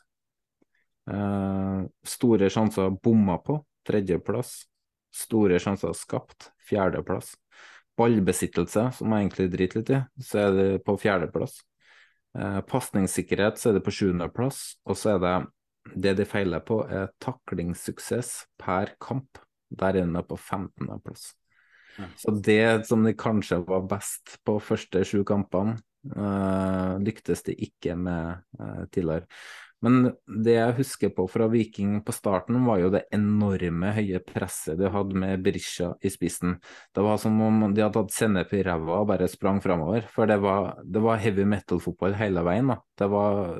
Eh, 1.11 1.83
store 2.07 2.49
sjanser 2.49 2.93
bomma 3.03 3.37
på, 3.43 3.59
tredjeplass. 3.87 4.63
Store 5.13 5.59
sjanser 5.61 5.93
skapt, 5.97 6.51
fjerdeplass. 6.69 7.35
Ballbesittelse, 7.99 8.87
som 8.97 9.13
jeg 9.13 9.27
egentlig 9.27 9.51
driter 9.53 9.81
litt 9.81 9.93
i, 9.93 9.99
så 10.25 10.39
er 10.47 10.55
det 10.57 10.69
på 10.87 10.97
fjerdeplass. 10.97 11.59
Eh, 12.37 12.61
Pasningssikkerhet 12.65 13.61
så 13.61 13.69
er 13.69 13.77
det 13.77 13.85
på 13.85 13.93
sjuendeplass, 13.93 14.63
og 14.89 14.97
så 14.97 15.15
er 15.15 15.21
det 15.21 15.35
det 15.99 16.15
de 16.17 16.25
feiler 16.25 16.63
på, 16.65 16.79
er 16.87 17.11
taklingssuksess 17.21 18.35
per 18.57 18.95
kamp. 19.03 19.41
Der 19.73 19.97
er 19.97 20.05
den 20.05 20.17
på 20.25 20.37
15.-plass. 20.37 21.33
Så 22.17 22.31
det 22.41 22.87
som 22.87 23.03
de 23.05 23.13
kanskje 23.13 23.59
var 23.67 23.85
best 23.89 24.39
på 24.47 24.57
første 24.63 25.03
sju 25.05 25.21
kampene, 25.27 25.75
eh, 26.11 26.93
lyktes 27.03 27.45
det 27.47 27.55
ikke 27.67 27.95
med 27.99 28.41
uh, 28.59 28.83
tidligere. 28.91 29.27
Men 29.83 30.13
det 30.45 30.53
jeg 30.55 30.75
husker 30.77 31.11
på 31.11 31.25
fra 31.27 31.49
Viking 31.51 31.97
på 32.07 32.13
starten, 32.15 32.61
var 32.63 32.79
jo 32.79 32.91
det 32.93 33.01
enorme 33.11 33.89
høye 33.97 34.21
presset 34.23 34.79
de 34.79 34.87
hadde 34.91 35.17
med 35.19 35.43
Berisha 35.43 35.89
i 35.99 36.11
spissen. 36.13 36.55
Det 36.95 37.03
var 37.03 37.19
som 37.19 37.35
om 37.43 37.65
de 37.75 37.83
hadde 37.83 37.99
hatt 37.99 38.15
sennep 38.15 38.53
i 38.55 38.61
ræva 38.63 39.01
og 39.01 39.09
bare 39.11 39.27
sprang 39.27 39.59
framover. 39.63 40.07
For 40.13 40.29
det 40.29 40.39
var, 40.43 40.77
det 40.87 41.03
var 41.03 41.19
heavy 41.19 41.43
metal-fotball 41.51 42.15
hele 42.15 42.45
veien. 42.47 42.71
da. 42.71 42.79
Det 42.99 43.09
var 43.11 43.59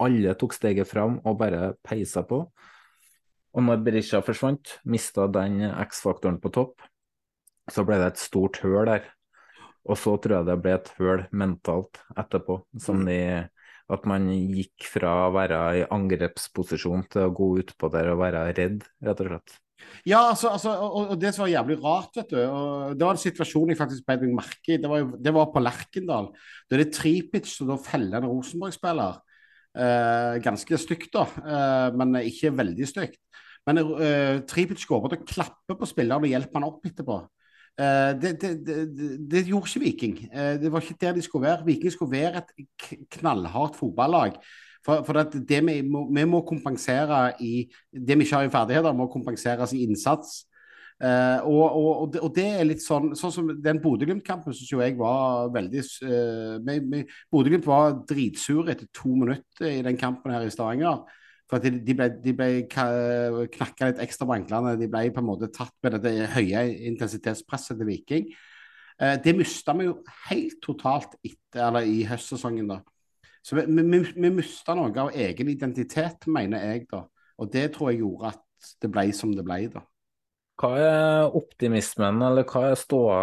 Alle 0.00 0.32
tok 0.34 0.54
steget 0.56 0.88
fram 0.88 1.20
og 1.28 1.38
bare 1.38 1.74
peisa 1.84 2.24
på. 2.26 2.40
Og 3.52 3.62
når 3.62 3.82
Berisha 3.84 4.22
forsvant, 4.24 4.78
mista 4.88 5.26
den 5.28 5.60
X-faktoren 5.84 6.40
på 6.40 6.50
topp, 6.54 6.82
så 7.70 7.84
ble 7.86 7.98
det 8.00 8.14
et 8.14 8.22
stort 8.22 8.58
høl 8.64 8.88
der. 8.88 9.06
Og 9.88 9.96
så 9.98 10.12
tror 10.20 10.38
jeg 10.38 10.48
det 10.50 10.58
ble 10.60 10.74
et 10.76 10.92
høl 10.98 11.24
mentalt 11.32 12.02
etterpå, 12.18 12.60
som 12.82 13.06
de 13.08 13.48
At 13.90 14.04
man 14.06 14.28
gikk 14.30 14.84
fra 14.86 15.26
å 15.26 15.32
være 15.34 15.56
i 15.80 15.86
angrepsposisjon 15.90 17.08
til 17.10 17.24
å 17.24 17.32
gå 17.34 17.48
utpå 17.64 17.88
der 17.90 18.12
og 18.12 18.20
være 18.20 18.44
redd, 18.54 18.84
rett 19.02 19.22
og 19.24 19.26
slett. 19.32 19.56
Ja, 20.06 20.20
altså, 20.30 20.52
altså 20.54 20.74
og, 20.76 21.10
og 21.14 21.16
det 21.20 21.32
som 21.34 21.42
var 21.44 21.50
jævlig 21.50 21.76
rart, 21.82 22.12
vet 22.16 22.30
du 22.30 22.38
og 22.38 22.94
Det 22.94 23.06
var 23.06 23.16
en 23.16 23.22
situasjon 23.24 23.72
jeg 23.72 23.80
faktisk 23.80 24.06
beit 24.06 24.22
meg 24.22 24.36
merke 24.38 24.76
i. 24.76 24.78
Det 24.78 24.90
var, 24.92 25.08
det 25.26 25.32
var 25.34 25.50
på 25.50 25.62
Lerkendal. 25.64 26.30
Da 26.68 26.76
er 26.76 26.84
det 26.84 26.94
Tripic 26.94 27.50
som 27.50 27.72
da 27.72 27.80
feller 27.82 28.20
en 28.20 28.30
Rosenborg-spiller. 28.30 29.18
Eh, 29.70 30.38
ganske 30.42 30.78
stygt, 30.82 31.12
da, 31.14 31.26
eh, 31.42 31.98
men 31.98 32.16
ikke 32.22 32.54
veldig 32.58 32.88
stygt. 32.90 33.20
Men 33.68 33.82
eh, 34.02 34.40
Tripic 34.48 34.82
går 34.88 35.02
bort 35.04 35.18
og 35.18 35.28
klapper 35.28 35.78
på 35.78 35.88
spilleren 35.88 36.26
og 36.26 36.32
hjelper 36.32 36.58
han 36.58 36.70
opp 36.70 36.88
etterpå. 36.88 37.20
Uh, 37.80 38.12
det, 38.20 38.34
det, 38.42 38.50
det, 38.66 39.30
det, 39.30 39.44
gjorde 39.48 39.70
ikke 39.70 39.84
Viking. 39.84 40.16
Uh, 40.34 40.56
det 40.62 40.72
var 40.72 40.80
ikke 40.80 40.98
der 41.00 41.14
de 41.16 41.22
skulle 41.22 41.46
være. 41.46 41.64
Viking 41.66 41.92
skulle 41.92 42.12
være 42.12 42.42
et 42.42 42.98
knallhardt 43.10 43.76
fotballag. 43.76 44.36
For, 44.84 45.02
for 45.04 45.12
det 45.12 45.64
vi 45.66 45.80
må, 45.84 46.06
vi 46.14 46.24
må, 46.24 46.40
kompensere 46.48 47.32
i 47.40 47.66
Det 47.92 48.16
vi 48.16 48.24
ikke 48.24 48.36
har 48.36 48.48
i 48.48 48.52
ferdigheter, 48.52 48.92
må 48.96 49.06
kompenseres 49.12 49.72
i 49.72 49.82
innsats. 49.84 50.46
Uh, 51.00 51.40
og, 51.48 51.76
og, 51.76 52.16
og, 52.20 52.32
det, 52.36 52.44
er 52.44 52.66
litt 52.68 52.82
sånn 52.84 53.14
Sånn 53.16 53.32
som 53.32 53.46
den 53.64 53.78
Bodø-Glimt-kampen 53.80 54.52
syns 54.52 54.68
jeg 54.74 54.98
var 54.98 55.48
veldig 55.54 55.80
uh, 56.04 57.06
Bodø-Glimt 57.32 57.64
var 57.64 57.94
dritsure 58.04 58.74
etter 58.74 58.90
to 58.92 59.14
minutter 59.16 59.70
i 59.70 59.80
den 59.86 59.96
kampen 59.96 60.34
her 60.34 60.44
i 60.44 60.52
Stavanger. 60.52 61.00
For 61.50 61.62
de, 61.62 61.72
de 61.82 61.96
ble, 61.98 62.06
de 62.22 62.34
ble 62.36 62.48
knakka 62.70 63.88
litt 63.90 64.02
ekstra 64.04 64.28
på 64.28 64.36
anklene. 64.36 64.76
De 64.78 64.86
ble 64.90 65.08
på 65.10 65.22
en 65.22 65.26
måte 65.26 65.50
tatt 65.54 65.74
med 65.82 65.98
det 66.04 66.14
høye 66.36 66.62
intensitetspresset 66.92 67.80
til 67.80 67.88
Viking. 67.88 68.30
Uh, 69.00 69.16
det 69.24 69.34
mista 69.34 69.74
vi 69.74 69.88
jo 69.88 69.98
helt 70.28 70.60
totalt 70.62 71.16
etter, 71.24 71.64
eller 71.66 71.88
i 71.88 72.04
høstsesongen. 72.06 72.70
da. 72.70 72.80
Så 73.42 73.56
vi, 73.58 73.64
vi, 73.66 74.02
vi 74.14 74.32
mista 74.34 74.76
noe 74.78 74.92
av 75.02 75.10
egen 75.16 75.50
identitet, 75.50 76.28
mener 76.30 76.68
jeg. 76.70 76.86
da. 76.92 77.06
Og 77.40 77.50
det 77.50 77.70
tror 77.74 77.90
jeg 77.90 78.04
gjorde 78.04 78.34
at 78.34 78.74
det 78.84 78.92
ble 78.92 79.08
som 79.16 79.32
det 79.34 79.46
ble. 79.46 79.64
da. 79.72 79.82
Hva 80.60 80.70
er 80.76 81.34
optimismen, 81.38 82.20
eller 82.20 82.44
hva 82.44 82.66
er 82.68 82.76
ståa 82.76 83.20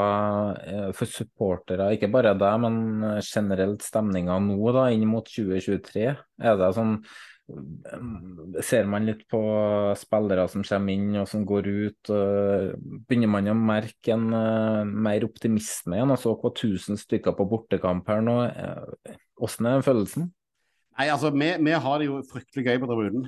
eh, 0.57 0.87
for 0.97 1.05
supportere, 1.05 1.91
ikke 1.93 2.09
bare 2.09 2.33
deg, 2.33 2.63
men 2.63 2.77
generelt 3.21 3.85
stemninga 3.85 4.39
nå 4.41 4.73
da, 4.73 4.87
inn 4.89 5.05
mot 5.05 5.29
2023? 5.29 6.07
Er 6.41 6.57
det 6.57 6.71
sånn 6.73 6.95
eh, 6.97 7.27
Ser 7.47 8.87
man 8.91 9.05
litt 9.07 9.21
på 9.31 9.39
spillere 9.95 10.47
som 10.51 10.65
kommer 10.67 10.95
inn 10.97 11.19
og 11.21 11.27
som 11.31 11.45
går 11.47 11.69
ut? 11.69 12.09
Begynner 13.07 13.31
man 13.31 13.47
å 13.51 13.55
merke 13.55 14.15
en 14.17 14.25
uh, 14.35 14.81
mer 14.83 15.23
optimisme 15.27 15.95
igjen? 15.95 16.11
Jeg 16.11 16.23
så 16.25 16.33
på 16.41 16.51
1000 16.51 16.99
stykker 16.99 17.37
på 17.37 17.47
bortekamp 17.47 18.09
her 18.11 18.25
nå. 18.25 18.35
Hvordan 19.39 19.69
er 19.71 19.85
følelsen? 19.85 20.27
Nei, 20.97 21.07
altså, 21.13 21.29
vi, 21.29 21.51
vi, 21.61 21.75
har 21.77 22.01
det 22.01 22.09
jo 22.09 22.19
fryktelig 22.25 22.65
gøy 22.65 22.81
på 22.81 22.89
tribunen. 22.89 23.25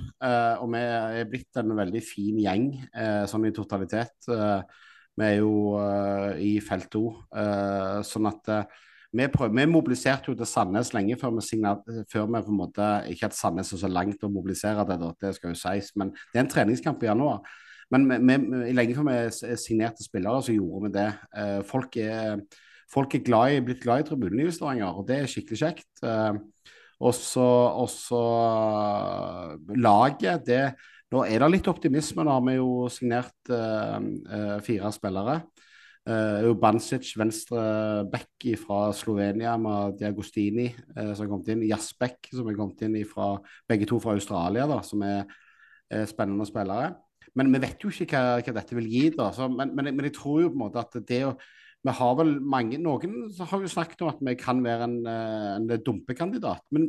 Og 0.60 0.68
vi 0.74 0.84
er 0.84 1.28
blitt 1.30 1.60
en 1.62 1.72
veldig 1.78 2.04
fin 2.04 2.40
gjeng, 2.42 2.70
uh, 2.92 3.24
sånn 3.30 3.48
i 3.48 3.54
totalitet. 3.56 4.28
Vi 4.28 5.26
er 5.26 5.40
jo 5.40 5.80
i 6.40 6.54
felt 6.64 6.88
to. 6.92 7.08
sånn 8.06 8.28
at 8.30 8.52
vi, 9.12 9.26
prøv, 9.32 9.50
vi, 9.56 9.66
mobiliserte 9.66 10.30
jo 10.30 10.36
til 10.38 10.48
Sandnes 10.48 10.92
lenge 10.94 11.16
før 11.18 11.34
vi, 11.36 11.44
signet, 11.46 11.90
før 12.12 12.28
vi 12.30 12.42
på 12.46 12.52
en 12.52 12.60
måte 12.60 12.88
Ikke 13.10 13.26
at 13.26 13.36
Sandnes 13.36 13.72
så 13.74 13.90
langt 13.90 14.22
å 14.22 14.30
mobilisere 14.30 14.86
det, 14.86 15.00
det 15.22 15.34
skal 15.36 15.54
jo 15.54 15.58
sies, 15.58 15.90
men 15.98 16.12
det 16.30 16.38
er 16.38 16.44
en 16.44 16.52
treningskamp 16.52 17.02
i 17.02 17.10
januar. 17.10 17.42
Men 17.90 18.06
vi, 18.06 18.36
lenge 18.76 18.94
før 18.94 19.08
vi 19.08 19.56
signerte 19.58 20.06
spillere, 20.06 20.42
så 20.46 20.54
gjorde 20.54 20.84
vi 20.86 20.92
det. 20.94 21.08
folk 21.66 21.96
er 21.98 22.44
folk 22.90 23.14
er 23.14 23.24
glad 23.26 23.54
i, 23.54 23.62
blitt 23.62 23.82
glad 23.82 24.02
i 24.02 24.50
Stavanger, 24.50 24.94
og 24.98 25.06
det 25.06 25.20
er 25.20 25.30
skikkelig 25.30 25.58
kjekt. 25.60 25.90
Og 27.00 27.14
så 27.16 28.22
laget 29.78 30.46
det, 30.46 30.64
Nå 31.10 31.24
er 31.26 31.42
det 31.42 31.48
litt 31.50 31.66
optimisme. 31.66 32.22
Nå 32.22 32.30
har 32.36 32.42
vi 32.46 32.52
jo 32.54 32.86
signert 32.86 33.50
fire 34.62 34.92
spillere. 34.94 35.40
Uh, 36.08 36.54
Bancic, 36.56 37.10
venstre 37.20 37.60
back 38.08 38.46
fra 38.62 38.88
Slovenia, 38.96 39.52
med 39.60 39.98
Diagostini 40.00 40.70
uh, 40.96 41.12
som 41.12 41.26
har 41.26 41.28
kommet 41.28 41.50
inn. 41.52 41.66
Jasbek 41.68 42.30
som 42.32 42.48
er 42.48 42.56
kommet 42.56 42.80
inn 42.86 42.96
fra 43.08 43.34
begge 43.68 43.88
to 43.90 44.00
fra 44.00 44.16
Australia, 44.16 44.64
da, 44.70 44.80
som 44.86 45.04
er, 45.04 45.28
er 45.92 46.08
spennende 46.08 46.48
spillere. 46.48 46.94
Men 47.36 47.52
vi 47.52 47.60
vet 47.62 47.84
jo 47.84 47.92
ikke 47.92 48.08
hva, 48.10 48.40
hva 48.40 48.56
dette 48.56 48.78
vil 48.78 48.88
gi. 48.90 49.04
da, 49.14 49.28
så, 49.36 49.46
men, 49.52 49.74
men, 49.76 49.92
men, 49.92 50.08
jeg 50.08 50.16
tror 50.16 50.40
jo 50.44 50.52
på 50.54 50.58
en 50.58 50.64
måte 50.64 50.82
at 50.82 50.96
det 51.06 51.20
å 51.28 51.36
vi 51.80 51.92
har 51.96 52.16
vel 52.18 52.34
mange, 52.44 52.76
Noen 52.82 53.14
har 53.38 53.62
jo 53.62 53.70
snakket 53.72 54.02
om 54.04 54.10
at 54.10 54.18
vi 54.24 54.34
kan 54.36 54.58
være 54.64 54.84
en, 54.84 54.96
eh, 55.08 55.54
en 55.56 55.84
dumpekandidat, 55.86 56.60
men 56.76 56.84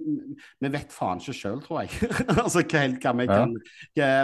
vi 0.60 0.72
vet 0.74 0.92
faen 0.92 1.22
ikke 1.22 1.36
sjøl, 1.38 1.62
tror 1.64 1.86
jeg. 1.86 2.12
altså 2.44 2.66
hva 2.66 2.84
helt 2.84 3.00
hva 3.06 3.14
vi 3.22 3.28
kan 3.32 3.56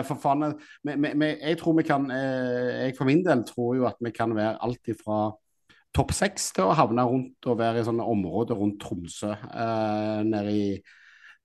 For 0.10 0.20
faen, 0.20 0.58
vi, 0.84 0.98
vi, 1.08 1.32
Jeg 1.32 1.60
tror 1.62 1.78
vi 1.80 1.88
kan 1.88 2.10
eh, 2.12 2.88
Jeg 2.88 2.98
for 2.98 3.08
min 3.08 3.24
del 3.24 3.46
tror 3.48 3.78
jo 3.80 3.88
at 3.88 4.02
vi 4.04 4.12
kan 4.12 4.36
være 4.36 4.58
alt 4.68 4.92
ifra 4.92 5.22
topp 5.96 6.14
seks 6.14 6.52
til 6.56 6.68
å 6.68 6.76
havne 6.78 7.06
rundt 7.08 7.48
og 7.50 7.60
være 7.60 7.82
i 7.82 7.88
sånne 7.88 8.06
områder 8.06 8.60
rundt 8.60 8.80
Tromsø. 8.84 9.32
Eh, 9.34 10.22
nede 10.28 10.54
i, 10.54 10.70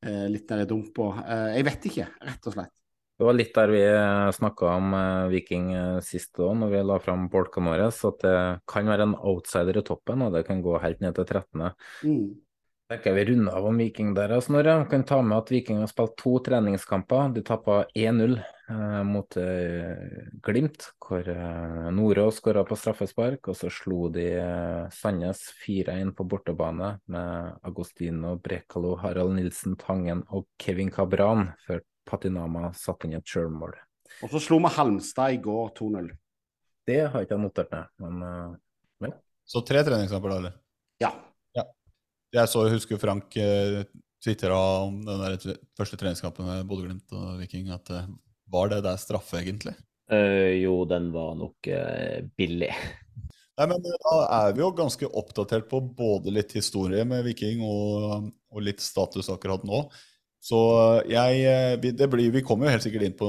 eh, 0.03 0.27
litt 0.29 0.51
nede 0.51 0.67
i 0.67 0.71
dumpa. 0.75 1.09
Eh, 1.23 1.49
jeg 1.57 1.69
vet 1.71 1.91
ikke, 1.93 2.09
rett 2.27 2.51
og 2.51 2.57
slett. 2.59 2.75
Det 3.23 3.27
var 3.29 3.37
litt 3.39 3.53
der 3.55 3.71
vi 3.71 3.83
snakka 4.35 4.71
om 4.81 4.95
eh, 4.99 5.29
Viking 5.31 5.67
eh, 5.79 5.99
sist 6.03 6.41
òg, 6.43 6.57
når 6.59 6.71
vi 6.73 6.79
la 6.83 6.97
fram 6.99 7.29
polkene 7.31 7.71
våre. 7.71 7.85
Så 7.95 8.09
at 8.11 8.25
det 8.25 8.39
kan 8.67 8.89
være 8.91 9.05
en 9.07 9.13
outsider 9.15 9.77
i 9.79 9.83
toppen, 9.87 10.25
og 10.27 10.35
det 10.35 10.41
kan 10.49 10.59
gå 10.65 10.73
helt 10.83 10.99
ned 11.05 11.15
til 11.15 11.29
13. 11.29 11.69
Mm. 12.03 12.25
tenker 12.91 13.15
vi 13.15 13.25
runder 13.29 13.55
av 13.55 13.69
om 13.69 13.79
Viking 13.79 14.11
der. 14.17 14.35
Snorre, 14.43 14.75
kan 14.91 15.05
ta 15.07 15.21
med 15.23 15.37
at 15.37 15.53
Viking 15.55 15.79
har 15.85 15.93
spilt 15.93 16.17
to 16.19 16.33
treningskamper. 16.49 17.31
De 17.37 17.45
tappa 17.47 17.85
1-0 17.95 18.35
eh, 18.41 18.99
mot 19.07 19.39
eh, 19.39 20.27
Glimt, 20.43 20.91
hvor 21.07 21.31
eh, 21.37 21.87
Nordås 21.95 22.43
skåra 22.43 22.67
på 22.67 22.81
straffespark. 22.83 23.53
Og 23.55 23.61
så 23.61 23.71
slo 23.71 24.11
de 24.11 24.27
eh, 24.35 24.91
Sandnes 24.99 25.47
4-1 25.63 26.11
på 26.19 26.27
bortebane 26.27 26.97
med 27.07 27.63
Agostino 27.71 28.35
Brekalo, 28.43 28.97
Harald 29.07 29.39
Nilsen 29.39 29.79
Tangen 29.79 30.27
og 30.35 30.51
Kevin 30.59 30.91
Cabran 30.91 31.53
før 31.69 31.87
Patinama 32.09 32.73
satte 32.77 33.09
inn 33.09 33.19
et 33.19 33.29
sjølmål. 33.29 33.77
Og 34.23 34.33
så 34.33 34.43
slo 34.43 34.59
vi 34.63 34.73
Halmstad 34.75 35.37
i 35.37 35.41
går 35.43 35.73
2-0. 35.79 36.11
Det 36.87 37.01
har 37.13 37.25
ikke 37.25 37.37
jeg 37.37 37.43
notert 37.45 37.73
ned, 37.73 37.91
men 38.03 38.59
men. 39.03 39.15
Så 39.45 39.63
tre 39.67 39.83
treningskamper, 39.87 40.33
da, 40.33 40.41
eller? 40.43 40.57
Ja. 41.03 41.11
ja. 41.57 41.67
Jeg 42.35 42.51
så, 42.53 42.65
husker 42.71 43.01
Frank 43.03 43.35
uh, 43.35 43.83
twitra 44.23 44.59
om 44.87 45.01
den 45.07 45.25
der 45.25 45.57
første 45.79 45.99
treningskampen 45.99 46.47
med 46.47 46.69
Bodø-Glimt 46.71 47.17
og 47.19 47.41
Viking, 47.43 47.73
at 47.75 47.91
uh, 47.91 48.07
var 48.53 48.71
det 48.73 48.83
der 48.87 49.01
straffe, 49.01 49.41
egentlig? 49.43 49.75
Uh, 50.13 50.53
jo, 50.61 50.83
den 50.89 51.11
var 51.15 51.35
nok 51.39 51.73
uh, 51.73 52.23
billig. 52.39 52.71
Nei, 53.59 53.67
men 53.69 53.83
Da 53.85 54.15
er 54.39 54.55
vi 54.57 54.63
jo 54.63 54.71
ganske 54.75 55.11
oppdatert 55.19 55.69
på 55.71 55.83
både 55.99 56.33
litt 56.33 56.55
historie 56.57 57.05
med 57.09 57.27
Viking 57.27 57.61
og, 57.67 58.31
og 58.49 58.65
litt 58.65 58.81
status 58.81 59.29
akkurat 59.33 59.67
nå. 59.69 59.85
Så 60.43 60.59
jeg 61.07 61.43
det 61.79 61.93
vi, 61.95 62.07
blir, 62.11 62.31
vi 62.35 62.41
kommer 62.43 62.67
jo 62.67 62.73
helt 62.75 62.83
sikkert 62.83 63.05
inn 63.07 63.15
på 63.15 63.27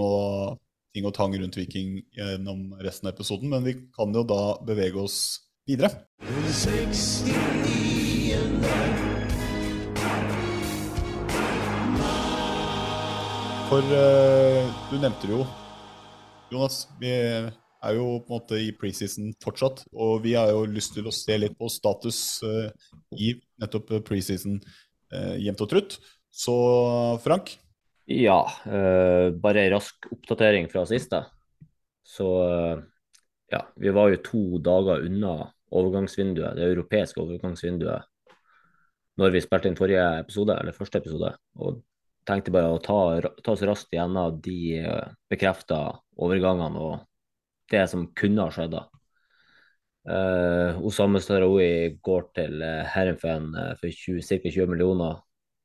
ting 0.93 1.05
og 1.05 1.13
tang 1.13 1.35
rundt 1.37 1.57
Viking 1.59 1.99
gjennom 2.13 2.71
resten 2.81 3.05
av 3.05 3.13
episoden, 3.13 3.51
men 3.53 3.65
vi 3.65 3.75
kan 3.93 4.13
jo 4.13 4.23
da 4.25 4.55
bevege 4.65 4.97
oss 4.97 5.17
videre. 5.69 5.91
For 13.69 13.93
uh, 13.93 14.73
du 14.89 14.97
nevnte 14.97 15.29
det 15.29 15.35
jo, 15.35 15.45
Jonas. 16.49 16.79
Vi 16.97 17.13
er 17.13 17.93
jo 17.93 18.07
på 18.25 18.33
en 18.33 18.35
måte 18.39 18.57
i 18.57 18.73
preseason 18.73 19.35
fortsatt. 19.41 19.85
Og 19.93 20.25
vi 20.25 20.33
har 20.33 20.49
jo 20.49 20.65
lyst 20.65 20.97
til 20.97 21.05
å 21.05 21.13
se 21.13 21.37
litt 21.37 21.53
på 21.61 21.69
status 21.69 22.41
uh, 22.41 22.73
i 23.13 23.35
nettopp 23.61 23.99
preseason 24.09 24.57
jevnt 25.13 25.61
og 25.61 25.69
trutt. 25.69 25.99
Så 26.33 26.55
Frank? 27.23 27.53
Ja, 28.09 28.39
uh, 28.65 29.29
bare 29.37 29.67
en 29.67 29.75
rask 29.75 30.07
oppdatering 30.11 30.65
fra 30.71 30.81
siste. 30.89 31.21
Så 32.03 32.25
uh, 32.41 32.81
ja, 33.53 33.61
vi 33.77 33.93
var 33.93 34.09
jo 34.09 34.23
to 34.25 34.41
dager 34.65 35.05
unna 35.05 35.35
overgangsvinduet, 35.73 36.57
det 36.57 36.71
europeiske 36.73 37.21
overgangsvinduet 37.21 38.09
når 39.21 39.33
vi 39.35 39.41
spilte 39.43 39.69
inn 39.69 39.77
forrige 39.77 40.03
episode, 40.23 40.55
eller 40.57 40.75
første 40.75 40.97
episode. 41.01 41.29
Og 41.61 41.81
tenkte 42.25 42.53
bare 42.55 42.71
å 42.73 42.81
ta, 42.81 42.97
ta 43.45 43.53
oss 43.53 43.61
raskt 43.67 43.93
gjennom 43.93 44.39
de 44.41 44.79
eh, 44.79 45.11
bekrefta 45.29 45.83
overgangene 46.23 46.81
og 46.81 47.03
det 47.69 47.83
som 47.91 48.07
kunne 48.17 48.47
ha 48.47 48.53
skjedd. 48.53 48.73
da. 48.73 48.87
Uh, 50.03 50.81
Osame 50.83 51.21
Staraoui 51.23 51.99
går 52.03 52.25
til 52.35 52.63
Herrenfen 52.91 53.53
for 53.79 53.93
ca. 53.93 54.39
20 54.49 54.67
millioner. 54.73 55.21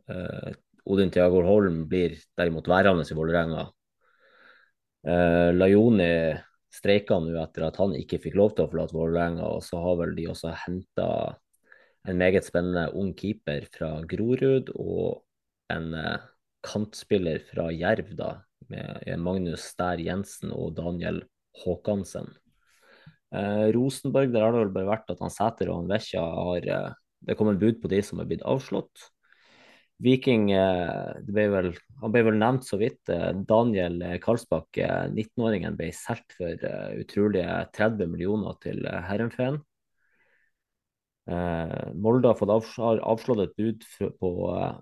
Uh, 0.09 0.53
Odin 0.89 1.13
Tiago 1.13 1.43
Holm 1.45 1.83
blir 1.89 2.17
derimot 2.39 2.69
værende 2.69 3.05
i 3.05 3.17
Vålerenga. 3.17 3.67
Uh, 5.07 5.51
Lajoni 5.55 6.13
streika 6.73 7.19
nå 7.21 7.37
etter 7.41 7.69
at 7.69 7.79
han 7.81 7.95
ikke 7.97 8.21
fikk 8.23 8.37
lov 8.39 8.55
til 8.55 8.67
å 8.67 8.73
forlate 8.73 8.97
Vålerenga, 8.97 9.53
og 9.57 9.63
så 9.65 9.81
har 9.85 10.01
vel 10.03 10.17
de 10.17 10.29
også 10.33 10.55
henta 10.65 11.11
en 12.09 12.19
meget 12.21 12.47
spennende 12.47 12.89
ung 12.97 13.13
keeper 13.17 13.67
fra 13.75 13.93
Grorud 14.09 14.73
og 14.77 15.25
en 15.73 15.93
uh, 15.93 16.19
kantspiller 16.65 17.43
fra 17.51 17.69
Jerv, 17.75 18.15
da, 18.17 18.35
med 18.73 19.05
Magnus 19.23 19.67
Stær 19.73 20.01
Jensen 20.03 20.53
og 20.55 20.75
Daniel 20.77 21.23
Håkansen. 21.63 22.31
Uh, 23.35 23.69
Rosenborg, 23.77 24.33
der 24.33 24.47
har 24.47 24.55
det 24.55 24.65
vel 24.65 24.75
bare 24.77 24.93
vært 24.95 25.13
at 25.13 25.21
han 25.21 25.33
Sæter 25.33 25.69
og 25.69 25.83
han 25.83 25.93
Vekja 25.93 26.23
har 26.25 26.69
uh, 26.73 26.97
Det 27.29 27.35
kom 27.37 27.51
en 27.51 27.59
bud 27.61 27.81
på 27.83 27.91
de 27.93 27.99
som 28.05 28.23
er 28.23 28.29
blitt 28.31 28.45
avslått. 28.47 29.09
Viking 29.99 30.51
eh, 30.55 31.19
ble 31.27 31.47
vel, 31.51 31.73
Han 32.03 32.13
ble 32.15 32.23
vel 32.29 32.37
nevnt 32.39 32.67
så 32.67 32.79
vidt. 32.79 33.01
eh, 33.11 33.33
Daniel 33.49 33.99
Karlsbakk, 34.23 34.79
eh, 34.79 35.09
19-åringen, 35.11 35.77
ble 35.79 35.91
solgt 35.95 36.37
for 36.39 36.67
utrolige 37.03 37.57
30 37.75 38.07
millioner 38.13 38.59
til 38.63 38.87
Herrenfeen. 38.87 39.63
Molde 41.29 42.31
har 42.31 42.39
fått 42.39 42.49
avslått 42.81 43.41
et 43.43 43.51
bud 43.59 43.83
på 44.17 44.29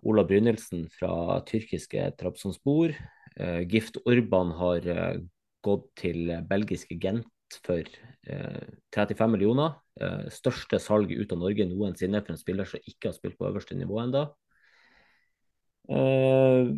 Ola 0.06 0.22
Brynildsen 0.28 0.84
fra 0.94 1.40
tyrkiske 1.48 2.04
Trabzonspor. 2.20 2.94
Gift 3.66 3.98
Orban 4.06 4.52
har 4.54 4.86
gått 5.66 5.88
til 5.98 6.30
belgiske 6.46 7.00
Gent 7.02 7.58
for 7.66 7.82
eh, 7.82 8.62
35 8.94 9.34
millioner. 9.34 9.74
Største 10.30 10.78
salg 10.82 11.10
ut 11.10 11.34
av 11.34 11.42
Norge 11.42 11.66
noensinne 11.66 12.22
for 12.22 12.36
en 12.36 12.40
spiller 12.40 12.70
som 12.70 12.86
ikke 12.86 13.10
har 13.10 13.18
spilt 13.18 13.38
på 13.40 13.50
øverste 13.50 13.74
nivå 13.74 13.98
ennå. 14.04 14.28
Eh, 15.88 16.72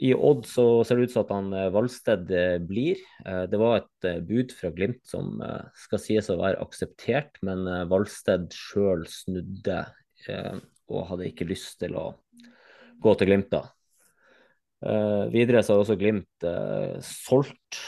I 0.00 0.12
Odd 0.14 0.46
så 0.48 0.64
ser 0.86 0.96
det 0.96 1.08
ut 1.08 1.14
som 1.14 1.26
at 1.26 1.32
han 1.34 1.50
eh, 1.56 1.70
Valsted 1.74 2.30
eh, 2.32 2.58
blir. 2.62 3.00
Det 3.24 3.60
var 3.60 3.80
et 3.80 4.24
bud 4.26 4.54
fra 4.56 4.70
Glimt 4.74 5.02
som 5.08 5.42
skal 5.76 6.02
sies 6.02 6.30
å 6.32 6.38
være 6.40 6.62
akseptert, 6.62 7.40
men 7.46 7.66
Valsted 7.90 8.48
sjøl 8.54 9.04
snudde 9.10 9.82
og 10.90 11.04
hadde 11.08 11.28
ikke 11.30 11.48
lyst 11.48 11.78
til 11.80 11.94
å 11.98 12.06
gå 13.00 13.14
til 13.16 13.30
Glimt 13.30 13.52
da. 13.52 13.62
Videre 15.32 15.60
så 15.60 15.74
har 15.74 15.82
også 15.82 15.98
Glimt 16.00 16.46
solgt 17.04 17.80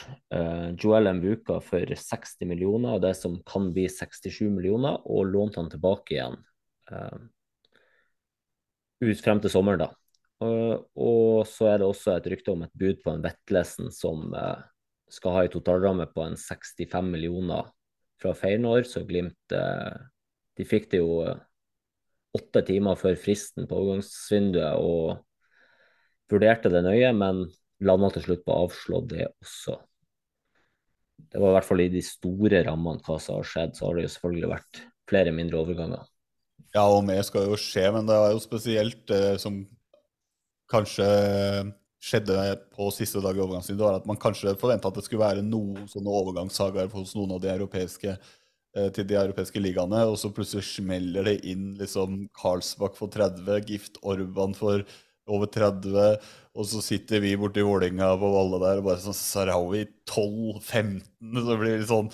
Joel 0.81 1.09
Mbuka 1.17 1.59
for 1.65 1.95
60 1.97 2.49
millioner, 2.51 2.99
og 2.99 3.05
det 3.05 3.15
som 3.17 3.39
kan 3.49 3.71
bli 3.73 3.87
67 3.89 4.51
millioner, 4.53 5.01
og 5.09 5.33
lånt 5.33 5.57
han 5.61 5.73
tilbake 5.73 6.19
igjen 6.19 6.37
ut 9.03 9.25
frem 9.25 9.41
til 9.43 9.53
sommeren, 9.53 9.83
da. 9.83 9.91
Eh, 10.43 10.77
og 10.99 11.47
så 11.49 11.73
er 11.73 11.81
det 11.81 11.89
også 11.89 12.17
et 12.17 12.29
rykte 12.33 12.55
om 12.55 12.65
et 12.67 12.75
bud 12.79 13.01
på 13.03 13.13
en 13.13 13.23
Vetlesen 13.25 13.93
som 13.95 14.33
eh, 14.37 14.65
skal 15.13 15.37
ha 15.37 15.45
en 15.45 15.53
totalramme 15.53 16.09
på 16.13 16.25
en 16.25 16.39
65 16.39 17.11
millioner 17.13 17.71
fra 18.23 18.35
Feyenoord, 18.39 18.87
så 18.89 19.05
Glimt 19.07 19.57
eh, 19.57 19.95
De 20.59 20.69
fikk 20.69 20.91
det 20.93 21.01
jo 21.01 21.23
åtte 22.37 22.63
timer 22.69 22.97
før 23.01 23.17
fristen 23.21 23.69
på 23.69 23.77
overgangsvinduet 23.77 24.81
og 24.81 25.23
vurderte 26.33 26.71
det 26.73 26.83
nøye, 26.85 27.11
men 27.17 27.43
landa 27.85 28.09
til 28.15 28.25
slutt 28.27 28.45
på 28.47 28.55
å 28.55 28.67
avslå 28.67 29.01
det 29.11 29.27
også. 29.29 29.77
Det 31.33 31.41
var 31.41 31.53
i 31.53 31.57
hvert 31.57 31.69
fall 31.69 31.83
i 31.85 31.91
de 31.93 32.03
store 32.05 32.63
rammene 32.67 33.05
hva 33.05 33.19
som 33.21 33.39
har 33.39 33.49
skjedd, 33.49 33.77
så 33.77 33.89
har 33.89 33.97
det 33.97 34.07
jo 34.07 34.15
selvfølgelig 34.15 34.53
vært 34.53 34.83
flere 35.09 35.35
mindre 35.35 35.61
overganger. 35.61 36.09
Ja, 36.73 36.87
og 36.89 37.05
mer 37.05 37.21
skal 37.27 37.51
jo 37.51 37.59
skje, 37.61 37.85
men 37.93 38.09
det 38.09 38.17
er 38.17 38.33
jo 38.33 38.41
spesielt 38.45 39.13
eh, 39.13 39.37
som 39.41 39.61
kanskje 40.73 41.07
skjedde 42.03 42.37
på 42.75 42.89
siste 42.95 43.23
dag 43.23 43.37
i 43.37 43.43
overgangsvinduet, 43.45 43.87
var 43.87 44.01
at 44.01 44.09
man 44.11 44.19
kanskje 44.21 44.57
forventa 44.59 44.91
at 44.91 44.99
det 44.99 45.05
skulle 45.07 45.23
være 45.23 45.45
noen 45.47 45.87
sånne 45.91 46.17
overgangssagaer 46.23 46.91
hos 46.97 47.15
noen 47.15 47.37
av 47.37 47.43
de 47.45 47.53
europeiske 47.53 48.17
eh, 48.17 48.89
til 48.97 49.07
de 49.07 49.19
europeiske 49.21 49.63
ligaene, 49.63 50.03
og 50.11 50.19
så 50.19 50.33
plutselig 50.35 50.67
smeller 50.67 51.31
det 51.31 51.39
inn 51.53 51.73
liksom 51.79 52.25
Karlsbakk 52.41 52.99
for 52.99 53.13
30, 53.13 53.55
Gift 53.71 54.03
Orban 54.03 54.57
for 54.59 54.83
over 55.31 55.47
30, 55.47 56.19
og 56.59 56.67
så 56.67 56.83
sitter 56.83 57.23
vi 57.23 57.37
borti 57.39 57.63
Vålerenga 57.63 58.11
på 58.19 58.31
Valle 58.35 58.59
der 58.65 58.81
og 58.81 58.89
bare 58.91 59.03
sånn 59.05 59.17
Sarawi 59.17 59.85
12-15, 60.11 60.99
så 61.39 61.59
blir 61.61 61.79
det 61.79 61.91
sånn 61.93 62.11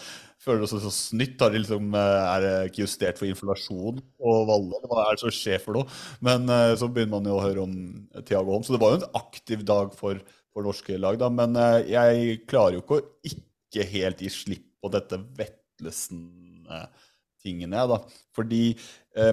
Føler 0.48 0.64
det 0.64 0.70
så 0.72 0.88
snytt. 0.94 1.42
Har 1.42 1.50
de 1.52 1.58
liksom, 1.60 1.90
eh, 1.92 2.26
er 2.32 2.40
det 2.40 2.52
ikke 2.70 2.86
justert 2.86 3.18
for 3.20 3.28
inflasjon 3.28 3.98
og 4.00 4.46
Valle? 4.48 4.78
Hva 4.88 5.02
er 5.02 5.12
det 5.12 5.20
som 5.20 5.28
skjer 5.34 5.58
for 5.60 5.76
noe? 5.76 5.84
Men 6.24 6.48
eh, 6.48 6.72
så 6.80 6.88
begynner 6.88 7.18
man 7.18 7.28
jo 7.28 7.36
å 7.36 7.44
høre 7.44 7.60
om 7.66 7.74
Thiago 8.22 8.50
Holm. 8.54 8.64
Så 8.64 8.72
det 8.72 8.80
var 8.80 8.90
jo 8.94 9.00
en 9.02 9.16
aktiv 9.20 9.60
dag 9.68 9.92
for, 9.98 10.14
for 10.54 10.60
norske 10.64 10.96
lag, 10.96 11.20
da. 11.20 11.28
Men 11.28 11.52
eh, 11.60 11.84
jeg 11.92 12.40
klarer 12.48 12.74
jo 12.78 12.82
ikke 12.84 12.96
å 12.96 13.06
ikke 13.28 13.84
helt 13.92 14.18
gi 14.24 14.30
slipp 14.32 14.64
på 14.80 14.88
dette 14.94 15.16
Vetlesen-tingene, 15.36 17.76
jeg, 17.76 17.86
da. 17.92 17.98
Fordi 18.38 18.64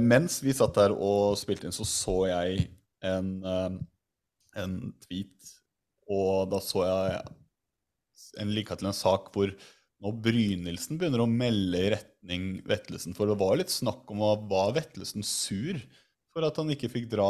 mens 0.02 0.42
vi 0.42 0.54
satt 0.58 0.74
der 0.76 0.92
og 0.92 1.38
spilte 1.38 1.68
inn, 1.70 1.76
så 1.76 1.86
så 1.86 2.26
jeg 2.32 2.74
en, 3.06 3.46
en 3.46 4.94
tweet, 5.06 5.54
og 6.10 6.50
da 6.50 6.58
så 6.66 6.82
jeg 6.90 7.22
en 8.42 8.54
linka 8.56 8.78
til 8.80 8.90
en 8.90 8.98
sak 8.98 9.30
hvor 9.34 9.52
nå 10.03 10.11
Brynildsen 10.26 10.99
begynner 10.99 11.23
å 11.23 11.30
melde 11.30 11.81
i 11.81 11.91
retning 11.95 12.49
Vettelsen. 12.67 13.15
For 13.17 13.30
det 13.30 13.38
var 13.39 13.55
litt 13.59 13.73
snakk 13.73 14.09
om 14.11 14.23
at 14.27 14.43
var 14.49 14.73
Vettelsen 14.76 15.26
sur 15.26 15.80
for 16.35 16.47
at 16.47 16.57
han 16.59 16.73
ikke 16.73 16.91
fikk 16.91 17.07
dra. 17.13 17.30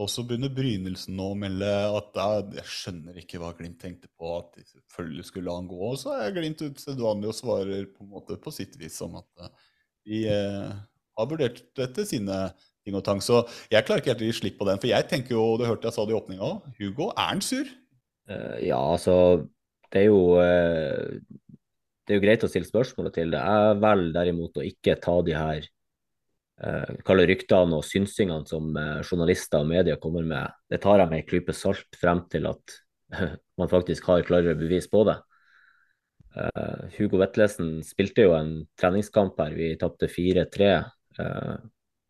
Og 0.00 0.08
så 0.08 0.24
begynner 0.24 0.52
Brynildsen 0.52 1.16
nå 1.18 1.32
å 1.32 1.38
melde 1.38 1.68
at 1.68 2.16
jeg 2.56 2.64
skjønner 2.68 3.18
ikke 3.20 3.40
hva 3.42 3.52
Glimt 3.56 3.80
tenkte 3.82 4.08
på, 4.16 4.30
at 4.38 4.54
de 4.56 4.64
selvfølgelig 4.64 5.26
skulle 5.28 5.50
la 5.50 5.56
han 5.58 5.68
gå. 5.68 5.80
Og 5.88 5.98
så 6.00 6.14
er 6.16 6.32
Glimt 6.36 6.64
usedvanlig 6.64 7.28
og 7.28 7.36
svarer 7.36 7.88
på 7.90 8.06
en 8.06 8.12
måte 8.14 8.38
på 8.40 8.52
sitt 8.54 8.78
vis 8.80 8.96
om 9.04 9.18
at 9.20 9.44
eh, 9.44 9.52
de 10.08 10.22
eh, 10.32 10.72
har 11.18 11.28
vurdert 11.28 11.60
dette 11.78 12.06
sine 12.08 12.38
ting 12.82 12.96
og 12.98 13.04
tang. 13.06 13.20
Så 13.24 13.42
jeg 13.72 13.84
klarer 13.86 14.02
ikke 14.02 14.14
helt 14.14 14.24
å 14.24 14.30
gi 14.30 14.38
slipp 14.40 14.58
på 14.60 14.68
den. 14.68 14.80
For 14.82 14.90
jeg 14.90 15.08
tenker 15.10 15.36
jo, 15.36 15.44
det 15.60 15.68
hørte 15.68 15.90
jeg 15.90 15.96
sa 15.98 16.06
det 16.08 16.16
i 16.16 16.18
åpninga 16.18 16.48
òg, 16.48 16.72
Hugo, 16.80 17.10
er 17.12 17.34
han 17.34 17.44
sur? 17.44 17.68
Uh, 18.30 18.56
ja, 18.62 18.78
altså 18.78 19.14
Det 19.90 20.04
er 20.04 20.08
jo 20.08 20.38
eh, 20.40 21.20
det 22.06 22.14
er 22.14 22.18
jo 22.18 22.24
greit 22.24 22.44
å 22.44 22.50
stille 22.50 22.68
spørsmålet 22.68 23.14
til 23.18 23.34
det. 23.34 23.40
Jeg 23.40 23.78
velger 23.82 24.14
derimot 24.16 24.58
å 24.58 24.66
ikke 24.66 24.96
ta 25.02 25.16
de 25.22 25.34
her 25.36 25.66
eh, 26.66 26.94
kalle 27.06 27.26
ryktene 27.30 27.78
og 27.78 27.86
synsingene 27.86 28.48
som 28.48 28.72
eh, 28.78 29.02
journalister 29.06 29.62
og 29.62 29.70
medier 29.70 30.00
kommer 30.02 30.26
med. 30.26 30.56
Det 30.70 30.82
tar 30.82 31.02
jeg 31.02 31.12
med 31.12 31.22
en 31.22 31.28
klype 31.28 31.54
salt 31.56 32.00
frem 32.00 32.24
til 32.32 32.50
at 32.50 32.78
man 33.60 33.70
faktisk 33.70 34.08
har 34.10 34.26
klarere 34.26 34.58
bevis 34.58 34.88
på 34.90 35.04
det. 35.08 35.18
Uh, 36.32 36.88
Hugo 36.96 37.18
Vetlesen 37.20 37.82
spilte 37.84 38.24
jo 38.24 38.32
en 38.32 38.62
treningskamp 38.80 39.36
her, 39.42 39.52
vi 39.52 39.74
tapte 39.76 40.08
4-3. 40.08 40.70
Uh, 41.20 41.58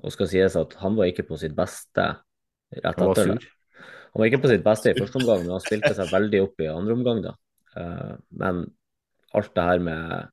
og 0.02 0.14
skal 0.14 0.28
sies 0.30 0.54
at 0.58 0.76
han 0.82 0.94
var 0.98 1.10
ikke 1.10 1.26
på 1.26 1.38
sitt 1.40 1.56
beste 1.58 2.04
rett 2.72 2.86
etter 2.86 3.32
det. 3.32 3.50
Han 4.12 4.20
var 4.20 4.28
ikke 4.28 4.42
på 4.44 4.52
sitt 4.52 4.62
beste 4.62 4.92
i 4.92 4.96
første 4.98 5.18
omgang, 5.18 5.42
men 5.42 5.56
han 5.56 5.64
spilte 5.64 5.90
seg 5.96 6.10
veldig 6.12 6.42
opp 6.44 6.62
i 6.62 6.70
andre 6.70 6.96
omgang. 6.98 7.22
da. 7.24 7.34
Uh, 7.74 8.14
men 8.38 8.64
alt 9.38 9.52
det 9.56 9.66
her 9.66 9.82
med 9.82 10.30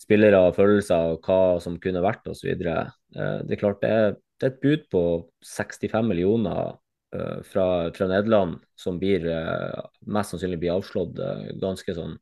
spillere 0.00 0.42
og 0.48 0.56
følelser 0.58 1.14
og 1.14 1.24
hva 1.24 1.58
som 1.62 1.78
kunne 1.80 2.04
vært 2.04 2.26
osv. 2.28 2.52
Uh, 2.52 3.40
det 3.46 3.56
er 3.56 3.60
klart 3.60 3.82
det 3.84 3.92
er, 3.92 4.16
det 4.40 4.48
er 4.48 4.52
et 4.52 4.60
bud 4.62 4.84
på 4.92 5.02
65 5.44 6.04
millioner 6.04 6.76
eh, 7.14 7.42
fra, 7.48 7.66
fra 7.96 8.08
Nederland 8.10 8.60
som 8.78 9.00
blir 9.00 9.26
eh, 9.32 9.82
mest 10.12 10.34
sannsynlig 10.34 10.60
blir 10.60 10.76
avslått 10.76 11.20
eh, 11.22 11.50
ganske 11.62 11.96
sånn 11.96 12.16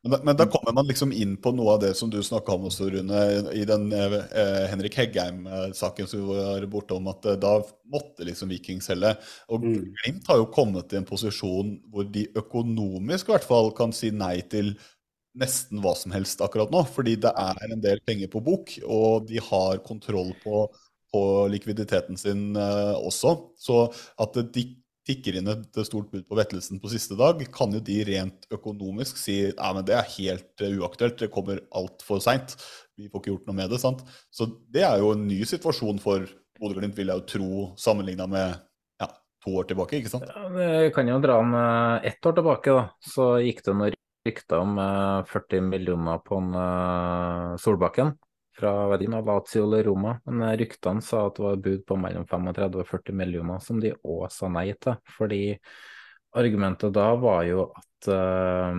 Men 0.00 0.14
da, 0.14 0.18
men 0.24 0.36
da 0.38 0.46
kommer 0.48 0.72
man 0.72 0.88
liksom 0.88 1.12
inn 1.12 1.34
på 1.36 1.52
noe 1.52 1.74
av 1.74 1.82
det 1.82 1.90
som 1.98 2.08
du 2.08 2.22
snakka 2.24 2.54
om 2.54 2.70
også, 2.70 2.88
Rune, 2.94 3.18
i 3.52 3.66
den 3.68 3.90
eh, 3.92 4.14
Henrik 4.70 4.96
Heggheim-saken 4.96 6.08
som 6.08 6.22
vi 6.22 6.38
var 6.38 6.64
borte 6.72 6.96
om, 6.96 7.10
at 7.12 7.28
eh, 7.28 7.36
da 7.36 7.58
måtte 7.92 8.24
liksom 8.24 8.48
Viking 8.54 8.80
selge. 8.80 9.12
Og 9.52 9.66
Glimt 9.66 10.30
har 10.30 10.40
jo 10.40 10.48
kommet 10.54 10.94
i 10.94 11.02
en 11.02 11.08
posisjon 11.08 11.76
hvor 11.92 12.08
de 12.08 12.24
økonomisk 12.32 13.28
i 13.28 13.36
hvert 13.36 13.50
fall 13.50 13.74
kan 13.76 13.92
si 13.92 14.08
nei 14.08 14.38
til 14.48 14.72
nesten 15.38 15.80
hva 15.82 15.94
som 15.98 16.14
helst 16.14 16.40
akkurat 16.42 16.72
nå, 16.72 16.82
fordi 16.90 17.16
det 17.22 17.32
er 17.38 17.72
en 17.74 17.82
del 17.82 18.02
penger 18.06 18.30
på 18.32 18.42
bok, 18.44 18.72
og 18.86 19.28
de 19.28 19.40
har 19.44 19.82
kontroll 19.86 20.32
på, 20.42 20.66
på 21.12 21.22
likviditeten 21.52 22.18
sin 22.18 22.50
eh, 22.58 22.94
også. 22.98 23.36
Så 23.60 23.84
at 24.20 24.38
de 24.54 24.66
tikker 25.10 25.38
inn 25.38 25.48
et 25.50 25.78
stort 25.86 26.10
bud 26.12 26.26
på 26.28 26.38
Vettelsen 26.38 26.80
på 26.82 26.90
siste 26.92 27.16
dag, 27.18 27.40
kan 27.54 27.72
jo 27.74 27.80
de 27.84 28.00
rent 28.06 28.46
økonomisk 28.52 29.18
si 29.18 29.38
ja, 29.48 29.70
men 29.74 29.86
det 29.86 29.96
er 29.96 30.12
helt 30.16 30.64
eh, 30.64 30.76
uaktuelt, 30.80 31.18
det 31.22 31.32
kommer 31.34 31.62
altfor 31.76 32.22
seint. 32.22 32.56
Vi 32.98 33.08
får 33.08 33.22
ikke 33.22 33.34
gjort 33.34 33.48
noe 33.48 33.60
med 33.62 33.72
det. 33.72 33.80
sant? 33.82 34.04
Så 34.34 34.48
det 34.72 34.84
er 34.86 35.00
jo 35.02 35.14
en 35.14 35.26
ny 35.28 35.42
situasjon 35.48 36.02
for 36.02 36.26
Bodø-Glimt, 36.60 36.98
vil 36.98 37.08
jeg 37.08 37.22
jo 37.22 37.28
tro, 37.30 37.62
sammenligna 37.80 38.26
med 38.28 38.58
ja, 39.00 39.08
to 39.44 39.54
år 39.62 39.70
tilbake, 39.70 40.02
ikke 40.02 40.12
sant? 40.12 40.28
Ja, 40.28 40.50
Vi 40.52 40.90
kan 40.94 41.08
jo 41.08 41.16
dra 41.22 41.40
den 41.40 41.56
eh, 41.56 42.10
ett 42.12 42.26
år 42.26 42.36
tilbake, 42.36 42.76
da. 42.76 42.86
Så 43.00 43.32
gikk 43.46 43.64
det 43.64 43.76
noen 43.78 43.96
rykter 44.30 44.62
om 44.62 44.78
eh, 44.78 45.20
40 45.28 45.60
millioner 45.60 46.18
på 46.24 46.38
en, 46.40 46.54
eh, 46.54 47.56
Solbakken 47.60 48.14
fra 48.60 48.88
Verdina, 48.88 49.20
Lazio 49.20 49.64
eller 49.64 49.84
Roma. 49.84 50.20
Men 50.24 50.42
eh, 50.42 50.56
ryktene 50.56 51.02
sa 51.02 51.26
at 51.26 51.38
det 51.38 51.44
var 51.44 51.62
bud 51.64 51.86
på 51.86 51.98
mellom 51.98 52.26
35 52.28 52.82
og 52.82 52.88
40 52.88 53.16
millioner, 53.16 53.62
som 53.64 53.80
de 53.82 53.94
òg 53.94 54.26
sa 54.32 54.50
nei 54.52 54.70
til. 54.78 54.98
Fordi 55.16 55.42
argumentet 56.36 56.94
da 56.94 57.08
var 57.18 57.42
jo 57.48 57.64
at 57.74 58.08
uh, 58.14 58.74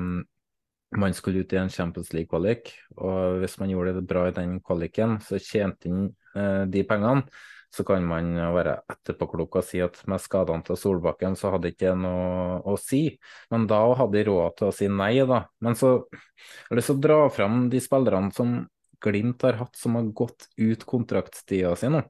man 0.95 1.15
skulle 1.15 1.43
ut 1.43 1.51
i 1.51 1.59
en 1.59 1.71
Champions 1.71 2.13
League-kvalik, 2.15 2.71
og 2.95 3.41
hvis 3.41 3.57
man 3.59 3.73
gjorde 3.73 3.97
det 3.97 4.05
bra 4.07 4.29
i 4.29 4.35
den 4.35 4.61
kvaliken, 4.63 5.17
så 5.19 5.35
tjente 5.35 5.91
man 5.91 6.13
uh, 6.37 6.63
de 6.71 6.85
pengene. 6.87 7.25
Så 7.71 7.85
kan 7.87 8.03
man 8.03 8.33
være 8.55 8.81
etterpåklok 8.91 9.55
og 9.61 9.63
si 9.63 9.79
at 9.83 10.01
med 10.11 10.19
skadene 10.19 10.65
til 10.67 10.75
Solbakken 10.79 11.37
så 11.39 11.53
hadde 11.53 11.71
ikke 11.71 11.93
det 11.93 12.01
noe 12.03 12.57
å 12.67 12.75
si. 12.79 13.05
Men 13.53 13.67
da 13.69 13.79
hadde 13.95 14.17
de 14.17 14.25
råd 14.27 14.57
til 14.59 14.67
å 14.67 14.75
si 14.75 14.89
nei, 14.91 15.13
da. 15.27 15.45
Men 15.63 15.77
så 15.79 15.93
jeg 16.11 16.67
har 16.69 16.79
lyst 16.81 16.91
til 16.91 16.99
å 16.99 17.03
dra 17.07 17.19
frem 17.31 17.65
de 17.71 17.79
spillerne 17.83 18.35
som 18.35 18.61
Glimt 19.01 19.41
har 19.41 19.55
hatt 19.57 19.75
som 19.79 19.95
har 19.97 20.11
gått 20.13 20.45
ut 20.61 20.83
kontraktstida 20.85 21.71
si 21.79 21.89
nå. 21.89 22.03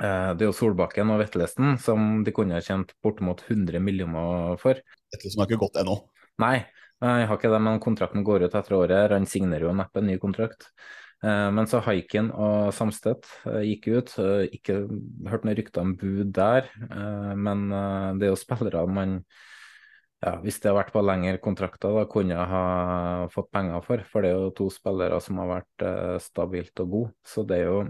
Eh, 0.00 0.30
Det 0.38 0.46
er 0.46 0.48
jo 0.48 0.54
Solbakken 0.56 1.10
og 1.12 1.20
Vetlesen 1.20 1.76
som 1.82 2.22
de 2.24 2.32
kunne 2.32 2.56
ha 2.56 2.64
tjent 2.64 2.94
bortimot 3.04 3.42
100 3.44 3.82
millioner 3.82 4.56
for. 4.62 4.80
Vetlesen 5.12 5.42
har 5.42 5.50
ikke 5.50 5.60
gått 5.66 5.76
ennå. 5.82 5.98
Nei, 6.40 6.54
jeg 7.02 7.26
har 7.28 7.36
ikke 7.36 7.50
det, 7.52 7.60
men 7.66 7.82
kontrakten 7.82 8.24
går 8.26 8.46
ut 8.46 8.54
etter 8.56 8.78
året. 8.78 9.12
Han 9.12 9.26
signerer 9.28 9.68
jo 9.68 9.74
neppe 9.76 10.00
en 10.00 10.08
ny 10.08 10.16
kontrakt. 10.22 10.70
Eh, 11.24 11.50
Men 11.50 11.66
så 11.66 11.80
Haiken 11.82 12.30
og 12.30 12.70
Samstedt 12.74 13.26
eh, 13.48 13.62
gikk 13.72 13.88
ut. 13.90 14.14
Eh, 14.22 14.46
Ikke 14.54 14.84
hørt 15.30 15.46
noen 15.46 15.58
rykter 15.58 15.82
om 15.82 15.96
bud 15.98 16.30
der, 16.36 16.68
men 17.38 17.68
det 18.18 18.28
er 18.28 18.32
jo 18.32 18.38
spillere 18.38 18.84
man 18.86 19.22
ja, 20.18 20.32
Hvis 20.42 20.58
det 20.58 20.70
har 20.70 20.78
vært 20.80 20.90
på 20.94 21.02
lengre 21.02 21.38
kontrakter, 21.38 21.94
da 21.94 22.04
kunne 22.10 22.34
jeg 22.34 22.50
ha 22.50 22.62
fått 23.30 23.52
penger 23.54 23.84
for. 23.86 24.02
For 24.06 24.24
det 24.24 24.32
er 24.32 24.40
jo 24.40 24.54
to 24.58 24.66
spillere 24.74 25.20
som 25.22 25.38
har 25.38 25.52
vært 25.52 25.84
stabilt 26.24 26.82
og 26.82 26.90
gode. 26.90 27.12
Så 27.22 27.44
det 27.46 27.60
er 27.60 27.68
jo 27.68 27.84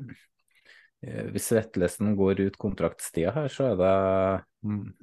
Hvis 1.32 1.52
Vetlesen 1.55 2.16
går 2.18 2.42
ut 2.48 2.59
kontraktstida 2.60 3.32
her, 3.32 3.48
så 3.48 3.70
er 3.70 3.80
det 3.80 3.94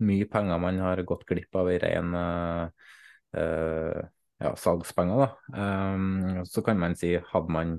mye 0.06 0.28
penger 0.30 0.62
man 0.62 0.78
har 0.84 1.02
gått 1.08 1.26
glipp 1.26 1.56
av 1.56 1.72
i 1.72 1.80
ren 1.82 2.14
ja, 3.34 4.52
salgspenger, 4.60 5.26
da. 5.26 6.46
Så 6.46 6.62
kan 6.68 6.78
man 6.78 6.98
si, 7.00 7.16
hadde 7.32 7.58
man 7.58 7.78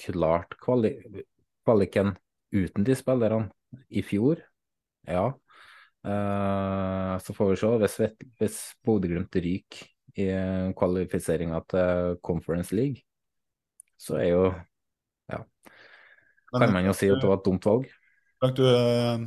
klart 0.00 0.56
kvali 0.60 0.94
kvaliken 1.64 2.14
uten 2.54 2.84
de 2.84 2.96
spillerne 2.96 3.50
i 3.88 4.02
fjor? 4.04 4.42
Ja. 5.08 5.32
Uh, 6.04 7.16
så 7.24 7.34
får 7.34 7.50
vi 7.50 7.56
se. 7.56 7.72
Hvis, 7.80 7.98
hvis 8.40 8.58
Bodø-Glimt 8.84 9.36
ryker 9.40 9.90
i 10.20 10.28
kvalifiseringa 10.78 11.58
til 11.70 12.18
Conference 12.22 12.74
League, 12.76 13.02
så 13.98 14.20
er 14.20 14.30
jo 14.30 14.44
Ja. 15.30 15.40
Kan 16.54 16.72
man 16.72 16.86
jo 16.86 16.92
si 16.94 17.08
at 17.10 17.18
det 17.18 17.28
var 17.28 17.40
et 17.40 17.46
dumt 17.46 17.64
valg. 17.66 17.88
Frank, 18.38 18.54
du 18.54 18.66
eh, 18.68 19.24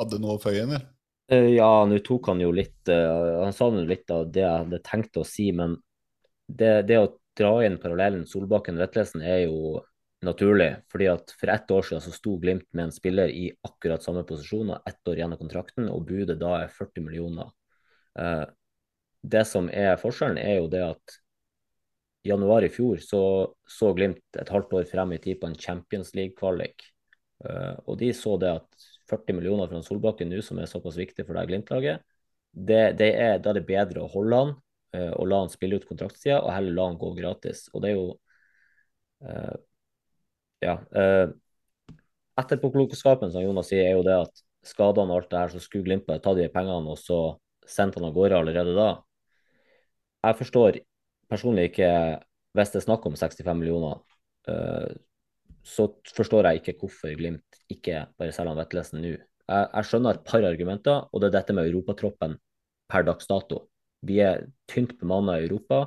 hadde 0.00 0.18
noe 0.20 0.36
å 0.36 0.42
føye 0.42 0.64
inn, 0.66 0.74
eller? 0.74 0.88
Eh, 1.32 1.54
Ja, 1.54 1.86
nå 1.88 2.00
tok 2.04 2.28
han 2.32 2.42
jo 2.42 2.50
litt 2.52 2.88
Han 2.88 3.54
sa 3.56 3.70
nå 3.70 3.86
litt 3.88 4.10
av 4.10 4.26
det 4.32 4.42
jeg 4.42 4.64
hadde 4.64 4.82
tenkt 4.84 5.16
å 5.16 5.24
si, 5.24 5.48
men 5.52 5.78
det, 6.48 6.82
det 6.88 6.98
å 6.98 7.08
dra 7.38 7.52
inn 7.64 7.78
parallellen 7.80 8.26
Solbakken-Vetlesen 8.28 9.22
er 9.22 9.46
jo 9.46 9.78
naturlig. 10.24 10.76
fordi 10.90 11.06
at 11.06 11.30
For 11.40 11.48
ett 11.48 11.70
år 11.70 11.82
siden 11.82 12.00
så 12.02 12.12
sto 12.12 12.36
Glimt 12.38 12.66
med 12.72 12.84
en 12.84 12.92
spiller 12.92 13.28
i 13.28 13.52
akkurat 13.62 14.02
samme 14.02 14.24
posisjon 14.24 14.70
og 14.70 14.82
ett 14.88 15.08
år 15.08 15.16
igjen 15.16 15.32
av 15.32 15.38
kontrakten, 15.38 15.88
og 15.88 16.06
budet 16.06 16.38
da 16.40 16.62
er 16.62 16.68
40 16.68 17.04
millioner. 17.04 17.50
Eh, 18.18 18.46
Det 19.22 19.46
som 19.46 19.68
er 19.68 19.96
forskjellen, 19.98 20.38
er 20.38 20.60
jo 20.60 20.68
det 20.68 20.82
at 20.82 21.18
i 22.22 22.28
januar 22.28 22.62
i 22.64 22.68
fjor 22.68 22.96
så 23.02 23.22
så 23.68 23.92
Glimt 23.94 24.38
et 24.38 24.48
halvt 24.48 24.72
år 24.72 24.86
frem 24.90 25.12
i 25.12 25.18
tid 25.18 25.40
på 25.40 25.46
en 25.46 25.58
Champions 25.58 26.14
League-kvalik. 26.14 26.82
Eh, 27.44 27.74
og 27.86 27.98
de 27.98 28.12
så 28.12 28.36
det 28.40 28.50
at 28.60 28.86
40 29.10 29.36
millioner 29.36 29.68
fra 29.68 29.82
Solbakken 29.82 30.30
nå, 30.30 30.40
som 30.42 30.58
er 30.58 30.70
såpass 30.70 30.98
viktig 30.98 31.26
for 31.26 31.34
det 31.38 31.46
Glimt-laget, 31.48 32.02
det, 32.52 32.80
er, 33.06 33.38
da 33.38 33.52
er 33.52 33.58
det 33.60 33.66
bedre 33.68 34.02
å 34.02 34.10
holde 34.10 34.40
han 34.40 34.54
eh, 34.96 35.12
og 35.12 35.28
la 35.30 35.42
han 35.44 35.52
spille 35.52 35.78
ut 35.78 35.86
kontraktstida, 35.88 36.40
og 36.42 36.52
heller 36.54 36.74
la 36.74 36.88
han 36.90 36.98
gå 37.00 37.12
gratis. 37.18 37.66
Og 37.72 37.84
det 37.84 37.92
er 37.92 37.98
jo 37.98 38.08
eh, 39.22 39.54
Ja. 40.64 40.78
Uh, 40.94 41.34
Etterpåklokskapen, 42.38 43.32
som 43.34 43.42
Jonas 43.42 43.70
sier, 43.70 43.88
er 43.88 43.96
jo 43.98 44.04
det 44.06 44.14
at 44.14 44.42
skadene 44.66 45.14
og 45.14 45.22
alt 45.22 45.30
det 45.32 45.40
her, 45.40 45.52
så 45.52 45.62
skulle 45.62 45.86
Glimt 45.86 46.08
ta 46.22 46.34
de 46.36 46.46
pengene 46.52 46.94
og 46.94 46.98
så 47.00 47.18
sendt 47.68 47.98
han 47.98 48.06
av 48.08 48.14
gårde 48.16 48.38
allerede 48.38 48.74
da. 48.76 48.88
Jeg 50.26 50.38
forstår 50.38 50.80
personlig 51.30 51.68
ikke, 51.70 51.90
hvis 52.56 52.72
det 52.72 52.80
er 52.80 52.86
snakk 52.86 53.06
om 53.06 53.16
65 53.18 53.58
millioner, 53.58 54.00
eh, 54.50 54.96
så 55.66 55.88
forstår 56.16 56.48
jeg 56.48 56.62
ikke 56.62 56.76
hvorfor 56.80 57.14
Glimt 57.18 57.60
ikke 57.70 58.06
bare 58.18 58.34
selger 58.34 58.54
han 58.54 58.60
Vetlesen 58.62 59.02
nå. 59.04 59.14
Jeg, 59.14 59.68
jeg 59.74 59.88
skjønner 59.88 60.18
et 60.18 60.26
par 60.28 60.46
argumenter, 60.48 61.06
og 61.12 61.20
det 61.20 61.30
er 61.30 61.36
dette 61.38 61.56
med 61.56 61.68
europatroppen 61.68 62.36
per 62.88 63.06
dags 63.06 63.28
dato. 63.28 63.66
Vi 64.06 64.20
er 64.24 64.46
tynt 64.70 64.96
bemanna 65.00 65.38
i 65.38 65.46
Europa, 65.46 65.84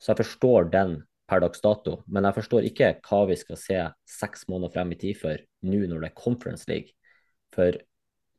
så 0.00 0.12
jeg 0.12 0.24
forstår 0.24 0.70
den 0.72 0.98
per 1.26 1.42
dags 1.42 1.62
dato. 1.62 2.00
Men 2.06 2.28
jeg 2.28 2.38
forstår 2.38 2.68
ikke 2.68 2.92
hva 3.06 3.22
vi 3.30 3.36
skal 3.38 3.58
se 3.60 3.80
seks 4.08 4.46
måneder 4.50 4.74
frem 4.76 4.92
i 4.94 5.00
tid 5.00 5.18
for 5.20 5.42
nå 5.66 5.82
når 5.86 6.04
det 6.04 6.10
er 6.10 6.18
Conference 6.18 6.68
League. 6.70 6.94
For 7.54 7.78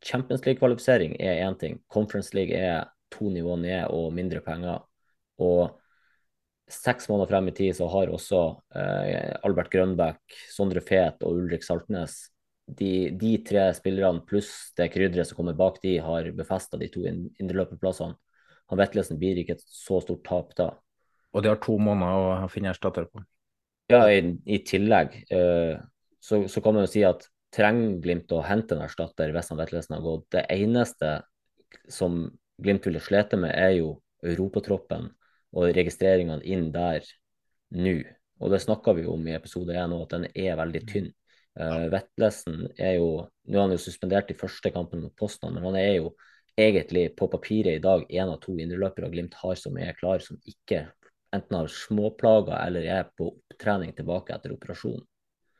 Champions 0.06 0.46
League-kvalifisering 0.46 1.18
er 1.20 1.44
én 1.48 1.58
ting, 1.60 1.82
Conference 1.92 2.36
League 2.38 2.56
er 2.56 2.88
to 3.14 3.32
nivåer 3.34 3.60
ned 3.64 3.92
og 3.96 4.14
mindre 4.16 4.44
penger. 4.46 4.84
Og 5.42 5.78
seks 6.72 7.08
måneder 7.10 7.32
frem 7.32 7.50
i 7.50 7.56
tid 7.56 7.76
så 7.78 7.88
har 7.92 8.12
også 8.12 8.42
eh, 8.76 9.36
Albert 9.48 9.72
Grønbæk, 9.74 10.40
Sondre 10.52 10.84
Fet 10.84 11.24
og 11.24 11.40
Ulrik 11.40 11.64
Saltnes 11.66 12.28
de, 12.68 13.10
de 13.16 13.38
tre 13.48 13.70
spillerne 13.76 14.24
pluss 14.28 14.74
det 14.78 14.90
krydderet 14.92 15.30
som 15.30 15.40
kommer 15.40 15.56
bak 15.58 15.80
de, 15.84 15.98
har 16.04 16.28
befesta 16.36 16.80
de 16.80 16.90
to 16.92 17.06
indreløperplassene. 17.08 18.18
Han 18.68 18.80
Vetlesen 18.82 19.20
blir 19.20 19.40
ikke 19.40 19.56
et 19.56 19.64
så 19.64 20.02
stort 20.04 20.26
tap 20.28 20.52
da. 20.58 20.74
Og 21.38 21.44
de 21.46 21.52
har 21.52 21.60
to 21.62 21.76
måneder 21.78 22.46
å 22.48 22.50
finne 22.50 22.72
erstatter 22.74 23.06
på. 23.12 23.22
Ja, 23.94 24.02
i, 24.10 24.34
i 24.50 24.58
tillegg 24.68 25.14
uh, 25.32 25.78
så, 26.20 26.42
så 26.50 26.64
kan 26.64 26.76
man 26.76 26.88
jo 26.88 26.92
si 26.92 27.04
at 27.08 27.28
trenger 27.56 28.02
Glimt 28.04 28.34
å 28.36 28.42
hente 28.44 28.76
en 28.76 28.84
erstatter 28.84 29.32
hvis 29.32 29.52
han 29.54 29.62
Vetlesen 29.62 29.96
har 29.96 30.04
gått? 30.04 30.26
Det 30.34 30.44
eneste 30.52 31.14
som 31.94 32.26
Glimt 32.58 32.88
ville 32.90 33.02
slete 33.04 33.38
med, 33.40 33.54
er 33.54 33.78
jo 33.78 33.94
europatroppen 34.26 35.12
og 35.54 35.72
registreringene 35.78 36.42
inn 36.50 36.72
der 36.74 37.06
nå. 37.78 38.00
Og 38.42 38.52
det 38.54 38.64
snakka 38.66 38.96
vi 38.98 39.06
om 39.10 39.24
i 39.30 39.36
episode 39.38 39.78
1 39.78 39.94
òg, 39.94 40.04
at 40.08 40.16
den 40.18 40.28
er 40.34 40.58
veldig 40.60 40.84
tynn. 40.90 41.12
Uh, 41.58 41.88
Vetlesen 41.94 42.66
er 42.76 42.98
jo 42.98 43.28
Nå 43.48 43.56
er 43.56 43.64
han 43.64 43.78
jo 43.78 43.80
suspendert 43.80 44.34
i 44.34 44.38
første 44.38 44.74
kampen 44.74 45.00
mot 45.06 45.14
Poznan, 45.16 45.54
men 45.56 45.64
han 45.70 45.78
er 45.80 45.94
jo 46.02 46.10
egentlig 46.58 47.12
på 47.16 47.30
papiret 47.32 47.78
i 47.78 47.82
dag 47.82 48.04
en 48.10 48.34
av 48.34 48.42
to 48.44 48.58
indreløpere 48.58 49.08
Glimt 49.14 49.38
har 49.40 49.56
som 49.56 49.78
er 49.80 49.96
klar, 49.96 50.20
som 50.26 50.42
ikke 50.50 50.88
enten 51.36 51.60
har 51.60 51.70
småplager 51.72 52.58
eller 52.62 52.88
er 52.88 53.12
på 53.18 53.32
opptrening 53.34 53.94
tilbake 53.98 54.36
etter 54.36 54.56
operasjon. 54.56 55.00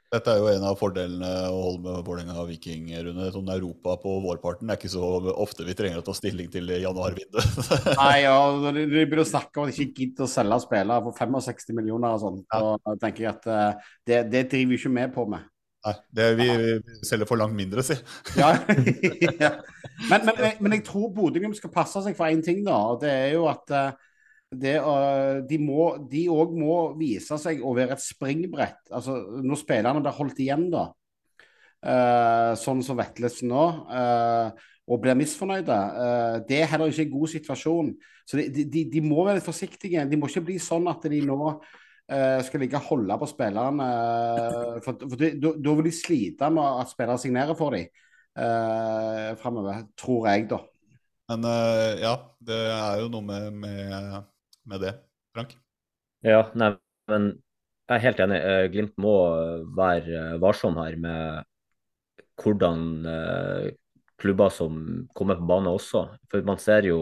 Dette 0.08 0.32
er 0.32 0.38
jo 0.40 0.48
en 0.48 0.64
av 0.64 0.78
fordelene 0.80 1.30
å 1.52 1.56
holde 1.66 1.82
med 1.84 2.06
Vålerenga 2.08 2.38
og 2.40 2.48
Viking, 2.48 2.86
Rune. 3.04 3.26
Sånn 3.34 3.50
Europa 3.52 3.98
på 4.00 4.14
vårparten 4.24 4.70
er 4.72 4.80
ikke 4.80 4.92
så 4.94 5.04
ofte 5.34 5.66
vi 5.68 5.76
trenger 5.76 6.00
å 6.00 6.06
ta 6.08 6.16
stilling 6.16 6.48
til 6.54 6.72
januarvinduet. 6.72 7.58
Nei, 8.00 8.22
ja, 8.24 8.38
de 8.48 8.72
burde 8.72 8.88
begynner 8.88 9.24
å 9.26 9.28
snakke 9.28 9.60
om 9.60 9.68
at 9.68 9.76
de 9.76 9.84
ikke 9.84 10.06
gidder 10.06 10.24
å 10.24 10.32
selge 10.32 10.62
spillere 10.64 11.04
for 11.10 11.20
65 11.20 11.76
millioner 11.76 12.16
og 12.16 12.24
sånn. 12.24 12.40
Da 12.48 12.96
tenker 13.04 13.26
jeg 13.26 13.34
at 13.34 13.52
eh, 13.52 13.92
det, 14.08 14.24
det 14.32 14.46
driver 14.54 14.72
vi 14.72 14.80
ikke 14.80 14.96
med 14.96 15.12
på 15.18 15.28
med. 15.36 15.52
Nei, 15.88 15.96
det 16.20 16.32
vi, 16.40 16.48
vi 16.88 17.06
selger 17.06 17.28
for 17.28 17.40
langt 17.40 17.60
mindre, 17.60 17.84
si. 17.84 18.00
Ja. 18.40 18.56
ja. 19.44 19.52
Men, 20.08 20.24
men, 20.24 20.34
men, 20.40 20.52
men 20.64 20.78
jeg 20.78 20.88
tror 20.88 21.12
Bodø-Glimt 21.16 21.60
skal 21.60 21.74
passe 21.74 22.00
seg 22.06 22.16
for 22.16 22.32
én 22.32 22.40
ting, 22.46 22.64
da. 22.64 22.80
og 22.94 23.04
Det 23.04 23.12
er 23.12 23.36
jo 23.36 23.44
at 23.52 23.76
eh, 23.76 24.07
det, 24.52 25.60
må, 25.60 25.90
de 26.08 26.24
òg 26.32 26.54
må 26.56 26.76
vise 27.00 27.38
seg 27.42 27.60
å 27.60 27.74
være 27.76 27.98
et 27.98 28.04
springbrett. 28.04 28.80
Altså, 28.96 29.18
når 29.44 29.60
spillerne 29.60 30.04
blir 30.04 30.16
holdt 30.16 30.40
igjen, 30.44 30.70
da, 30.72 30.88
uh, 31.84 32.54
sånn 32.60 32.84
som 32.86 33.00
Vetlesen 33.00 33.52
nå, 33.52 33.66
uh, 33.92 34.68
og 34.88 35.02
blir 35.04 35.18
misfornøyde, 35.20 35.76
eh, 35.76 36.36
det 36.48 36.62
er 36.62 36.70
heller 36.72 36.88
ikke 36.88 37.04
en 37.04 37.10
god 37.12 37.30
situasjon. 37.34 37.90
Så 38.24 38.38
de, 38.40 38.64
de, 38.72 38.86
de 38.88 39.02
må 39.04 39.26
være 39.28 39.44
forsiktige. 39.44 40.06
De 40.08 40.16
må 40.16 40.30
ikke 40.30 40.46
bli 40.48 40.56
sånn 40.64 40.88
at 40.88 41.04
de 41.12 41.20
nå 41.28 41.50
skal 42.08 42.64
ligge 42.64 42.80
og 42.80 42.86
holde 42.88 43.18
på 43.20 43.28
spillerne. 43.28 43.88
for 44.86 45.10
for 45.12 45.20
da 45.28 45.74
vil 45.76 45.90
de 45.90 45.92
slite 45.92 46.48
med 46.56 46.80
at 46.86 46.94
spillere 46.94 47.20
signerer 47.20 47.60
for 47.60 47.76
dem 47.76 47.90
uh, 48.40 49.36
framover, 49.44 49.84
tror 50.00 50.30
jeg, 50.32 50.48
da. 50.54 50.62
Men 51.34 51.44
ja, 52.00 52.16
det 52.48 52.62
er 52.78 53.04
jo 53.04 53.12
noe 53.12 53.28
med, 53.28 53.60
med, 53.60 54.24
med 54.68 54.84
det, 54.84 54.94
Frank. 55.36 55.56
Ja, 56.26 56.48
nei, 56.58 56.74
men 57.12 57.30
jeg 57.88 57.96
er 57.98 58.04
helt 58.04 58.22
enig. 58.24 58.40
Eh, 58.44 58.66
Glimt 58.74 58.98
må 59.02 59.14
være 59.78 60.34
eh, 60.34 60.40
varsom 60.44 60.80
her 60.82 60.98
med 61.00 61.46
hvordan 62.42 62.82
eh, 63.08 63.70
klubber 64.20 64.50
som 64.54 65.08
kommer 65.16 65.40
på 65.40 65.48
banen 65.50 65.72
også. 65.72 66.04
For 66.32 66.46
man 66.48 66.60
ser 66.62 66.90
jo, 66.90 67.00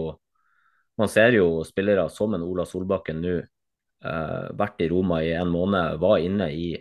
man 0.99 1.11
ser 1.11 1.37
jo 1.39 1.63
spillere 1.67 2.07
som 2.13 2.35
en 2.35 2.45
Ola 2.45 2.67
Solbakken 2.69 3.21
nå, 3.23 3.37
eh, 4.05 4.47
vært 4.59 4.83
i 4.85 4.89
Roma 4.91 5.21
i 5.23 5.33
en 5.35 5.51
måned, 5.51 5.99
var 6.03 6.23
inne 6.23 6.51
i 6.53 6.73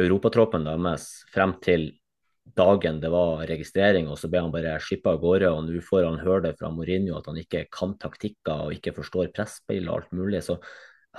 europatroppen 0.00 0.64
deres 0.64 1.10
frem 1.34 1.58
til 1.60 1.90
dagen 2.56 3.00
det 3.02 3.10
var 3.12 3.44
registrering, 3.48 4.08
og 4.10 4.18
så 4.18 4.30
ble 4.30 4.42
han 4.44 4.52
bare 4.54 4.76
skippa 4.82 5.14
av 5.14 5.22
gårde. 5.22 5.50
og 5.50 5.64
Nå 5.66 5.80
får 5.86 6.06
han 6.06 6.20
høre 6.22 6.48
det 6.48 6.54
fra 6.58 6.70
Mourinho 6.74 7.16
at 7.18 7.28
han 7.30 7.40
ikke 7.40 7.66
kan 7.72 7.96
taktikker 8.00 8.66
og 8.66 8.76
ikke 8.76 8.94
forstår 8.96 9.32
presspill 9.36 9.88
og 9.88 9.96
alt 9.96 10.14
mulig. 10.16 10.42
Så 10.46 10.58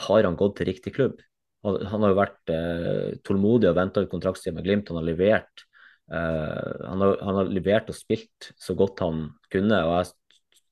har 0.08 0.28
han 0.28 0.40
gått 0.40 0.60
til 0.60 0.72
riktig 0.72 0.96
klubb. 0.96 1.20
Han, 1.66 2.02
har 2.02 2.10
jo 2.10 2.18
vært 2.18 2.52
eh, 2.54 3.20
tålmodig 3.28 3.70
og 3.70 3.78
venta 3.78 4.02
ut 4.02 4.10
kontraktstida 4.10 4.56
med 4.58 4.66
Glimt. 4.66 4.90
Han 4.90 5.02
har 5.02 5.06
levert. 5.06 5.66
Eh, 6.12 6.72
han, 6.88 7.04
har, 7.06 7.20
han 7.22 7.38
har 7.42 7.52
levert 7.54 7.92
og 7.94 7.98
spilt 7.98 8.52
så 8.58 8.76
godt 8.78 9.04
han 9.06 9.28
kunne. 9.54 9.84
og 9.86 10.00
jeg 10.00 10.14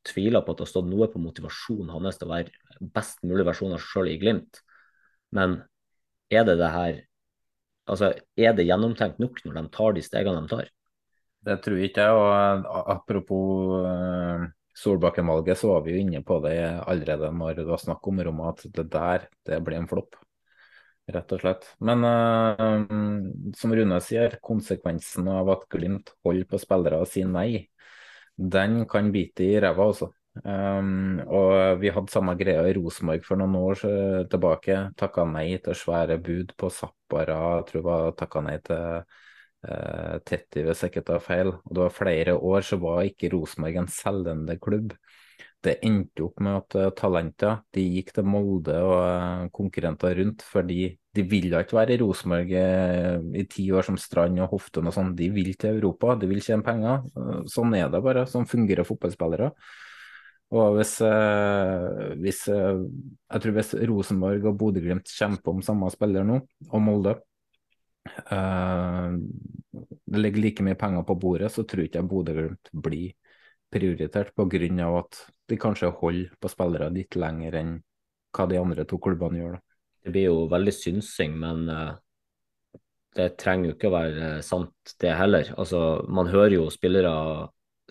tviler 0.09 0.41
på 0.41 0.53
at 0.53 0.61
det 0.61 0.65
har 0.65 0.71
stått 0.71 0.89
noe 0.89 1.09
på 1.11 1.21
motivasjonen 1.21 1.91
hans 1.93 2.17
til 2.17 2.29
å 2.29 2.33
være 2.33 2.89
best 2.95 3.21
mulig 3.27 3.45
versjon 3.45 3.75
av 3.75 3.83
seg 3.83 3.93
sjøl 3.93 4.11
i 4.15 4.17
Glimt. 4.21 4.63
Men 5.35 5.59
er 6.33 6.45
det 6.47 6.57
det 6.61 6.73
her 6.73 7.03
Altså, 7.89 8.13
er 8.37 8.53
det 8.55 8.67
gjennomtenkt 8.67 9.19
nok 9.21 9.41
når 9.45 9.57
de 9.57 9.65
tar 9.73 9.97
de 9.97 10.05
stegene 10.05 10.43
de 10.43 10.51
tar? 10.51 10.69
Det 11.49 11.57
tror 11.63 11.81
ikke 11.83 12.05
jeg. 12.05 12.15
og 12.15 12.89
Apropos 12.93 13.85
uh, 13.85 14.47
Solbakken-valget, 14.77 15.59
så 15.59 15.73
var 15.73 15.85
vi 15.85 15.95
jo 15.95 16.01
inne 16.03 16.21
på 16.25 16.39
det 16.43 16.57
allerede 16.85 17.31
når 17.35 17.61
det 17.61 17.67
var 17.69 17.81
snakk 17.81 18.09
om 18.11 18.21
Roma, 18.27 18.51
at 18.53 18.65
det 18.75 18.89
der 18.93 19.29
det 19.47 19.61
blir 19.65 19.79
en 19.79 19.89
flopp. 19.89 20.19
Rett 21.09 21.31
og 21.33 21.41
slett. 21.41 21.65
Men 21.81 22.05
uh, 22.05 23.51
som 23.57 23.73
Rune 23.73 23.97
sier, 24.05 24.37
konsekvensen 24.45 25.29
av 25.31 25.49
at 25.55 25.65
Glimt 25.71 26.13
holder 26.25 26.45
på 26.49 26.61
spillere 26.61 27.01
og 27.01 27.09
sier 27.09 27.29
nei, 27.31 27.65
den 28.39 28.83
kan 28.87 29.09
bite 29.11 29.47
i 29.47 29.59
ræva, 29.59 29.89
altså. 29.89 30.13
Um, 30.37 31.19
og 31.25 31.81
vi 31.81 31.89
hadde 31.91 32.13
samme 32.13 32.35
greia 32.39 32.61
i 32.69 32.75
Rosenborg 32.77 33.25
for 33.27 33.39
noen 33.41 33.57
år 33.59 33.81
tilbake. 34.31 34.77
Takka 34.99 35.25
nei 35.27 35.47
til 35.63 35.75
svære 35.75 36.19
bud 36.23 36.53
på 36.59 36.69
Zappara, 36.71 37.39
jeg 37.59 37.65
tror 37.71 37.87
var 37.87 38.13
takka 38.19 38.43
nei 38.45 38.57
til 38.63 39.01
uh, 39.01 40.15
Tetti, 40.23 40.63
hvis 40.63 40.85
jeg 40.85 40.93
ikke 40.93 41.07
tar. 41.09 41.49
Og 41.65 41.73
det 41.73 41.83
var 41.83 41.97
flere 41.97 42.37
år 42.37 42.63
så 42.65 42.79
var 42.81 43.03
ikke 43.07 43.33
Rosenborg 43.33 43.81
en 43.81 43.91
selgende 43.91 44.59
klubb. 44.61 44.93
Det 45.59 45.73
endte 45.83 46.23
opp 46.23 46.39
med 46.45 46.55
at 46.55 46.77
uh, 46.79 46.93
talenter 46.95 47.59
de 47.75 47.83
gikk 47.97 48.13
til 48.15 48.29
Molde 48.29 48.77
og 48.79 48.95
uh, 49.01 49.49
konkurrenter 49.51 50.15
rundt, 50.21 50.45
fordi 50.45 50.93
de 51.17 51.25
ville 51.27 51.59
ikke 51.65 51.75
være 51.75 51.97
i 51.97 51.99
Rosenborg 51.99 52.53
i 52.53 53.43
ti 53.49 53.65
år 53.75 53.83
som 53.83 53.97
Strand 53.99 54.39
og 54.45 54.53
Hoften 54.53 54.87
og 54.87 54.93
sånn. 54.95 55.11
De 55.17 55.27
vil 55.33 55.51
til 55.59 55.81
Europa, 55.81 56.13
de 56.15 56.29
vil 56.29 56.39
tjene 56.45 56.63
penger. 56.63 57.01
Sånn 57.49 57.73
er 57.75 57.89
det 57.91 57.99
bare. 58.05 58.27
Sånn 58.29 58.45
fungerer 58.47 58.87
fotballspillere. 58.87 59.49
Og 60.49 60.79
hvis, 60.79 60.95
eh, 61.05 62.13
hvis 62.17 62.47
eh, 62.49 62.81
Jeg 63.29 63.41
tror 63.41 63.53
hvis 63.53 63.73
Rosenborg 63.89 64.47
og 64.49 64.57
Bodø-Glimt 64.57 65.11
kjemper 65.13 65.53
om 65.53 65.61
samme 65.65 65.89
spiller 65.93 66.25
nå, 66.25 66.39
og 66.71 66.81
Molde 66.81 67.13
eh, 68.33 69.17
Det 70.09 70.23
ligger 70.23 70.41
like 70.41 70.65
mye 70.65 70.79
penger 70.79 71.05
på 71.05 71.17
bordet, 71.21 71.51
så 71.53 71.65
tror 71.69 71.85
ikke 71.85 72.01
jeg 72.01 72.09
Bodø-Glimt 72.09 72.71
blir 72.73 73.13
prioritert 73.69 74.33
pga. 74.33 74.89
at 74.97 75.21
de 75.47 75.57
kanskje 75.57 75.93
holder 75.93 76.33
på 76.41 76.49
spillere 76.49 76.89
litt 76.89 77.15
lenger 77.15 77.53
enn 77.53 77.75
hva 78.33 78.47
de 78.49 78.57
andre 78.57 78.85
to 78.85 78.97
klubbene 78.97 79.37
gjør. 79.37 79.53
Da. 79.53 79.61
Det 80.01 80.11
blir 80.13 80.25
jo 80.31 80.47
veldig 80.49 80.73
synsing, 80.73 81.37
men 81.37 81.69
det 83.13 83.37
trenger 83.37 83.69
jo 83.69 83.75
ikke 83.75 83.89
å 83.89 83.93
være 83.93 84.41
sant, 84.45 84.73
det 85.01 85.13
heller. 85.17 85.53
Altså, 85.57 86.01
man 86.09 86.29
hører 86.29 86.55
jo 86.57 86.69
spillere 86.73 87.13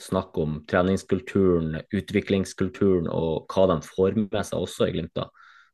snakk 0.03 0.37
om 0.41 0.61
treningskulturen, 0.71 1.81
utviklingskulturen 1.95 3.09
og 3.11 3.51
hva 3.53 3.67
de 3.73 3.79
får 3.85 4.19
med 4.21 4.45
seg 4.47 4.63
også 4.63 4.89
i 4.89 4.95
Glimt. 4.97 5.19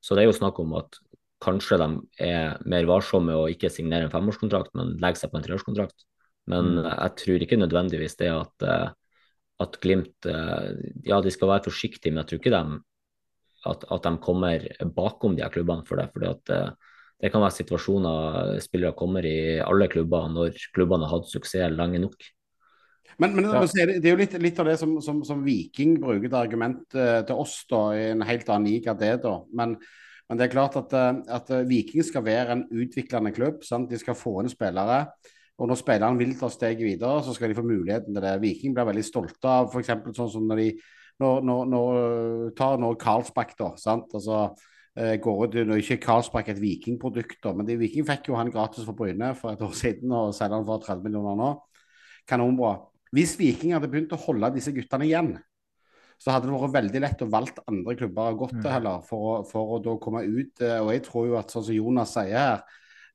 Så 0.04 0.16
det 0.16 0.24
er 0.24 0.30
jo 0.30 0.36
snakk 0.36 0.60
om 0.62 0.74
at 0.78 0.98
kanskje 1.44 1.78
de 1.80 1.88
er 2.24 2.58
mer 2.68 2.88
varsomme 2.88 3.34
og 3.36 3.52
ikke 3.52 3.72
signerer 3.72 4.08
en 4.08 4.12
femårskontrakt, 4.12 4.72
men 4.78 4.96
legger 5.02 5.24
seg 5.24 5.32
på 5.32 5.40
en 5.40 5.46
treårskontrakt. 5.46 6.06
Men 6.50 6.78
mm. 6.78 6.88
jeg 6.90 7.16
tror 7.20 7.44
ikke 7.44 7.60
nødvendigvis 7.60 8.18
det 8.20 8.30
at, 8.32 8.66
eh, 8.68 8.88
at 9.64 9.78
Glimt 9.80 10.28
eh, 10.28 10.72
Ja, 11.08 11.20
de 11.24 11.32
skal 11.32 11.50
være 11.52 11.68
forsiktige, 11.68 12.12
men 12.12 12.22
jeg 12.22 12.32
tror 12.32 12.42
ikke 12.42 12.54
de, 12.56 12.80
at, 13.72 13.86
at 13.96 14.08
de 14.08 14.14
kommer 14.24 14.66
bakom 14.96 15.36
de 15.36 15.44
her 15.44 15.52
klubbene 15.52 15.86
for 15.88 16.00
det. 16.00 16.10
fordi 16.12 16.30
at 16.32 16.54
eh, 16.54 16.92
det 17.22 17.30
kan 17.32 17.40
være 17.44 17.56
situasjoner 17.56 18.58
spillere 18.60 18.96
kommer 18.98 19.24
i 19.24 19.60
alle 19.64 19.88
klubber 19.88 20.26
når 20.28 20.58
klubbene 20.74 21.06
har 21.06 21.20
hatt 21.20 21.30
suksess 21.30 21.72
lenge 21.72 22.02
nok. 22.02 22.26
Men, 23.18 23.36
men 23.36 23.46
ja. 23.46 23.60
det, 23.62 24.00
er 24.00 24.10
jo 24.10 24.18
litt, 24.18 24.34
litt 24.42 24.58
av 24.58 24.68
det 24.68 24.78
som, 24.80 24.96
som, 25.04 25.20
som, 25.26 25.44
Viking 25.46 25.98
bruker 26.02 26.26
til 26.26 26.38
argument 26.38 26.96
uh, 26.98 27.20
til 27.26 27.44
oss, 27.44 27.60
da, 27.70 27.82
i 27.94 28.08
en 28.14 28.24
helt 28.26 28.48
annen 28.50 28.72
liga 28.72 28.96
det, 28.98 29.12
da. 29.22 29.36
Men, 29.54 29.76
men 30.28 30.40
det 30.40 30.48
er 30.48 30.54
klart 30.54 30.78
at, 30.80 30.96
uh, 30.96 31.20
at, 31.36 31.52
Viking 31.68 32.02
skal 32.06 32.24
være 32.26 32.56
en 32.56 32.66
utviklende 32.72 33.34
klubb. 33.36 33.62
Sant? 33.66 33.90
De 33.92 34.00
skal 34.00 34.18
få 34.18 34.40
inn 34.42 34.50
spillere. 34.50 35.04
Og 35.54 35.70
når 35.70 35.78
spilleren 35.78 36.18
vil 36.18 36.34
ta 36.40 36.50
steget 36.50 36.82
videre, 36.82 37.22
så 37.22 37.34
skal 37.36 37.52
de 37.52 37.58
få 37.60 37.66
muligheten 37.66 38.14
til 38.16 38.24
det. 38.24 38.34
Viking 38.42 38.74
blir 38.74 38.88
veldig 38.88 39.06
stolte 39.06 39.50
av 39.60 39.70
f.eks. 39.70 39.92
sånn 40.16 40.32
som 40.32 40.48
når 40.50 40.62
de 40.64 40.68
når, 41.22 41.44
når, 41.46 41.68
når, 41.70 41.98
tar 42.58 42.80
nå 42.82 42.88
Karlsbakk, 42.98 43.52
da. 43.60 43.68
sant? 43.78 44.10
Altså, 44.18 44.48
uh, 44.98 45.12
går 45.22 45.44
ut, 45.44 45.60
nå 45.68 45.78
Ikke 45.78 46.00
Karlsbakk 46.02 46.50
et 46.50 46.58
Viking-produkt, 46.58 47.38
da, 47.44 47.52
men 47.54 47.68
de, 47.68 47.78
Viking 47.78 48.06
fikk 48.08 48.32
jo 48.32 48.40
han 48.40 48.50
gratis 48.50 48.82
for 48.88 48.98
Bryne 48.98 49.30
for 49.38 49.54
et 49.54 49.62
år 49.62 49.76
siden 49.78 50.10
og 50.10 50.34
selger 50.34 50.58
han 50.58 50.66
for 50.66 50.82
30 50.82 51.06
millioner 51.06 51.38
nå. 51.38 51.52
Kanonbra. 52.26 52.74
Hvis 53.14 53.36
Viking 53.38 53.74
hadde 53.76 53.90
begynt 53.90 54.14
å 54.14 54.20
holde 54.24 54.54
disse 54.56 54.72
guttene 54.74 55.06
igjen, 55.06 55.34
så 56.18 56.32
hadde 56.32 56.48
det 56.48 56.54
vært 56.56 56.74
veldig 56.78 57.02
lett 57.02 57.22
å 57.24 57.30
valgt 57.30 57.60
andre 57.68 57.96
klubber 57.98 58.38
gått 58.38 58.54
til 58.56 58.68
mm. 58.68 58.72
heller, 58.72 59.04
for, 59.06 59.44
for, 59.48 59.76
å 59.76 59.82
da 59.82 59.94
komme 60.02 60.24
ut. 60.24 60.62
Eh, 60.62 60.78
og 60.80 60.90
jeg 60.94 61.04
tror 61.06 61.28
jo 61.28 61.38
at 61.38 61.52
sånn 61.52 61.66
som 61.66 61.76
Jonas 61.76 62.14
sier 62.16 62.34
her, 62.38 62.62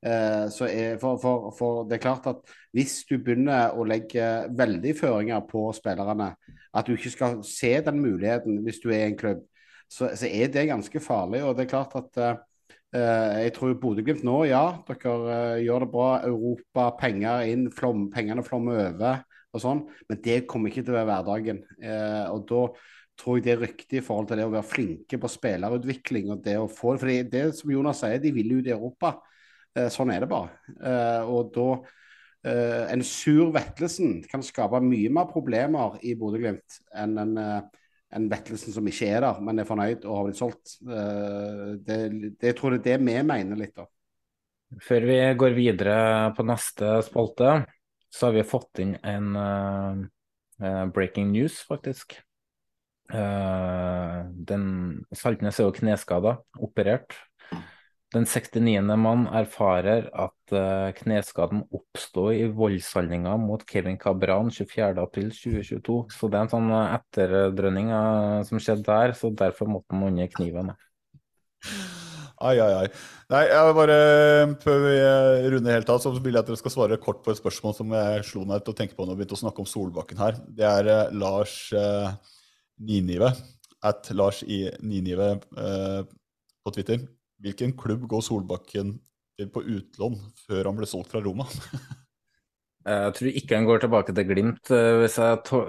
eh, 0.06 0.44
så 0.52 0.68
er, 0.68 0.98
for, 1.02 1.20
for, 1.22 1.48
for, 1.56 1.80
det 1.88 1.98
er 1.98 2.04
klart 2.04 2.28
at 2.30 2.52
hvis 2.76 3.00
du 3.08 3.16
begynner 3.18 3.74
å 3.76 3.86
legge 3.88 4.28
veldig 4.56 4.94
føringer 4.98 5.42
på 5.48 5.66
spillerne, 5.76 6.34
at 6.70 6.86
du 6.86 6.94
ikke 6.94 7.12
skal 7.16 7.40
se 7.46 7.72
den 7.84 7.98
muligheten 8.04 8.60
hvis 8.64 8.82
du 8.84 8.92
er 8.92 9.06
i 9.06 9.08
en 9.10 9.18
klubb, 9.20 9.42
så, 9.90 10.12
så 10.14 10.28
er 10.30 10.52
det 10.54 10.68
ganske 10.70 11.02
farlig. 11.02 11.42
Og 11.44 11.56
det 11.58 11.66
er 11.66 11.74
klart 11.74 11.98
at 12.00 12.46
Uh, 12.90 13.36
jeg 13.44 13.52
tror 13.54 13.76
Bodø-Glimt 13.78 14.24
nå, 14.26 14.32
ja, 14.50 14.64
dere 14.88 15.10
uh, 15.22 15.58
gjør 15.62 15.84
det 15.84 15.88
bra. 15.92 16.06
Europa, 16.26 16.88
penger 16.98 17.44
inn, 17.46 17.68
flom, 17.70 18.08
pengene 18.10 18.42
flommer 18.42 18.80
over 18.88 19.20
og 19.50 19.62
sånn, 19.62 19.84
men 20.08 20.22
det 20.24 20.44
kommer 20.50 20.70
ikke 20.70 20.84
til 20.86 20.94
å 20.94 21.00
være 21.00 21.10
hverdagen. 21.10 21.62
Eh, 21.82 22.26
og 22.30 22.44
da 22.48 22.64
tror 23.20 23.38
jeg 23.38 23.46
det 23.46 23.54
er 23.54 23.64
riktig 23.64 24.00
i 24.00 24.04
forhold 24.04 24.30
til 24.30 24.40
det 24.40 24.46
å 24.48 24.52
være 24.52 24.68
flinke 24.70 25.18
på 25.20 25.30
spillerutvikling 25.30 26.30
og 26.32 26.44
det 26.44 26.56
å 26.60 26.68
få. 26.70 26.94
For 27.00 27.10
det 27.32 27.44
som 27.58 27.72
Jonas 27.74 28.02
sier, 28.04 28.20
de 28.22 28.32
vil 28.34 28.54
ut 28.58 28.70
i 28.70 28.74
Europa. 28.74 29.16
Eh, 29.76 29.90
sånn 29.92 30.12
er 30.14 30.24
det 30.24 30.30
bare. 30.30 30.54
Eh, 30.78 31.30
og 31.30 31.52
da 31.54 31.66
eh, 32.48 32.86
En 32.94 33.04
sur 33.06 33.52
Vettelsen 33.54 34.20
kan 34.30 34.44
skape 34.46 34.80
mye 34.84 35.12
mer 35.12 35.28
problemer 35.30 35.98
i 36.06 36.16
Bodø-Glimt 36.18 36.80
enn 36.96 37.18
en, 37.20 37.36
eh, 37.38 37.86
en 38.16 38.28
Vettelsen 38.30 38.74
som 38.74 38.86
ikke 38.90 39.10
er 39.10 39.26
der, 39.26 39.42
men 39.44 39.60
er 39.60 39.68
fornøyd 39.68 40.06
og 40.06 40.16
har 40.16 40.24
blitt 40.26 40.40
solgt. 40.40 40.78
Det, 40.82 41.98
det, 42.40 42.54
tror 42.58 42.74
jeg 42.74 42.82
det 42.82 42.96
er 42.96 43.02
det 43.04 43.06
vi 43.06 43.26
mener 43.28 43.60
litt, 43.60 43.76
da. 43.76 43.84
Før 44.82 45.06
vi 45.06 45.18
går 45.38 45.54
videre 45.54 45.94
på 46.34 46.46
neste 46.46 46.96
spalte, 47.06 47.52
så 48.10 48.26
har 48.26 48.36
vi 48.36 48.46
fått 48.46 48.82
inn 48.82 48.96
en 49.06 49.36
uh, 49.36 50.86
breaking 50.94 51.30
news, 51.32 51.60
faktisk. 51.66 52.18
Uh, 53.10 54.26
den 54.46 54.64
Saltnes 55.14 55.58
er 55.60 55.68
jo 55.68 55.74
kneskada, 55.74 56.38
operert. 56.58 57.16
Den 58.10 58.26
69. 58.26 58.82
mann 58.98 59.28
erfarer 59.38 60.08
at 60.10 60.54
uh, 60.56 60.90
kneskaden 60.98 61.62
oppstod 61.70 62.34
i 62.34 62.48
voldshandlinga 62.50 63.36
mot 63.38 63.62
Kevin 63.70 63.98
Cabran 64.02 64.50
24.4.2022. 64.50 66.00
Så 66.10 66.30
det 66.30 66.40
er 66.40 66.48
en 66.48 66.52
sånn 66.56 66.74
etterdrønning 66.80 67.94
som 68.50 68.62
skjedde 68.62 68.88
der, 68.90 69.14
så 69.14 69.30
derfor 69.30 69.70
måtte 69.70 69.94
han 69.94 70.10
under 70.10 70.34
kniven. 70.34 70.74
Ai, 72.40 72.56
ai, 72.56 72.72
ai. 72.72 72.86
Nei, 73.28 73.42
jeg 73.50 73.72
bare, 73.76 73.96
Før 74.62 74.78
vi 74.86 74.92
runder 75.52 75.74
helt 75.76 75.90
av, 75.92 75.98
så 76.00 76.12
vil 76.14 76.32
jeg 76.32 76.40
at 76.40 76.48
dere 76.48 76.56
skal 76.56 76.72
svare 76.72 76.96
kort 77.02 77.20
på 77.24 77.34
et 77.34 77.40
spørsmål 77.40 77.74
som 77.76 77.92
jeg 77.92 78.22
slo 78.30 78.46
meg 78.48 78.64
til 78.64 78.72
å 78.72 78.78
tenke 78.78 78.96
på 78.96 79.04
når 79.04 79.18
vi 79.18 79.20
begynte 79.20 79.36
å 79.36 79.40
snakke 79.42 79.60
om 79.60 79.68
Solbakken 79.68 80.22
her. 80.22 80.38
Det 80.48 80.64
er 80.64 80.88
uh, 80.88 81.12
Lars 81.20 81.58
eh, 81.76 82.08
Ninive, 82.88 83.34
at 83.84 84.08
Lars 84.16 84.40
i 84.48 84.62
Ninive 84.80 85.34
eh, 85.36 86.00
på 86.64 86.74
Twitter. 86.78 87.04
Hvilken 87.44 87.76
klubb 87.76 88.08
går 88.08 88.24
Solbakken 88.24 88.96
til 89.36 89.52
på 89.52 89.66
utlån 89.76 90.16
før 90.46 90.72
han 90.72 90.80
ble 90.80 90.88
solgt 90.88 91.12
fra 91.12 91.20
Roma? 91.20 91.44
jeg 92.88 93.14
tror 93.20 93.40
ikke 93.44 93.60
han 93.60 93.68
går 93.68 93.84
tilbake 93.84 94.16
til 94.16 94.30
Glimt. 94.32 94.72
hvis 94.72 95.20
jeg 95.20 95.64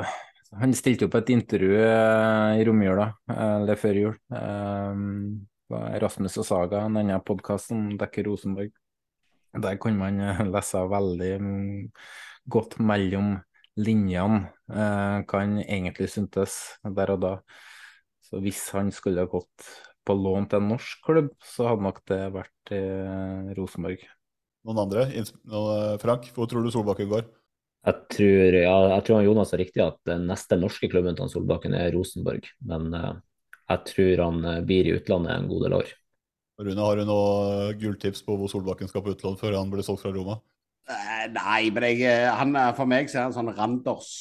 han 0.59 0.73
stilte 0.75 1.07
jo 1.07 1.11
på 1.11 1.19
et 1.19 1.35
intervju 1.35 1.77
i 1.79 2.65
romjula, 2.67 3.11
eller 3.31 3.79
før 3.79 4.03
jul. 4.05 4.17
Um, 4.35 5.39
Rasmus 5.71 6.37
og 6.41 6.47
Saga, 6.47 6.83
en 6.85 6.99
annen 6.99 7.23
podkast 7.25 7.71
som 7.71 7.89
dekker 7.99 8.27
Rosenborg. 8.27 8.73
Der 9.51 9.77
kan 9.81 9.97
man 9.99 10.19
eh, 10.23 10.43
lese 10.47 10.83
veldig 10.91 11.31
mm, 11.41 11.79
godt 12.51 12.77
mellom 12.79 13.33
linjene 13.79 14.45
eh, 14.71 15.17
hva 15.27 15.41
han 15.41 15.57
egentlig 15.63 16.09
syntes 16.11 16.57
der 16.83 17.15
og 17.15 17.23
da. 17.23 17.33
Så 18.23 18.39
hvis 18.43 18.63
han 18.75 18.93
skulle 18.95 19.27
gått 19.31 19.67
på 20.07 20.15
lån 20.17 20.47
til 20.49 20.61
en 20.61 20.71
norsk 20.71 21.03
klubb, 21.05 21.29
så 21.43 21.69
hadde 21.69 21.85
nok 21.87 22.01
det 22.09 22.21
vært 22.35 22.73
eh, 22.77 23.51
Rosenborg. 23.57 24.07
Noen 24.67 24.83
andre? 24.83 25.07
Frank, 26.01 26.29
hvor 26.35 26.47
tror 26.49 26.63
du 26.63 26.71
Solbakken 26.73 27.09
går? 27.11 27.25
Jeg 27.81 27.97
tror, 28.13 28.55
ja, 28.61 28.73
jeg 28.93 29.03
tror 29.07 29.23
Jonas 29.25 29.51
er 29.55 29.63
riktig 29.63 29.81
at 29.81 29.97
den 30.05 30.27
neste 30.29 30.57
norske 30.59 30.85
klubben 30.91 31.17
til 31.17 31.31
Solbakken 31.31 31.73
er 31.73 31.89
Rosenborg. 31.95 32.45
Men 32.69 32.91
uh, 32.93 33.15
jeg 33.71 33.87
tror 33.91 34.23
han 34.25 34.45
eh, 34.45 34.61
blir 34.67 34.89
i 34.89 34.95
utlandet 34.99 35.35
en 35.35 35.49
god 35.51 35.65
del 35.67 35.77
år. 35.81 35.91
Rune, 36.61 36.83
har 36.85 36.99
du 36.99 37.07
noe 37.09 37.71
gulltips 37.81 38.21
på 38.25 38.35
hvor 38.37 38.51
Solbakken 38.51 38.89
skal 38.91 39.03
på 39.05 39.15
utlån 39.15 39.39
før 39.39 39.57
han 39.57 39.71
blir 39.71 39.85
solgt 39.85 40.03
fra 40.05 40.13
Roma? 40.13 40.37
Eh, 40.91 41.25
nei, 41.33 41.63
men 41.73 41.87
jeg, 41.87 42.03
eh, 42.09 42.27
han, 42.37 42.53
for 42.77 42.89
meg 42.89 43.09
så 43.09 43.21
er 43.21 43.27
han 43.29 43.35
sånn 43.37 43.53
Randers. 43.57 44.11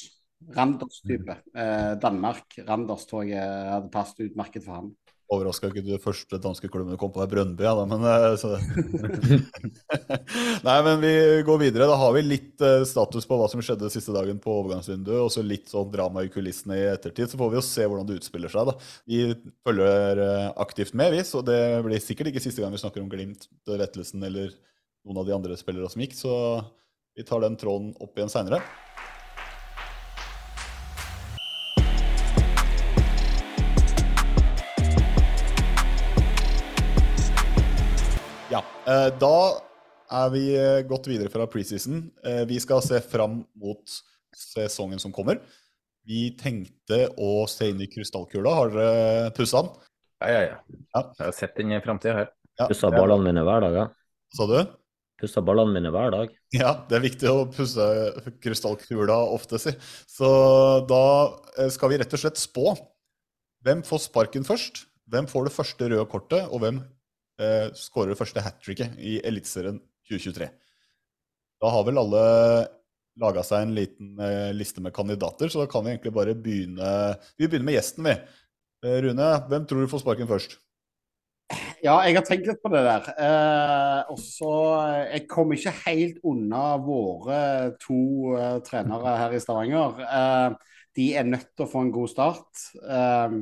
Randers-type. 0.56 1.36
Eh, 1.52 1.92
Danmark. 2.00 2.56
Randers 2.64 3.04
tror 3.10 3.26
jeg 3.28 3.44
hadde 3.44 3.92
passet 3.92 4.30
utmerket 4.30 4.64
for 4.64 4.78
han. 4.78 4.90
Overraska 5.30 5.68
ikke 5.70 5.84
du 5.86 5.92
første 6.02 6.40
danske 6.42 6.66
klubben 6.66 6.90
du 6.90 6.98
kom 6.98 7.12
på, 7.14 7.20
er 7.22 7.28
Brøndby, 7.30 7.62
ja, 7.62 7.70
da, 7.78 7.84
men 7.86 8.02
eh. 8.02 8.34
Nei, 10.66 10.74
men 10.86 10.98
vi 11.04 11.12
går 11.46 11.60
videre. 11.62 11.86
Da 11.86 11.98
har 12.00 12.16
vi 12.16 12.24
litt 12.24 12.64
eh, 12.66 12.82
status 12.88 13.28
på 13.30 13.38
hva 13.38 13.46
som 13.52 13.62
skjedde 13.62 13.92
siste 13.94 14.14
dagen 14.16 14.40
på 14.42 14.56
overgangsvinduet, 14.56 15.20
og 15.22 15.30
så 15.30 15.44
litt 15.46 15.70
sånn 15.70 15.92
drama 15.94 16.24
i 16.26 16.32
kulissene 16.34 16.80
i 16.80 16.88
ettertid. 16.90 17.30
Så 17.30 17.38
får 17.38 17.52
vi 17.52 17.60
jo 17.60 17.64
se 17.68 17.86
hvordan 17.86 18.10
det 18.10 18.18
utspiller 18.18 18.50
seg. 18.50 18.72
da. 18.72 18.90
Vi 19.06 19.22
følger 19.68 20.24
eh, 20.26 20.50
aktivt 20.66 20.98
med, 20.98 21.14
vi, 21.14 21.22
så 21.28 21.44
det 21.46 21.60
blir 21.86 22.02
sikkert 22.02 22.32
ikke 22.32 22.42
siste 22.42 22.64
gang 22.64 22.74
vi 22.74 22.82
snakker 22.82 23.04
om 23.04 23.12
Glimt, 23.12 23.46
Vettelsen 23.70 24.26
eller 24.26 24.50
noen 25.06 25.22
av 25.22 25.30
de 25.30 25.38
andre 25.38 25.60
spillere 25.60 25.94
som 25.94 26.02
gikk. 26.02 26.18
Så 26.18 26.34
vi 27.14 27.22
tar 27.28 27.46
den 27.46 27.58
tråden 27.60 27.94
opp 28.02 28.18
igjen 28.18 28.34
seinere. 28.34 28.64
Da 39.20 39.34
er 40.10 40.30
vi 40.34 40.44
eh, 40.58 40.80
gått 40.88 41.06
videre 41.10 41.30
fra 41.32 41.46
preseason. 41.50 42.02
Eh, 42.26 42.42
Vi 42.50 42.58
skal 42.62 42.82
se 42.82 43.00
fram 43.04 43.42
mot 43.60 43.98
sesongen 44.36 45.00
som 45.02 45.12
kommer. 45.14 45.40
Vi 46.06 46.30
tenkte 46.40 47.04
å 47.20 47.44
se 47.50 47.68
inn 47.70 47.80
i 47.84 47.88
krystallkula. 47.90 48.54
Har 48.56 48.72
dere 48.74 49.30
pussa 49.36 49.62
den? 49.62 49.72
Ja, 50.20 50.28
ja, 50.32 50.42
ja. 50.50 50.58
Jeg 50.96 51.26
har 51.28 51.36
sett 51.36 51.56
den 51.56 51.72
i 51.72 51.80
framtida 51.84 52.16
her. 52.16 52.30
Ja, 52.58 52.66
Pussa 52.68 52.90
ballene 52.92 53.24
mine 53.24 53.44
hver 53.46 53.62
dag, 53.64 53.76
ja. 53.78 53.86
Sa 54.36 54.44
du? 54.50 54.58
Pussa 55.20 55.40
ballene 55.44 55.72
mine 55.76 55.92
hver 55.94 56.10
dag. 56.12 56.32
Ja, 56.56 56.74
det 56.90 56.98
er 56.98 57.04
viktig 57.04 57.30
å 57.30 57.46
pusse 57.52 57.84
krystallkula 58.42 59.16
ofte, 59.32 59.60
si. 59.62 59.72
Så 60.10 60.28
da 60.90 61.02
eh, 61.56 61.70
skal 61.72 61.92
vi 61.92 62.00
rett 62.02 62.16
og 62.16 62.20
slett 62.24 62.40
spå. 62.40 62.74
Hvem 63.64 63.84
får 63.86 64.02
sparken 64.08 64.44
først? 64.48 64.86
Hvem 65.12 65.28
får 65.30 65.48
det 65.48 65.54
første 65.54 65.88
røde 65.92 66.08
kortet? 66.10 66.48
Og 66.50 66.64
hvem 66.64 66.82
eh, 67.40 67.70
skårer 67.76 68.14
det 68.14 68.20
første 68.20 68.44
hat 68.44 68.60
tricket 68.64 68.98
i 68.98 69.18
Eliteserien 69.26 69.80
2023? 70.10 70.50
Da 71.60 71.72
har 71.74 71.86
vel 71.88 72.00
alle 72.00 72.24
laga 73.20 73.42
seg 73.44 73.66
en 73.66 73.76
liten 73.76 74.14
eh, 74.22 74.50
liste 74.56 74.82
med 74.84 74.94
kandidater, 74.96 75.50
så 75.50 75.64
da 75.64 75.70
kan 75.70 75.84
vi 75.84 75.94
egentlig 75.94 76.14
bare 76.16 76.36
begynne 76.38 76.90
Vi 77.36 77.46
begynner 77.46 77.68
med 77.68 77.78
gjesten, 77.78 78.06
vi. 78.06 78.16
Eh, 78.86 78.98
Rune, 79.04 79.30
hvem 79.50 79.68
tror 79.68 79.84
du 79.84 79.90
får 79.92 80.04
sparken 80.04 80.30
først? 80.30 80.56
Ja, 81.82 81.96
jeg 82.06 82.14
har 82.14 82.24
tenkt 82.26 82.46
litt 82.46 82.60
på 82.62 82.70
det 82.70 82.82
der. 82.86 83.06
Eh, 83.18 84.10
og 84.12 84.18
så 84.22 84.52
Jeg 85.10 85.26
kom 85.30 85.50
ikke 85.54 85.72
helt 85.82 86.20
unna 86.22 86.76
våre 86.84 87.40
to 87.82 88.36
eh, 88.38 88.58
trenere 88.66 89.16
her 89.18 89.34
i 89.34 89.40
Stavanger. 89.42 89.98
Eh, 90.04 90.76
de 90.98 91.06
er 91.16 91.26
nødt 91.26 91.48
til 91.56 91.66
å 91.66 91.70
få 91.70 91.84
en 91.84 91.94
god 91.94 92.12
start. 92.12 92.66
Eh, 92.84 93.40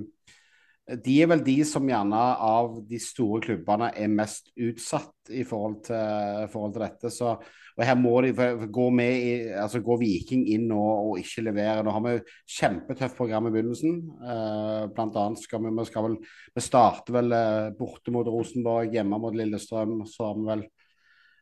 de 0.89 1.15
er 1.21 1.29
vel 1.29 1.43
de 1.45 1.57
som 1.69 1.85
gjerne 1.85 2.19
av 2.45 2.79
de 2.89 2.99
store 3.03 3.43
klubbene 3.45 3.91
er 3.93 4.09
mest 4.09 4.49
utsatt 4.57 5.29
i 5.37 5.43
forhold 5.45 5.83
til, 5.85 6.47
forhold 6.49 6.73
til 6.77 6.85
dette. 6.87 7.11
Så, 7.13 7.35
og 7.77 7.85
her 7.85 7.99
må 8.01 8.15
de 8.25 8.33
gå, 8.73 8.87
med 8.97 9.13
i, 9.19 9.35
altså 9.53 9.83
gå 9.85 9.99
Viking 10.01 10.47
inn 10.55 10.65
nå 10.71 10.81
og 10.81 11.21
ikke 11.21 11.45
levere. 11.45 11.85
Nå 11.85 11.93
har 11.93 12.05
vi 12.07 12.15
kjempetøft 12.57 13.21
program 13.21 13.51
i 13.51 13.53
begynnelsen. 13.53 14.01
Eh, 14.17 14.89
blant 14.97 15.21
annet 15.21 15.45
skal 15.45 15.63
vi, 15.67 15.75
vi 15.77 15.87
skal 15.91 16.09
vel 16.09 16.19
Vi 16.57 16.65
starter 16.65 17.19
vel 17.21 17.37
eh, 17.37 17.69
borte 17.77 18.15
mot 18.15 18.33
Rosenborg, 18.33 18.97
hjemme 18.97 19.21
mot 19.21 19.37
Lillestrøm. 19.37 20.01
Så 20.09 20.31
har 20.31 20.41
vi 20.41 20.51
vel 20.55 20.69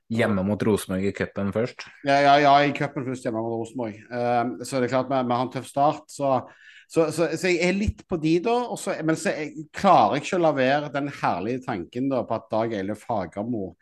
Hjemme 0.07 0.45
mot 0.47 0.61
Rosenborg 0.63 1.03
i 1.03 1.11
cupen 1.11 1.49
først. 1.51 1.83
ja, 2.07 2.21
ja, 2.23 2.35
ja, 2.39 2.53
i 2.63 2.71
cupen 2.75 3.03
først 3.09 3.25
hjemme 3.27 3.41
mot 3.43 3.57
Rosenborg. 3.61 3.95
Eh, 3.95 4.45
så 4.67 4.79
det 4.79 4.91
er 4.91 4.99
klart 4.99 5.11
vi, 5.11 5.23
vi 5.23 5.39
har 5.39 5.47
en 5.47 5.55
tøff 5.55 5.71
start. 5.71 6.11
Så, 6.11 6.41
så, 6.87 7.09
så, 7.11 7.27
så 7.35 7.51
jeg 7.51 7.59
er 7.67 7.75
litt 7.75 8.05
på 8.07 8.19
de, 8.23 8.37
da. 8.45 8.55
Også, 8.71 8.95
men 9.07 9.19
så 9.19 9.33
jeg 9.35 9.67
klarer 9.75 10.17
jeg 10.17 10.25
ikke 10.25 10.39
å 10.39 10.43
la 10.45 10.53
være 10.55 10.91
den 10.95 11.11
herlige 11.19 11.65
tanken 11.67 12.11
da, 12.13 12.23
på 12.27 12.37
at 12.39 12.47
Dag 12.53 12.75
Eilif 12.79 13.03
Fagermo 13.09 13.73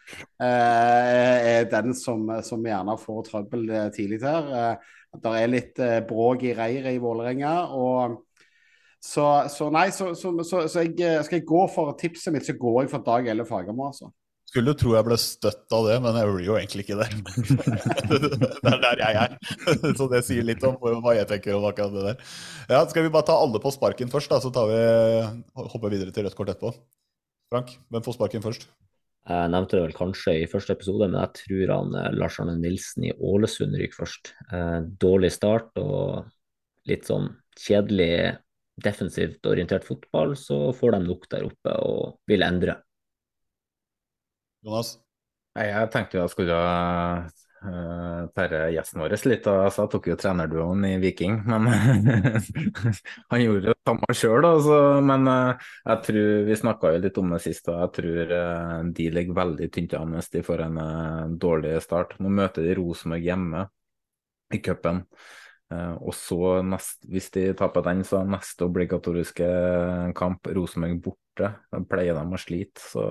eh, 0.41 1.51
er 1.59 1.69
den 1.73 1.93
som, 1.99 2.25
som 2.47 2.65
gjerne 2.65 2.97
får 3.01 3.27
trøbbel 3.29 3.69
eh, 3.69 3.91
tidlig 3.95 4.23
her. 4.25 4.49
Eh, 4.61 5.01
at 5.15 5.23
det 5.27 5.35
er 5.39 5.53
litt 5.53 5.83
eh, 5.85 6.01
bråk 6.09 6.47
i 6.49 6.55
reiret 6.57 6.97
i 6.97 7.03
Vålerenga. 7.03 7.55
så, 9.05 9.27
så 9.53 9.71
nei, 9.71 9.89
så 9.93 10.11
jeg, 10.17 10.97
eh, 10.97 11.21
skal 11.23 11.39
jeg 11.39 11.49
gå 11.49 11.67
for 11.75 11.93
tipset 12.01 12.33
mitt, 12.33 12.49
så 12.49 12.57
går 12.57 12.83
jeg 12.83 12.95
for 12.97 13.05
Dag 13.05 13.29
Eilif 13.29 13.53
Fagermo, 13.53 13.91
altså. 13.93 14.11
Skulle 14.51 14.75
tro 14.79 14.93
jeg 14.95 15.07
ble 15.07 15.17
støtt 15.19 15.75
av 15.75 15.89
det, 15.89 15.97
men 16.05 16.17
jeg 16.19 16.31
blir 16.31 16.47
jo 16.47 16.57
egentlig 16.59 16.85
ikke 16.85 16.99
det. 17.01 17.09
det 18.63 18.71
er 18.71 18.83
der 18.85 19.03
jeg 19.03 19.21
er. 19.25 19.37
Så 19.99 20.07
det 20.13 20.21
sier 20.27 20.47
litt 20.47 20.63
om 20.69 20.77
hva 20.79 21.17
jeg 21.17 21.27
tenker 21.31 21.57
om 21.57 21.67
akkurat 21.67 21.95
det 21.97 22.05
der. 22.11 22.37
Ja, 22.71 22.85
Skal 22.91 23.07
vi 23.07 23.13
bare 23.15 23.27
ta 23.31 23.39
alle 23.41 23.63
på 23.63 23.73
sparken 23.75 24.13
først, 24.13 24.31
da, 24.31 24.39
så 24.45 24.53
tar 24.55 24.71
vi, 24.71 24.81
hopper 25.59 25.91
videre 25.95 26.15
til 26.15 26.29
rødt 26.29 26.39
kort 26.39 26.53
etterpå. 26.55 26.75
Frank, 27.51 27.75
hvem 27.91 28.05
får 28.05 28.19
sparken 28.19 28.45
først? 28.45 28.69
Jeg 29.25 29.51
nevnte 29.55 29.79
det 29.79 29.85
vel 29.87 29.97
kanskje 29.97 30.37
i 30.43 30.49
første 30.51 30.75
episode, 30.77 31.09
men 31.09 31.17
jeg 31.23 31.33
tror 31.41 31.71
han 31.73 31.95
eh, 31.97 32.11
Lars 32.13 32.37
Arne 32.43 32.59
Nilsen 32.61 33.07
i 33.09 33.13
Ålesund 33.25 33.77
ryker 33.81 34.03
først. 34.03 34.35
Eh, 34.53 34.81
dårlig 35.01 35.31
start 35.33 35.81
og 35.81 36.27
litt 36.91 37.09
sånn 37.09 37.31
kjedelig 37.57 38.37
defensivt 38.85 39.47
orientert 39.49 39.87
fotball, 39.87 40.35
så 40.37 40.75
får 40.77 40.97
de 40.97 41.01
nok 41.07 41.25
der 41.33 41.47
oppe 41.47 41.77
og 41.87 42.19
vil 42.29 42.45
endre. 42.45 42.77
Jonas? 44.65 44.97
Nei, 45.55 45.69
Jeg 45.69 45.91
tenkte 45.93 46.19
jeg 46.19 46.31
skulle 46.33 46.57
uh, 46.57 47.29
gjesten 48.73 49.01
vår 49.03 49.15
litt, 49.29 49.47
og 49.51 49.73
så 49.73 49.85
jeg 49.85 49.91
tok 49.93 50.07
jo 50.09 50.17
trenerduoen 50.19 50.85
i 50.89 50.97
Viking. 51.03 51.35
Men 51.45 51.69
han 53.31 53.43
gjorde 53.43 53.69
det 53.69 53.77
samme 53.85 54.17
sjøl, 54.17 54.45
men 55.05 55.29
uh, 55.29 55.53
jeg 55.85 55.99
tror 56.09 56.49
vi 56.49 56.57
snakka 56.59 56.93
jo 56.95 57.03
litt 57.05 57.21
om 57.21 57.29
det 57.35 57.41
sist, 57.45 57.69
og 57.69 57.77
jeg 57.83 57.91
tror 57.99 58.25
uh, 58.33 58.81
de 58.97 59.05
ligger 59.13 59.35
veldig 59.37 59.69
tynt 59.75 59.93
an 60.01 60.17
hvis 60.17 60.33
de 60.33 60.41
får 60.47 60.59
en 60.67 60.77
dårlig 61.41 61.77
start. 61.85 62.11
Nå 62.25 62.29
møter 62.33 62.65
de 62.65 62.73
Rosenborg 62.81 63.23
hjemme 63.29 63.61
i 64.55 64.59
cupen. 64.65 64.99
Og 65.75 66.13
så, 66.15 66.61
nest, 66.63 67.01
hvis 67.11 67.33
de 67.35 67.49
taper 67.59 67.83
den, 67.83 68.05
så 68.07 68.21
er 68.21 68.29
neste 68.31 68.63
obligatoriske 68.69 69.47
kamp 70.15 70.47
Rosenborg 70.55 71.01
borte. 71.03 71.49
Da 71.73 71.81
pleier 71.89 72.15
de 72.15 72.37
å 72.37 72.39
slite. 72.39 72.79
så 72.93 73.09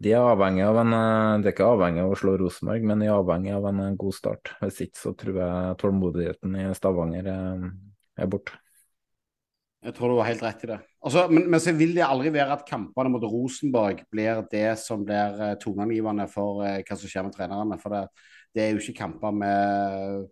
de 0.00 0.14
er 0.16 0.24
avhengig 0.24 0.64
av 0.64 0.78
en 0.80 0.96
eh, 0.96 1.42
Det 1.42 1.50
er 1.50 1.54
ikke 1.54 1.68
avhengig 1.74 2.02
av 2.02 2.14
å 2.14 2.18
slå 2.18 2.34
Rosenborg, 2.40 2.86
men 2.88 3.02
de 3.02 3.10
er 3.10 3.18
avhengig 3.18 3.52
av 3.52 3.68
en 3.68 3.84
eh, 3.84 3.96
god 4.00 4.16
start. 4.16 4.54
Hvis 4.62 4.80
ikke 4.86 5.00
så 5.02 5.12
tror 5.20 5.40
jeg 5.42 5.78
tålmodigheten 5.82 6.56
i 6.56 6.66
Stavanger 6.76 7.28
er, 7.34 7.66
er 8.16 8.30
borte. 8.32 8.56
Jeg 9.84 9.96
tror 9.96 10.12
du 10.12 10.18
har 10.20 10.28
helt 10.28 10.44
rett 10.44 10.64
i 10.64 10.70
det. 10.72 10.80
Altså, 11.04 11.26
men, 11.32 11.46
men 11.52 11.60
så 11.60 11.72
vil 11.76 11.94
det 11.96 12.04
aldri 12.04 12.32
være 12.32 12.56
at 12.56 12.66
kampene 12.68 13.12
mot 13.12 13.24
Rosenborg 13.24 14.02
blir 14.12 14.42
det 14.52 14.74
som 14.80 15.04
blir 15.04 15.56
toneangivende 15.60 16.26
for 16.32 16.60
hva 16.60 16.98
som 17.00 17.08
skjer 17.08 17.24
med 17.24 17.36
trenerne. 17.36 17.80
For 17.80 17.96
det, 17.96 18.02
det 18.56 18.64
er 18.64 18.74
jo 18.74 18.82
ikke 18.82 18.98
kamper 19.00 19.32
med 19.36 20.28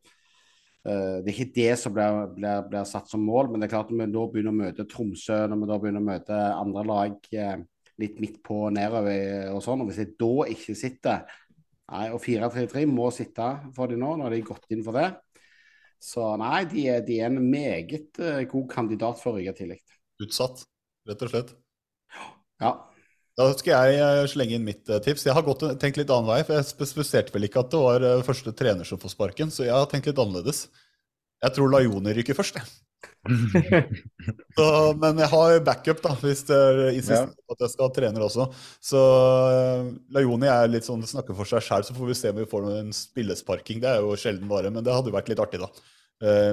Det 0.84 1.32
er 1.32 1.32
ikke 1.32 1.54
det 1.56 1.72
som 1.80 1.96
blir, 1.96 2.20
blir, 2.36 2.60
blir, 2.68 2.84
satt 2.88 3.08
som 3.08 3.24
mål. 3.24 3.48
Men 3.48 3.60
det 3.60 3.68
er 3.68 3.76
klart 3.78 3.88
når 3.88 4.04
vi 4.04 4.12
nå 4.12 4.28
begynner 4.32 4.52
å 4.52 4.60
møte 4.60 4.88
Tromsø, 4.88 5.40
når 5.48 5.62
vi 5.62 5.72
da 5.72 5.80
begynner 5.80 6.04
å 6.04 6.08
møte 6.12 6.44
andre 6.52 6.84
lag 6.88 7.18
litt 7.98 8.18
midt 8.22 8.40
på 8.46 8.68
nedover 8.74 9.52
og 9.52 9.62
sånn, 9.64 9.82
og 9.82 9.90
hvis 9.90 10.02
jeg 10.04 10.16
da 10.20 10.32
ikke 10.54 10.76
sitter 10.78 11.38
Nei, 11.88 12.10
og 12.12 12.20
4-3-3 12.20 12.82
må 12.84 13.06
sitte 13.16 13.46
for 13.72 13.88
de 13.88 13.96
nå, 13.96 14.10
når 14.20 14.34
de 14.34 14.40
har 14.42 14.48
gått 14.50 14.74
inn 14.74 14.82
for 14.84 14.98
det. 14.98 15.06
Så 16.04 16.34
nei, 16.36 16.66
de 16.68 16.82
er, 16.92 16.98
de 17.06 17.16
er 17.16 17.30
en 17.30 17.40
meget 17.40 18.20
uh, 18.20 18.42
god 18.50 18.66
kandidat 18.70 19.22
for 19.22 19.32
å 19.32 19.38
ryke 19.38 19.54
tidlig. 19.56 19.78
Utsatt, 20.20 20.66
rett 21.08 21.24
og 21.24 21.32
slett. 21.32 21.54
Ja. 22.60 22.74
Da 23.38 23.46
skal 23.56 23.94
jeg 23.94 24.28
slenge 24.34 24.58
inn 24.58 24.66
mitt 24.66 24.84
uh, 24.92 24.98
tips. 25.00 25.24
Jeg 25.26 25.34
har 25.38 25.46
gått, 25.46 25.64
tenkt 25.80 25.96
litt 25.96 26.12
annen 26.12 26.28
vei, 26.28 26.42
for 26.44 26.58
jeg 26.58 26.68
spesifiserte 26.68 27.32
vel 27.32 27.48
ikke 27.48 27.64
at 27.64 27.72
det 27.72 27.80
var 27.80 28.06
første 28.26 28.52
trener 28.60 28.88
som 28.88 29.00
får 29.00 29.14
sparken, 29.16 29.54
så 29.54 29.64
jeg 29.64 29.72
har 29.72 29.88
tenkt 29.88 30.10
litt 30.10 30.20
annerledes. 30.20 30.66
Jeg 31.40 31.56
tror 31.56 31.72
Lajoni 31.72 32.14
ryker 32.20 32.36
først, 32.36 32.60
jeg. 32.60 32.68
så, 34.56 34.66
men 35.00 35.20
jeg 35.20 35.30
har 35.32 35.60
backup, 35.66 36.00
da, 36.04 36.14
hvis 36.22 36.44
dere 36.48 36.90
insisterer 36.94 37.32
på 37.34 37.56
at 37.56 37.64
jeg 37.64 37.74
skal 37.74 37.88
ha 37.88 37.94
trener 37.96 38.24
også. 38.24 38.48
Så 38.90 39.00
Lajoni 40.14 40.50
er 40.50 40.70
litt 40.72 40.88
sånn 40.88 41.04
snakker 41.06 41.36
for 41.36 41.48
seg 41.48 41.64
sjæl, 41.64 41.86
så 41.86 41.96
får 41.96 42.10
vi 42.10 42.18
se 42.18 42.32
om 42.32 42.38
vi 42.40 42.48
får 42.50 42.68
en 42.76 42.92
spillesparking. 42.96 43.82
Det 43.84 43.90
er 43.90 44.04
jo 44.04 44.18
sjelden 44.20 44.50
bare, 44.50 44.72
men 44.74 44.86
det 44.86 44.94
hadde 44.94 45.14
vært 45.14 45.32
litt 45.32 45.42
artig, 45.42 45.60
da. 45.64 45.72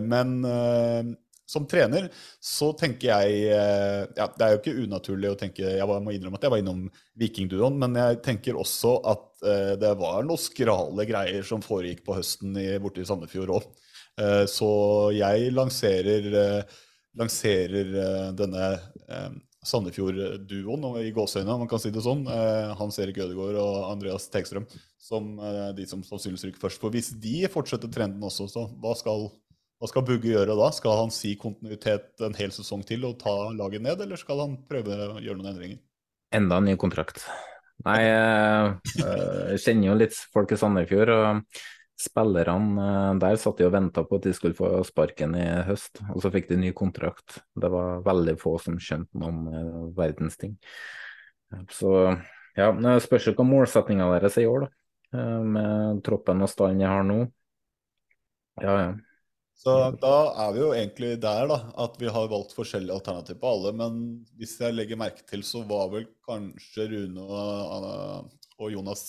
Men 0.06 0.44
som 1.50 1.66
trener 1.70 2.08
så 2.42 2.72
tenker 2.78 3.08
jeg 3.08 3.40
ja, 3.50 4.26
Det 4.34 4.46
er 4.46 4.52
jo 4.54 4.60
ikke 4.60 4.84
unaturlig 4.86 5.30
å 5.30 5.38
tenke 5.38 5.76
Jeg 5.78 5.86
må 5.86 6.14
innrømme 6.14 6.38
at 6.38 6.46
jeg 6.46 6.54
var 6.54 6.62
innom 6.62 6.84
Vikingduoen, 7.22 7.78
men 7.82 7.98
jeg 7.98 8.20
tenker 8.26 8.58
også 8.58 8.96
at 9.10 9.46
det 9.82 9.92
var 9.98 10.26
noen 10.26 10.42
skrale 10.42 11.06
greier 11.06 11.46
som 11.46 11.62
foregikk 11.66 12.02
på 12.06 12.18
høsten 12.18 12.58
i, 12.58 12.68
borte 12.82 13.02
i 13.02 13.10
Sandefjord 13.10 13.54
òg. 13.60 13.68
Så 14.48 14.68
jeg 15.12 15.50
lanserer, 15.52 16.28
lanserer 17.20 17.90
denne 18.38 18.68
Sandefjord-duoen 19.66 20.86
i 21.02 21.10
gåseøynene, 21.12 21.56
om 21.58 21.64
man 21.66 21.72
kan 21.72 21.82
si 21.84 21.92
det 21.92 22.04
sånn. 22.06 22.22
Hans 22.80 23.00
Erik 23.04 23.20
Ødegaard 23.26 23.58
og 23.60 23.90
Andreas 23.90 24.30
Tegstrøm 24.32 24.68
som 25.02 25.34
de 25.76 25.88
som 25.90 26.06
sannsynligvis 26.06 26.46
ryker 26.48 26.64
først. 26.64 26.80
For 26.82 26.94
hvis 26.96 27.12
de 27.22 27.44
fortsetter 27.52 27.92
trenden 27.92 28.24
også, 28.24 28.48
så 28.52 28.70
hva 28.82 28.96
skal 29.00 29.28
Hva 29.76 29.90
skal 29.92 30.06
Bugge 30.08 30.30
gjøre 30.32 30.56
da? 30.56 30.70
Skal 30.72 30.96
han 31.02 31.10
si 31.12 31.34
kontinuitet 31.36 32.24
en 32.24 32.38
hel 32.38 32.54
sesong 32.56 32.86
til 32.88 33.04
og 33.10 33.18
ta 33.20 33.34
laget 33.52 33.84
ned, 33.84 34.00
eller 34.06 34.16
skal 34.16 34.40
han 34.40 34.56
prøve 34.70 34.96
å 34.96 35.20
gjøre 35.20 35.36
noen 35.42 35.52
endringer? 35.52 35.82
Enda 36.34 36.62
en 36.62 36.70
ny 36.70 36.78
kontrakt. 36.80 37.26
Nei, 37.84 38.00
eh, 38.08 38.70
eh, 39.04 39.42
jeg 39.54 39.62
kjenner 39.66 39.90
jo 39.90 39.98
litt 40.00 40.18
folk 40.34 40.54
i 40.56 40.60
Sandefjord. 40.60 41.12
og 41.12 41.60
Spillerne 41.96 42.86
eh, 42.86 43.12
der 43.24 43.38
satt 43.40 43.62
de 43.62 43.68
og 43.70 43.74
venta 43.76 44.04
på 44.04 44.20
at 44.20 44.28
de 44.28 44.34
skulle 44.36 44.58
få 44.58 44.70
sparken 44.88 45.36
i 45.40 45.46
høst, 45.68 46.02
og 46.12 46.20
så 46.24 46.32
fikk 46.34 46.50
de 46.50 46.60
ny 46.60 46.74
kontrakt. 46.76 47.40
Det 47.56 47.72
var 47.72 48.04
veldig 48.06 48.36
få 48.42 48.58
som 48.60 48.80
skjønte 48.82 49.16
noe 49.22 49.32
om 49.32 49.46
eh, 49.52 49.84
verdens 49.96 50.36
ting. 50.42 50.58
Så 51.72 51.92
ja, 52.58 52.72
det 52.76 53.00
spørs 53.06 53.30
hva 53.32 53.46
målsettinga 53.48 54.10
deres 54.16 54.36
er 54.40 54.46
i 54.46 54.52
år, 54.52 54.66
da. 54.66 54.72
Eh, 55.16 55.42
Med 55.56 56.04
troppen 56.06 56.44
og 56.44 56.52
stallen 56.52 56.84
jeg 56.84 56.92
har 56.92 57.06
nå. 57.08 57.20
Ja, 58.64 58.76
ja. 58.80 58.94
Så 59.56 59.72
da 60.02 60.16
er 60.44 60.50
vi 60.52 60.60
jo 60.60 60.74
egentlig 60.76 61.14
der, 61.24 61.46
da, 61.48 61.58
at 61.80 61.96
vi 62.00 62.10
har 62.12 62.28
valgt 62.28 62.52
forskjellige 62.58 62.98
alternativer 62.98 63.40
på 63.40 63.54
alle. 63.54 63.72
Men 63.80 64.02
hvis 64.36 64.58
jeg 64.60 64.76
legger 64.76 65.00
merke 65.00 65.24
til, 65.28 65.46
så 65.48 65.64
var 65.68 65.88
vel 65.94 66.10
kanskje 66.28 66.90
Rune 66.92 67.24
og, 67.24 68.36
og 68.60 68.74
Jonas 68.74 69.06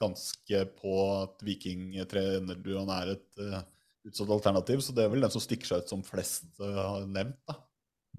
ganske 0.00 0.62
på 0.80 0.94
at 1.20 1.44
Viking-trenerduoen 1.46 2.90
er 2.96 3.14
et 3.14 3.42
uh, 3.42 3.60
utsatt 4.08 4.32
alternativ. 4.36 4.82
Så 4.84 4.96
det 4.96 5.04
er 5.04 5.12
vel 5.12 5.24
den 5.26 5.32
som 5.34 5.44
stikker 5.44 5.70
seg 5.70 5.84
ut 5.84 5.92
som 5.92 6.04
flest 6.06 6.48
uh, 6.62 6.80
har 6.80 7.06
nevnt, 7.08 7.38
da. 7.48 7.60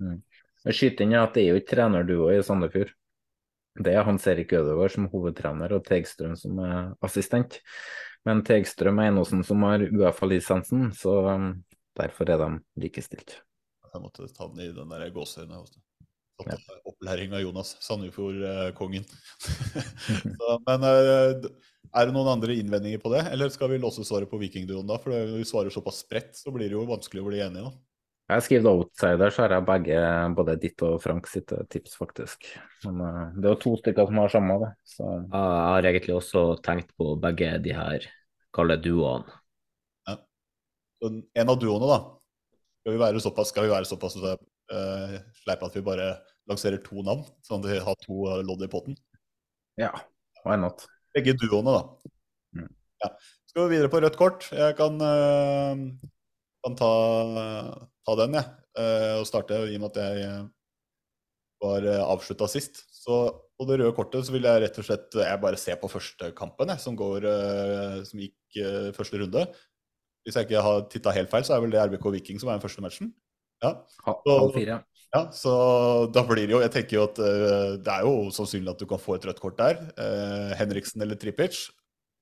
Mm. 0.02 0.22
Jeg 0.62 0.78
skyter 0.78 1.08
inn 1.08 1.18
at 1.18 1.34
det 1.34 1.44
er 1.44 1.56
jo 1.56 1.62
ikke 1.62 1.74
trenerduo 1.74 2.28
i 2.30 2.42
Sandefjord. 2.46 2.94
Det 3.82 3.94
er 3.96 4.06
Hans 4.06 4.28
Erik 4.28 4.52
Ødegaard 4.54 4.94
som 4.94 5.08
hovedtrener 5.10 5.74
og 5.74 5.86
Tegstrøm 5.88 6.36
som 6.38 6.60
er 6.62 6.92
assistent. 7.08 7.58
Men 8.28 8.44
Tegstrøm 8.46 9.00
er 9.02 9.10
Einosen 9.10 9.42
som 9.48 9.64
har 9.66 9.82
Uefa-lisensen, 9.88 10.92
så 10.94 11.16
um, 11.32 11.54
derfor 11.98 12.30
er 12.30 12.44
de 12.44 12.50
likestilt. 12.84 13.40
Jeg 13.92 14.04
måtte 14.04 14.28
ta 14.36 14.48
den 14.52 14.62
i 14.68 14.74
den 14.76 14.92
der 14.92 15.08
gåseøyne. 15.16 15.64
Også. 16.42 16.58
Ja. 16.58 16.80
Opplæring 16.92 17.36
av 17.38 17.44
Jonas, 17.44 17.76
Sandefjord-kongen. 17.86 19.06
men 20.68 20.88
uh, 20.88 21.48
er 21.92 22.08
det 22.08 22.16
noen 22.16 22.30
andre 22.32 22.56
innvendinger 22.56 23.02
på 23.04 23.12
det, 23.14 23.26
eller 23.34 23.52
skal 23.52 23.74
vi 23.74 23.80
låse 23.82 24.06
svaret 24.08 24.32
på 24.32 24.40
Vikingduoen 24.42 24.88
da? 24.88 25.00
For 25.02 25.14
når 25.14 25.40
vi 25.40 25.48
svarer 25.48 25.74
såpass 25.74 26.04
spredt, 26.06 26.38
så 26.40 26.54
blir 26.56 26.70
det 26.70 26.78
jo 26.78 26.86
vanskelig 26.90 27.24
å 27.24 27.28
bli 27.28 27.42
enige, 27.44 27.68
da. 27.68 27.74
Jeg 28.32 28.38
har 28.38 28.44
skrevet 28.46 28.70
outsider, 28.70 29.34
så 29.34 29.42
har 29.44 29.54
jeg 29.58 29.68
begge, 29.68 30.04
både 30.38 30.54
ditt 30.62 30.84
og 30.88 31.02
Frank 31.04 31.26
sitt 31.28 31.52
tips, 31.74 31.98
faktisk. 32.00 32.48
Men 32.86 33.02
uh, 33.04 33.26
det 33.36 33.50
er 33.50 33.56
jo 33.58 33.62
to 33.66 33.76
stykker 33.82 34.08
som 34.08 34.22
har 34.22 34.32
samme, 34.32 34.58
det. 34.62 34.72
Så. 34.88 35.04
Ja, 35.04 35.42
jeg 35.42 35.76
har 35.76 35.88
egentlig 35.92 36.16
også 36.16 36.46
tenkt 36.64 36.96
på 36.96 37.18
begge 37.20 37.58
de 37.66 37.76
her 37.76 38.08
kalde 38.56 38.80
duoene. 38.80 39.36
Ja. 40.08 40.16
En 41.10 41.52
av 41.52 41.60
duoene, 41.60 41.92
da. 41.92 42.00
Skal 42.82 42.96
vi 42.96 43.04
være 43.04 43.22
såpass, 43.22 43.52
skal 43.52 43.68
vi 43.68 43.74
være 43.74 43.90
såpass 43.90 44.16
uh, 44.18 45.18
sleipe 45.44 45.68
at 45.68 45.76
vi 45.76 45.84
bare 45.86 46.08
lanserer 46.50 46.82
to 46.84 47.04
navn, 47.06 47.26
sånn 47.46 47.62
at 47.62 47.70
de 47.70 47.84
har 47.86 48.00
to 48.06 48.26
lodd 48.48 48.64
i 48.66 48.70
potten? 48.72 48.98
Ja, 49.80 49.92
why 50.46 50.58
not? 50.60 50.86
Begge 51.16 51.36
duoene, 51.40 51.76
da. 51.76 52.12
Mm. 52.58 52.72
Ja. 53.04 53.12
Skal 53.50 53.68
vi 53.68 53.76
videre 53.76 53.92
på 53.92 54.02
rødt 54.04 54.18
kort? 54.20 54.48
Jeg 54.56 54.76
kan, 54.80 54.98
uh, 55.02 55.86
kan 56.66 56.78
ta, 56.80 56.92
ta, 58.08 58.18
den, 58.24 58.38
jeg. 58.40 58.58
Uh, 58.78 59.20
og 59.20 59.28
starte 59.28 59.58
i 59.68 59.76
og 59.76 59.84
med 59.84 59.90
at 59.92 60.02
jeg 60.02 60.44
var 61.62 61.88
avslutta 62.08 62.48
sist. 62.50 62.86
Så 63.02 63.24
på 63.58 63.68
det 63.70 63.82
røde 63.82 63.96
kortet 63.98 64.26
så 64.26 64.34
vil 64.34 64.48
jeg 64.48 64.64
rett 64.64 64.80
og 64.82 64.88
slett 64.88 65.18
jeg 65.20 65.42
bare 65.42 65.60
se 65.60 65.76
på 65.78 65.90
første 65.92 66.32
kampen, 66.38 66.72
jeg, 66.74 66.82
som, 66.82 66.96
går, 66.98 67.28
som 68.08 68.22
gikk 68.22 68.62
første 68.98 69.20
runde. 69.22 69.44
Hvis 70.26 70.38
jeg 70.38 70.48
ikke 70.48 70.64
har 70.66 70.86
titta 70.90 71.14
helt 71.14 71.30
feil, 71.32 71.46
så 71.46 71.56
er 71.56 71.64
vel 71.64 71.74
det 71.74 71.82
RBK 71.82 72.08
Viking 72.16 72.42
som 72.42 72.50
er 72.50 72.58
den 72.58 72.64
første 72.64 72.84
matchen. 72.86 73.12
Ja. 73.62 73.76
Halv 74.06 74.56
fire. 74.56 74.82
Ja, 75.12 75.26
så 75.36 75.54
da 76.16 76.24
blir 76.24 76.48
det 76.48 76.56
jo 76.56 76.62
Jeg 76.64 76.72
tenker 76.72 76.96
jo 76.98 77.04
at 77.10 77.20
uh, 77.20 77.76
det 77.84 77.92
er 77.92 78.08
jo 78.08 78.32
sannsynlig 78.32 78.72
at 78.72 78.80
du 78.80 78.88
kan 78.88 79.02
få 79.02 79.18
et 79.18 79.28
rødt 79.28 79.42
kort 79.44 79.58
der. 79.60 79.80
Uh, 80.00 80.52
Henriksen 80.60 81.04
eller 81.04 81.20
Tripic. 81.20 81.66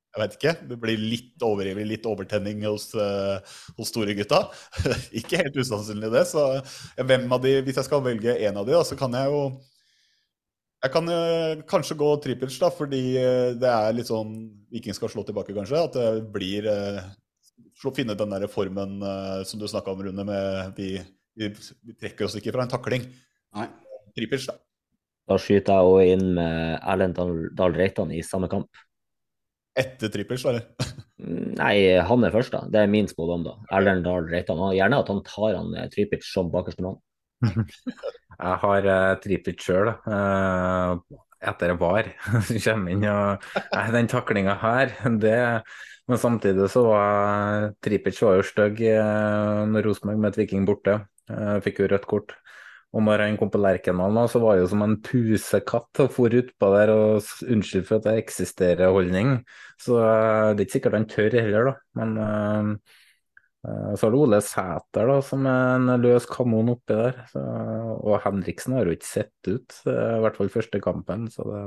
Jeg 0.09 0.21
vet 0.23 0.37
ikke. 0.39 0.53
Det 0.71 0.77
blir 0.81 0.97
litt 0.97 1.43
overivrig, 1.45 1.85
litt 1.85 2.07
overtenning 2.09 2.63
hos, 2.65 2.87
uh, 2.97 3.37
hos 3.77 3.91
store 3.93 4.15
gutta. 4.17 4.47
ikke 5.21 5.43
helt 5.43 5.59
usannsynlig 5.61 6.09
det. 6.15 6.25
Så 6.31 6.47
hvem 6.97 7.29
av 7.29 7.43
de, 7.45 7.59
hvis 7.67 7.77
jeg 7.77 7.89
skal 7.91 8.01
velge 8.07 8.33
en 8.47 8.57
av 8.57 8.65
de, 8.65 8.73
da, 8.73 8.81
så 8.87 8.97
kan 8.97 9.13
jeg 9.17 9.29
jo 9.29 9.43
Jeg 10.79 10.93
kan 10.93 11.09
kanskje 11.67 11.99
gå 11.99 12.09
trippels, 12.23 12.57
da, 12.57 12.69
fordi 12.71 13.01
det 13.59 13.67
er 13.69 13.93
litt 13.93 14.07
sånn 14.07 14.29
Viking 14.71 14.95
skal 14.95 15.11
slå 15.11 15.25
tilbake, 15.27 15.53
kanskje. 15.53 15.81
At 15.89 15.97
det 15.97 16.25
blir 16.33 16.69
Finne 17.95 18.15
den 18.15 18.33
der 18.33 18.47
formen 18.51 18.97
som 19.47 19.59
du 19.59 19.67
snakka 19.67 19.93
om, 19.93 20.01
Rune, 20.03 20.23
med 20.27 20.73
de 20.75 20.97
vi, 21.39 21.49
vi, 21.87 21.95
trekker 21.95 22.27
oss 22.27 22.37
ikke 22.39 22.53
fra 22.55 22.65
en 22.65 22.71
takling. 22.71 23.07
Nei. 23.57 23.67
Tripic, 24.17 24.45
da. 24.49 24.57
Da 25.29 25.37
skyter 25.39 25.77
jeg 25.79 25.89
òg 25.93 26.13
inn 26.15 26.29
med 26.37 26.79
Erlend 26.79 27.19
Dahl 27.57 27.75
Reitan 27.77 28.13
i 28.15 28.23
samme 28.25 28.49
kamp. 28.51 28.69
Etter 29.77 30.11
Tripic, 30.11 30.41
eller? 30.49 30.65
Nei, 31.19 31.75
han 32.03 32.25
er 32.25 32.33
først, 32.33 32.55
da. 32.55 32.65
Det 32.71 32.81
er 32.81 32.91
min 32.91 33.07
spådom, 33.07 33.45
da. 33.45 33.55
Erlend 33.77 34.03
Dahl 34.07 34.27
Reitan. 34.31 34.63
Gjerne 34.75 34.99
at 35.03 35.11
han 35.13 35.21
tar 35.27 35.59
han 35.59 35.75
Tripic 35.93 36.25
som 36.27 36.51
bakerste 36.51 36.85
mann. 36.85 36.99
jeg 37.49 38.55
har 38.63 38.89
uh, 38.89 39.17
Tripic 39.23 39.63
sjøl, 39.63 39.93
uh, 40.09 41.19
etter 41.39 41.75
VAR. 41.79 42.09
kommer 42.65 42.95
inn 42.95 43.05
og 43.07 43.45
Nei, 43.75 43.85
Den 43.95 44.11
taklinga 44.11 44.57
her, 44.63 44.95
det 45.23 45.37
men 46.09 46.17
samtidig 46.17 46.71
så 46.73 46.81
var 46.87 47.67
Tripic 47.85 48.17
var 48.25 48.39
jo 48.39 48.45
stygg 48.47 48.79
uh, 48.97 49.65
når 49.69 49.85
Rosenborg 49.85 50.21
møtte 50.23 50.41
Viking 50.41 50.63
borte. 50.65 51.03
Uh, 51.29 51.59
fikk 51.61 51.83
jo 51.83 51.89
rødt 51.91 52.07
kort. 52.09 52.33
Og 52.89 53.03
når 53.05 53.21
han 53.21 53.35
kom 53.37 53.51
på 53.53 53.61
Lerkendal 53.61 54.17
så 54.31 54.39
var 54.41 54.57
det 54.57 54.63
jo 54.63 54.71
som 54.71 54.81
en 54.81 54.95
pusekatt 55.05 56.01
og 56.01 56.15
for 56.15 56.33
utpå 56.33 56.71
der 56.73 56.89
og 56.95 57.27
unnskyld 57.45 57.85
for 57.85 57.99
at 57.99 58.07
det 58.07 58.15
eksisterer 58.23 58.89
holdning. 58.95 59.35
Så 59.77 59.99
uh, 60.01 60.55
det 60.55 60.63
er 60.63 60.65
ikke 60.65 60.77
sikkert 60.79 60.97
han 60.97 61.05
tør 61.11 61.37
heller, 61.37 61.69
da. 61.69 61.75
Men 62.01 62.17
så 63.59 64.05
har 64.05 64.13
du 64.13 64.21
Ole 64.21 64.37
Sæter 64.39 65.09
da, 65.11 65.17
som 65.19 65.43
er 65.51 65.73
en 65.75 65.89
løs 65.99 66.23
kanon 66.31 66.71
oppi 66.71 66.95
der. 66.95 67.17
Så, 67.27 67.41
og 67.43 68.21
Henriksen 68.23 68.77
har 68.77 68.87
jo 68.87 68.95
ikke 68.95 69.09
sett 69.09 69.49
ut, 69.51 69.81
i 69.83 70.21
hvert 70.23 70.39
fall 70.39 70.51
første 70.53 70.79
kampen. 70.79 71.25
Så 71.29 71.43
det, 71.43 71.65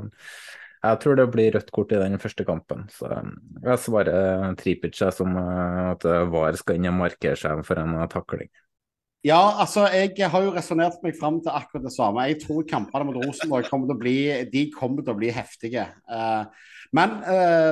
jeg 0.82 0.98
tror 1.02 1.18
det 1.18 1.28
blir 1.30 1.54
rødt 1.54 1.70
kort 1.74 1.92
i 1.94 2.00
den 2.00 2.18
første 2.18 2.44
kampen. 2.46 2.88
Så 2.90 3.06
jeg 3.12 3.78
svarer 3.78 4.56
Tripic 4.58 4.98
som 5.14 5.36
at 5.38 6.04
VAR 6.32 6.58
skal 6.58 6.78
inn 6.78 6.90
og 6.90 6.98
markere 7.04 7.38
seg 7.38 7.62
for 7.66 7.78
en 7.82 7.94
takling. 8.10 8.50
Ja, 9.22 9.38
altså 9.62 9.84
jeg 9.94 10.18
har 10.18 10.42
jo 10.42 10.50
resonnert 10.50 10.96
meg 11.04 11.14
fram 11.14 11.36
til 11.44 11.54
akkurat 11.54 11.84
det 11.86 11.92
samme. 11.94 12.24
Jeg 12.26 12.40
tror 12.42 12.64
kampene 12.66 13.06
mot 13.06 13.20
Rosenborg 13.22 13.68
kommer 13.70 13.86
til 13.86 13.94
å 13.94 14.00
bli, 14.00 14.16
de 14.50 14.64
kommer 14.74 15.06
til 15.06 15.14
å 15.14 15.20
bli 15.20 15.30
heftige. 15.30 15.84
Men 16.98 17.14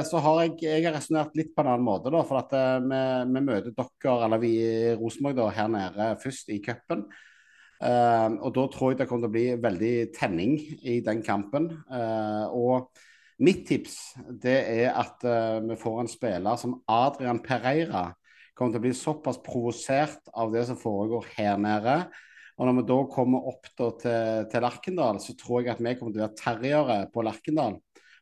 så 0.07 0.23
har 0.23 0.45
jeg, 0.45 0.55
jeg 0.63 0.85
har 0.87 0.95
resonnert 0.95 1.35
litt 1.35 1.51
på 1.57 1.65
en 1.65 1.73
annen 1.73 1.89
måte. 1.89 2.13
da, 2.15 2.23
For 2.29 2.39
at 2.39 2.55
vi, 2.55 3.01
vi, 3.35 3.43
møter 3.49 3.75
dere, 3.75 4.15
eller 4.29 4.45
vi 4.45 4.53
i 4.63 4.95
Rosenborg, 5.01 5.41
da, 5.41 5.49
her 5.59 5.75
nede 5.75 6.13
først 6.23 6.55
i 6.55 6.61
cupen. 6.63 7.09
Og 7.81 8.51
da 8.53 8.65
tror 8.69 8.91
jeg 8.93 8.99
det 9.01 9.07
kommer 9.09 9.25
til 9.25 9.31
å 9.31 9.35
bli 9.35 9.47
veldig 9.63 9.95
tenning 10.13 10.59
i 10.85 10.99
den 11.01 11.23
kampen. 11.25 11.71
og 12.53 12.91
mitt 13.41 13.63
tips 13.71 13.95
det 14.43 14.59
er 14.69 14.91
at 15.01 15.25
vi 15.65 15.79
får 15.81 16.03
en 16.03 16.11
spiller 16.13 16.59
som 16.61 16.75
Adrian 16.85 17.41
Pereira 17.41 18.11
kommer 18.61 18.75
til 18.75 18.83
å 18.83 18.85
bli 18.85 18.93
såpass 18.97 19.41
provosert 19.41 20.29
av 20.37 20.53
det 20.53 20.67
som 20.69 20.77
foregår 20.77 21.31
her 21.39 21.57
nede. 21.57 22.03
Og 22.61 22.69
når 22.69 22.77
vi 22.77 22.89
da 22.91 22.99
kommer 23.09 23.47
opp 23.49 23.71
da, 23.73 23.87
til, 24.03 24.49
til, 24.53 24.65
Lerkendal, 24.67 25.21
så 25.25 25.33
tror 25.39 25.63
jeg 25.63 25.73
at 25.73 25.81
vi 25.81 25.95
kommer 25.97 26.13
til 26.13 26.21
å 26.21 26.27
være 26.27 26.41
terriere 26.43 26.99
på 27.15 27.25
Lerkendal. 27.25 27.79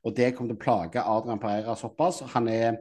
Og 0.06 0.14
det 0.14 0.30
kommer 0.36 0.52
til 0.52 0.60
å 0.60 0.62
plage 0.62 1.02
Adrian 1.02 1.42
Pereira 1.42 1.74
såpass. 1.78 2.20
Han 2.36 2.46
er, 2.52 2.78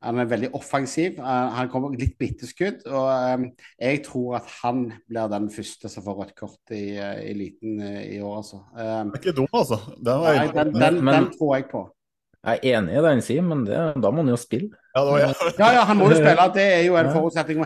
han 0.00 0.18
er 0.22 0.28
veldig 0.30 0.48
offensiv. 0.56 1.18
Han 1.20 1.68
kommer 1.72 1.92
litt 2.00 2.16
bitteskudd. 2.20 2.86
Og 2.88 3.06
um, 3.10 3.46
jeg 3.76 4.02
tror 4.06 4.38
at 4.40 4.50
han 4.62 4.86
blir 5.08 5.30
den 5.32 5.48
første 5.52 5.90
som 5.92 6.06
får 6.06 6.20
rødt 6.22 6.34
kort 6.38 6.74
i 6.76 6.96
eliten 6.96 7.80
i 7.84 8.20
år, 8.24 8.40
altså. 8.40 8.62
Det 8.74 8.86
er 8.88 9.20
ikke 9.20 9.36
dum, 9.36 9.48
altså. 9.52 9.80
Den, 9.98 10.22
nei, 10.24 10.46
den, 10.56 10.76
den, 10.76 11.00
den 11.04 11.32
tror 11.36 11.56
jeg 11.58 11.68
på. 11.72 11.84
Jeg 12.40 12.56
er 12.56 12.78
enig 12.78 12.94
i 12.94 13.00
det 13.04 13.10
han 13.12 13.18
sier, 13.24 13.42
men 13.44 13.66
det, 13.68 13.76
da 14.00 14.08
må 14.08 14.22
han 14.22 14.30
jo 14.32 14.38
spille. 14.40 14.70
Ja, 14.96 15.02
ja. 15.20 15.26
ja, 15.58 15.68
ja, 15.76 15.82
han 15.90 15.98
må 16.00 16.08
jo 16.08 16.16
spille. 16.16 16.46
Det 16.54 16.64
er 16.64 16.86
jo 16.86 16.96
en 16.96 17.10
forutsetning. 17.12 17.60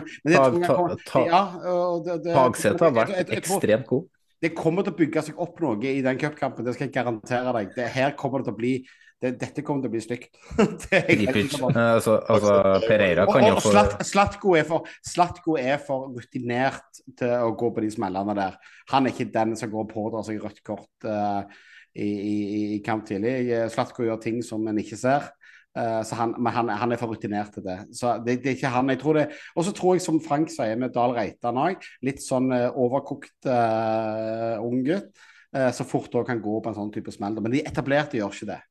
Tagseth 2.27 2.83
har 2.83 2.91
vært 2.99 3.31
ekstremt 3.37 3.87
god. 3.87 4.03
Det 4.43 4.51
kommer 4.53 4.83
til 4.83 4.91
å 4.91 4.97
bygge 4.99 5.23
seg 5.29 5.39
opp 5.41 5.61
noe 5.63 5.79
i 5.87 6.03
den 6.03 6.19
cupkampen, 6.19 6.67
det 6.67 6.75
skal 6.75 6.89
jeg 6.89 6.95
garantere 6.97 7.53
deg. 7.55 7.71
Det, 7.77 7.87
her 7.95 8.11
kommer 8.19 8.43
det 8.43 8.49
til 8.49 8.53
å 8.57 8.59
bli 8.59 8.73
det, 9.21 9.31
Dette 9.41 9.63
kommer 9.65 9.85
til 9.85 9.91
å 9.91 9.93
bli 9.93 10.03
stygt. 10.03 10.35
altså, 11.95 12.17
altså, 12.19 12.57
Pereira 12.87 13.27
kan 13.29 13.45
jo 13.47 13.55
få 13.63 13.71
Slatko 14.05 14.55
er, 14.59 14.67
for, 14.67 14.89
er 15.61 15.79
for 15.81 16.09
rutinert 16.15 17.01
til 17.17 17.31
å 17.45 17.53
gå 17.57 17.71
på 17.75 17.85
de 17.85 17.93
smellene 17.95 18.35
der. 18.37 18.59
Han 18.91 19.07
er 19.07 19.15
ikke 19.15 19.31
den 19.33 19.55
som 19.59 19.71
går 19.71 19.87
og 19.87 19.93
pådrar 19.93 20.27
seg 20.27 20.43
rødt 20.43 20.61
kort. 20.67 20.91
Uh, 21.05 21.47
i, 21.95 22.03
i, 22.03 22.61
i 22.75 22.79
kamp 22.83 23.05
tidlig. 23.07 23.55
Slatko 23.71 24.03
gjør 24.03 24.19
ting 24.19 24.41
som 24.43 24.65
en 24.67 24.79
ikke 24.81 24.97
ser. 24.99 25.29
Uh, 25.75 25.99
så 26.07 26.15
han, 26.15 26.33
men 26.39 26.53
han, 26.55 26.69
han 26.71 26.95
er 26.95 26.99
for 26.99 27.11
rutinert 27.11 27.51
til 27.55 27.65
det. 27.65 27.77
Så 27.95 28.13
det, 28.23 28.37
det 28.43 28.51
er 28.51 28.57
ikke 28.57 28.71
han. 28.71 28.91
jeg 28.93 29.01
tror 29.01 29.17
det, 29.19 29.25
Og 29.55 29.65
så 29.67 29.73
tror 29.75 29.95
jeg, 29.95 30.05
som 30.05 30.21
Frank 30.23 30.51
sier 30.51 30.77
med 30.79 30.93
Dahl 30.95 31.15
Reitan 31.17 31.59
òg, 31.59 31.83
litt 32.07 32.23
sånn 32.23 32.47
uh, 32.55 32.69
overkokt 32.79 33.49
uh, 33.49 34.55
ung 34.63 34.85
gutt. 34.87 35.11
eh, 35.55 35.71
så 35.71 35.85
fort 35.87 36.15
òg 36.15 36.27
kan 36.27 36.41
gå 36.43 36.59
på 36.59 36.71
en 36.71 36.75
sånn 36.75 36.93
type 36.95 37.11
smell. 37.15 37.39
Men 37.39 37.53
de 37.53 37.63
etablerte 37.67 38.19
gjør 38.19 38.33
ikke 38.35 38.49
det. 38.53 38.61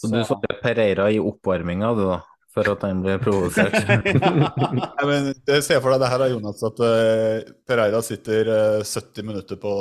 Så 0.00 0.10
du 0.10 0.20
så 0.26 0.38
Pereira 0.62 1.10
i 1.12 1.20
oppvarminga, 1.22 1.92
du, 1.94 2.06
da? 2.08 2.20
For 2.54 2.70
at 2.70 2.84
han 2.86 3.02
blir 3.02 3.18
provosert? 3.24 3.74
ja, 3.74 5.06
men 5.06 5.32
det 5.46 5.60
ser 5.66 5.80
for 5.82 5.90
deg 5.90 6.04
det 6.04 6.10
her 6.12 6.24
er 6.26 6.34
Jonas, 6.34 6.62
at 6.66 6.82
uh, 6.82 7.54
Pereira 7.66 8.02
sitter 8.06 8.50
uh, 8.50 8.82
70 8.86 9.26
minutter 9.26 9.58
på 9.60 9.74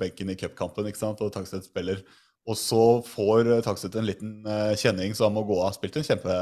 benken 0.00 0.30
i 0.30 0.38
cupkampen 0.38 0.90
og 0.90 1.32
Takstedt 1.34 1.66
spiller. 1.66 2.04
Og 2.48 2.56
så 2.56 2.84
får 3.04 3.50
Takset 3.66 3.94
en 4.00 4.06
liten 4.08 4.46
eh, 4.48 4.72
kjenning, 4.80 5.12
så 5.14 5.28
han 5.28 5.36
må 5.36 5.44
gå 5.48 5.58
av. 5.60 5.74
Spilt 5.76 5.98
en 6.00 6.06
kjempe, 6.06 6.38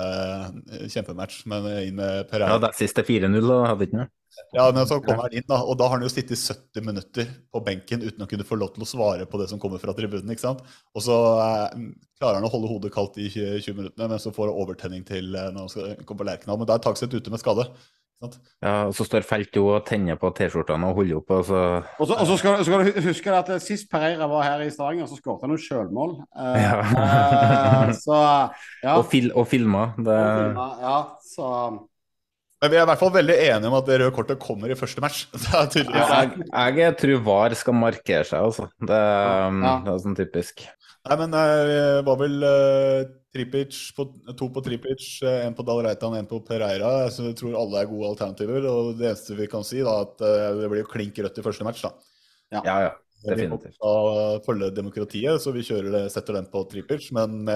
kjempematch, 0.94 1.42
men 1.50 1.66
inn 1.82 1.98
med 1.98 2.28
Pereira. 2.30 2.54
Ja, 2.54 2.62
det 2.62 2.70
er 2.70 2.78
siste 2.78 3.04
4-0, 3.06 3.42
og 3.42 3.66
hadde 3.66 3.88
ikke 3.88 4.02
noe? 4.02 4.12
Ja, 4.52 4.72
men 4.74 4.86
så 4.86 5.00
kommer 5.02 5.26
han 5.26 5.34
inn, 5.36 5.46
da, 5.48 5.58
og 5.64 5.76
da 5.78 5.88
har 5.88 5.98
han 5.98 6.04
jo 6.06 6.10
sittet 6.12 6.38
70 6.38 6.84
minutter 6.86 7.28
på 7.52 7.62
benken 7.64 8.04
uten 8.04 8.24
å 8.24 8.28
kunne 8.30 8.46
få 8.46 8.58
lov 8.58 8.72
til 8.74 8.84
å 8.84 8.88
svare 8.88 9.26
på 9.28 9.40
det 9.40 9.48
som 9.50 9.60
kommer 9.60 9.80
fra 9.82 9.94
tribunen. 9.96 10.30
ikke 10.32 10.44
sant? 10.44 10.62
Og 10.94 11.04
så 11.04 11.16
eh, 11.42 11.84
klarer 12.20 12.38
han 12.38 12.46
å 12.46 12.52
holde 12.52 12.70
hodet 12.70 12.92
kaldt 12.94 13.18
i 13.20 13.28
20, 13.32 13.60
20 13.66 13.78
minutter, 13.80 14.10
men 14.10 14.22
så 14.22 14.32
får 14.34 14.50
han 14.50 14.62
overtenning 14.64 15.04
til 15.08 15.34
eh, 15.34 15.50
når 15.52 15.66
han 15.66 15.72
skal 15.72 16.04
komme 16.04 16.22
på 16.22 16.28
Lerkendal. 16.30 16.60
Men 16.60 16.70
da 16.70 16.78
er 16.78 16.84
Takset 16.86 17.14
ute 17.14 17.34
med 17.34 17.42
skade. 17.42 17.66
Ja, 18.18 18.72
og 18.88 18.94
så 18.98 19.04
står 19.06 19.22
Felto 19.22 19.60
og 19.70 19.84
tenner 19.86 20.16
på 20.18 20.30
T-skjortene 20.34 20.88
og 20.90 20.96
holder 20.98 21.20
opp, 21.20 21.28
og 21.36 21.44
så 21.46 21.58
Og 22.02 22.08
så, 22.08 22.16
og 22.18 22.26
så 22.26 22.38
skal, 22.40 22.64
skal 22.66 22.82
du 22.88 22.98
huske 23.04 23.34
at 23.36 23.52
eh, 23.54 23.60
sist 23.62 23.86
Pereira 23.92 24.26
var 24.30 24.42
her 24.42 24.64
i 24.64 24.70
Stavanger, 24.74 25.06
så 25.06 25.18
skåret 25.20 25.44
han 25.46 25.54
jo 25.54 25.60
sjølmål. 25.62 26.16
Eh, 26.34 26.56
Ja. 26.64 26.80
eh, 26.82 27.92
så 27.94 28.18
ja. 28.82 28.96
Og, 28.96 29.04
fil, 29.12 29.30
og 29.38 29.46
filma. 29.50 29.92
Det, 29.94 30.18
ja, 30.82 30.96
så 31.22 31.52
Men 32.58 32.72
vi 32.72 32.80
er 32.80 32.82
i 32.82 32.90
hvert 32.90 32.98
fall 33.04 33.14
veldig 33.14 33.36
enige 33.38 33.70
om 33.70 33.76
at 33.78 33.86
det 33.86 34.00
røde 34.02 34.14
kortet 34.16 34.40
kommer 34.42 34.74
i 34.74 34.78
første 34.80 35.04
match. 35.04 35.28
Det 35.76 35.84
er 35.86 36.34
jeg, 36.34 36.76
jeg 36.82 36.96
tror 36.98 37.22
VAR 37.28 37.54
skal 37.54 37.78
markere 37.78 38.26
seg, 38.26 38.42
altså. 38.42 38.66
Det, 38.82 38.98
det 38.98 39.94
er 39.94 40.02
sånn 40.02 40.18
typisk. 40.18 40.66
Nei, 41.06 41.16
men 41.22 41.38
eh, 41.38 41.60
det 41.70 42.02
var 42.04 42.18
vel 42.20 42.34
uh, 42.42 43.04
Tripic 43.34 43.76
på, 43.96 44.06
to 44.38 44.48
på 44.54 44.62
Tripic, 44.64 45.08
én 45.22 45.50
en 45.50 45.56
på 45.56 45.64
Dal 45.68 45.82
Reitan, 45.84 46.16
en 46.16 46.28
på 46.28 46.40
Pereira. 46.46 47.10
Så 47.12 47.26
jeg 47.28 47.36
tror 47.40 47.58
alle 47.60 47.82
er 47.82 47.90
gode 47.90 48.14
alternativer. 48.14 48.64
Og 48.70 48.94
det 48.98 49.10
eneste 49.10 49.36
vi 49.38 49.50
kan 49.50 49.66
si, 49.66 49.82
da, 49.84 49.98
at 50.06 50.24
eh, 50.24 50.48
det 50.62 50.70
blir 50.72 50.84
jo 50.84 50.92
klink 50.92 51.20
rødt 51.20 51.42
i 51.42 51.44
første 51.44 51.66
match, 51.68 51.84
da. 51.84 51.92
Ja, 52.56 52.80
ja. 52.88 52.96
Vi 53.26 53.48
må 53.50 53.58
følge 54.46 54.70
demokratiet, 54.70 55.42
så 55.42 55.50
vi 55.52 55.64
kjører 55.66 55.90
det, 55.90 56.02
setter 56.14 56.38
den 56.38 56.46
på 56.52 56.62
Tripic. 56.70 57.10
Men 57.16 57.48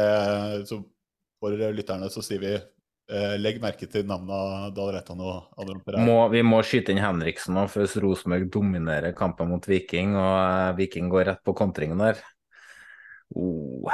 for 1.43 1.59
lytterne 1.74 2.11
så 2.12 2.23
sier 2.23 2.43
vi 2.43 2.53
eh, 2.55 3.35
legg 3.40 3.59
merke 3.62 3.89
til 3.90 4.07
navnene 4.09 4.70
Dal 4.77 4.93
Reitan 4.94 5.23
og 5.23 5.51
Adrian 5.59 5.82
Pereira. 5.82 6.05
Må, 6.07 6.19
vi 6.35 6.44
må 6.47 6.61
skyte 6.66 6.94
inn 6.94 7.03
Henriksen 7.03 7.57
nå, 7.59 7.66
for 7.70 7.82
hvis 7.82 7.99
Rosenborg 8.03 8.51
dominerer 8.55 9.16
kampen 9.19 9.51
mot 9.51 9.66
Viking, 9.69 10.15
og 10.19 10.36
eh, 10.39 10.69
Viking 10.78 11.11
går 11.12 11.32
rett 11.32 11.43
på 11.47 11.57
kontringen 11.59 12.03
der 12.03 12.23
oh. 13.35 13.90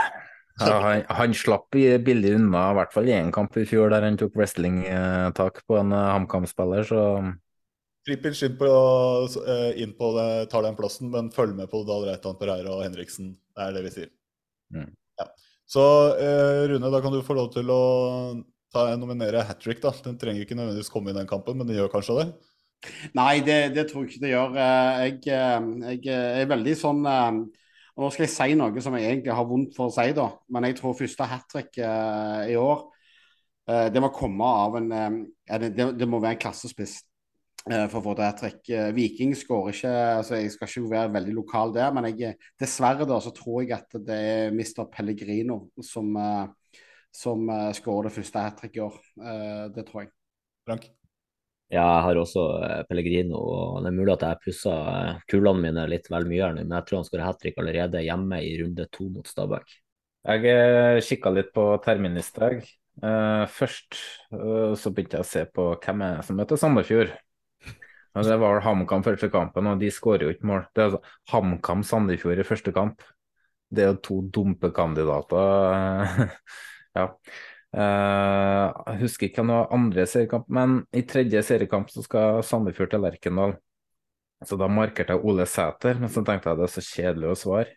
Ja, 0.60 0.78
han, 0.82 1.02
han 1.18 1.34
slapp 1.36 1.74
billig 1.74 2.34
unna, 2.36 2.70
i 2.72 2.78
hvert 2.78 2.94
fall 2.94 3.10
i 3.10 3.14
én 3.16 3.32
kamp 3.34 3.56
i 3.60 3.66
fjor, 3.68 3.92
der 3.92 4.06
han 4.06 4.18
tok 4.18 4.34
wrestlingtak 4.38 5.62
på 5.68 5.78
en 5.78 5.94
eh, 5.94 6.08
HamKam-spiller, 6.14 6.86
så 6.88 7.02
Tripic 8.08 8.40
inn 8.42 8.54
på, 8.56 8.68
eh, 9.44 9.82
inn 9.82 9.92
på 9.98 10.12
det, 10.16 10.28
tar 10.52 10.64
den 10.64 10.76
plassen, 10.78 11.10
men 11.12 11.28
følg 11.34 11.52
med 11.58 11.68
på 11.68 11.82
Dahl 11.84 12.06
Reitan, 12.08 12.38
Pereira 12.40 12.72
og 12.72 12.84
Henriksen. 12.86 13.34
Det 13.52 13.66
er 13.66 13.74
det 13.76 13.82
vi 13.84 13.92
sier. 13.92 14.08
Mm. 14.72 14.86
Ja. 15.20 15.26
Så 15.68 15.84
eh, 16.16 16.62
Rune, 16.70 16.88
da 16.94 17.02
kan 17.04 17.12
du 17.12 17.20
få 17.26 17.36
lov 17.36 17.50
til 17.52 17.68
å 17.68 17.82
ta 18.72 18.86
nominere 18.96 19.44
hat 19.44 19.60
trick. 19.60 19.82
da. 19.84 19.92
Den 20.06 20.16
trenger 20.20 20.46
ikke 20.46 20.56
nødvendigvis 20.56 20.92
komme 20.92 21.12
i 21.12 21.18
den 21.18 21.28
kampen, 21.28 21.58
men 21.58 21.68
den 21.68 21.76
gjør 21.76 21.92
kanskje 21.92 22.22
det? 22.22 22.26
Nei, 23.18 23.42
det, 23.44 23.58
det 23.76 23.88
tror 23.90 24.06
jeg 24.06 24.14
ikke 24.14 24.24
det 24.24 24.32
gjør. 24.32 24.56
Jeg, 24.56 25.20
Jeg, 25.28 26.00
jeg 26.08 26.42
er 26.46 26.52
veldig 26.54 26.76
sånn 26.80 27.04
og 27.98 28.04
Nå 28.04 28.10
skal 28.14 28.24
jeg 28.28 28.30
si 28.30 28.54
noe 28.54 28.82
som 28.84 28.94
jeg 28.94 29.08
egentlig 29.10 29.34
har 29.34 29.46
vondt 29.48 29.74
for 29.74 29.90
å 29.90 29.94
si, 29.94 30.12
da. 30.14 30.28
Men 30.54 30.68
jeg 30.68 30.76
tror 30.78 30.94
første 30.94 31.26
hat 31.26 31.48
trick 31.50 31.80
i 31.82 32.54
år 32.60 32.84
uh, 33.70 33.88
det 33.92 34.02
må 34.02 34.10
komme 34.14 34.46
av 34.64 34.78
en 34.78 34.92
eh, 34.94 35.58
det, 35.66 35.72
det- 35.98 36.08
må 36.08 36.20
være 36.22 36.36
en 36.36 36.42
klassespiss 36.44 37.00
uh, 37.70 37.86
for 37.90 38.00
å 38.00 38.04
få 38.06 38.14
til 38.14 38.24
hat 38.28 38.38
trick. 38.42 38.60
Eh, 38.70 38.90
Viking 38.96 39.34
skårer 39.36 39.74
ikke 39.74 39.94
så 40.28 40.38
Jeg 40.40 40.52
skal 40.54 40.70
ikke 40.70 40.92
være 40.94 41.14
veldig 41.18 41.34
lokal 41.40 41.74
der, 41.74 41.90
men 41.96 42.10
jeg, 42.12 42.36
dessverre 42.60 43.08
da 43.08 43.18
så 43.24 43.34
tror 43.36 43.64
jeg 43.64 43.74
at 43.80 43.98
det 44.06 44.20
er 44.30 44.54
Mr. 44.54 44.86
Pellegrino 44.94 45.60
som, 45.84 46.14
eh, 46.16 46.78
som 47.14 47.48
eh, 47.50 47.72
skårer 47.76 48.08
det 48.08 48.16
første 48.20 48.46
hat 48.46 48.62
trick 48.62 48.78
i 48.78 48.86
år. 48.86 49.02
Eh, 49.18 49.66
Det 49.74 49.86
tror 49.90 50.06
jeg. 50.06 50.14
Frank? 50.68 50.88
Ja, 51.68 51.82
jeg 51.84 52.04
har 52.06 52.16
også 52.16 52.42
eh, 52.64 52.78
Pellegrino, 52.88 53.36
og 53.36 53.82
det 53.84 53.90
er 53.90 53.96
mulig 53.98 54.14
at 54.14 54.22
jeg 54.24 54.40
pussa 54.46 54.74
eh, 54.88 55.18
kulene 55.28 55.60
mine 55.66 55.82
litt 55.92 56.06
vel 56.08 56.24
mye 56.30 56.48
men 56.56 56.72
jeg 56.72 56.86
tror 56.88 57.02
han 57.02 57.08
skårer 57.08 57.26
hat 57.26 57.40
trick 57.42 57.60
allerede 57.60 58.00
hjemme 58.06 58.38
i 58.40 58.54
runde 58.62 58.86
to 58.94 59.08
mot 59.12 59.28
Stabæk. 59.28 59.74
Jeg 60.28 60.48
eh, 60.48 61.00
kikka 61.04 61.32
litt 61.34 61.52
på 61.52 61.66
terminlista. 61.84 62.48
først 63.52 63.94
så 64.80 64.90
begynte 64.90 65.20
jeg 65.20 65.22
å 65.22 65.28
se 65.28 65.44
på 65.54 65.68
hvem 65.84 66.00
er 66.02 66.22
som 66.26 66.40
møter 66.40 66.58
Sandefjord. 66.58 67.12
Det 68.16 68.38
var 68.40 68.64
HamKam 68.64 69.04
første 69.06 69.28
kampen, 69.30 69.68
og 69.70 69.78
de 69.78 69.90
skårer 69.92 70.24
jo 70.24 70.32
ikke 70.32 70.48
mål. 70.48 70.64
Det 70.74 70.82
er 70.82 70.88
altså 70.88 71.02
HamKam-Sandefjord 71.30 72.40
i 72.40 72.48
første 72.48 72.72
kamp. 72.74 73.04
Det 73.68 73.84
er 73.84 73.92
jo 73.92 74.00
to 74.08 74.16
dumpekandidater. 74.34 76.32
ja. 76.98 77.06
Eh, 77.76 78.66
jeg 78.88 79.00
husker 79.02 79.28
ikke 79.28 79.44
noe 79.44 79.66
andre 79.74 80.06
seriekamp, 80.08 80.46
men 80.48 80.78
i 80.96 81.02
tredje 81.08 81.42
seriekamp 81.44 81.90
så 81.92 82.04
skal 82.04 82.40
Sandefjord 82.46 82.94
til 82.94 83.04
Lerkendal. 83.04 83.58
Så 84.46 84.56
da 84.56 84.68
markerte 84.70 85.16
jeg 85.16 85.26
Ole 85.26 85.44
Sæter, 85.50 85.98
men 85.98 86.10
så 86.12 86.22
tenkte 86.24 86.52
jeg 86.52 86.60
det 86.60 86.66
er 86.68 86.72
så 86.72 86.84
kjedelig 86.86 87.32
å 87.32 87.38
svare. 87.38 87.74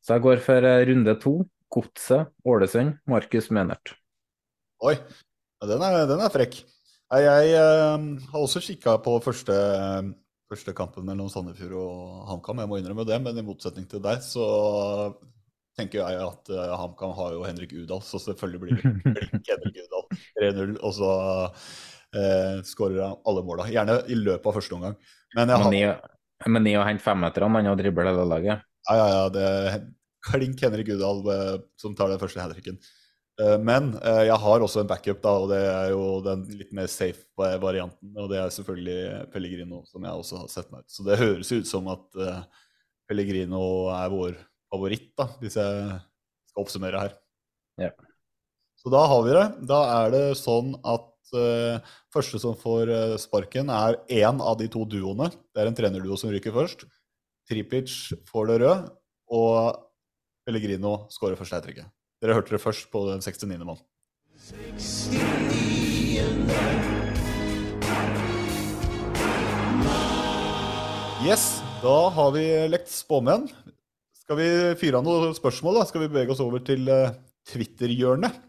Så 0.00 0.16
jeg 0.16 0.24
går 0.24 0.42
for 0.44 0.68
eh, 0.70 0.84
runde 0.88 1.16
to. 1.22 1.36
Godset, 1.76 2.30
Ålesund, 2.46 2.94
Markus 3.10 3.48
Menert. 3.50 3.96
Oi, 4.86 4.94
den 5.66 5.82
er, 5.82 6.04
den 6.06 6.22
er 6.22 6.30
frekk. 6.32 6.60
Jeg, 7.10 7.24
Jeg 7.26 7.56
eh, 7.58 8.06
har 8.30 8.38
også 8.38 8.62
kikka 8.62 8.96
på 9.02 9.18
første, 9.24 9.56
første 10.48 10.74
kampen 10.78 11.04
mellom 11.10 11.28
Sandefjord 11.32 11.74
og 11.82 12.28
HamKam, 12.30 12.62
jeg 12.62 12.70
må 12.70 12.78
innrømme 12.80 13.04
det. 13.08 13.18
Men 13.24 13.42
i 13.42 13.44
motsetning 13.44 13.90
til 13.90 14.00
deg, 14.04 14.22
så 14.24 14.46
tenker 15.76 16.00
jeg 16.00 16.20
at 16.24 16.50
uh, 16.52 16.74
HamKam 16.80 17.14
har 17.18 17.34
jo 17.36 17.44
Henrik 17.46 17.74
Udal, 17.76 18.02
så 18.04 18.20
selvfølgelig 18.22 18.60
blir 18.62 18.78
det 18.80 18.92
blink 19.04 19.48
Henrik 19.52 19.80
Udal 19.84 20.06
3-0. 20.40 20.76
Og 20.80 20.94
så 20.96 21.10
uh, 21.46 22.54
skårer 22.66 23.02
han 23.04 23.18
alle 23.28 23.44
måla. 23.46 23.68
Gjerne 23.72 24.00
i 24.08 24.18
løpet 24.18 24.50
av 24.50 24.56
første 24.58 24.76
omgang. 24.78 24.96
Men 25.36 25.52
Men 26.46 26.66
ni, 26.66 26.76
å 26.76 26.84
hente 26.84 27.04
femmeterne, 27.04 27.48
han 27.60 27.70
har 27.70 27.78
dribla 27.80 28.10
hele 28.10 28.26
laget. 28.28 28.64
ja, 28.90 28.96
ja, 28.96 29.06
ja, 29.14 29.28
det 29.32 29.44
er 29.46 29.80
klink 30.26 30.60
Henrik 30.60 30.90
Udal 30.92 31.24
uh, 31.26 31.56
som 31.80 31.96
tar 31.96 32.12
den 32.12 32.20
første. 32.20 32.44
Eh, 33.40 33.58
Men 33.60 33.94
eh, 34.00 34.24
jeg 34.30 34.38
har 34.40 34.64
også 34.64 34.82
en 34.82 34.88
backup, 34.88 35.20
da, 35.24 35.32
og 35.42 35.50
det 35.52 35.60
er 35.60 35.90
jo 35.92 36.04
den 36.24 36.44
litt 36.56 36.72
mer 36.76 36.88
safe 36.88 37.26
eh, 37.44 37.58
varianten. 37.60 38.12
Og 38.16 38.30
det 38.32 38.40
er 38.40 38.52
selvfølgelig 38.54 39.30
Pellegrino, 39.32 39.82
som 39.90 40.04
jeg 40.06 40.22
også 40.22 40.42
har 40.42 40.52
sett 40.52 40.70
meg 40.72 40.84
ut. 40.84 40.92
Så 40.92 41.04
det 41.06 41.20
høres 41.20 41.52
ut 41.52 41.68
som 41.68 41.90
at 41.92 42.20
eh, 42.22 42.42
Pellegrino 43.10 43.62
er 43.94 44.12
vår 44.12 44.38
favoritt, 44.76 45.10
da, 45.18 45.30
hvis 45.40 45.56
jeg 45.58 45.96
skal 46.52 46.62
oppsummere 46.62 47.00
her. 47.00 47.16
Ja. 47.80 47.90
Så 48.76 48.92
da 48.92 49.02
har 49.08 49.22
vi 49.24 49.34
det. 49.34 49.46
Da 49.66 49.80
er 50.04 50.12
det 50.14 50.24
sånn 50.38 50.74
at 50.86 51.08
uh, 51.34 51.80
første 52.14 52.38
som 52.38 52.54
får 52.58 52.92
eh, 52.92 53.16
sparken, 53.18 53.72
er 53.72 53.98
én 54.12 54.38
av 54.38 54.60
de 54.60 54.68
to 54.70 54.84
duoene. 54.86 55.30
Det 55.50 55.62
er 55.62 55.70
en 55.70 55.76
trenerduo 55.76 56.18
som 56.20 56.30
ryker 56.30 56.54
først. 56.54 56.86
Tripic 57.48 57.90
får 58.28 58.52
det 58.52 58.60
rød, 58.62 58.86
og 59.34 59.82
Pellegrino 60.46 61.06
skårer 61.10 61.38
første 61.38 61.58
hat-tricket. 61.58 61.90
Dere 62.22 62.36
hørte 62.38 62.54
det 62.54 62.62
først 62.62 62.90
på 62.92 63.02
den 63.10 63.22
69. 63.24 63.58
mann. 63.66 63.82
Yes, 71.26 71.58
da 71.82 71.96
har 72.14 72.30
vi 72.36 72.44
lekt 72.70 72.92
spåmenn. 72.92 73.48
Skal 74.26 74.40
vi 74.40 74.46
fyre 74.74 74.98
av 74.98 75.04
noen 75.06 75.34
spørsmål, 75.36 75.76
da? 75.78 75.82
Skal 75.86 76.02
vi 76.02 76.08
bevege 76.10 76.32
oss 76.34 76.40
over 76.42 76.58
til 76.66 76.88
eh, 76.90 77.12
Twitter-hjørnet? 77.46 78.40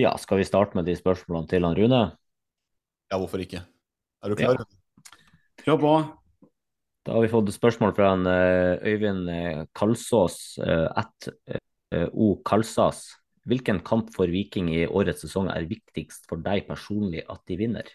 Ja, 0.00 0.14
skal 0.16 0.38
vi 0.40 0.46
starte 0.48 0.78
med 0.78 0.86
de 0.88 0.94
spørsmålene 0.96 1.50
til 1.50 1.66
han 1.66 1.76
Rune? 1.76 1.98
Ja, 3.12 3.18
hvorfor 3.18 3.42
ikke? 3.44 3.60
Er 4.24 4.32
du 4.32 4.38
klar? 4.38 4.62
Kjør 5.60 5.82
på. 5.82 5.90
Da 7.04 7.18
har 7.18 7.20
vi 7.20 7.28
fått 7.34 7.52
spørsmål 7.52 7.92
fra 7.98 8.14
en 8.14 8.24
eh, 8.32 8.94
Øyvind 8.94 9.28
eh, 9.28 9.60
Kalsås, 9.76 10.38
at 10.64 11.28
O 12.16 12.30
Kalsas. 12.40 13.04
Hvilken 13.44 13.82
kamp 13.84 14.08
for 14.16 14.32
Viking 14.32 14.72
i 14.72 14.86
årets 14.88 15.26
sesong 15.26 15.52
er 15.52 15.68
viktigst 15.68 16.24
for 16.32 16.40
deg 16.40 16.64
personlig 16.70 17.26
at 17.28 17.44
de 17.44 17.60
vinner? 17.60 17.92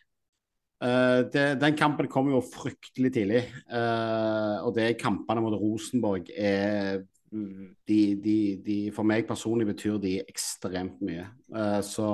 Eh, 0.80 1.22
det, 1.34 1.46
den 1.60 1.76
kampen 1.76 2.08
kommer 2.08 2.38
jo 2.38 2.44
fryktelig 2.46 3.12
tidlig. 3.16 3.46
Uh, 3.68 4.64
og 4.64 4.74
det 4.78 4.86
er 4.86 5.00
kampene 5.00 5.44
mot 5.44 5.56
Rosenborg 5.60 6.30
er 6.32 7.02
de, 7.30 8.00
de, 8.18 8.38
de, 8.66 8.78
For 8.96 9.06
meg 9.06 9.28
personlig 9.30 9.68
betyr 9.70 10.00
de 10.02 10.16
ekstremt 10.24 11.02
mye. 11.06 11.28
Uh, 11.52 11.82
så 11.86 12.14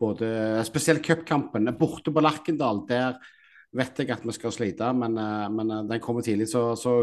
både 0.00 0.30
Spesielt 0.66 1.04
cupkampen. 1.06 1.70
Borte 1.78 2.12
på 2.12 2.24
Lerkendal, 2.24 2.82
der 2.88 3.20
vet 3.76 4.02
jeg 4.02 4.10
at 4.10 4.24
vi 4.26 4.34
skal 4.34 4.50
slite, 4.50 4.88
men, 4.98 5.14
men 5.54 5.68
den 5.86 6.00
kommer 6.02 6.24
tidlig. 6.26 6.48
Så, 6.50 6.72
så, 6.74 6.96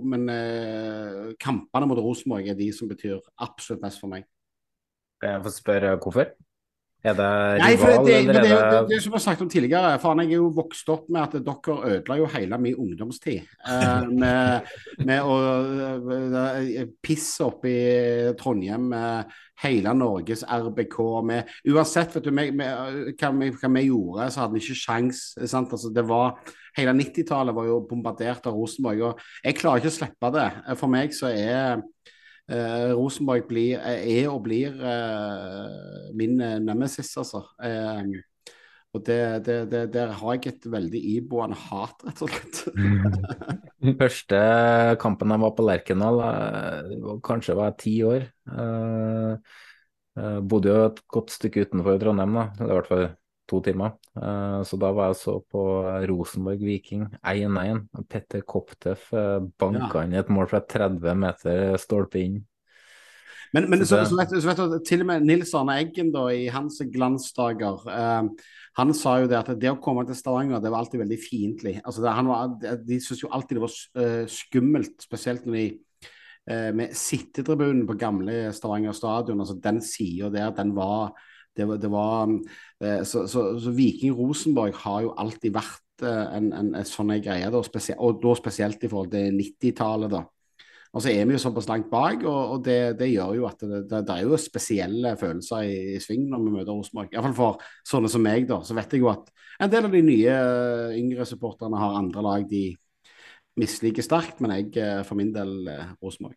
men 0.00 0.22
kampene 1.42 1.88
mot 1.90 2.00
Rosenborg 2.00 2.48
er 2.48 2.56
de 2.56 2.70
som 2.72 2.88
betyr 2.88 3.18
absolutt 3.44 3.82
mest 3.84 4.00
for 4.00 4.08
meg. 4.14 4.24
Kan 5.20 5.34
jeg 5.34 5.42
få 5.44 5.52
spørre 5.52 5.90
hvorfor? 6.00 6.30
Er 7.06 7.14
det 7.14 7.30
Nei, 7.60 7.72
for 7.78 7.92
det, 8.02 8.14
det, 8.26 8.34
det, 8.34 8.50
det 8.50 8.78
det 8.90 8.96
som 9.02 9.12
jeg 9.12 9.14
har 9.14 9.22
sagt 9.22 9.42
om 9.44 9.50
tidligere, 9.50 9.92
faen, 10.02 10.24
jeg 10.24 10.34
er 10.34 10.40
jo 10.40 10.48
vokst 10.56 10.88
opp 10.90 11.04
med 11.12 11.22
at 11.22 11.36
dere 11.46 11.76
ødela 11.92 12.16
jo 12.18 12.26
hele 12.32 12.58
min 12.58 12.78
ungdomstid. 12.82 13.44
Eh, 13.62 14.08
med, 14.22 14.72
med 15.06 15.22
å 15.22 15.36
eh, 16.16 16.82
pisse 17.04 17.46
opp 17.46 17.66
i 17.70 17.76
Trondheim 18.40 18.88
med 18.90 19.36
hele 19.62 19.94
Norges 19.94 20.42
RBK. 20.42 20.98
Med, 21.30 21.56
uansett 21.70 22.16
vet 22.16 22.26
du, 22.26 22.32
med, 22.34 22.54
med, 22.58 23.14
hva, 23.14 23.32
vi, 23.38 23.52
hva 23.54 23.72
vi 23.78 23.86
gjorde, 23.86 24.30
så 24.32 24.42
hadde 24.42 24.58
vi 24.58 24.64
ikke 24.64 24.80
sjans. 24.82 25.24
Sant? 25.46 25.76
Altså, 25.78 25.92
det 25.94 26.06
var, 26.10 26.40
hele 26.76 26.96
90-tallet 26.98 27.54
var 27.56 27.70
jo 27.70 27.82
bombardert 27.86 28.50
av 28.50 28.58
Rosenborg. 28.58 29.12
og 29.12 29.46
Jeg 29.46 29.60
klarer 29.62 29.84
ikke 29.84 29.94
å 29.94 29.98
slippe 30.00 30.32
det. 30.34 30.48
For 30.74 30.90
meg 30.90 31.14
så 31.14 31.30
er 31.30 31.84
Eh, 32.46 32.92
Rosenborg 32.94 33.48
blir, 33.48 33.80
er 33.82 34.28
og 34.30 34.44
blir 34.44 34.76
eh, 34.78 36.10
min 36.14 36.38
eh, 36.40 36.58
nemesis, 36.62 37.10
altså. 37.18 37.42
Eh, 37.58 38.16
og 38.96 39.02
det, 39.04 39.18
det, 39.44 39.56
det, 39.72 39.82
der 39.92 40.14
har 40.16 40.36
jeg 40.38 40.54
et 40.54 40.68
veldig 40.72 41.00
iboende 41.18 41.58
hat, 41.66 42.00
rett 42.06 42.22
og 42.24 42.32
slett. 42.32 42.62
Den 43.82 43.96
første 44.00 44.38
kampen 45.02 45.34
jeg 45.34 45.42
var 45.42 45.54
på 45.58 45.66
Lerkendal, 45.66 46.22
eh, 46.24 47.12
kanskje 47.26 47.58
var 47.58 47.72
jeg 47.72 47.80
ti 47.82 47.96
år. 48.06 48.28
Eh, 48.54 49.58
eh, 50.16 50.38
bodde 50.40 50.72
jo 50.72 50.86
et 50.86 51.02
godt 51.12 51.34
stykke 51.34 51.66
utenfor 51.66 52.00
Trondheim, 52.00 52.38
da. 52.38 52.48
Det 52.54 52.64
var 52.64 52.72
i 52.72 52.78
hvert 52.78 52.92
fall 52.94 53.08
to 53.48 53.60
timer. 53.64 53.94
Eh, 54.16 54.58
så 54.66 54.78
da 54.80 54.90
var 54.96 55.12
jeg 55.12 55.20
så 55.22 55.38
på 55.52 55.62
Rosenborg 56.10 56.64
Viking 56.66 57.06
1-1. 57.22 57.86
Petter 58.10 58.42
Kopteff 58.46 59.08
uh, 59.14 59.38
banka 59.58 60.04
inn 60.04 60.18
et 60.18 60.30
mål 60.32 60.48
fra 60.50 60.60
30 60.66 61.18
meter 61.22 61.76
stolpe 61.80 62.22
inn. 62.22 62.40
Men, 63.54 63.68
men 63.70 63.84
Så 63.86 64.02
så, 64.04 64.16
vet, 64.18 64.32
så 64.42 64.48
vet 64.48 64.58
du, 64.58 64.76
til 64.84 65.04
og 65.04 65.08
med 65.08 65.24
Nils 65.26 65.52
Arne 65.56 65.78
Eggen 65.80 66.10
da, 66.14 66.26
i 66.34 66.48
hans 66.52 66.80
glansdager, 66.92 67.84
eh, 67.88 68.50
han 68.76 68.92
sa 68.96 69.16
jo 69.22 69.30
det 69.30 69.38
at 69.38 69.52
det 69.60 69.70
å 69.72 69.78
komme 69.82 70.04
til 70.08 70.18
Stavanger, 70.18 70.60
det 70.60 70.72
var 70.72 70.82
alltid 70.82 71.00
veldig 71.04 71.18
fiendtlig. 71.22 71.76
Altså, 71.84 72.02
det- 72.04 72.26
var- 72.26 72.56
de 72.60 72.76
de 72.84 73.00
syntes 73.00 73.22
jo 73.22 73.30
alltid 73.32 73.56
det 73.56 73.64
var 73.64 73.76
eh, 74.02 74.26
skummelt, 74.26 74.96
spesielt 75.00 75.46
når 75.46 75.52
de 75.56 75.78
eh, 76.48 76.72
med 76.72 76.92
sittetribunen 76.92 77.86
på 77.86 77.98
gamle 77.98 78.52
Stavanger 78.52 78.92
stadion, 78.92 79.40
altså 79.40 79.60
den 79.62 79.80
sida 79.80 80.28
der, 80.30 80.50
den 80.50 80.74
var 80.74 81.14
det 81.56 81.80
det 81.82 81.90
var 81.92 82.30
eh, 82.82 83.02
så, 83.02 83.26
så, 83.30 83.48
så 83.60 83.72
Viking 83.74 84.14
Rosenborg 84.16 84.76
har 84.84 85.02
jo 85.06 85.12
alltid 85.18 85.54
vært 85.56 86.04
eh, 86.04 86.24
en, 86.36 86.52
en, 86.52 86.72
sånn 86.86 87.14
en 87.14 87.22
greie, 87.24 87.50
da, 87.52 87.62
spesielt, 87.64 88.00
og 88.00 88.22
da 88.22 88.34
spesielt 88.38 88.84
i 88.84 88.90
forhold 88.92 89.12
til 89.14 89.36
90-tallet. 89.40 90.12
da. 90.12 90.22
Og 90.96 91.02
så 91.04 91.12
er 91.12 91.26
vi 91.28 91.36
jo 91.36 91.42
såpass 91.42 91.68
langt 91.68 91.90
bak, 91.92 92.22
og, 92.24 92.54
og 92.54 92.64
det, 92.64 92.96
det 93.00 93.10
gjør 93.10 93.34
jo 93.40 93.48
at 93.48 93.60
det, 93.60 93.82
det, 93.90 94.00
det 94.08 94.14
er 94.14 94.24
jo 94.24 94.40
spesielle 94.40 95.12
følelser 95.20 95.66
i, 95.68 95.76
i 95.96 96.00
sving 96.00 96.24
når 96.30 96.44
vi 96.44 96.54
møter 96.54 96.72
Rosenborg. 96.72 97.12
Iallfall 97.12 97.36
for 97.36 97.68
sånne 97.88 98.12
som 98.12 98.24
meg, 98.24 98.48
da. 98.48 98.62
Så 98.64 98.76
vet 98.78 98.96
jeg 98.96 99.04
jo 99.04 99.12
at 99.12 99.28
en 99.60 99.72
del 99.72 99.88
av 99.88 99.92
de 99.96 100.02
nye 100.04 100.32
eh, 100.32 100.96
yngre 101.00 101.28
supporterne 101.28 101.80
har 101.80 102.00
andre 102.00 102.24
lag 102.24 102.48
de 102.48 102.66
misliker 103.56 104.04
sterkt, 104.04 104.42
men 104.44 104.52
jeg 104.58 105.04
for 105.08 105.16
min 105.16 105.32
del 105.32 105.52
Rosenborg. 106.04 106.36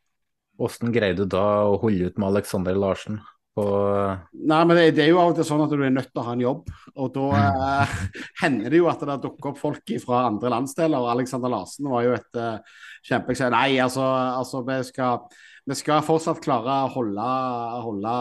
Hvordan 0.60 0.92
greide 0.92 1.24
du 1.24 1.32
da 1.32 1.44
å 1.68 1.78
holde 1.80 2.12
ut 2.12 2.20
med 2.20 2.34
Alexander 2.34 2.76
Larsen 2.76 3.20
Nei, 4.50 4.60
men 4.66 4.78
det, 4.78 4.86
det 4.98 5.04
er 5.06 5.12
jo 5.12 5.20
av 5.22 5.32
og 5.32 5.38
til 5.38 5.46
sånn 5.48 5.64
at 5.64 5.74
du 5.74 5.82
er 5.84 5.92
nødt 5.94 6.10
til 6.12 6.22
å 6.22 6.26
ha 6.28 6.36
en 6.36 6.44
jobb. 6.44 6.72
Og 7.00 7.12
da 7.16 7.28
eh, 7.40 7.94
hender 8.44 8.74
det 8.74 8.82
jo 8.82 8.90
at 8.92 9.04
det 9.08 9.18
dukker 9.24 9.52
opp 9.52 9.60
folk 9.62 9.94
fra 10.04 10.24
andre 10.28 10.52
landsdeler. 10.54 11.00
og 11.00 11.12
Alexander 11.14 11.52
Larsen 11.54 11.90
var 11.92 12.06
jo 12.06 12.16
et 12.18 12.40
eh, 12.40 12.80
kjempeeksempel. 13.10 13.56
Nei, 13.56 13.80
altså, 13.84 14.06
altså 14.40 14.64
vi, 14.68 14.80
skal, 14.88 15.24
vi 15.70 15.78
skal 15.80 16.06
fortsatt 16.06 16.42
klare 16.44 16.82
å 16.86 16.92
holde, 16.94 17.32
holde 17.88 18.14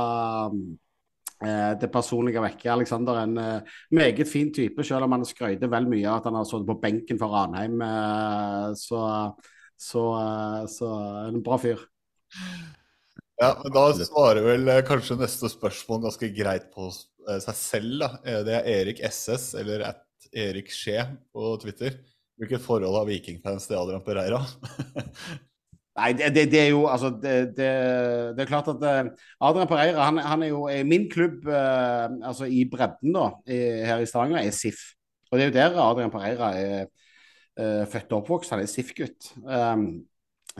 eh, 1.42 1.74
det 1.82 1.92
personlige 1.94 2.44
vekke. 2.44 2.72
Alexander 2.74 3.20
er 3.20 3.28
en 3.28 3.44
eh, 3.44 3.76
meget 4.00 4.30
fin 4.30 4.52
type, 4.54 4.86
selv 4.86 5.08
om 5.08 5.18
han 5.18 5.28
skrøyter 5.28 5.70
vel 5.72 5.90
mye 5.90 6.08
av 6.08 6.22
at 6.22 6.30
han 6.30 6.40
har 6.40 6.48
sittet 6.48 6.70
på 6.70 6.80
benken 6.82 7.20
for 7.20 7.36
Ranheim. 7.36 7.78
eh, 7.84 8.72
så, 8.78 9.04
så, 9.78 10.08
så 10.78 10.92
en 11.28 11.42
bra 11.44 11.60
fyr. 11.62 11.86
Ja, 13.38 13.52
men 13.62 13.72
Da 13.72 13.86
svarer 13.94 14.42
vel 14.42 14.68
eh, 14.68 14.84
kanskje 14.86 15.18
neste 15.20 15.50
spørsmål 15.52 16.08
ganske 16.08 16.30
greit 16.34 16.70
på 16.74 16.88
eh, 16.90 17.38
seg 17.44 17.58
selv. 17.58 17.98
da. 18.02 18.08
Eh, 18.24 18.40
Det 18.46 18.56
er 18.56 18.70
Erik 18.80 19.02
SS, 19.06 19.52
eller 19.60 19.84
at 19.92 20.30
Erik 20.32 20.72
Skje 20.74 21.04
på 21.32 21.52
Twitter. 21.62 22.00
Hvilket 22.38 22.62
forhold 22.62 22.94
har 22.98 23.06
vikingfans 23.06 23.66
til 23.66 23.78
Adrian 23.78 24.02
Pereira? 24.02 24.42
Nei, 25.98 26.12
det, 26.14 26.28
det, 26.34 26.44
det 26.52 26.58
er 26.60 26.68
jo 26.70 26.84
altså 26.86 27.08
det, 27.10 27.56
det, 27.58 27.68
er 28.38 28.46
klart 28.46 28.68
at 28.70 28.84
Adrian 29.42 29.66
Pereira 29.66 30.04
han, 30.06 30.20
han 30.22 30.44
er 30.46 30.52
jo 30.52 30.68
i 30.70 30.84
min 30.86 31.08
klubb 31.10 31.48
eh, 31.50 32.04
altså 32.22 32.46
i 32.46 32.62
bredden 32.70 33.16
da, 33.16 33.32
i, 33.50 33.58
her 33.82 34.02
i 34.02 34.06
Stavanger, 34.06 34.38
er 34.38 34.54
SIF. 34.54 34.78
Og 35.30 35.38
det 35.38 35.46
er 35.46 35.50
jo 35.50 35.56
der 35.56 35.80
Adrian 35.82 36.14
Pereira 36.14 36.52
er 36.58 36.86
eh, 37.58 37.82
født 37.90 38.14
og 38.14 38.22
oppvokst. 38.22 38.54
Han 38.54 38.62
er 38.62 38.70
SIF-gutt. 38.70 39.32
Um, 39.42 40.07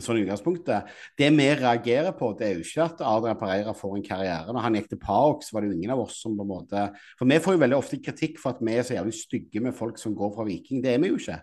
sånn 0.05 0.21
utgangspunktet. 0.23 0.89
Det 1.19 1.29
vi 1.35 1.49
reagerer 1.61 2.13
på, 2.19 2.31
det 2.39 2.47
er 2.49 2.55
jo 2.59 2.65
ikke 2.67 2.85
at 2.87 3.01
Adrian 3.01 3.39
Pereira 3.41 3.75
får 3.77 3.97
en 3.97 4.07
karriere. 4.07 4.53
Når 4.53 4.65
han 4.65 4.79
gikk 4.79 4.89
til 4.93 5.01
PAOK, 5.03 5.43
så 5.45 5.55
var 5.57 5.63
det 5.65 5.71
jo 5.73 5.77
ingen 5.79 5.91
av 5.95 6.01
oss 6.05 6.21
som 6.23 6.37
på 6.39 6.45
en 6.47 6.51
måte 6.53 6.87
For 7.19 7.27
vi 7.31 7.39
får 7.45 7.57
jo 7.57 7.63
veldig 7.65 7.79
ofte 7.79 8.01
kritikk 8.05 8.39
for 8.43 8.55
at 8.55 8.63
vi 8.65 8.75
er 8.79 8.83
så 8.87 8.95
jævlig 8.99 9.15
stygge 9.19 9.61
med 9.65 9.75
folk 9.77 9.99
som 9.99 10.15
går 10.19 10.35
fra 10.37 10.45
Viking. 10.49 10.83
Det 10.85 10.95
er 10.95 10.99
vi 11.03 11.13
jo 11.13 11.19
ikke. 11.21 11.39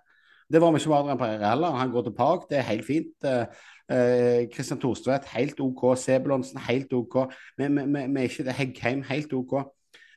Det 0.51 0.61
var 0.61 0.71
vi 0.75 0.79
ikke 0.79 0.89
med 0.93 0.97
Adrian 0.99 1.17
Pereira 1.23 1.49
heller. 1.55 1.79
Han 1.79 1.91
går 1.91 2.03
til 2.09 2.15
PAOK, 2.19 2.49
det 2.49 2.57
er 2.59 2.67
helt 2.69 2.85
fint. 2.85 3.29
Eh, 3.29 4.45
Kristian 4.53 4.79
Thorstvedt, 4.81 5.25
helt 5.35 5.59
OK. 5.61 5.83
Sebulonsen, 5.97 6.59
helt 6.69 6.93
OK. 6.93 7.15
Vi- 7.57 7.67
vi- 7.67 7.85
vi 7.85 8.19
er 8.19 8.29
ikke 8.29 8.43
det. 8.45 8.53
Heggheim, 8.53 9.03
helt 9.09 9.33
OK. 9.33 9.63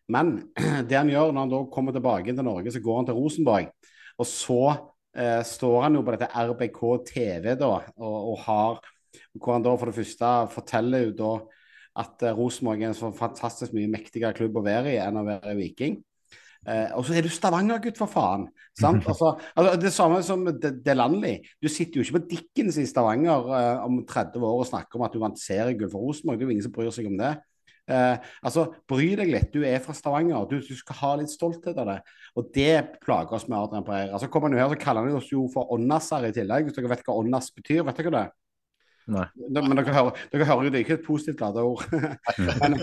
Men 0.09 0.49
det 0.89 0.97
han 0.97 1.09
gjør 1.09 1.33
når 1.33 1.41
han 1.41 1.51
da 1.53 1.65
kommer 1.73 1.93
tilbake 1.93 2.33
til 2.35 2.45
Norge, 2.45 2.73
så 2.73 2.81
går 2.81 2.97
han 2.97 3.07
til 3.07 3.15
Rosenborg. 3.15 3.69
Og 4.19 4.27
så 4.27 4.77
eh, 5.19 5.43
står 5.47 5.83
han 5.85 5.99
jo 5.99 6.05
på 6.07 6.15
dette 6.15 6.31
RBK 6.33 6.81
TV 7.11 7.55
da, 7.61 7.73
og, 7.99 8.19
og 8.33 8.43
har 8.47 8.81
Hvor 9.35 9.57
han 9.57 9.65
da 9.65 9.73
for 9.77 9.91
det 9.91 9.97
første 9.99 10.33
forteller 10.53 11.09
jo 11.09 11.15
da 11.19 11.33
at 11.99 12.23
eh, 12.23 12.37
Rosenborg 12.37 12.83
er 12.83 12.93
en 12.93 12.99
så 12.99 13.11
fantastisk 13.17 13.75
mye 13.75 13.91
mektigere 13.91 14.37
klubb 14.37 14.61
å 14.61 14.65
være 14.67 14.95
i 14.95 15.01
enn 15.03 15.19
å 15.19 15.27
være 15.27 15.57
Viking. 15.59 15.99
Eh, 16.69 16.91
og 16.99 17.05
så 17.07 17.15
er 17.17 17.25
du 17.25 17.31
Stavanger-gutt, 17.33 17.99
for 17.99 18.11
faen. 18.11 18.49
Sant? 18.79 19.03
Altså, 19.11 19.33
altså, 19.57 19.75
det 19.81 19.93
samme 19.95 20.21
som 20.27 20.45
De- 20.47 20.75
Delanley. 20.85 21.41
Du 21.63 21.69
sitter 21.71 21.99
jo 21.99 22.05
ikke 22.07 22.19
på 22.19 22.27
Dickens 22.35 22.79
i 22.79 22.87
Stavanger 22.87 23.51
eh, 23.59 23.85
om 23.87 24.03
30 24.07 24.45
år 24.45 24.63
og 24.63 24.69
snakker 24.71 24.99
om 25.01 25.07
at 25.07 25.15
du 25.15 25.23
vant 25.23 25.41
seriegull 25.41 25.91
for 25.93 26.07
Rosenborg. 26.07 26.39
Det 26.39 26.47
er 26.47 26.51
jo 26.51 26.57
ingen 26.59 26.69
som 26.69 26.75
bryr 26.77 26.93
seg 26.95 27.11
om 27.11 27.19
det. 27.19 27.35
Eh, 27.89 28.17
altså, 28.45 28.67
Bry 28.91 29.11
deg 29.19 29.31
litt. 29.33 29.49
Du 29.55 29.63
er 29.67 29.79
fra 29.85 29.95
Stavanger. 29.97 30.45
Du, 30.51 30.59
du 30.61 30.75
skal 30.77 30.99
ha 31.03 31.13
litt 31.21 31.33
stolthet 31.33 31.79
av 31.81 31.89
det. 31.89 31.99
Og 32.37 32.51
det 32.55 32.75
plager 33.05 33.39
oss 33.39 33.49
med 33.49 33.59
Adrian 33.59 33.87
Pereira. 33.87 34.19
Så 34.21 34.29
kommer 34.33 34.51
han 34.51 34.59
jo 34.59 34.63
her 34.65 34.75
så 34.75 34.81
kaller 34.83 35.07
han 35.09 35.17
oss 35.21 35.31
jo 35.33 35.47
for 35.53 35.73
åndaser 35.77 36.29
i 36.29 36.35
tillegg. 36.37 36.69
Hvis 36.69 36.77
dere 36.77 36.93
vet 36.93 37.07
hva 37.07 37.17
åndas 37.23 37.49
betyr, 37.57 37.85
vet 37.89 38.03
dere 38.03 38.15
det? 38.19 38.27
Nei. 39.09 39.25
Da- 39.55 39.63
Men 39.65 39.79
dere 39.81 39.95
hører, 39.97 40.21
dere 40.35 40.45
hører 40.51 40.69
jo 40.69 40.75
det 40.75 40.83
er 40.83 40.85
ikke 40.85 40.99
et 41.01 41.07
positivt 41.07 41.41
ladet 41.41 41.65
ord. 41.65 41.87
Men, 42.61 42.77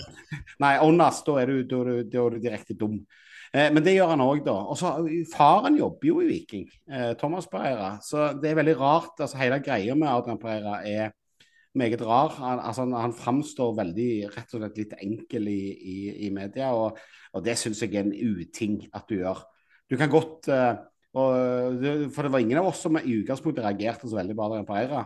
nei, 0.66 0.74
åndas, 0.82 1.22
da 1.28 1.38
er 1.44 1.54
du, 1.54 1.60
da 1.70 1.84
du, 1.86 1.94
da 2.10 2.24
er 2.26 2.36
du 2.38 2.42
direkte 2.48 2.78
dum. 2.78 2.98
Eh, 3.56 3.70
men 3.72 3.84
det 3.86 3.94
gjør 3.94 4.10
han 4.12 4.24
òg, 4.26 4.42
da. 4.44 4.56
Og 4.68 4.76
så 4.76 4.90
Faren 5.32 5.78
jobber 5.80 6.10
jo 6.10 6.18
i 6.20 6.26
Viking, 6.28 6.66
eh, 6.92 7.12
Thomas 7.22 7.46
Pereira. 7.48 7.94
Så 8.04 8.34
det 8.42 8.50
er 8.52 8.58
veldig 8.58 8.74
rart. 8.82 9.22
altså 9.22 9.38
Hele 9.40 9.62
greia 9.64 9.96
med 9.96 10.10
Adrian 10.10 10.42
Pereira 10.42 10.80
er 10.84 11.14
meget 11.80 12.02
rar. 12.06 12.34
Han, 12.40 12.60
altså, 12.60 12.86
han, 12.96 13.16
framstår 13.16 13.76
veldig 13.78 14.10
rett 14.34 14.54
og 14.56 14.62
slett 14.62 14.80
litt 14.82 14.96
enkel 15.00 15.50
i, 15.52 15.62
i, 15.76 15.98
i 16.28 16.32
media, 16.34 16.72
og, 16.76 17.00
og 17.36 17.46
det 17.46 17.58
syns 17.60 17.84
jeg 17.84 17.96
er 17.96 18.06
en 18.06 18.14
uting 18.14 18.80
at 18.96 19.10
du 19.10 19.20
gjør. 19.20 19.44
Du 19.92 19.98
kan 20.00 20.10
godt 20.10 20.50
uh, 20.50 20.78
og, 21.16 21.84
For 22.12 22.26
det 22.26 22.32
var 22.34 22.42
ingen 22.44 22.60
av 22.60 22.72
oss 22.72 22.82
som 22.84 22.98
i 23.00 23.20
utgangspunktet 23.20 23.64
reagerte 23.64 24.10
så 24.10 24.18
veldig 24.18 24.36
på 24.36 24.48
Adrian 24.48 24.68
Pereira. 24.68 25.04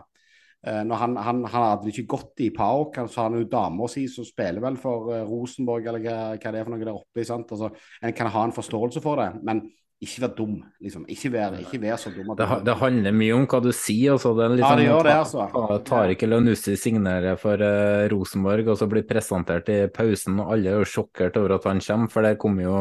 Uh, 0.60 0.94
han, 1.02 1.18
han, 1.20 1.42
hadde 1.48 1.92
ikke 1.92 2.08
gått 2.16 2.42
i 2.44 2.50
PAOK, 2.54 3.02
så 3.06 3.22
har 3.22 3.28
han 3.30 3.42
jo 3.42 3.50
dama 3.50 3.90
si 3.90 4.06
som 4.12 4.26
spiller 4.26 4.64
vel 4.64 4.78
for 4.80 5.12
eh, 5.14 5.26
Rosenborg, 5.28 5.86
eller 5.88 6.02
hva, 6.04 6.16
hva 6.34 6.54
det 6.54 6.62
er 6.62 6.66
for 6.66 6.74
noe 6.74 6.82
der 6.84 6.96
oppe. 6.96 7.24
Altså, 7.24 7.70
En 8.00 8.16
kan 8.16 8.32
ha 8.32 8.46
en 8.46 8.56
forståelse 8.56 9.04
for 9.04 9.20
det, 9.22 9.30
men 9.46 9.64
ikke 10.00 10.22
vær 10.24 10.30
dum. 10.36 10.54
liksom. 10.80 11.02
Ikke 11.12 11.30
vær, 11.34 11.56
ikke 11.60 11.80
vær 11.82 11.98
så 12.00 12.10
dum. 12.14 12.30
at 12.32 12.38
Det, 12.40 12.46
det 12.64 12.74
handler 12.80 13.12
mye 13.12 13.34
om 13.36 13.46
hva 13.46 13.60
du 13.62 13.70
sier. 13.76 14.14
Altså. 14.14 14.32
Det 14.38 14.44
er 14.46 14.54
litt 14.56 14.64
Ja, 14.64 14.72
det 14.78 14.86
gjør 14.86 15.08
det, 15.08 15.14
altså. 15.20 15.46
ta- 15.52 15.78
Tar 15.90 16.12
ikke 16.14 16.28
Leonussi 16.30 16.76
signere 16.80 17.36
for 17.40 17.60
uh, 17.60 18.08
Rosenborg, 18.12 18.68
og 18.72 18.78
så 18.80 18.88
blir 18.88 19.04
presentert 19.08 19.68
i 19.68 19.80
pausen, 19.92 20.40
og 20.40 20.54
alle 20.56 20.72
er 20.72 20.78
jo 20.80 20.88
sjokkert 20.88 21.36
over 21.36 21.58
at 21.58 21.68
han 21.68 21.82
kommer, 21.84 22.08
for 22.12 22.24
det 22.24 22.38
kom 22.40 22.56
jo, 22.64 22.76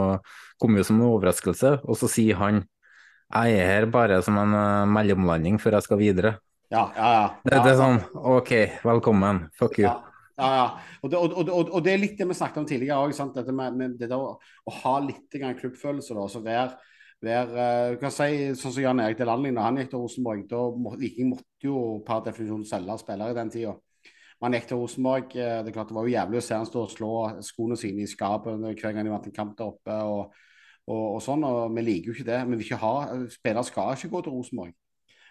kom 0.60 0.78
jo 0.80 0.84
som 0.88 1.02
en 1.02 1.10
overraskelse. 1.12 1.74
Og 1.84 2.00
så 2.00 2.08
sier 2.12 2.40
han 2.40 2.64
jeg 3.30 3.60
er 3.62 3.68
her 3.70 3.86
bare 3.94 4.24
som 4.26 4.40
en 4.42 4.56
uh, 4.56 4.88
mellomlanding 4.90 5.60
før 5.62 5.76
jeg 5.78 5.86
skal 5.90 6.00
videre. 6.02 6.38
Ja, 6.72 6.88
ja, 6.96 7.10
ja. 7.14 7.26
Det, 7.44 7.60
det 7.66 7.72
er 7.76 7.82
sånn 7.82 8.00
OK, 8.16 8.54
velkommen. 8.86 9.50
Fuck 9.60 9.82
you. 9.82 9.90
Ja. 9.90 9.98
Ja, 10.40 10.50
ja. 10.56 10.68
Og 11.04 11.12
det, 11.12 11.20
og, 11.20 11.34
og, 11.36 11.50
og, 11.52 11.72
og 11.76 11.84
det 11.84 11.94
er 11.94 12.00
litt 12.00 12.20
det 12.20 12.28
vi 12.30 12.36
snakket 12.38 12.62
om 12.62 12.68
tidligere 12.70 13.00
òg. 13.04 13.12
Dette 13.36 13.52
med, 13.56 13.76
med 13.76 13.98
det 14.00 14.08
der 14.08 14.22
å, 14.22 14.38
å 14.40 14.76
ha 14.84 14.94
litt 15.04 15.36
klubbfølelse. 15.36 16.16
da, 16.16 16.28
så 16.32 16.40
være, 16.46 16.78
være 17.26 17.68
du 17.94 18.00
kan 18.02 18.14
si, 18.14 18.30
Sånn 18.56 18.74
som 18.74 18.84
Jan 18.84 19.02
Erik 19.04 19.20
Delandling, 19.20 19.56
da 19.58 19.66
han 19.68 19.80
gikk 19.80 19.92
til 19.92 20.04
Rosenborg, 20.04 20.46
da 20.50 20.64
må, 20.72 20.96
Viking 21.00 21.34
måtte 21.34 21.68
jo 21.68 22.00
per 22.08 22.24
definisjon 22.26 22.66
selge 22.68 22.98
spillere 23.02 23.36
i 23.36 23.40
den 23.40 23.52
tida. 23.54 23.76
Man 24.40 24.56
gikk 24.56 24.70
til 24.70 24.80
Rosenborg. 24.80 25.36
eh, 25.36 25.64
Det 25.64 25.72
er 25.72 25.76
klart 25.76 25.90
det 25.90 25.96
var 25.96 26.08
jo 26.08 26.16
jævlig 26.16 26.40
å 26.40 26.46
se 26.46 26.56
han 26.56 26.66
stå 26.66 26.84
og 26.86 26.94
slå 26.94 27.12
skoene 27.44 27.78
sine 27.78 28.06
i 28.06 28.08
skapet 28.08 28.56
hver 28.56 28.94
gang 28.94 29.04
de 29.04 29.12
vant 29.12 29.26
en 29.28 29.36
kamp 29.36 29.58
der 29.58 29.66
oppe. 29.74 29.92
og, 29.92 30.34
og, 30.88 31.04
og 31.16 31.22
sånn, 31.22 31.44
og 31.44 31.76
Vi 31.76 31.82
liker 31.82 32.08
jo 32.08 32.14
ikke 32.16 32.32
det. 32.32 32.40
Men 32.46 32.58
vi 32.58 32.64
vil 32.64 32.70
ikke 32.70 32.84
ha, 32.86 33.26
spillere 33.30 33.64
skal 33.68 33.98
ikke 33.98 34.14
gå 34.16 34.22
til 34.24 34.38
Rosenborg. 34.38 34.74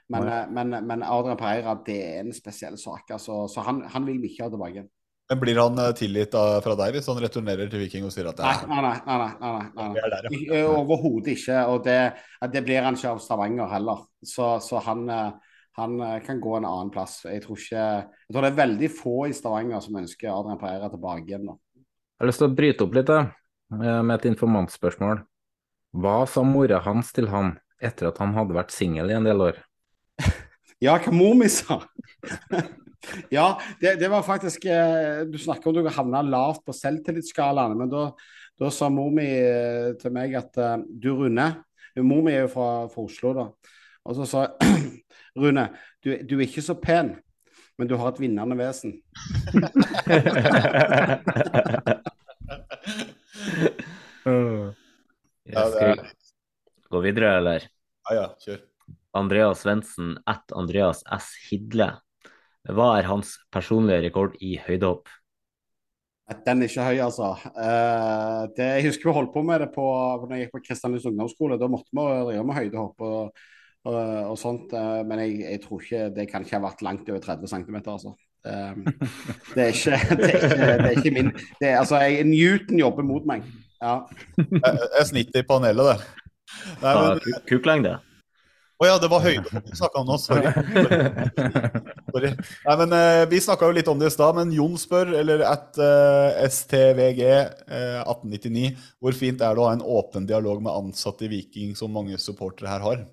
Men, 0.08 0.28
eh, 0.28 0.46
men, 0.50 0.86
men 0.86 1.02
Adrian 1.02 1.40
Pereira 1.40 1.74
det 1.86 1.98
er 2.04 2.20
en 2.20 2.32
spesiell 2.32 2.76
sak. 2.78 3.10
altså, 3.10 3.46
Så 3.48 3.60
han, 3.64 3.82
han 3.82 4.06
vil 4.06 4.20
vi 4.20 4.28
ikke 4.32 4.44
ha 4.44 4.50
tilbake. 4.52 4.88
Men 5.28 5.40
blir 5.42 5.58
han 5.60 5.78
eh, 5.82 5.90
tilgitt 5.92 6.32
av- 6.38 6.62
fra 6.64 6.74
deg 6.78 6.94
hvis 6.96 7.08
han 7.10 7.18
returnerer 7.20 7.68
til 7.68 7.82
Viking 7.82 8.06
og 8.08 8.12
sier 8.14 8.30
at 8.30 8.38
det 8.38 8.46
er 8.48 8.62
nei, 8.70 8.78
nei. 8.80 8.94
nei, 9.04 9.16
nei, 9.18 9.50
nei, 9.76 9.88
nei, 9.92 10.06
er 10.06 10.28
ja. 10.30 10.62
Overhodet 10.72 11.34
ikke. 11.34 11.58
Og 11.68 11.82
det, 11.84 11.98
det 12.54 12.62
blir 12.64 12.80
han 12.86 12.96
ikke 12.96 13.12
av 13.12 13.20
Stavanger 13.20 13.68
heller. 13.74 14.06
Så, 14.24 14.54
så 14.64 14.80
han, 14.86 15.04
eh, 15.12 15.58
han 15.76 15.98
eh, 16.00 16.16
kan 16.24 16.40
gå 16.40 16.56
en 16.56 16.68
annen 16.70 16.92
plass. 16.94 17.18
Jeg 17.28 17.44
tror, 17.44 17.60
ikke, 17.60 17.84
jeg 18.24 18.32
tror 18.32 18.46
det 18.46 18.52
er 18.54 18.60
veldig 18.62 18.90
få 18.96 19.16
i 19.28 19.36
Stavanger 19.36 19.84
som 19.84 20.00
ønsker 20.00 20.32
Adrian 20.32 20.60
Pereira 20.62 20.88
tilbake 20.94 21.26
igjen. 21.28 21.44
nå. 21.50 21.58
Jeg 21.76 22.24
har 22.24 22.32
lyst 22.32 22.40
til 22.42 22.48
å 22.48 22.56
bryte 22.58 22.86
opp 22.88 22.96
litt 22.96 23.12
med 23.78 24.14
et 24.16 24.26
informantspørsmål. 24.32 25.20
Hva 25.98 26.16
sa 26.28 26.42
mora 26.44 26.80
hans 26.84 27.12
til 27.16 27.28
han 27.30 27.54
etter 27.84 28.08
at 28.10 28.18
han 28.18 28.32
hadde 28.36 28.56
vært 28.56 28.72
singel 28.74 29.12
i 29.12 29.16
en 29.20 29.28
del 29.28 29.44
år? 29.52 29.60
Ja, 30.78 30.92
hva 31.02 31.10
mor 31.10 31.32
mi 31.34 31.48
sa? 31.50 31.80
ja, 33.30 33.60
det, 33.80 33.94
det 34.00 34.08
var 34.10 34.22
faktisk 34.26 34.64
eh, 34.64 35.20
Du 35.30 35.38
snakker 35.38 35.70
om 35.70 35.74
du 35.76 35.88
havna 35.88 36.22
lavt 36.22 36.64
på 36.66 36.74
selvtillitsskalaen, 36.74 37.76
men 37.78 37.90
da, 37.92 38.08
da 38.58 38.70
sa 38.74 38.88
mor 38.92 39.12
mi 39.14 39.26
eh, 39.26 39.94
til 40.00 40.14
meg 40.14 40.34
at 40.38 40.58
eh, 40.58 40.76
du, 40.88 41.12
Rune 41.22 41.48
Mor 41.98 42.22
mi 42.22 42.30
er 42.30 42.44
jo 42.44 42.50
fra, 42.52 42.66
fra 42.92 43.02
Oslo, 43.02 43.32
da. 43.34 43.44
Og 44.06 44.14
så 44.18 44.26
sa 44.28 44.44
Rune, 45.40 45.64
du, 46.04 46.12
du 46.22 46.36
er 46.36 46.44
ikke 46.46 46.62
så 46.62 46.76
pen, 46.78 47.16
men 47.78 47.90
du 47.90 47.96
har 47.98 48.12
et 48.12 48.20
vinnende 48.22 48.58
vesen. 48.58 49.00
Ja, 55.48 55.64
Skal 55.70 55.88
vi 55.88 56.08
gå 56.92 57.00
videre, 57.00 57.36
eller? 57.40 57.64
Ja, 58.10 58.14
ja, 58.18 58.26
kjør. 58.42 58.58
Andreas 59.16 59.62
Svendsen, 59.64 60.18
at 60.28 60.52
Andreas 60.52 61.00
S. 61.16 61.30
Hidle. 61.48 61.88
Hva 62.68 62.90
er 62.98 63.08
hans 63.08 63.36
personlige 63.54 64.02
rekord 64.08 64.36
i 64.44 64.56
høydehopp? 64.66 65.08
Den 66.44 66.60
er 66.60 66.68
ikke 66.68 66.84
høy, 66.84 66.98
altså. 67.00 67.30
Eh, 67.56 68.42
det, 68.56 68.64
jeg 68.76 68.84
husker 68.90 69.08
vi 69.08 69.14
holdt 69.16 69.30
på 69.32 69.42
med 69.48 69.62
det 69.64 69.70
på 69.72 69.84
når 69.88 70.34
jeg 70.36 70.42
gikk 70.44 70.56
på 70.58 70.60
Kristiansund 70.66 71.14
ungdomsskole. 71.14 71.56
Da 71.60 71.68
måtte 71.72 71.88
vi 71.96 72.04
drive 72.28 72.42
med 72.44 72.58
høydehopp 72.58 73.04
og, 73.08 73.38
og, 73.88 73.96
og 74.34 74.36
sånt. 74.40 74.74
eh, 74.76 74.98
men 75.08 75.22
jeg, 75.24 75.38
jeg 75.46 75.62
tror 75.64 75.80
ikke 75.86 76.02
det 76.18 76.26
kan 76.28 76.44
ikke 76.44 76.58
ha 76.58 76.64
vært 76.66 76.84
langt 76.84 77.08
over 77.08 77.24
30 77.24 77.48
cm, 77.54 77.78
altså. 77.94 78.12
Eh, 78.44 78.76
det, 79.54 79.64
er 79.64 79.72
ikke, 79.72 80.02
det, 80.20 80.28
er 80.28 80.36
ikke, 80.36 80.68
det 80.68 80.90
er 80.90 81.00
ikke 81.00 81.14
min 81.16 81.32
det 81.32 81.70
er, 81.70 81.78
altså, 81.80 82.02
jeg, 82.04 82.28
Newton 82.28 82.84
jobber 82.84 83.08
mot 83.08 83.24
meg. 83.32 83.48
Ja. 83.80 83.96
Jeg, 84.36 84.76
jeg 84.98 85.08
snittet 85.14 85.40
i 85.40 85.46
panelet, 85.48 85.94
det. 85.94 86.26
Nei, 86.82 86.92
Ah, 86.92 87.16
ja? 87.88 87.98
Å 88.78 88.86
ja, 88.86 88.94
det 89.02 89.08
var 89.10 89.24
høyde 89.24 89.60
vi 89.66 89.74
snakka 89.74 90.02
om 90.04 90.06
nå. 90.06 90.16
Sorry. 90.22 90.52
Sorry. 92.12 92.30
Nei, 92.62 92.76
men 92.78 92.94
uh, 92.94 93.24
Vi 93.30 93.40
snakka 93.42 93.66
jo 93.66 93.74
litt 93.74 93.90
om 93.90 93.98
det 93.98 94.12
i 94.12 94.14
stad, 94.14 94.38
men 94.38 94.54
Jon 94.54 94.76
spør, 94.78 95.10
eller 95.18 95.42
at 95.48 95.78
eh, 95.82 96.44
STVG 96.46 97.22
eh, 97.26 97.98
1899, 98.04 98.70
hvor 99.02 99.16
fint 99.18 99.42
er 99.42 99.56
det 99.56 99.64
å 99.64 99.66
ha 99.66 99.74
en 99.74 99.82
åpen 99.82 100.28
dialog 100.30 100.62
med 100.62 100.74
ansatte 100.74 101.26
i 101.26 101.32
Viking, 101.32 101.74
som 101.78 101.90
mange 101.94 102.20
supportere 102.22 102.70
her 102.70 102.86
har? 102.86 103.04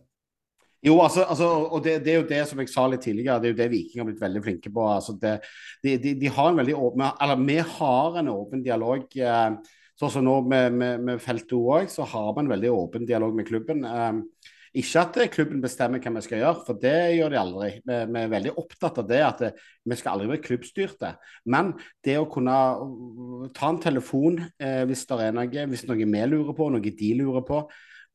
Jo, 0.85 0.99
altså, 1.01 1.25
altså 1.25 1.49
og 1.73 1.81
det, 1.81 1.97
det 2.05 2.13
er 2.13 2.19
jo 2.19 2.29
det 2.29 2.43
som 2.45 2.61
jeg 2.61 2.69
sa 2.69 2.85
litt 2.91 3.01
tidligere, 3.01 3.39
det 3.41 3.49
er 3.49 3.55
jo 3.55 3.61
det 3.63 3.71
Viking 3.71 4.03
har 4.03 4.09
blitt 4.11 4.21
veldig 4.21 4.43
flinke 4.45 4.69
på. 4.73 4.85
altså 4.85 5.15
det, 5.17 5.39
de, 5.81 5.95
de, 6.03 6.13
de 6.21 6.33
har 6.35 6.51
en 6.51 6.61
veldig 6.61 6.75
åpen, 6.77 7.07
eller 7.25 7.41
Vi 7.41 7.57
har 7.79 8.19
en 8.21 8.33
åpen 8.35 8.61
dialog. 8.65 9.07
Eh, 9.17 9.79
sånn 9.97 10.11
som 10.11 10.25
nå 10.27 10.41
med, 10.45 10.75
med, 10.75 11.01
med 11.07 11.23
Felt 11.23 11.49
òg, 11.55 11.89
så 11.89 12.05
har 12.11 12.35
vi 12.35 12.43
en 12.43 12.51
veldig 12.51 12.69
åpen 12.75 13.07
dialog 13.07 13.33
med 13.33 13.47
klubben. 13.49 13.81
Eh, 13.87 14.51
ikke 14.81 15.01
at 15.01 15.17
eh, 15.21 15.31
klubben 15.31 15.63
bestemmer 15.63 16.03
hva 16.03 16.13
vi 16.17 16.23
skal 16.25 16.41
gjøre, 16.41 16.61
for 16.67 16.79
det 16.81 16.95
gjør 17.15 17.33
de 17.33 17.39
aldri. 17.41 17.71
Vi, 17.85 18.19
er 18.21 18.31
veldig 18.31 18.53
opptatt 18.61 19.01
av 19.01 19.09
det, 19.09 19.21
at 19.25 19.43
det, 19.43 19.51
vi 19.85 19.97
skal 19.99 20.15
aldri 20.15 20.29
være 20.33 20.45
klubbstyrte. 20.45 21.15
Men 21.51 21.73
det 22.05 22.17
å 22.19 22.29
kunne 22.31 22.59
uh, 22.79 23.49
ta 23.55 23.71
en 23.71 23.81
telefon 23.83 24.41
eh, 24.43 24.83
hvis 24.89 25.05
det 25.09 25.19
er 25.27 25.35
noe, 25.35 25.67
hvis 25.71 25.85
noe 25.89 25.99
vi 25.99 26.25
lurer 26.31 26.55
på, 26.57 26.71
noe 26.73 26.95
de 27.03 27.11
lurer 27.19 27.45
på, 27.47 27.61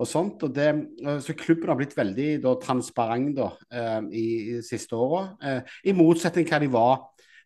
og 0.00 0.08
sånt. 0.08 0.44
Og 0.46 0.54
det, 0.56 0.68
eh, 1.04 1.20
så 1.24 1.36
klubben 1.38 1.70
har 1.72 1.78
blitt 1.80 1.96
veldig 1.96 2.30
da, 2.44 2.56
transparent 2.62 3.36
da, 3.38 3.50
eh, 3.72 3.98
i, 4.16 4.26
i 4.56 4.60
siste 4.66 4.96
åra, 4.96 5.26
eh, 5.44 5.78
i 5.90 5.96
motsetning 5.96 6.48
til 6.48 6.56
hva 6.56 6.62
de 6.62 6.70
var 6.72 6.94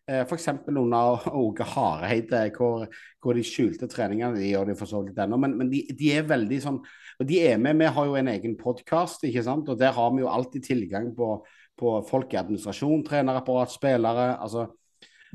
eh, 0.07 0.23
f.eks. 0.23 0.49
under 0.71 1.27
Åge 1.35 1.67
Hareide, 1.75 2.45
hvor, 2.55 2.87
hvor 3.21 3.37
de 3.37 3.43
skjulte 3.45 3.89
treningene. 3.91 4.39
De 4.39 4.51
gjør 4.51 4.71
det 4.71 4.77
for 4.79 4.89
så 4.89 5.03
vidt 5.05 5.19
ennå, 5.21 5.39
men, 5.41 5.57
men 5.59 5.71
de, 5.71 5.83
de 5.97 6.13
er 6.15 6.29
veldig 6.29 6.61
sånn 6.63 6.79
og 7.19 7.27
de 7.29 7.39
er 7.47 7.57
med, 7.57 7.77
Vi 7.77 7.85
har 7.85 8.05
jo 8.05 8.15
en 8.15 8.27
egen 8.27 8.55
podkast, 8.57 9.23
og 9.23 9.79
der 9.79 9.91
har 9.91 10.15
vi 10.15 10.21
jo 10.21 10.29
alltid 10.29 10.63
tilgang 10.63 11.15
på, 11.15 11.45
på 11.77 12.01
folk 12.09 12.33
i 12.33 12.37
administrasjon, 12.37 13.03
trenerapparat, 13.03 13.71
spillere. 13.71 14.41
altså 14.41 14.67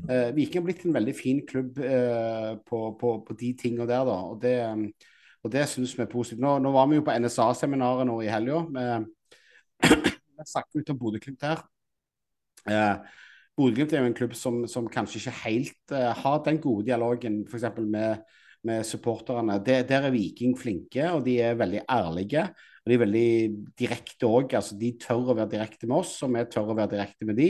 eh, 0.09 0.35
Viking 0.35 0.61
har 0.61 0.65
blitt 0.65 0.85
en 0.85 0.93
veldig 0.93 1.15
fin 1.15 1.41
klubb 1.47 1.79
eh, 1.79 2.57
på, 2.65 2.97
på, 2.99 3.23
på 3.27 3.33
de 3.33 3.53
tingene 3.53 3.87
der. 3.87 4.05
da, 4.05 4.19
og 4.31 4.41
det, 4.41 4.57
og 5.43 5.51
det 5.51 5.67
syns 5.69 5.97
vi 5.97 6.03
er 6.03 6.11
positivt. 6.11 6.41
Nå, 6.41 6.59
nå 6.59 6.71
var 6.71 6.87
vi 6.87 6.99
jo 6.99 7.05
på 7.05 7.17
NSA-seminaret 7.17 8.07
nå 8.07 8.21
i 8.21 8.29
helga. 8.31 8.65
Vi 10.41 10.49
snakket 10.49 10.81
ut 10.81 10.89
om 10.89 10.97
Bodø-Glimt 10.97 11.43
her. 11.45 11.59
Eh, 12.69 13.17
Bodø-Glimt 13.57 13.93
er 13.93 14.01
jo 14.01 14.09
en 14.09 14.17
klubb 14.17 14.33
som, 14.37 14.63
som 14.69 14.87
kanskje 14.89 15.19
ikke 15.19 15.33
helt 15.43 15.93
eh, 15.93 16.11
har 16.17 16.39
den 16.45 16.57
gode 16.61 16.87
dialogen 16.87 17.43
f.eks. 17.45 17.67
med 17.77 18.23
med 18.67 18.85
supporterne. 18.87 19.59
Der, 19.65 19.85
der 19.87 20.07
er 20.07 20.13
Viking 20.13 20.57
flinke, 20.59 21.07
og 21.11 21.25
de 21.25 21.39
er 21.41 21.57
veldig 21.59 21.85
ærlige. 21.89 22.45
Og 22.81 22.89
de 22.89 22.97
er 22.97 23.03
veldig 23.03 23.31
direkte 23.79 24.29
òg. 24.29 24.55
Altså, 24.57 24.77
de 24.79 24.93
tør 25.01 25.31
å 25.31 25.37
være 25.37 25.53
direkte 25.55 25.89
med 25.89 26.01
oss, 26.01 26.17
og 26.25 26.33
vi 26.35 26.45
tør 26.51 26.73
å 26.73 26.77
være 26.77 26.95
direkte 26.95 27.29
med 27.29 27.37
de. 27.41 27.49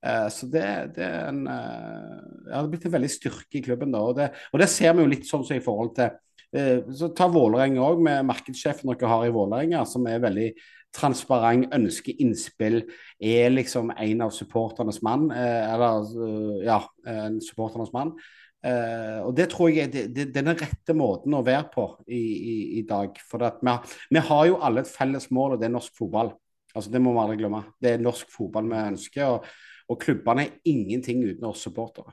Eh, 0.00 0.26
så 0.32 0.48
det, 0.48 0.64
det 0.96 1.04
er 1.04 1.28
en 1.28 1.44
eh, 1.44 2.18
ja, 2.48 2.50
det 2.50 2.56
har 2.56 2.72
blitt 2.72 2.88
en 2.88 2.96
veldig 2.96 3.12
styrke 3.12 3.60
i 3.60 3.64
klubben. 3.64 3.92
da, 3.92 4.00
og 4.00 4.16
det, 4.16 4.30
og 4.52 4.62
det 4.62 4.68
ser 4.72 4.96
vi 4.96 5.04
jo 5.04 5.12
litt 5.12 5.28
sånn 5.28 5.44
som 5.44 5.56
i 5.56 5.64
forhold 5.64 5.94
til 5.98 6.12
eh, 6.56 6.84
så 6.96 7.10
Ta 7.16 7.28
Vålerenga 7.32 7.84
òg, 7.84 8.00
med 8.04 8.28
markedssjefen 8.28 8.92
dere 8.92 9.12
har 9.12 9.26
i 9.28 9.34
Vålerenga, 9.34 9.84
som 9.88 10.08
er 10.08 10.22
veldig 10.24 10.50
transparent, 10.96 11.68
ønsker 11.74 12.18
innspill, 12.22 12.82
er 13.22 13.52
liksom 13.52 13.92
en 13.94 14.24
av 14.26 14.32
supporternes 14.34 15.00
mann. 15.06 15.28
Eh, 15.30 15.72
eller 15.74 16.10
eh, 16.26 16.66
ja, 16.66 16.80
en 17.08 17.40
supporternes 17.44 17.92
mann. 17.94 18.14
Uh, 18.60 19.24
og 19.24 19.32
Det 19.38 19.46
tror 19.54 19.70
jeg 19.72 19.86
er 19.86 19.92
det, 19.94 20.04
det, 20.12 20.26
den 20.34 20.52
rette 20.52 20.94
måten 20.96 21.32
å 21.32 21.44
være 21.46 21.70
på 21.72 21.86
i, 22.06 22.20
i, 22.20 22.56
i 22.80 22.84
dag. 22.88 23.16
For 23.24 23.46
at 23.46 23.62
vi, 23.64 23.72
har- 23.72 23.96
vi 24.10 24.22
har 24.30 24.46
jo 24.50 24.60
alle 24.60 24.84
et 24.84 24.92
felles 24.92 25.30
mål, 25.32 25.54
og 25.56 25.62
det 25.62 25.70
er 25.70 25.76
norsk 25.78 25.96
fotball. 25.96 26.34
Altså 26.74 26.92
Det 26.92 27.00
må 27.02 27.14
vi 27.16 27.22
aldri 27.24 27.40
glemme. 27.40 27.64
Det 27.82 27.94
er 27.94 28.04
norsk 28.04 28.28
fotball 28.30 28.68
vi 28.70 28.82
ønsker. 28.92 29.32
Og, 29.32 29.48
og 29.90 29.98
klubbene 30.02 30.44
er 30.46 30.70
ingenting 30.70 31.24
uten 31.24 31.48
oss 31.48 31.64
supportere. 31.66 32.12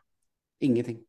Ingenting. 0.63 1.01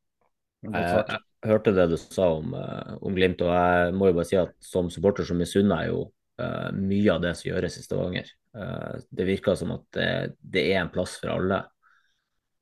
Jeg, 0.66 1.04
jeg 1.06 1.52
hørte 1.52 1.72
det 1.72 1.86
du 1.92 1.96
sa 2.00 2.32
om, 2.34 2.50
eh, 2.58 2.94
om 3.06 3.14
Glimt, 3.14 3.40
og 3.46 3.52
jeg 3.54 3.94
må 3.94 4.10
jo 4.10 4.16
bare 4.18 4.28
si 4.28 4.36
at 4.40 4.52
som 4.60 4.90
supporter 4.90 5.24
så 5.24 5.36
misunner 5.38 5.84
jeg 5.84 5.92
jo 5.94 6.00
uh, 6.42 6.68
mye 6.74 7.14
av 7.14 7.22
det 7.22 7.36
som 7.38 7.52
gjøres 7.52 7.78
i 7.78 7.84
Stavanger. 7.86 8.32
Uh, 8.58 8.98
det 9.14 9.28
virker 9.28 9.56
som 9.58 9.70
at 9.76 9.84
det, 9.94 10.08
det 10.42 10.66
er 10.72 10.82
en 10.82 10.90
plass 10.92 11.14
for 11.22 11.36
alle. 11.36 11.62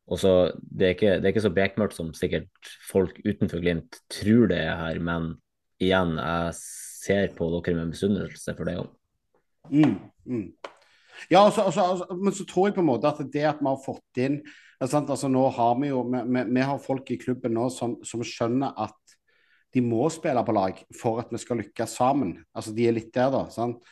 Og 0.06 0.20
så, 0.22 0.32
det, 0.62 0.86
er 0.86 0.94
ikke, 0.94 1.14
det 1.18 1.26
er 1.26 1.32
ikke 1.34 1.46
så 1.48 1.54
bekmørkt 1.54 1.96
som 1.96 2.12
sikkert 2.14 2.70
folk 2.86 3.18
utenfor 3.26 3.62
Glimt 3.62 3.98
tror 4.12 4.46
det 4.52 4.60
er 4.62 4.76
her, 4.78 5.00
men 5.02 5.32
igjen, 5.82 6.14
jeg 6.20 6.54
ser 6.60 7.34
på 7.36 7.48
dere 7.50 7.74
med 7.80 7.90
misunnelse 7.90 8.54
for 8.54 8.68
det 8.68 8.76
òg. 8.80 8.92
Mm, 9.72 9.96
mm. 10.30 10.46
Ja, 11.32 11.42
altså, 11.42 11.64
altså, 11.66 11.82
altså, 11.82 12.20
men 12.20 12.36
så 12.36 12.46
tror 12.46 12.68
jeg 12.68 12.76
på 12.76 12.84
en 12.84 12.90
måte 12.90 13.10
at 13.10 13.18
det 13.32 13.44
at 13.48 13.58
vi 13.58 13.66
har 13.66 13.82
fått 13.82 14.22
inn? 14.22 14.38
Altså, 14.78 15.28
nå 15.32 15.48
har 15.56 15.78
Vi 15.80 15.88
jo, 15.88 16.04
vi, 16.12 16.22
vi, 16.28 16.42
vi 16.54 16.64
har 16.68 16.78
folk 16.78 17.10
i 17.10 17.18
klubben 17.18 17.56
nå 17.56 17.68
som, 17.72 17.96
som 18.04 18.22
skjønner 18.22 18.76
at 18.76 19.16
de 19.74 19.82
må 19.82 20.06
spille 20.12 20.42
på 20.44 20.54
lag 20.56 20.78
for 20.96 21.20
at 21.20 21.32
vi 21.32 21.40
skal 21.40 21.60
lykkes 21.60 21.98
sammen. 21.98 22.36
Altså, 22.54 22.72
De 22.76 22.86
er 22.86 22.94
litt 22.96 23.12
der, 23.14 23.32
da. 23.32 23.46
sant? 23.50 23.82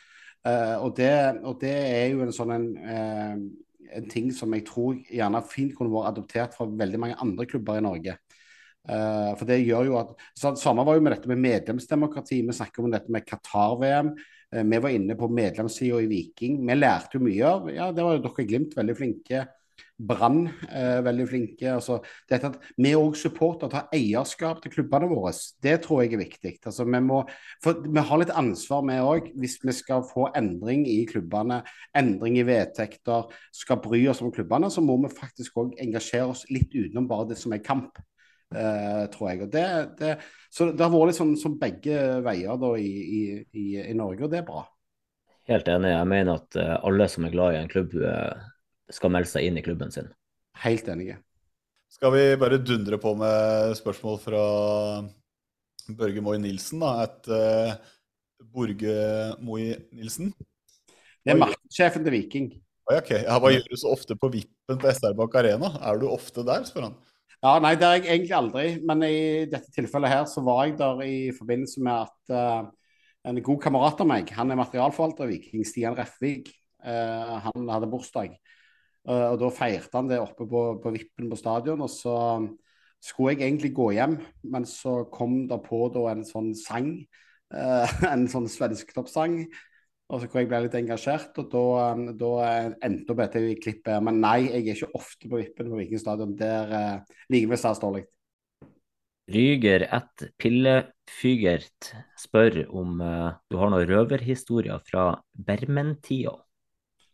Uh, 0.44 0.76
og, 0.84 0.90
det, 0.96 1.10
og 1.42 1.56
det 1.60 1.72
er 1.72 2.06
jo 2.12 2.20
en 2.20 2.32
sånn 2.36 2.50
en, 2.52 2.66
eh, 2.76 3.38
en 3.92 4.06
ting 4.10 4.30
som 4.34 4.52
jeg 4.56 4.66
tror 4.68 4.96
gjerne 5.12 5.42
fint 5.50 5.74
kunne 5.76 5.92
vært 5.92 6.12
adoptert 6.12 6.56
fra 6.56 6.66
veldig 6.68 7.00
mange 7.00 7.18
andre 7.22 7.46
klubber 7.50 7.80
i 7.80 7.84
Norge. 7.84 8.16
Uh, 8.84 9.32
for 9.38 9.48
det 9.48 9.62
gjør 9.62 9.88
jo 9.88 9.96
at, 9.96 10.10
så, 10.36 10.52
Samme 10.60 10.84
var 10.84 10.98
jo 10.98 11.04
med 11.04 11.14
dette 11.16 11.30
med 11.30 11.40
medlemsdemokrati. 11.40 12.42
Vi 12.44 12.56
snakker 12.56 12.84
om 12.84 12.92
dette 12.92 13.12
med 13.12 13.24
Qatar-VM. 13.28 14.12
Uh, 14.52 14.62
vi 14.62 14.80
var 14.86 14.96
inne 14.96 15.16
på 15.18 15.30
medlemssida 15.32 16.02
i 16.04 16.08
Viking. 16.10 16.60
Vi 16.68 16.76
lærte 16.76 17.18
jo 17.18 17.24
mye 17.24 17.48
av 17.48 17.70
ja, 17.72 17.90
Det 17.96 18.04
var 18.04 18.18
jo 18.18 18.24
dere 18.26 18.44
i 18.44 18.50
Glimt 18.50 18.76
veldig 18.76 18.98
flinke 18.98 19.46
Brann 19.94 20.48
eh, 20.74 20.98
veldig 21.06 21.26
flinke. 21.30 21.68
altså 21.70 22.00
dette 22.30 22.50
at 22.50 22.56
Vi 22.76 22.94
òg 22.98 23.14
supporter 23.18 23.70
tar 23.70 23.86
eierskap 23.94 24.62
til 24.62 24.72
klubbene 24.72 25.06
våre. 25.10 25.32
Det 25.62 25.76
tror 25.84 26.02
jeg 26.02 26.14
er 26.14 26.24
viktig. 26.24 26.54
altså 26.66 26.84
Vi 26.84 27.00
må, 27.00 27.22
vi 27.64 28.06
har 28.08 28.20
litt 28.20 28.34
ansvar 28.34 28.82
vi 28.88 28.98
òg, 28.98 29.30
hvis 29.38 29.58
vi 29.62 29.72
skal 29.72 30.02
få 30.08 30.30
endring 30.34 30.86
i 30.90 31.04
klubbene, 31.06 31.62
endring 31.94 32.38
i 32.40 32.46
vedtekter, 32.46 33.30
skal 33.52 33.82
bry 33.84 34.02
oss 34.10 34.22
om 34.22 34.32
klubbene, 34.34 34.70
så 34.70 34.82
må 34.82 34.98
vi 35.04 35.14
faktisk 35.14 35.62
òg 35.62 35.78
engasjere 35.78 36.32
oss 36.34 36.44
litt 36.50 36.74
utenom 36.74 37.06
bare 37.08 37.30
det 37.30 37.38
som 37.38 37.54
er 37.54 37.62
kamp. 37.64 38.02
Uh, 38.54 39.08
tror 39.10 39.30
jeg. 39.32 39.48
Det, 39.50 39.64
det, 39.98 40.10
så 40.52 40.68
det 40.70 40.84
har 40.84 40.90
vært 40.92 41.10
litt 41.10 41.16
sånn 41.16 41.32
som 41.40 41.56
begge 41.58 42.20
veier 42.22 42.58
da 42.60 42.68
i, 42.78 42.90
i, 43.02 43.22
i, 43.80 43.94
Norge, 43.98 44.26
og 44.26 44.30
det 44.30 44.42
er 44.42 44.46
bra. 44.46 44.60
Helt 45.50 45.66
enig. 45.72 45.90
Jeg 45.90 46.10
mener 46.12 46.38
at 46.38 46.58
uh, 46.60 46.76
alle 46.86 47.08
som 47.10 47.26
er 47.26 47.32
glad 47.34 47.56
i 47.56 47.58
en 47.64 47.72
klubb, 47.72 47.96
uh, 47.98 48.53
skal 48.92 49.12
melde 49.12 49.30
seg 49.30 49.48
inn 49.48 49.60
i 49.60 49.64
klubben 49.64 49.92
sin. 49.94 50.10
Helt 50.64 50.88
enig. 50.90 51.14
Skal 51.92 52.12
vi 52.14 52.24
bare 52.40 52.58
dundre 52.58 52.98
på 52.98 53.14
med 53.16 53.76
spørsmål 53.78 54.18
fra 54.22 54.42
Børge 55.94 56.22
Moi 56.24 56.40
Nilsen, 56.42 56.82
da? 56.82 57.06
Et 57.06 57.30
uh, 57.30 57.94
Borge 58.54 58.96
Moi 59.44 59.74
Nilsen? 59.94 60.32
Det 61.24 61.32
er 61.32 61.40
markedssjefen 61.40 62.04
til 62.04 62.16
Viking. 62.16 62.48
Ok, 62.90 63.14
ja, 63.16 63.36
Hva 63.40 63.52
gjør 63.54 63.68
du 63.70 63.78
så 63.80 63.92
ofte 63.94 64.16
på 64.20 64.28
vippen 64.32 64.80
på 64.80 64.90
SR 64.92 65.14
Bank 65.16 65.36
Arena? 65.40 65.70
Er 65.80 66.00
du 66.00 66.08
ofte 66.10 66.44
der, 66.44 66.66
spør 66.68 66.90
han? 66.90 66.96
Ja, 67.44 67.54
Nei, 67.60 67.74
det 67.80 67.86
er 67.86 67.98
jeg 67.98 68.08
egentlig 68.08 68.36
aldri. 68.36 68.64
Men 68.84 69.04
i 69.06 69.44
dette 69.48 69.72
tilfellet 69.72 70.12
her 70.12 70.26
så 70.28 70.44
var 70.44 70.66
jeg 70.66 70.76
der 70.80 71.00
i 71.06 71.18
forbindelse 71.36 71.84
med 71.84 72.08
at 72.08 72.34
uh, 72.34 72.66
en 73.30 73.40
god 73.44 73.62
kamerat 73.62 74.02
av 74.04 74.10
meg, 74.10 74.34
han 74.36 74.52
er 74.52 74.60
materialforvalter 74.60 75.28
i 75.28 75.38
Viking, 75.38 75.64
Stian 75.68 75.96
Refvik, 75.96 76.50
uh, 76.84 77.38
han 77.46 77.72
hadde 77.72 77.88
bursdag. 77.92 78.34
Uh, 79.04 79.34
og 79.34 79.40
Da 79.42 79.50
feirte 79.52 79.98
han 79.98 80.08
det 80.08 80.20
oppe 80.22 80.46
på, 80.48 80.62
på 80.80 80.92
vippen 80.94 81.28
på 81.30 81.38
stadion. 81.38 81.84
og 81.84 81.92
Så 81.92 82.14
skulle 83.04 83.34
jeg 83.34 83.44
egentlig 83.44 83.74
gå 83.76 83.90
hjem, 83.98 84.18
men 84.48 84.64
så 84.68 85.02
kom 85.12 85.44
det 85.50 85.60
på 85.66 85.86
da 85.92 86.08
en 86.14 86.24
sånn 86.26 86.54
sang. 86.56 86.96
Uh, 87.52 87.84
en 88.14 88.26
sånn 88.30 88.48
svensktoppsang. 88.50 89.42
Og 90.12 90.20
så 90.20 90.28
hvor 90.28 90.42
jeg 90.42 90.50
ble 90.50 90.58
litt 90.66 90.74
engasjert, 90.76 91.36
og 91.40 91.46
da, 91.52 91.92
da 92.20 92.32
endte 92.84 93.14
opp 93.14 93.22
dette 93.22 93.40
i 93.40 93.54
klippet. 93.56 94.02
Men 94.04 94.20
nei, 94.20 94.50
jeg 94.50 94.60
er 94.60 94.74
ikke 94.74 94.98
ofte 95.00 95.30
på 95.30 95.40
vippen 95.40 95.70
på 95.72 95.78
Viking 95.80 96.00
stadion. 96.00 96.34
Der 96.38 96.74
uh, 96.74 97.14
liker 97.32 97.54
vi 97.54 97.60
stas 97.60 97.80
dårlig. 97.82 98.04
Ryger 99.32 99.86
et 99.88 100.26
pillefygert 100.36 101.94
spør 102.20 102.58
om 102.68 103.00
uh, 103.00 103.32
du 103.48 103.56
har 103.56 103.72
noen 103.72 103.88
røverhistorier 103.88 104.84
fra 104.84 105.14
Bermen-tida. 105.32 106.36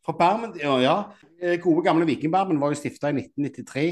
Fra 0.06 0.14
Bermen, 0.16 0.54
ja, 0.56 0.78
ja. 0.80 0.96
Eh, 1.40 1.58
gode 1.60 1.84
gamle 1.84 2.06
Vikingbermen 2.08 2.60
var 2.60 2.72
jo 2.72 2.78
stifta 2.80 3.10
i 3.10 3.16
1993. 3.16 3.84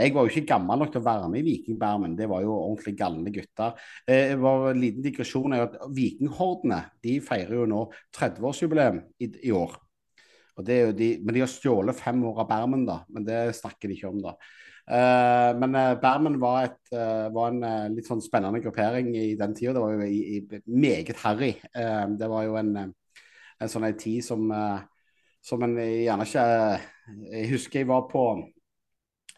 Jeg 0.00 0.12
var 0.14 0.24
jo 0.24 0.32
ikke 0.32 0.48
gammel 0.48 0.80
nok 0.80 0.92
til 0.92 1.00
å 1.02 1.04
være 1.04 1.28
med 1.32 1.42
i 1.42 1.46
Vikingbermen, 1.50 2.16
det 2.16 2.28
var 2.28 2.44
jo 2.44 2.54
ordentlig 2.54 2.94
galne 2.96 3.32
gutter. 3.32 3.76
Eh, 4.08 4.32
var 4.40 4.70
En 4.70 4.80
liten 4.80 5.04
digresjon 5.04 5.52
er 5.56 5.66
at 5.66 5.76
Vikinghordene 5.96 6.82
de 7.04 7.18
feirer 7.24 7.58
jo 7.60 7.66
nå 7.68 7.82
30-årsjubileum 8.16 9.02
i, 9.20 9.30
i, 9.48 9.52
år. 9.52 9.76
De, 10.60 10.78
men 11.24 11.34
de 11.34 11.40
har 11.40 11.48
stjålet 11.48 11.96
fem 11.96 12.20
år 12.28 12.42
av 12.42 12.48
Bermen, 12.48 12.86
da. 12.88 13.00
Men 13.08 13.24
det 13.24 13.40
snakker 13.56 13.88
de 13.88 13.96
ikke 13.96 14.12
om, 14.12 14.20
da. 14.24 14.36
Uh, 14.90 15.52
men 15.60 15.76
uh, 15.76 15.94
Bermen 16.00 16.38
var, 16.42 16.64
et, 16.66 16.80
uh, 16.96 17.28
var 17.32 17.52
en 17.52 17.94
litt 17.94 18.08
sånn 18.08 18.22
spennende 18.24 18.58
gruppering 18.64 19.12
i 19.14 19.36
den 19.38 19.52
tida. 19.54 19.76
Det 19.76 19.84
var 19.84 19.92
jo 19.94 20.08
i, 20.08 20.40
i, 20.40 20.62
meget 20.66 21.20
harry. 21.22 21.52
det 22.18 22.28
var 22.32 22.48
jo 22.48 22.56
en, 22.60 22.72
en 22.80 23.70
sånn 23.70 23.86
en 23.86 24.00
tid 24.00 24.24
som 24.26 24.48
som 25.44 25.62
en 25.64 25.76
gjerne 25.78 26.26
ikke 26.26 26.46
Jeg 27.32 27.50
husker 27.50 27.80
jeg 27.80 27.88
var 27.88 28.06
på 28.10 28.24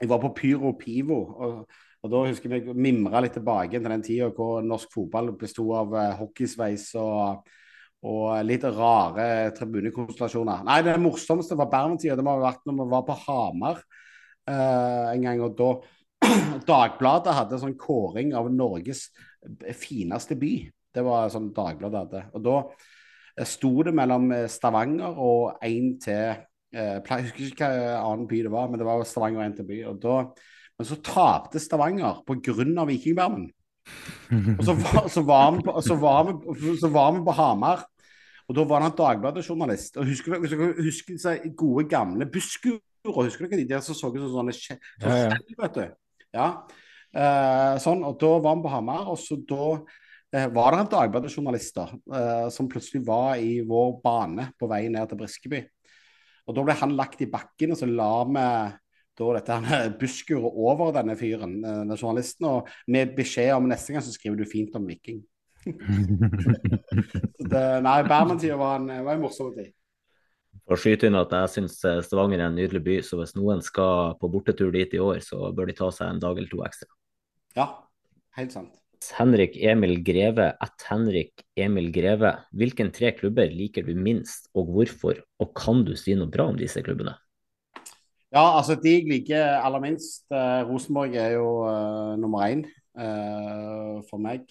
jeg 0.02 0.10
var 0.10 0.18
på 0.18 0.32
Pyro 0.34 0.72
Pivo. 0.74 1.20
og, 1.38 1.80
og 2.02 2.10
Da 2.10 2.22
husker 2.26 2.56
jeg 2.56 2.74
mimra 2.74 3.20
litt 3.22 3.36
tilbake 3.38 3.78
til 3.78 3.90
den 3.92 4.02
tida 4.02 4.30
hvor 4.34 4.62
norsk 4.66 4.90
fotball 4.90 5.30
besto 5.38 5.68
av 5.78 5.94
uh, 5.94 6.08
hockeysveis 6.18 6.88
og, 6.98 7.44
og, 8.02 8.24
litt 8.42 8.66
rare 8.66 9.52
tribunekonstellasjoner. 9.54 10.64
Nei, 10.66 10.80
det 10.82 10.98
morsomste 10.98 11.58
var 11.58 11.70
Bergen-tida. 11.70 12.18
Det 12.18 12.26
må 12.26 12.34
ha 12.34 12.48
vært 12.48 12.66
når 12.66 12.80
vi 12.80 12.88
var 12.96 13.04
på 13.06 13.18
Hamar 13.28 13.78
uh, 13.78 15.12
en 15.12 15.28
gang. 15.28 15.44
og 15.46 15.54
da 15.60 15.70
Dagbladet 16.72 17.36
hadde 17.38 17.58
en 17.58 17.64
sånn 17.68 17.78
kåring 17.78 18.34
av 18.38 18.50
Norges 18.50 19.06
fineste 19.78 20.34
by. 20.38 20.56
Det 20.92 21.06
var 21.06 21.30
sånn 21.30 21.52
Dagbladet 21.54 22.02
hadde. 22.02 22.26
Og 22.34 22.42
da 22.42 22.58
Eh, 22.66 22.91
sto 23.48 23.70
det 23.86 23.94
mellom 23.96 24.30
eh, 24.34 24.48
Stavanger 24.50 25.20
og 25.20 25.62
én 25.64 25.94
til 26.02 26.34
eh, 26.74 26.98
Jeg 27.00 27.26
husker 27.28 27.46
ikke 27.46 27.68
hva 27.68 28.00
annen 28.02 28.28
by 28.28 28.42
det 28.44 28.52
var, 28.52 28.68
men 28.68 28.80
det 28.80 28.88
var 28.88 29.04
Stavanger 29.08 29.40
og 29.40 29.46
én 29.46 29.56
til 29.56 29.68
by. 29.68 29.78
Og 29.90 30.02
da, 30.02 30.18
men 30.78 30.88
så 30.88 30.98
tapte 31.04 31.62
Stavanger 31.62 32.22
pga. 32.26 32.84
Vikingbermen. 32.88 33.50
Og 34.58 34.62
så 34.64 34.76
var, 34.78 35.08
så, 35.08 35.22
var 35.26 35.50
vi 35.56 35.64
på, 35.66 35.80
så, 35.82 35.96
var 35.98 36.28
vi, 36.28 36.76
så 36.78 36.88
var 36.92 37.16
vi 37.16 37.24
på 37.24 37.34
Hamar, 37.34 37.82
og 38.48 38.56
da 38.56 38.64
var 38.68 38.84
han 38.84 38.94
Dagbladet-journalist. 38.98 39.96
Og 39.96 40.06
Husker 40.06 40.38
dere 40.38 40.84
disse 40.84 41.34
gode, 41.56 41.88
gamle 41.90 42.28
busskurer? 42.30 42.80
Husker 43.04 43.48
dere 43.48 43.62
de 43.62 43.68
der 43.72 43.82
som 43.82 43.98
så 43.98 44.12
ut 44.12 44.20
som 44.20 44.30
sånne 44.36 44.54
skjell, 44.54 44.78
ja, 45.02 45.16
ja. 45.26 45.88
ja. 46.36 46.46
Uh, 47.12 47.74
sånn, 47.82 48.06
og 48.08 48.14
da 48.22 48.30
var 48.40 48.54
vi 48.56 48.64
på 48.64 48.72
Hamar, 48.72 49.10
og 49.12 49.18
så 49.20 49.36
da 49.48 49.74
Eh, 49.76 50.01
var 50.32 50.72
det 50.72 50.78
en 50.80 50.90
Dagbladet-journalister 50.94 51.90
eh, 51.92 52.46
som 52.54 52.68
plutselig 52.70 53.02
var 53.04 53.36
i 53.36 53.58
vår 53.68 53.98
bane 54.04 54.48
på 54.56 54.68
vei 54.70 54.86
ned 54.88 55.10
til 55.10 55.18
Briskeby. 55.20 55.60
Og 56.48 56.56
Da 56.56 56.64
ble 56.66 56.76
han 56.78 56.96
lagt 56.96 57.20
i 57.22 57.28
bakken, 57.30 57.74
og 57.74 57.78
så 57.78 57.88
la 57.88 58.14
vi 58.24 58.46
da 59.18 59.28
dette 59.36 59.58
busskuret 60.00 60.56
over 60.56 60.94
denne 60.96 61.18
fyren, 61.20 61.58
eh, 61.60 61.82
denne 61.82 61.98
journalisten, 62.00 62.48
og 62.48 62.72
med 62.88 63.14
beskjed 63.18 63.52
om 63.58 63.68
neste 63.68 63.92
gang 63.92 64.04
så 64.04 64.14
skriver 64.14 64.40
du 64.40 64.48
fint 64.48 64.74
om 64.78 64.88
Viking. 64.88 65.20
det, 67.52 67.62
nei, 67.84 67.98
Berman-tida 68.08 68.56
var, 68.58 68.82
var, 68.82 69.12
en 69.14 69.22
morsom 69.22 69.52
tid. 69.54 69.70
For 70.66 70.74
å 70.74 70.80
skyte 70.80 71.06
inn 71.08 71.18
at 71.18 71.32
jeg 71.36 71.54
syns 71.58 71.76
eh, 71.88 72.00
Stavanger 72.04 72.40
er 72.40 72.48
en 72.48 72.56
nydelig 72.58 72.82
by, 72.88 72.98
så 73.04 73.20
hvis 73.20 73.36
noen 73.38 73.62
skal 73.64 74.16
på 74.20 74.32
bortetur 74.32 74.72
dit 74.74 74.96
i 74.96 75.02
år, 75.02 75.20
så 75.24 75.52
bør 75.54 75.70
de 75.70 75.76
ta 75.78 75.92
seg 75.94 76.08
en 76.08 76.22
dag 76.22 76.38
eller 76.38 76.50
to 76.50 76.64
ekstra. 76.66 76.88
Ja, 77.58 77.68
helt 78.38 78.56
sant. 78.56 78.81
Henrik 79.16 79.56
Emil 79.58 79.98
Greve, 80.04 80.52
at 80.60 80.86
Henrik 80.88 81.42
Emil 81.58 81.90
Greve. 81.94 82.36
Hvilken 82.54 82.92
tre 82.94 83.12
klubber 83.16 83.50
liker 83.50 83.86
du 83.86 83.94
minst, 83.98 84.48
og 84.54 84.70
hvorfor? 84.72 85.20
Og 85.42 85.52
kan 85.58 85.82
du 85.86 85.94
si 85.98 86.14
noe 86.18 86.30
bra 86.30 86.46
om 86.52 86.58
disse 86.58 86.82
klubbene? 86.84 87.16
Ja, 88.32 88.56
altså 88.56 88.78
de 88.80 88.94
jeg 88.94 89.08
liker 89.10 89.60
aller 89.60 89.82
minst. 89.82 90.24
Eh, 90.32 90.62
Rosenborg 90.68 91.16
er 91.20 91.34
jo 91.34 91.48
eh, 91.68 92.14
nummer 92.20 92.46
én 92.46 92.64
eh, 92.96 93.98
for 94.08 94.22
meg. 94.22 94.46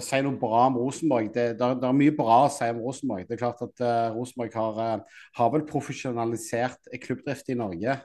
si 0.00 0.20
noe 0.22 0.38
bra 0.38 0.68
om 0.68 0.76
Rosenborg. 0.78 1.32
Det, 1.34 1.48
det, 1.58 1.70
det, 1.80 1.88
er 1.88 1.96
mye 1.98 2.14
bra 2.14 2.44
å 2.44 2.52
si 2.54 2.68
om 2.70 2.78
Rosenborg. 2.84 3.24
Det 3.26 3.34
er 3.34 3.40
klart 3.40 3.64
at 3.66 3.82
Rosenborg 4.14 4.54
har, 4.54 5.02
har, 5.40 5.50
vel 5.50 5.64
profesjonalisert 5.66 6.86
klubbdrift 7.02 7.50
i 7.50 7.58
Norge 7.58 7.96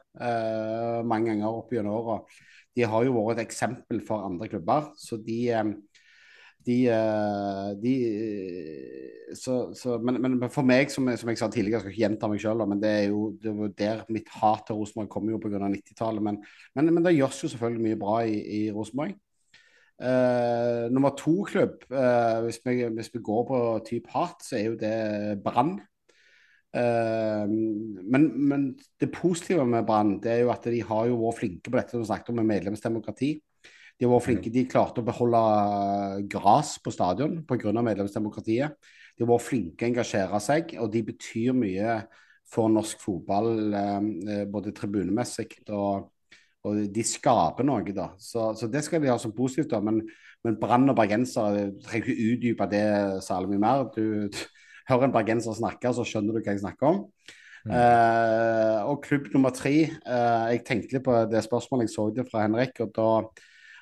mange 1.06 1.30
ganger 1.30 1.60
opp 1.62 1.70
gjennom 1.76 2.00
åra 2.00 2.18
de 2.76 2.88
har 2.92 3.06
jo 3.08 3.16
vært 3.16 3.40
et 3.40 3.48
eksempel 3.48 4.02
for 4.06 4.26
andre 4.26 4.50
klubber. 4.52 4.90
Så 5.00 5.18
de, 5.24 5.40
eh, 5.56 5.70
de, 6.68 6.78
eh, 6.92 7.70
de 7.82 7.96
så, 9.36 9.74
så, 9.78 9.98
men, 10.04 10.20
men, 10.22 10.50
for 10.54 10.68
meg, 10.68 10.92
som, 10.92 11.08
som, 11.18 11.32
jeg 11.32 11.40
sa 11.40 11.50
tidligere, 11.52 11.80
jeg 11.80 11.86
skal 11.86 11.94
ikke 11.94 12.04
gjenta 12.04 12.30
meg 12.32 12.42
sjøl, 12.44 12.66
men 12.70 12.82
det 12.82 12.92
er 12.92 13.06
jo 13.10 13.30
det 13.42 13.54
er 13.54 13.76
der 13.80 14.04
mitt 14.14 14.32
hat 14.38 14.66
til 14.68 14.80
Rosenborg 14.80 15.12
kommer 15.14 15.36
jo 15.36 15.42
pga. 15.44 15.62
90-tallet. 15.66 16.26
Men, 16.26 16.42
men, 16.76 16.92
men, 16.94 17.06
det 17.06 17.16
gjøres 17.18 17.44
jo 17.44 17.52
selvfølgelig 17.54 17.88
mye 17.88 18.02
bra 18.02 18.20
i, 18.28 18.40
i 18.60 18.62
Rosenborg. 18.76 19.16
Uh, 19.96 20.92
nummer 20.92 21.14
to-klubb, 21.16 21.86
uh, 21.88 22.44
hvis, 22.44 22.60
hvis, 22.66 23.10
vi 23.14 23.20
går 23.24 23.46
på 23.48 23.60
type 23.88 24.12
hat, 24.12 24.42
så 24.44 24.58
er 24.58 24.66
jo 24.66 24.80
det 24.80 25.44
Brann. 25.46 25.78
Uh, 26.76 27.48
men, 27.48 28.26
men, 28.36 28.64
det 29.00 29.08
positive 29.16 29.64
med 29.70 29.86
Brann 29.88 30.18
er 30.28 30.42
jo 30.42 30.52
at 30.52 30.66
de 30.68 30.82
har 30.84 31.06
jo 31.08 31.22
vært 31.22 31.40
flinke 31.40 31.72
på 31.72 31.78
dette 31.78 31.96
som 31.96 32.02
vi 32.04 32.10
snakket 32.10 32.32
om 32.34 32.42
med 32.42 32.50
medlemsdemokrati. 32.50 33.30
De 33.96 34.04
har 34.04 34.12
vært 34.12 34.26
flinke, 34.26 34.52
de 34.52 34.66
klarte 34.68 35.00
å 35.00 35.08
beholde 35.08 35.40
gras 36.32 36.74
på 36.84 36.92
stadion 36.92 37.38
pga. 37.48 37.72
medlemsdemokratiet. 37.80 38.76
De 39.16 39.24
har 39.24 39.32
vært 39.32 39.46
flinke 39.46 39.88
å 39.88 39.92
engasjere 39.94 40.42
seg, 40.44 40.76
og 40.84 40.92
de 40.92 41.06
betyr 41.14 41.56
mye 41.56 42.02
for 42.52 42.68
norsk 42.70 43.00
fotball, 43.02 43.54
uh, 43.72 44.44
både 44.52 44.76
tribunemessig 44.76 45.48
og, 45.70 46.12
og 46.66 46.84
de 46.92 47.06
skaper 47.08 47.66
noe, 47.66 47.96
da. 47.96 48.10
Så, 48.20 48.50
så, 48.60 48.68
det 48.68 48.84
skal 48.84 49.00
de 49.00 49.14
ha 49.14 49.16
som 49.22 49.32
positivt. 49.38 49.72
da, 49.72 49.80
Men, 49.80 50.04
men 50.44 50.60
Brann 50.60 50.92
og 50.92 51.00
bergensere 51.00 51.70
trenger 51.88 52.12
ikke 52.12 52.34
utdype 52.34 52.70
det 52.74 52.86
særlig 53.24 53.54
mye 53.54 53.64
mer. 53.64 53.88
Du, 53.96 54.28
hører 54.90 55.08
en 55.08 55.16
bergenser 55.16 55.58
snakke, 55.58 55.92
så 55.94 56.06
skjønner 56.08 56.36
du 56.36 56.42
hva 56.42 56.54
jeg 56.54 56.64
snakker 56.64 56.92
om. 56.92 57.02
Mm. 57.66 57.74
Uh, 57.74 58.80
og 58.92 59.00
klubb 59.02 59.32
nummer 59.34 59.50
tre 59.50 59.72
uh, 59.90 60.52
Jeg 60.52 60.60
tenkte 60.68 60.94
litt 60.94 61.06
på 61.08 61.16
det 61.32 61.40
spørsmålet 61.42 61.88
jeg 61.88 61.96
så 61.96 62.04
det 62.14 62.28
fra 62.30 62.44
Henrik. 62.44 62.78
og 62.86 62.92
da 62.94 63.10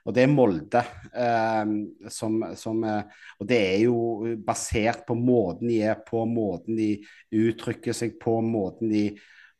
og 0.03 0.11
det 0.15 0.25
er 0.25 0.31
Molde. 0.31 0.81
Eh, 1.15 1.69
som, 2.11 2.41
som, 2.59 2.81
og 2.84 3.47
det 3.47 3.59
er 3.59 3.77
jo 3.85 4.34
basert 4.43 5.05
på 5.07 5.15
måten 5.15 5.69
de 5.71 5.77
er 5.88 6.01
på, 6.03 6.25
måten 6.27 6.75
de 6.75 6.89
uttrykker 7.31 7.95
seg 7.95 8.17
på, 8.19 8.34
måten 8.43 8.91
de 8.91 9.05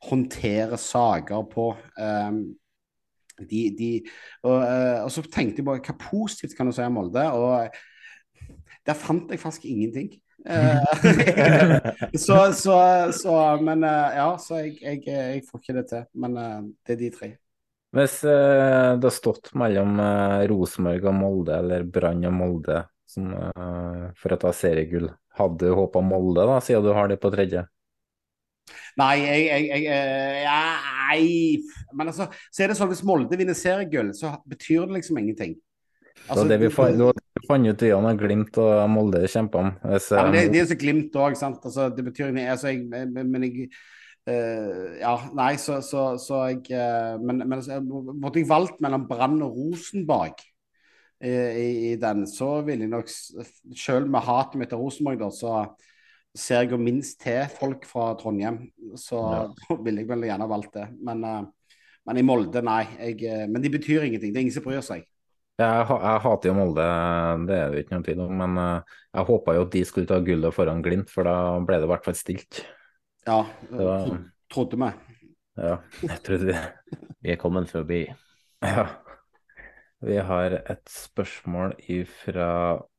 håndterer 0.10 0.76
saker 0.80 1.48
på. 1.52 1.70
Eh, 1.96 2.42
de, 3.50 3.62
de, 3.78 3.90
og, 4.44 4.60
uh, 4.62 5.00
og, 5.04 5.10
så 5.12 5.24
tenkte 5.26 5.64
jeg 5.64 5.66
bare 5.66 5.82
hva 5.82 5.96
positivt 5.98 6.54
kan 6.58 6.70
du 6.70 6.76
si 6.76 6.84
om 6.86 6.94
Molde? 7.00 7.24
Og 7.34 8.54
der 8.86 9.00
fant 9.00 9.32
jeg 9.32 9.42
faktisk 9.42 9.66
ingenting. 9.66 10.12
Uh, 10.44 10.84
så, 12.26 12.38
så, 12.54 12.78
så, 13.16 13.36
men 13.64 13.86
uh, 13.88 14.10
ja, 14.16 14.28
så 14.42 14.60
jeg, 14.64 14.76
jeg, 14.82 15.02
jeg, 15.08 15.44
får 15.48 15.64
ikke 15.64 15.78
det 15.78 15.86
til. 15.92 16.06
Men 16.20 16.38
det 16.38 16.96
er 16.96 17.02
de 17.02 17.12
tre. 17.16 17.32
Hvis 17.94 18.16
det 18.26 19.06
har 19.06 19.14
stått 19.14 19.52
mellom 19.60 20.00
Rosenborg 20.50 21.04
og 21.12 21.14
Molde, 21.14 21.60
eller 21.62 21.84
Brann 21.86 22.24
og 22.26 22.34
Molde 22.34 22.80
som, 23.06 23.28
for 24.18 24.34
å 24.34 24.40
ta 24.42 24.50
seriegull, 24.58 25.12
hadde 25.38 25.70
du 25.70 25.78
håpa 25.78 26.02
Molde, 26.02 26.48
da, 26.50 26.58
siden 26.66 26.88
du 26.88 26.90
har 26.98 27.12
det 27.12 27.20
på 27.22 27.30
tredje? 27.36 27.68
Nei, 28.98 29.14
jeg, 29.22 29.46
jeg, 29.46 29.84
jeg 29.86 30.94
jeg. 31.14 31.62
Men 31.94 32.12
altså, 32.12 32.28
så 32.52 32.64
er 32.64 32.72
det 32.72 32.78
sånn 32.80 32.92
hvis 32.92 33.04
Molde 33.08 33.38
vinner 33.40 33.58
seriegull, 33.58 34.12
så 34.18 34.36
betyr 34.50 34.88
det 34.88 35.00
liksom 35.00 35.20
ingenting. 35.22 35.56
Altså, 36.30 36.46
det 36.48 36.60
vi 36.62 36.70
fant, 36.72 37.00
det 37.00 37.44
fant 37.48 37.68
ut 37.68 37.84
Jan 37.84 38.08
og 38.08 38.22
Glimt 38.22 38.60
og 38.62 38.86
Molde 38.92 39.24
kjempa 39.30 39.60
om. 39.60 39.74
Hvis, 39.92 40.08
ja, 40.16 40.24
det, 40.32 40.46
det 40.54 40.62
er 40.62 40.70
så 40.70 40.78
Glimt 40.80 41.18
òg, 41.20 41.36
sant. 41.40 41.66
Altså, 41.68 41.90
det 41.94 42.06
betyr 42.08 42.32
ikke 42.32 42.48
Altså, 42.54 42.72
jeg, 42.72 42.88
men 43.12 43.48
jeg 43.48 43.68
uh, 44.30 44.96
Ja, 45.02 45.14
nei, 45.36 45.52
så, 45.62 45.82
så, 45.86 46.14
så 46.22 46.46
jeg 46.54 46.64
uh, 46.72 47.20
Men, 47.20 47.44
men 47.44 47.60
altså, 47.60 47.82
måtte 47.84 48.40
jeg 48.40 48.50
valgt 48.52 48.80
mellom 48.84 49.08
Brann 49.10 49.42
og 49.44 49.58
Rosenborg 49.60 50.44
i, 51.24 51.32
i, 51.32 51.68
i, 51.92 51.96
den, 52.00 52.26
så 52.28 52.58
ville 52.68 52.84
jeg 52.84 52.92
nok 52.92 53.12
Selv 53.80 54.10
med 54.12 54.26
hatet 54.26 54.60
mitt 54.60 54.72
til 54.74 54.82
Rosenborg, 54.82 55.22
da, 55.22 55.30
så 55.32 55.62
ser 56.36 56.64
jeg 56.64 56.74
jo 56.74 56.80
minst 56.82 57.20
til 57.22 57.46
folk 57.54 57.86
fra 57.86 58.10
Trondheim, 58.18 58.58
så 58.98 59.20
ja. 59.22 59.44
da 59.54 59.76
ville 59.86 60.02
jeg 60.02 60.10
vel 60.10 60.26
gjerne 60.26 60.48
valgt 60.50 60.80
det. 60.80 60.88
Men, 61.06 61.22
men 62.10 62.18
i 62.18 62.24
Molde, 62.26 62.64
nei. 62.66 62.82
Jeg, 62.98 63.46
men 63.54 63.62
de 63.62 63.70
betyr 63.70 64.08
ingenting. 64.08 64.34
Det 64.34 64.42
er 64.42 64.46
ingen 64.48 64.56
som 64.56 64.66
bryr 64.66 64.82
seg. 64.82 65.06
Jeg, 65.62 65.86
jeg, 65.86 66.22
hater 66.24 66.50
jo 66.50 66.54
Molde, 66.58 66.86
det 67.46 67.58
er 67.58 67.74
det 67.74 67.84
ikke 67.84 67.94
noen 67.94 68.06
tvil 68.08 68.22
om. 68.26 68.40
Men 68.42 68.58
uh, 68.58 68.96
jeg 69.14 69.28
håpa 69.30 69.58
jo 69.58 69.66
at 69.68 69.76
de 69.76 69.84
skulle 69.86 70.10
ta 70.10 70.18
gullet 70.26 70.56
foran 70.56 70.82
Glimt, 70.86 71.12
for 71.14 71.30
da 71.30 71.36
ble 71.62 71.78
det 71.82 71.88
i 71.88 71.92
hvert 71.92 72.08
fall 72.08 72.18
stilt. 72.18 72.64
Ja, 73.28 73.44
så, 73.70 74.18
trodde 74.52 74.80
vi. 74.82 74.90
Ja, 75.62 75.78
jeg 76.02 76.20
trodde 76.26 76.50
vi. 76.50 76.58
vi 77.24 77.36
er 77.36 77.42
kommet 77.42 77.70
forbi. 77.72 78.06
Ja. 78.64 78.88
Vi 80.04 80.18
har 80.20 80.58
et 80.58 80.90
spørsmål 80.92 81.78
fra 82.26 82.48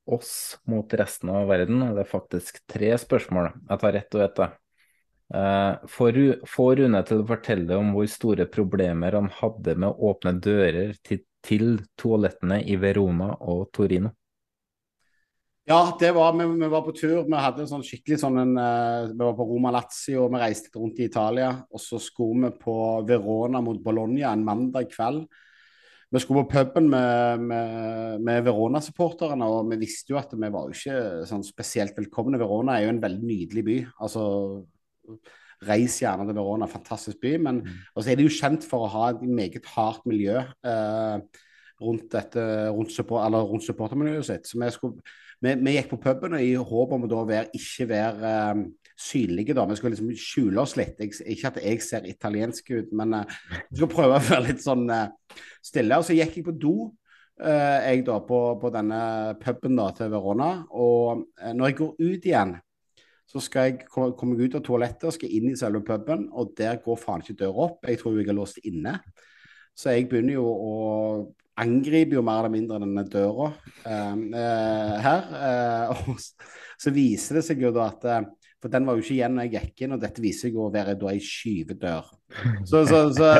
oss 0.05 0.59
mot 0.71 0.95
resten 0.97 1.33
av 1.35 1.51
verden. 1.51 1.83
Det 1.97 2.05
er 2.05 2.09
faktisk 2.09 2.63
tre 2.71 2.95
spørsmål. 3.01 3.51
Jeg 3.69 3.83
tar 3.83 3.99
ett 3.99 4.17
og 4.17 4.25
ett. 4.25 4.41
Uh, 5.35 5.85
Få 5.91 6.71
Rune 6.79 7.03
til 7.09 7.23
å 7.23 7.29
fortelle 7.29 7.77
om 7.81 7.93
hvor 7.97 8.09
store 8.09 8.47
problemer 8.49 9.17
han 9.19 9.31
hadde 9.41 9.77
med 9.77 9.91
å 9.91 10.13
åpne 10.13 10.37
dører 10.45 10.95
til, 11.05 11.25
til 11.45 11.79
toalettene 12.01 12.61
i 12.65 12.77
Verona 12.81 13.33
og 13.45 13.69
Torino. 13.75 14.13
Ja, 15.65 15.97
det 15.97 16.11
var, 16.13 16.35
vi, 16.37 16.45
vi, 16.45 16.69
var 16.69 16.83
på 16.85 16.93
tur. 16.93 17.23
Vi 17.25 17.41
hadde 17.41 17.65
en 17.65 17.71
sånn 17.71 17.85
skikkelig 17.87 18.19
sånn 18.21 18.37
en, 18.43 18.51
uh, 18.61 19.07
Vi 19.09 19.21
var 19.23 19.33
på 19.39 19.47
Roma 19.49 19.71
Lazio, 19.73 20.27
vi 20.29 20.41
reiste 20.43 20.75
rundt 20.77 21.01
i 21.01 21.07
Italia. 21.09 21.55
Og 21.73 21.81
så 21.81 22.01
skulle 22.03 22.51
vi 22.51 22.61
på 22.67 22.77
Verona 23.09 23.63
mot 23.65 23.81
Bologna 23.81 24.35
en 24.35 24.45
mandag 24.45 24.91
kveld. 24.93 25.25
Vi 26.13 26.21
skulle 26.21 26.45
på 26.45 26.53
puben 26.61 26.91
med, 26.93 27.41
med, 27.49 28.21
med 28.23 28.45
Verona-supporterne, 28.47 29.49
og 29.51 29.73
vi 29.73 29.81
visste 29.81 30.13
jo 30.13 30.21
at 30.21 30.37
vi 30.37 30.51
var 30.53 30.69
jo 30.69 30.77
ikke 30.77 31.25
sånn 31.27 31.43
spesielt 31.43 31.97
velkomne. 31.99 32.39
Verona 32.39 32.77
er 32.77 32.85
jo 32.85 32.93
en 32.93 33.01
veldig 33.03 33.31
nydelig 33.33 33.65
by. 33.67 33.79
altså 34.05 34.27
Reis 35.69 35.99
gjerne 36.03 36.27
til 36.29 36.39
Verona, 36.39 36.69
fantastisk 36.71 37.21
by. 37.25 37.35
Men 37.47 37.65
mm. 37.65 37.83
så 37.97 38.13
er 38.13 38.21
de 38.21 38.29
jo 38.29 38.37
kjent 38.37 38.67
for 38.69 38.87
å 38.87 38.93
ha 38.95 39.11
et 39.13 39.25
meget 39.25 39.67
hardt 39.75 40.07
miljø 40.09 40.39
eh, 40.41 41.43
rundt, 41.85 42.09
dette, 42.13 42.47
rundt, 42.71 42.95
support, 42.95 43.35
rundt 43.35 43.67
supportermiljøet 43.67 44.29
sitt. 44.29 44.49
Så 44.49 44.61
vi, 44.61 44.71
skulle, 44.75 45.19
vi, 45.43 45.55
vi, 45.61 45.77
gikk 45.77 45.93
på 45.93 46.01
puben 46.05 46.39
i 46.39 46.55
håp 46.55 46.97
om 46.97 47.07
å 47.07 47.11
da 47.11 47.23
være, 47.29 47.53
ikke 47.59 47.89
være 47.91 48.33
eh, 48.33 48.65
synlige. 48.97 49.55
da, 49.55 49.67
Vi 49.67 49.77
skulle 49.77 49.95
liksom 49.95 50.13
skjule 50.19 50.61
oss 50.63 50.77
litt. 50.79 51.01
Jeg, 51.01 51.15
ikke 51.27 51.53
at 51.53 51.63
jeg 51.63 51.83
ser 51.83 52.09
italiensk 52.09 52.71
ut, 52.71 52.93
men 52.93 53.15
uh, 53.21 53.39
vi 53.71 53.81
skal 53.81 53.91
prøve 53.91 54.19
å 54.19 54.27
være 54.29 54.45
litt 54.49 54.63
sånn 54.65 54.87
uh, 54.91 55.09
stille. 55.65 55.99
Og 55.99 56.07
så 56.07 56.17
gikk 56.17 56.39
jeg 56.39 56.47
på 56.47 56.55
do. 56.59 56.77
Uh, 57.35 57.83
jeg 57.83 58.05
da 58.07 58.21
på, 58.23 58.41
på, 58.63 58.71
denne 58.75 59.01
puben 59.43 59.75
da 59.79 59.89
til 59.97 60.13
Verona. 60.13 60.53
Og 60.71 61.27
når 61.43 61.73
jeg 61.73 61.79
går 61.81 61.97
ut 61.99 62.31
igjen, 62.31 62.55
så 63.35 63.43
skal 63.43 63.65
jeg 63.67 63.87
komme 63.91 64.37
ut 64.39 64.55
av 64.55 64.63
toalettet 64.63 65.09
og 65.09 65.15
skal 65.17 65.33
inn 65.35 65.49
i 65.51 65.57
selve 65.59 65.81
puben, 65.83 66.29
og 66.31 66.53
der 66.59 66.79
går 66.85 67.01
faen 67.01 67.25
ikke 67.25 67.41
døra 67.41 67.65
opp. 67.67 67.81
Jeg 67.89 67.99
tror 67.99 68.21
jeg 68.21 68.29
er 68.31 68.37
låst 68.39 68.61
inne. 68.63 69.01
Så 69.75 69.91
jeg 69.91 70.07
begynner 70.07 70.37
jo 70.37 70.45
å 70.47 70.77
angripe 71.59 72.15
jo 72.15 72.23
mer 72.27 72.45
eller 72.45 72.55
mindre 72.55 72.79
denne 72.83 73.03
døra 73.11 73.51
her. 75.03 75.35
og 75.97 76.15
så 76.23 76.95
viser 76.95 77.41
det 77.41 77.45
seg 77.49 77.67
jo 77.67 77.75
da 77.75 77.91
at 77.91 78.07
for 78.65 78.73
den 78.73 78.87
var 78.89 78.97
jo 78.97 79.03
ikke 79.03 79.17
igjen 79.19 79.35
når 79.37 79.45
jeg 79.45 79.53
gikk 79.59 79.83
inn, 79.85 79.93
og 79.93 80.01
dette 80.01 80.23
viser 80.25 80.49
seg 80.49 80.55
å 80.57 80.71
være 80.73 80.95
da 80.97 81.11
ei 81.11 81.19
skyvedør. 81.21 82.07
Så, 82.65 82.81
så, 82.89 83.01
så, 83.13 83.33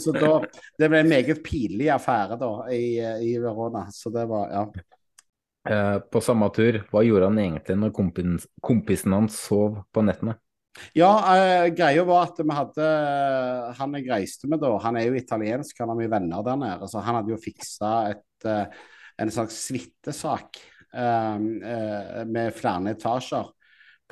så, 0.00 0.14
da 0.16 0.30
Det 0.80 0.88
ble 0.88 1.02
en 1.02 1.10
meget 1.10 1.42
pinlig 1.44 1.90
affære 1.92 2.38
da 2.40 2.48
i, 2.72 2.94
i, 3.26 3.34
Verona. 3.42 3.84
Så 3.92 4.14
det 4.14 4.24
var 4.30 4.54
Ja. 4.54 4.62
Eh, 5.66 5.98
på 6.12 6.22
samme 6.22 6.48
tur, 6.54 6.78
hva 6.92 7.02
gjorde 7.02 7.30
han 7.30 7.38
egentlig 7.42 7.76
når 7.80 7.94
kompisen, 7.96 8.36
kompisen 8.62 9.14
hans 9.16 9.38
sov 9.48 9.80
på 9.94 10.04
nettene? 10.06 10.36
Ja, 10.94 11.08
eh, 11.32 11.70
greia 11.72 12.04
var 12.04 12.26
at 12.26 12.38
vi 12.42 12.52
hadde 12.52 12.86
Han 13.78 13.96
jeg 13.96 14.10
reiste 14.10 14.50
med 14.50 14.60
da, 14.60 14.74
han 14.84 14.98
er 15.00 15.08
jo 15.08 15.16
italiensk, 15.16 15.78
han 15.80 15.90
har 15.92 15.98
mye 15.98 16.12
venner 16.12 16.44
der 16.46 16.60
nede. 16.60 16.88
Så 16.90 17.02
han 17.02 17.18
hadde 17.18 17.32
jo 17.32 17.40
fiksa 17.40 17.92
et, 18.12 18.46
uh, 18.46 18.66
en 19.18 19.32
slags 19.32 19.56
suitesak 19.66 20.60
uh, 20.94 21.38
med 22.28 22.54
flere 22.54 22.92
etasjer. 22.92 23.50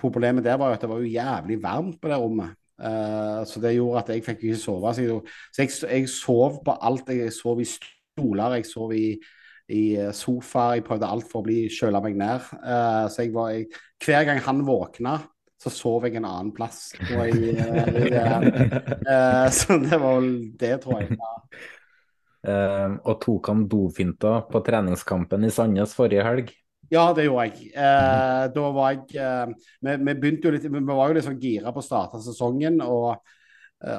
Problemet 0.01 0.45
der 0.45 0.59
var 0.59 0.73
jo 0.73 0.79
at 0.79 0.83
det 0.83 0.91
var 0.91 1.03
jo 1.05 1.13
jævlig 1.13 1.61
varmt 1.63 2.01
på 2.01 2.11
det 2.11 2.19
rommet. 2.19 2.57
Uh, 2.81 3.45
så 3.47 3.61
det 3.63 3.77
gjorde 3.77 4.01
at 4.01 4.11
jeg 4.11 4.25
fikk 4.27 4.49
ikke 4.49 4.59
sove. 4.65 4.95
Så 4.97 5.05
jeg, 5.05 5.21
så 5.53 5.63
jeg, 5.63 5.75
jeg 6.01 6.11
sov 6.11 6.63
på 6.65 6.75
alt. 6.81 7.13
Jeg 7.15 7.33
sov 7.37 7.61
i 7.63 7.69
stoler, 7.69 8.59
jeg 8.59 8.67
sov 8.73 8.97
i, 8.97 9.07
i 9.73 9.85
sofa. 10.17 10.75
Jeg 10.77 10.85
prøvde 10.87 11.09
alt 11.09 11.29
for 11.31 11.43
å 11.43 11.47
bli 11.47 11.65
kjøla 11.73 12.03
meg 12.05 12.19
ned. 12.21 12.51
Uh, 12.65 13.07
så 13.13 13.25
jeg 13.25 13.33
var, 13.37 13.55
jeg, 13.55 13.69
hver 14.05 14.27
gang 14.29 14.43
han 14.45 14.65
våkna, 14.67 15.15
så 15.61 15.73
sov 15.73 16.05
jeg 16.09 16.19
en 16.21 16.29
annen 16.29 16.53
plass. 16.57 16.91
Jeg, 17.09 17.55
uh, 19.09 19.47
så 19.57 19.79
det 19.81 19.97
var 19.97 20.21
vel 20.21 20.35
det, 20.61 20.75
tror 20.85 21.01
jeg. 21.01 21.17
Ja. 21.17 21.33
og 23.09 23.23
tok 23.23 23.49
han 23.49 23.63
dofinta 23.73 24.43
på 24.51 24.61
treningskampen 24.67 25.47
i 25.49 25.53
Sandnes 25.55 25.95
forrige 25.97 26.27
helg? 26.27 26.53
Ja, 26.93 27.13
det 27.17 27.27
gjorde 27.27 27.47
jeg. 27.49 27.71
Eh, 27.73 28.43
da 28.55 28.67
var 28.75 28.93
jeg 28.93 29.17
eh, 29.21 29.55
vi, 29.81 29.95
vi, 29.97 30.15
begynte 30.21 30.49
jo 30.49 30.55
litt 30.55 30.67
Vi 30.69 30.83
var 30.89 31.09
jo 31.09 31.17
litt 31.17 31.27
sånn 31.27 31.41
gira 31.41 31.73
på 31.73 31.81
å 31.81 31.87
starte 31.87 32.21
sesongen. 32.23 32.81
og, 32.85 33.15
eh, 33.15 33.41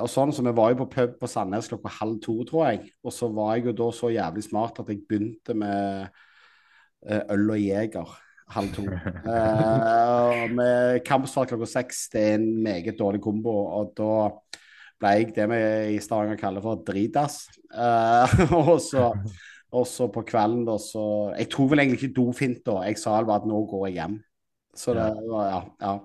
og 0.01 0.09
sånn, 0.09 0.33
så 0.33 0.43
Vi 0.45 0.53
var 0.57 0.71
jo 0.71 0.81
på 0.83 0.91
pub 0.95 1.17
på 1.21 1.29
Sandnes 1.29 1.69
klokka 1.69 1.91
halv 1.99 2.19
to, 2.23 2.39
tror 2.47 2.69
jeg. 2.69 2.91
Og 3.05 3.13
så 3.13 3.29
var 3.33 3.55
jeg 3.55 3.69
jo 3.69 3.77
da 3.77 3.89
så 3.93 4.11
jævlig 4.13 4.45
smart 4.47 4.79
at 4.81 4.91
jeg 4.91 5.03
begynte 5.05 5.55
med 5.57 6.07
eh, 7.05 7.21
øl 7.35 7.51
og 7.53 7.59
Jeger 7.61 8.13
halv 8.55 8.73
to. 8.75 8.85
uh, 9.29 10.45
med 10.53 11.01
kampstart 11.05 11.51
klokka 11.51 11.69
seks. 11.69 12.05
Det 12.13 12.23
er 12.23 12.37
en 12.39 12.47
meget 12.65 12.97
dårlig 12.99 13.21
kombo. 13.23 13.55
Og 13.79 13.93
da 13.97 14.11
ble 15.01 15.13
jeg 15.19 15.33
det 15.35 15.49
vi 15.51 15.59
i 15.95 15.99
Stavanger 16.03 16.39
kaller 16.39 16.65
for 16.65 16.81
dritas. 16.87 17.43
Uh, 17.73 18.25
og 18.65 18.79
så 18.83 19.11
og 19.75 19.83
så 19.89 20.05
på 20.07 20.21
kvelden, 20.23 20.61
da, 20.63 20.77
så 20.79 21.33
Jeg 21.35 21.49
tror 21.51 21.67
vel 21.67 21.81
egentlig 21.83 22.03
ikke 22.03 22.15
dofint, 22.15 22.61
da. 22.65 22.79
Jeg 22.87 22.99
sa 23.01 23.17
vel 23.17 23.27
bare 23.27 23.43
at 23.43 23.49
nå 23.49 23.57
går 23.67 23.87
jeg 23.89 23.97
hjem. 23.99 24.19
Så 24.75 24.93
det 24.95 25.07
var, 25.27 25.47
ja. 25.49 25.59
ja. 25.81 25.95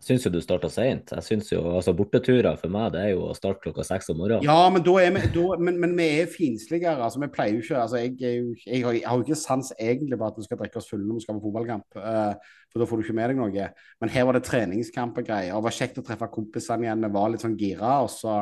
Syns 0.00 0.24
jo 0.24 0.30
du 0.32 0.38
starta 0.40 0.70
seint. 0.72 1.10
Jeg 1.12 1.24
syns 1.26 1.50
jo 1.52 1.60
altså 1.74 1.92
borteturer 1.96 2.56
for 2.60 2.72
meg 2.72 2.94
det 2.94 3.02
er 3.02 3.10
jo 3.12 3.26
å 3.28 3.34
starte 3.36 3.60
klokka 3.66 3.84
seks 3.84 4.08
om 4.12 4.16
morgenen. 4.22 4.46
Ja, 4.48 4.70
men, 4.72 4.80
da 4.86 4.94
er 5.02 5.10
vi, 5.12 5.24
da, 5.34 5.58
men, 5.60 5.76
men 5.82 5.92
vi 5.98 6.06
er 6.22 6.30
finsligere. 6.32 6.96
Altså, 7.04 7.20
vi 7.20 7.28
pleier 7.34 7.58
jo 7.58 7.64
ikke 7.64 7.82
altså, 7.82 8.00
jeg, 8.00 8.14
jo, 8.16 8.54
jeg, 8.64 8.80
har, 8.86 8.96
jeg, 8.96 9.04
har 9.04 9.18
jo 9.18 9.26
ikke 9.26 9.36
sans 9.42 9.72
egentlig 9.76 10.16
på 10.16 10.30
at 10.30 10.38
vi 10.40 10.44
skal 10.46 10.60
drikke 10.62 10.80
oss 10.80 10.88
fulle 10.88 11.04
når 11.04 11.18
vi 11.18 11.24
skal 11.26 11.36
på 11.36 11.44
fotballkamp. 11.44 11.98
Uh, 12.00 12.54
for 12.72 12.80
da 12.80 12.86
får 12.88 12.96
du 12.96 13.04
ikke 13.04 13.16
med 13.18 13.28
deg 13.32 13.42
noe. 13.42 13.66
Men 14.00 14.12
her 14.14 14.24
var 14.28 14.38
det 14.38 14.46
treningskamp 14.48 15.20
og 15.20 15.26
greier. 15.28 15.52
Og 15.52 15.60
det 15.60 15.68
var 15.68 15.76
kjekt 15.82 16.00
å 16.00 16.04
treffe 16.06 16.28
kompisene 16.32 16.86
igjen. 16.88 17.04
Vi 17.04 17.10
var 17.18 17.34
litt 17.34 17.44
sånn 17.44 17.58
gira. 17.60 17.98
Og 18.06 18.08
så 18.14 18.38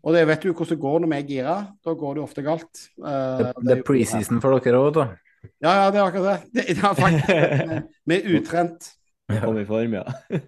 og 0.00 0.16
det 0.16 0.22
vet 0.30 0.40
du 0.40 0.54
hvordan 0.54 0.70
det 0.70 0.80
går 0.80 1.02
når 1.02 1.10
vi 1.10 1.18
er 1.18 1.26
gira. 1.28 1.56
Da 1.84 1.94
går 2.04 2.16
det 2.16 2.22
ofte 2.24 2.44
galt. 2.46 2.86
Uh, 2.96 3.42
det, 3.42 3.50
det, 3.66 3.76
er 3.76 3.84
preseason 3.84 4.40
for 4.40 4.56
dere 4.64 4.80
òg, 4.80 4.94
da? 4.96 5.10
Ja, 5.60 5.74
ja, 5.82 5.84
det 5.92 6.00
er 6.00 6.06
akkurat 6.06 6.24
det. 6.30 6.54
det, 6.56 6.64
det 6.78 6.88
er 6.88 6.96
faktisk, 6.96 7.28
vi 8.08 8.16
er 8.16 8.32
utrent. 8.38 8.88
Vi 9.30 9.42
kom 9.44 9.60
i 9.60 9.66
form, 9.68 10.00
ja. 10.00 10.06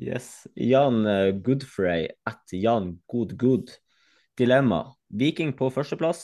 Yes. 0.00 0.48
Jan 0.56 1.04
eh, 1.06 1.30
Goodfrey 1.44 2.08
at 2.26 2.54
Jan 2.56 2.94
Goodgood. 3.10 3.68
Dilemma. 4.40 4.86
Viking 5.12 5.52
på 5.58 5.68
førsteplass, 5.74 6.22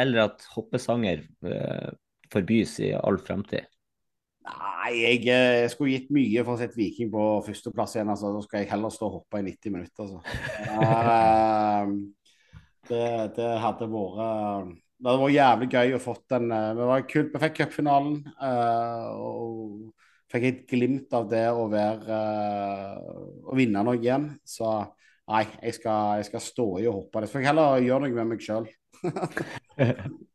eller 0.00 0.24
at 0.24 0.46
hoppesanger 0.56 1.22
eh, 1.46 1.90
forbys 2.32 2.78
i 2.82 2.90
all 2.96 3.20
fremtid? 3.22 3.68
Nei, 4.48 4.90
jeg, 4.96 5.20
eh, 5.28 5.60
jeg 5.62 5.70
skulle 5.74 5.94
gitt 5.94 6.10
mye 6.16 6.42
for 6.42 6.56
å 6.56 6.60
sette 6.60 6.78
Viking 6.80 7.12
på 7.12 7.26
førsteplass 7.46 7.94
igjen. 7.94 8.10
altså. 8.10 8.32
Da 8.34 8.42
skal 8.46 8.64
jeg 8.64 8.72
heller 8.72 8.94
stå 8.94 9.06
og 9.06 9.18
hoppe 9.20 9.42
i 9.42 9.46
90 9.46 9.76
minutter. 9.76 10.08
altså. 10.08 10.18
Eh, 10.74 11.94
det, 12.90 13.06
det 13.36 13.50
hadde 13.62 13.86
vært 13.92 14.70
Det 14.98 15.06
hadde 15.06 15.22
vært 15.22 15.36
jævlig 15.36 15.68
gøy 15.70 15.94
å 15.94 16.02
fått 16.02 16.24
den 16.32 16.50
Vi, 16.50 16.86
var 16.90 17.04
kult. 17.06 17.30
Vi 17.36 17.42
fikk 17.44 17.60
cupfinalen. 17.60 18.24
og 18.40 19.92
fikk 20.30 20.46
et 20.48 20.64
glimt 20.70 21.14
av 21.16 21.28
det 21.30 21.46
å 21.50 21.66
være 21.70 22.16
eh, 22.16 22.96
Å 23.50 23.58
vinne 23.58 23.84
noe 23.86 23.98
igjen. 23.98 24.30
Så 24.46 24.70
nei, 25.30 25.44
jeg 25.62 25.78
skal, 25.78 26.20
jeg 26.20 26.30
skal 26.30 26.44
stå 26.44 26.66
i 26.80 26.88
og 26.90 27.02
hoppe. 27.02 27.24
Det 27.24 27.30
får 27.32 27.42
jeg 27.42 27.50
heller 27.50 27.86
gjøre 27.86 28.06
noe 28.06 28.18
med 28.18 28.34
meg 28.34 28.44
sjøl. 28.44 28.68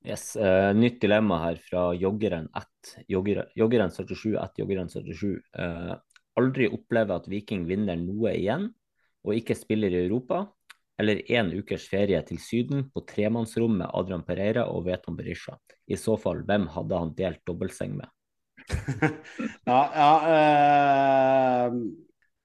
Yes, 0.00 0.30
uh, 0.32 0.72
Nytt 0.72 0.96
dilemma 1.02 1.36
her 1.42 1.58
fra 1.60 1.90
joggeren 1.92 2.46
at 2.56 2.94
jogger, 3.04 3.42
joggeren 3.52 3.92
77 3.92 4.38
at 4.40 4.56
joggeren 4.56 4.88
77. 4.88 5.34
Uh, 5.52 5.92
aldri 6.40 6.70
oppleve 6.72 7.18
at 7.20 7.28
Viking 7.28 7.66
vinner 7.68 8.00
noe 8.00 8.32
igjen, 8.32 8.70
og 9.20 9.36
ikke 9.36 9.58
spiller 9.58 9.92
i 9.92 10.06
Europa. 10.06 10.46
Eller 11.00 11.20
én 11.32 11.52
ukers 11.52 11.84
ferie 11.88 12.16
til 12.28 12.40
Syden 12.40 12.86
på 12.92 13.04
tremannsrom 13.08 13.76
med 13.82 13.92
Adrian 13.92 14.24
Pereira 14.24 14.66
og 14.72 14.86
Veton 14.88 15.20
Berisha. 15.20 15.58
I 15.88 16.00
så 16.00 16.16
fall, 16.20 16.42
hvem 16.48 16.66
hadde 16.72 17.04
han 17.04 17.12
delt 17.16 17.44
dobbeltseng 17.48 17.94
med? 18.00 18.08
Ja, 19.70 19.80
ja 19.94 20.12
eh, 20.30 21.66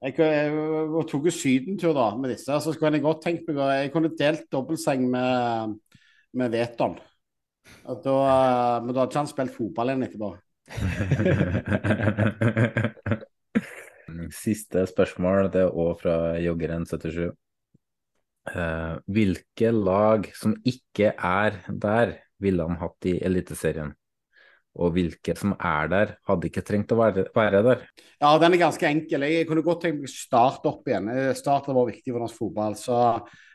jeg, 0.06 0.14
jeg, 0.19 1.06
tok 1.10 1.26
jo 1.26 1.34
sydentur 1.34 1.93
da 1.97 2.11
med 2.19 2.30
disse, 2.35 2.53
så 2.61 2.73
skulle 2.73 2.91
jeg 2.93 3.06
godt 3.06 3.23
tenkt 3.26 3.47
meg 3.49 3.57
Jeg 3.80 3.91
kunne 3.93 4.18
delt 4.19 4.45
dobbeltseng 4.53 5.02
med, 5.10 5.73
med 6.38 6.47
Veton. 6.53 6.95
Eh, 7.85 7.95
men 7.95 8.93
da 8.93 8.99
hadde 8.99 9.10
ikke 9.10 9.23
han 9.23 9.31
spilt 9.31 9.56
fotball 9.56 9.89
igjen 9.93 10.06
etterpå. 10.07 10.30
Siste 14.45 14.80
spørsmål, 14.89 15.39
det 15.53 15.61
er 15.65 15.73
òg 15.73 15.93
fra 16.02 16.15
joggeren 16.41 16.85
77. 16.89 17.31
Uh, 18.45 19.02
hvilke 19.10 19.72
lag 19.73 20.27
som 20.38 20.53
ikke 20.69 21.07
er 21.18 21.52
der, 21.81 22.07
ville 22.41 22.64
han 22.68 22.77
hatt 22.77 23.06
i 23.10 23.18
Eliteserien? 23.26 23.91
Og 24.76 24.91
hvilke 24.91 25.35
som 25.39 25.53
er 25.56 25.88
der, 25.91 26.10
hadde 26.27 26.49
ikke 26.49 26.64
trengt 26.68 26.91
å 26.91 26.97
være, 26.99 27.30
være 27.35 27.61
der? 27.64 27.85
Ja, 28.19 28.34
den 28.41 28.57
er 28.57 28.64
ganske 28.65 28.88
enkel. 28.89 29.23
Jeg 29.31 29.47
kunne 29.47 29.64
godt 29.64 29.85
tenkt 29.85 30.02
meg 30.03 30.11
start 30.11 30.68
opp 30.68 30.89
igjen. 30.89 31.07
Eh, 31.14 31.31
Start 31.38 31.69
har 31.69 31.77
vært 31.77 31.93
viktig 31.93 32.11
for 32.11 32.26
norsk 32.26 32.41
fotball, 32.41 32.76
så 32.80 32.97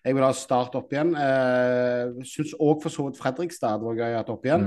jeg 0.00 0.16
vil 0.16 0.24
ha 0.24 0.32
start 0.36 0.78
opp 0.80 0.94
igjen. 0.94 1.12
Eh, 1.20 2.24
Syns 2.24 2.56
òg 2.56 2.80
for 2.80 2.94
så 2.94 3.04
vidt 3.08 3.20
Fredrikstad 3.20 3.84
var 3.84 4.00
gøy 4.00 4.14
å 4.14 4.16
ha 4.16 4.24
opp 4.32 4.48
igjen. 4.48 4.66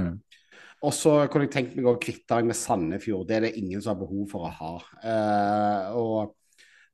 Og 0.84 0.92
så 0.92 1.16
kunne 1.32 1.48
jeg 1.48 1.54
tenkt 1.56 1.76
meg 1.78 1.88
å 1.88 1.98
kvitte 2.02 2.38
meg 2.38 2.50
med 2.52 2.60
Sandefjord. 2.60 3.28
Det 3.30 3.38
er 3.38 3.46
det 3.48 3.54
ingen 3.60 3.82
som 3.82 3.94
har 3.94 4.02
behov 4.02 4.26
for 4.30 4.46
å 4.46 4.52
ha. 4.52 4.74
Eh, 5.00 5.94
og, 5.98 6.34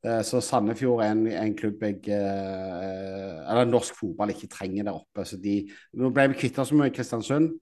eh, 0.05 0.21
så 0.27 0.39
Sandefjord 0.45 1.01
er 1.03 1.15
en, 1.15 1.25
en 1.33 1.55
klubb 1.57 1.81
jeg 1.83 2.03
eh, 2.13 3.39
Eller 3.49 3.65
norsk 3.67 3.97
fotball 3.97 4.35
ikke 4.35 4.51
trenger 4.53 4.87
der 4.87 4.99
oppe. 4.99 5.25
Så 5.25 5.41
de, 5.41 5.63
nå 5.97 6.13
ble 6.13 6.29
vi 6.31 6.45
kvittet 6.45 6.69
så 6.69 6.77
mye 6.77 6.93
i 6.93 6.95
Kristiansund. 6.95 7.57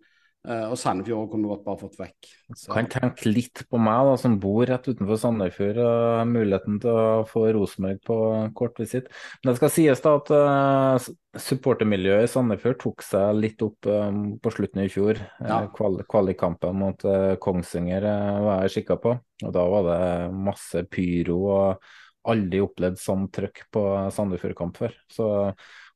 Eh, 0.48 0.66
og 0.72 0.78
Sandefjord 0.80 1.28
kunne 1.32 1.46
vi 1.46 1.52
godt 1.52 1.66
bare 1.66 1.80
fått 1.82 1.98
vekk. 2.00 2.30
Så. 2.56 2.72
Kan 2.72 2.90
tenke 2.92 3.30
litt 3.30 3.64
på 3.70 3.80
meg, 3.82 4.08
da, 4.08 4.16
som 4.22 4.38
bor 4.42 4.64
rett 4.70 4.88
utenfor 4.88 5.20
Sandefjord 5.22 5.80
og 5.84 5.94
har 6.20 6.30
muligheten 6.30 6.80
til 6.84 6.92
å 6.94 7.24
få 7.30 7.46
Rosenborg 7.56 8.02
på 8.08 8.18
kortvisitt. 8.58 9.12
Men 9.44 9.52
det 9.52 9.58
skal 9.60 9.74
sies 9.76 10.04
da 10.06 10.16
at 10.20 10.34
uh, 10.34 11.10
supportermiljøet 11.48 12.28
i 12.28 12.32
Sandefjord 12.32 12.82
tok 12.84 13.06
seg 13.06 13.40
litt 13.42 13.64
opp 13.66 13.90
um, 13.92 14.26
på 14.42 14.54
slutten 14.56 14.84
i 14.86 14.90
fjor. 14.92 15.22
Ja. 15.44 15.62
Kval 15.76 16.02
Kvalikkampen 16.10 16.82
mot 16.82 17.08
uh, 17.08 17.36
Kongsvinger 17.44 18.08
uh, 18.08 18.44
var 18.48 18.68
jeg 18.68 18.80
kikka 18.80 19.00
på, 19.04 19.18
og 19.46 19.56
da 19.56 19.66
var 19.76 19.90
det 19.92 20.04
masse 20.50 20.86
pyro 20.92 21.42
og 21.48 21.90
aldri 22.28 22.60
opplevd 22.64 23.00
sånn 23.00 23.28
trøkk 23.34 23.68
på 23.72 23.84
Sandefjord-kamp 24.12 24.80
før. 24.82 24.96
Så 25.12 25.28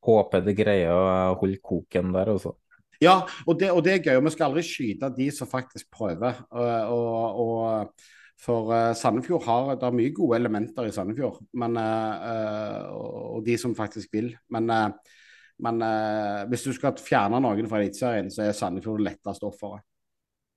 håper 0.06 0.44
det 0.45 0.57
greier 0.57 0.95
å 0.95 1.40
holde 1.41 1.60
koken 1.64 2.14
der 2.15 2.32
også. 2.34 2.56
Ja, 3.02 3.15
og 3.49 3.57
det, 3.60 3.72
og 3.73 3.82
det 3.86 3.95
er 3.95 4.03
gøy. 4.06 4.15
og 4.19 4.26
Vi 4.28 4.34
skal 4.36 4.52
aldri 4.52 4.64
skyte 4.65 5.10
de 5.15 5.30
som 5.34 5.49
faktisk 5.49 5.90
prøver. 5.94 6.44
Og, 6.53 6.98
og, 6.98 7.40
og 7.41 7.95
for 8.41 8.73
eh, 8.73 8.91
Sandefjord 8.98 9.45
har 9.45 9.73
det 9.76 9.88
er 9.88 9.98
mye 9.98 10.14
gode 10.18 10.40
elementer 10.40 10.88
i 10.88 10.94
Sandefjord, 10.94 11.41
men, 11.61 11.78
eh, 11.78 12.30
eh, 12.32 12.86
og 12.91 13.44
de 13.45 13.57
som 13.61 13.76
faktisk 13.78 14.14
vil. 14.14 14.32
Men, 14.53 14.69
eh, 14.73 15.18
men 15.61 15.82
eh, 15.86 16.45
hvis 16.49 16.65
du 16.65 16.72
skal 16.78 16.98
fjerne 16.98 17.41
noen 17.44 17.69
fra 17.69 17.82
Eliteserien, 17.82 18.32
så 18.34 18.48
er 18.48 18.57
Sandefjord 18.57 19.02
det 19.02 19.11
letteste 19.11 19.49
offeret. 19.49 19.86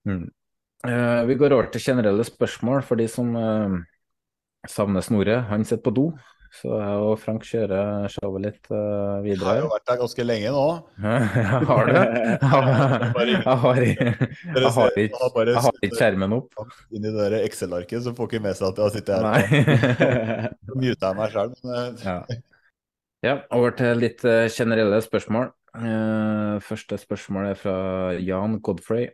Mm. 0.09 0.29
Eh, 0.85 1.21
vi 1.29 1.37
går 1.41 1.57
over 1.57 1.69
til 1.73 1.85
generelle 1.85 2.25
spørsmål 2.29 2.85
for 2.85 3.01
de 3.01 3.09
som 3.09 3.37
eh, 3.41 3.77
savner 4.69 5.05
Snorre. 5.05 5.43
Han 5.49 5.65
sitter 5.65 5.85
på 5.85 5.97
do, 5.97 6.07
så 6.55 6.78
jeg 6.78 7.02
og 7.05 7.14
Frank 7.18 7.44
kjører 7.48 8.06
showet 8.12 8.44
litt 8.44 8.68
videre. 8.70 9.24
Jeg 9.24 9.43
har 9.44 9.59
jo 9.64 9.70
vært 9.72 9.89
der 9.90 9.98
ganske 10.01 10.26
lenge 10.26 10.52
nå. 10.55 10.66
har 11.70 11.90
du? 11.90 11.94
Jeg 14.55 14.62
har, 14.62 14.78
har, 14.78 15.39
jeg 15.48 15.60
har 15.64 15.78
ikke, 15.82 15.97
skjermen 15.98 16.35
opp. 16.36 16.55
Inn 16.94 17.06
i 17.09 17.12
det 17.14 17.40
Excel-arket, 17.44 18.05
så 18.05 18.12
får 18.16 18.31
ikke 18.31 18.43
med 18.44 18.59
seg 18.59 18.70
at 18.70 18.81
jeg 18.81 18.85
har 18.85 18.94
sittet 18.94 19.14
her. 19.16 19.24
Nei. 19.26 19.43
Så 20.68 20.78
muter 20.78 21.06
jeg 21.06 21.18
meg 21.18 21.35
sjøl. 21.35 21.55
Men 21.64 21.76
eh, 21.76 22.05
Ja. 22.05 22.16
ja, 23.24 23.35
over 23.56 23.76
til 23.78 24.02
litt 24.02 24.24
eh, 24.28 24.47
generelle 24.52 25.01
spørsmål. 25.05 25.52
Uh, 25.74 26.60
første 26.62 26.98
spørsmål 27.02 27.51
er 27.51 27.59
fra 27.59 27.76
Jan 28.22 28.60
Godfrey. 28.62 29.09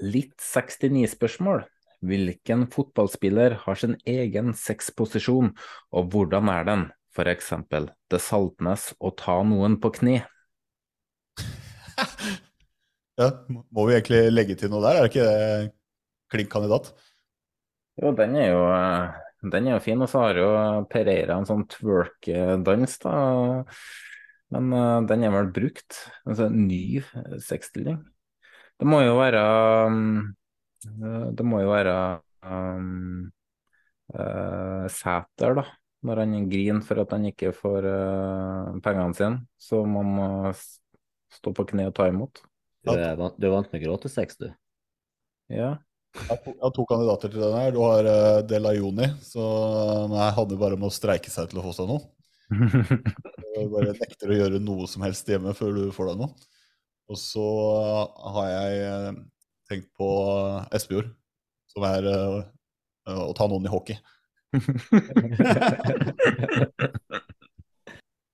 Litt 0.00 0.36
69-spørsmål. 0.40 1.66
Hvilken 2.06 2.66
fotballspiller 2.70 3.56
har 3.64 3.78
sin 3.78 3.96
egen 4.06 4.52
sexposisjon, 4.54 5.50
og 5.90 6.12
hvordan 6.12 6.50
er 6.52 6.68
den? 6.68 6.86
For 7.14 7.26
eksempel 7.26 7.88
Det 8.06 8.20
Saltnes 8.22 8.92
å 9.02 9.10
ta 9.18 9.40
noen 9.42 9.78
på 9.82 9.90
kne. 9.96 10.20
ja, 13.18 13.30
må 13.48 13.88
vi 13.88 13.96
egentlig 13.96 14.20
legge 14.30 14.58
til 14.60 14.70
noe 14.70 14.84
der? 14.84 14.98
Er 14.98 15.06
det 15.06 15.10
ikke 15.10 15.26
det 15.26 15.72
klink 16.30 16.52
kandidat? 16.52 16.92
Jo, 17.98 18.12
den 18.14 18.36
er 18.38 18.52
jo, 18.52 18.60
eh, 18.70 19.18
den 19.50 19.66
er 19.66 19.74
jo 19.74 19.82
fin, 19.82 20.04
og 20.04 20.12
så 20.12 20.28
har 20.28 20.38
jo 20.38 20.50
Pereira 20.92 21.40
en 21.40 21.48
sånn 21.48 21.66
twerk-dans, 21.72 22.98
da. 23.02 23.16
Men 24.54 24.70
uh, 24.72 25.00
den 25.08 25.26
er 25.26 25.34
vel 25.34 25.50
brukt. 25.52 25.98
Altså 26.28 26.48
ny 26.52 27.02
sexstilling. 27.44 27.98
Det 28.78 28.86
må 28.86 29.02
jo 29.02 29.18
være 29.18 29.42
um, 29.90 30.28
Det 30.84 31.44
må 31.46 31.62
jo 31.64 31.72
være 31.72 31.94
um, 32.46 33.26
uh, 34.14 34.86
Sæter, 34.92 35.58
da. 35.58 35.64
Når 36.06 36.22
han 36.22 36.34
griner 36.50 36.84
for 36.86 37.02
at 37.02 37.12
han 37.16 37.26
ikke 37.26 37.50
får 37.56 37.88
uh, 37.90 38.76
pengene 38.84 39.16
sine, 39.18 39.40
så 39.58 39.82
må 39.82 40.04
eh, 40.46 40.60
stå 41.34 41.50
på 41.56 41.64
kne 41.72 41.88
og 41.90 41.96
ta 41.96 42.06
imot. 42.06 42.38
Du 42.86 42.92
er, 42.94 43.16
vant, 43.18 43.34
du 43.34 43.48
er 43.48 43.54
vant 43.56 43.72
med 43.74 43.82
gråtesex, 43.82 44.38
du? 44.38 44.46
Ja. 45.50 45.72
Jeg 46.14 46.28
har 46.30 46.38
to, 46.44 46.52
jeg 46.54 46.62
har 46.62 46.74
to 46.76 46.84
kandidater 46.88 47.32
til 47.32 47.42
den 47.42 47.56
her. 47.58 47.72
Du 47.74 47.82
har 47.82 48.06
uh, 48.06 48.94
nei, 48.94 49.08
han 49.34 50.14
handler 50.38 50.62
bare 50.62 50.78
om 50.78 50.86
å 50.86 50.94
streike 50.94 51.32
seg 51.32 51.50
til 51.50 51.60
å 51.60 51.66
få 51.66 51.74
seg 51.80 51.90
noe. 51.90 52.06
Du 53.58 53.72
bare 53.72 53.90
nekter 53.90 54.30
å 54.30 54.36
gjøre 54.36 54.60
noe 54.62 54.86
som 54.86 55.02
helst 55.02 55.26
hjemme 55.26 55.50
før 55.58 55.74
du 55.74 55.82
får 55.90 56.12
deg 56.12 56.20
noe. 56.20 56.48
Og 57.10 57.18
så 57.18 57.46
eh, 57.74 58.28
har 58.36 58.48
jeg 58.52 59.16
tenkt 59.70 59.90
på 59.98 60.08
Espejord, 60.74 61.10
som 61.70 61.84
er 61.88 62.08
eh, 62.08 62.38
å 63.28 63.32
ta 63.36 63.48
noen 63.50 63.66
i 63.68 63.72
hockey. 63.72 63.98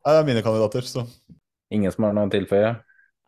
Det 0.05 0.13
er 0.13 0.27
mine 0.27 0.43
kandidater, 0.45 0.85
så 0.85 1.07
Ingen 1.73 1.91
som 1.91 2.05
har 2.05 2.13
noe 2.15 2.29
å 2.29 2.33
tilføye? 2.33 2.75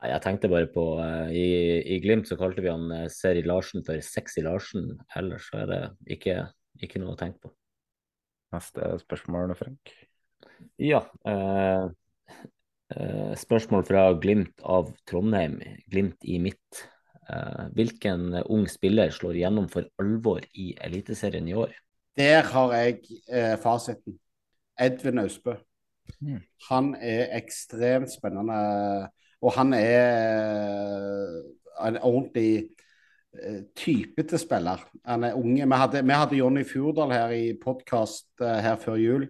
Jeg 0.07 0.23
tenkte 0.23 0.51
bare 0.53 0.69
på 0.71 0.83
uh, 1.01 1.31
i, 1.33 1.47
I 1.95 1.97
Glimt 2.05 2.29
så 2.29 2.37
kalte 2.39 2.63
vi 2.63 2.71
han 2.71 2.85
uh, 2.93 3.07
Seri 3.11 3.43
Larsen 3.47 3.83
for 3.87 3.99
Sexy 4.05 4.45
Larsen. 4.45 4.91
Ellers 5.17 5.49
så 5.49 5.63
er 5.63 5.71
det 5.71 5.81
ikke, 6.19 6.35
ikke 6.85 7.01
noe 7.03 7.15
å 7.15 7.19
tenke 7.19 7.47
på. 7.47 7.53
Neste 8.55 8.93
spørsmål, 9.03 9.55
Frank. 9.59 9.95
Ja. 10.81 11.01
Uh, 11.27 11.89
eh, 12.95 13.33
spørsmål 13.41 13.87
fra 13.89 14.05
Glimt 14.21 14.63
av 14.63 14.93
Trondheim. 15.09 15.59
Glimt 15.91 16.29
i 16.29 16.39
midt. 16.45 16.85
Eh, 17.27 17.67
hvilken 17.75 18.35
ung 18.47 18.69
spiller 18.71 19.11
slår 19.11 19.41
igjennom 19.41 19.67
for 19.71 19.89
alvor 19.99 20.45
i 20.55 20.73
Eliteserien 20.87 21.49
i 21.49 21.57
år? 21.59 21.75
Der 22.17 22.43
har 22.43 22.73
jeg 22.73 23.01
eh, 23.29 23.57
fasiten. 23.61 24.19
Edvin 24.81 25.19
Austbø. 25.19 25.55
Mm. 26.21 26.41
Han 26.71 26.95
er 27.01 27.37
ekstremt 27.37 28.13
spennende, 28.13 29.09
og 29.41 29.53
han 29.57 29.73
er 29.73 30.05
eh, 30.23 31.89
en 31.89 31.99
ordentlig 31.99 32.69
eh, 33.35 33.63
typete 33.77 34.39
spiller. 34.39 34.85
Han 35.05 35.25
er 35.25 35.35
unge. 35.35 35.67
Vi 35.67 35.81
hadde, 35.83 36.05
vi 36.05 36.13
hadde 36.13 36.37
Jonny 36.37 36.65
Fjordal 36.65 37.13
her 37.13 37.35
i 37.37 37.53
podkast 37.65 38.29
her 38.41 38.77
før 38.77 39.01
jul. 39.01 39.29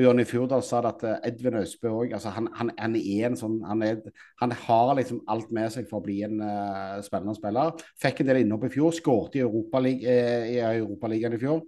Og 0.00 0.06
Jonny 0.06 0.24
Fjordal 0.24 0.62
sa 0.64 0.78
det 0.80 0.90
at 0.94 1.02
eh, 1.04 1.16
Edvin 1.28 1.58
Austbø 1.60 1.90
òg 1.92 2.14
altså 2.16 2.30
han, 2.32 2.46
han, 2.56 2.70
han, 2.78 2.94
er 2.96 3.26
en 3.28 3.34
sånn 3.36 3.58
han, 3.68 3.82
er, 3.84 3.98
han, 4.40 4.54
har 4.62 4.94
liksom 4.96 5.18
alt 5.28 5.50
med 5.52 5.68
seg 5.74 5.90
for 5.90 6.00
å 6.00 6.06
bli 6.06 6.22
en 6.24 6.38
uh, 6.40 7.02
spennende 7.04 7.36
spiller. 7.36 7.74
Fikk 8.00 8.22
en 8.22 8.30
del 8.30 8.40
innhopp 8.40 8.64
i 8.64 8.72
fjor. 8.72 8.94
Skåret 8.96 9.36
i 9.36 9.44
Europaligaen 9.44 10.56
uh, 10.56 10.70
Europa 10.70 11.12
i 11.12 11.42
fjor. 11.42 11.60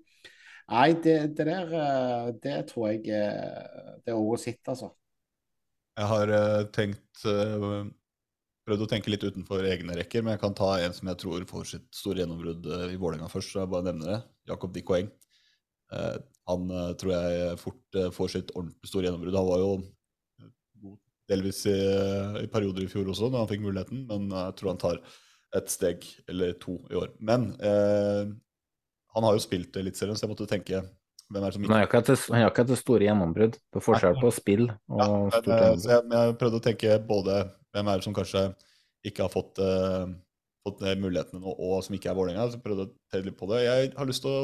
Nei, 0.73 0.89
det, 1.05 1.17
det 1.37 1.45
der 1.45 2.33
Det 2.41 2.59
tror 2.71 2.87
jeg 2.89 3.03
det 3.05 4.09
er 4.09 4.17
året 4.17 4.41
sitt, 4.41 4.63
altså. 4.71 4.89
Jeg 5.99 6.09
har 6.09 6.31
tenkt 6.73 7.27
prøvd 8.65 8.85
å 8.87 8.89
tenke 8.89 9.13
litt 9.13 9.27
utenfor 9.27 9.67
egne 9.69 9.99
rekker, 9.99 10.23
men 10.25 10.39
jeg 10.39 10.41
kan 10.47 10.57
ta 10.57 10.71
en 10.81 10.95
som 10.97 11.11
jeg 11.11 11.21
tror 11.21 11.45
får 11.51 11.69
sitt 11.75 11.91
store 11.93 12.23
gjennombrudd 12.23 12.71
i 12.87 12.97
Vålerenga 12.97 13.29
først. 13.29 13.53
så 13.53 13.67
jeg 13.67 13.73
bare 13.75 13.91
nevner 13.91 14.15
det. 14.15 14.21
Jakob 14.55 14.73
Dikoeng. 14.73 15.11
Eh, 15.11 15.32
han 16.51 16.71
eh, 16.71 16.93
tror 16.99 17.13
jeg 17.15 17.59
fort 17.61 17.99
eh, 17.99 18.13
får 18.15 18.33
sitt 18.37 18.55
ordentlig 18.57 18.91
store 18.91 19.09
gjennombrudd. 19.09 19.39
Han 19.39 19.51
var 19.51 19.63
jo 19.63 19.75
delvis 21.31 21.63
i, 21.71 21.77
i, 22.43 22.49
perioder 22.51 22.85
i 22.85 22.91
fjor 22.91 23.13
også, 23.13 23.31
når 23.31 23.45
han 23.45 23.51
fikk 23.53 23.63
muligheten, 23.65 24.07
men 24.09 24.27
jeg 24.35 24.57
tror 24.59 24.73
han 24.73 24.81
tar 24.83 24.99
et 25.57 25.71
steg 25.71 26.03
eller 26.29 26.57
to 26.61 26.81
i 26.91 26.99
år. 26.99 27.13
Men 27.25 27.53
eh, 27.63 28.33
han 29.13 29.29
har 29.29 29.37
jo 29.37 29.45
spilt 29.45 29.77
Eliteserien, 29.79 30.19
så 30.19 30.27
jeg 30.27 30.33
måtte 30.33 30.49
tenke 30.51 30.83
hvem 31.33 31.47
er 31.47 31.47
det 31.47 31.55
som 31.55 31.63
ikke 31.63 31.73
Han 31.73 31.79
har 31.79 32.51
ikke 32.51 32.65
hatt 32.65 32.73
det 32.73 32.81
store 32.81 33.07
gjennombrudd. 33.07 33.57
Det 33.57 33.81
er 33.81 33.87
forskjell 33.87 34.19
på 34.21 34.33
spill 34.35 34.67
og 34.69 35.01
ja, 35.01 35.07
stort 35.07 35.49
gjennombrudd. 35.49 35.89
Jeg, 35.89 36.05
jeg, 36.13 36.37
prøvde 36.43 36.61
å 36.61 36.67
tenke 36.67 36.99
både 37.09 37.39
hvem 37.73 37.89
er 37.89 38.01
det 38.01 38.09
som 38.09 38.17
kanskje 38.17 38.45
ikke 39.09 39.25
har 39.25 39.33
fått, 39.33 39.59
uh, 39.59 40.05
fått 40.67 40.83
mulighetene 41.01 41.41
nå, 41.41 41.55
og 41.57 41.81
som 41.87 41.97
ikke 41.97 42.11
er 42.13 42.19
Vålerenga. 42.19 42.51
Så 42.51 42.59
jeg 42.59 42.65
prøvde 42.67 42.85
å 42.85 42.93
telle 43.11 43.31
litt 43.31 43.39
på 43.39 43.49
det. 43.51 43.63
Jeg 43.65 43.95
har 43.97 44.11
lyst 44.11 44.27
til 44.27 44.35
å 44.35 44.43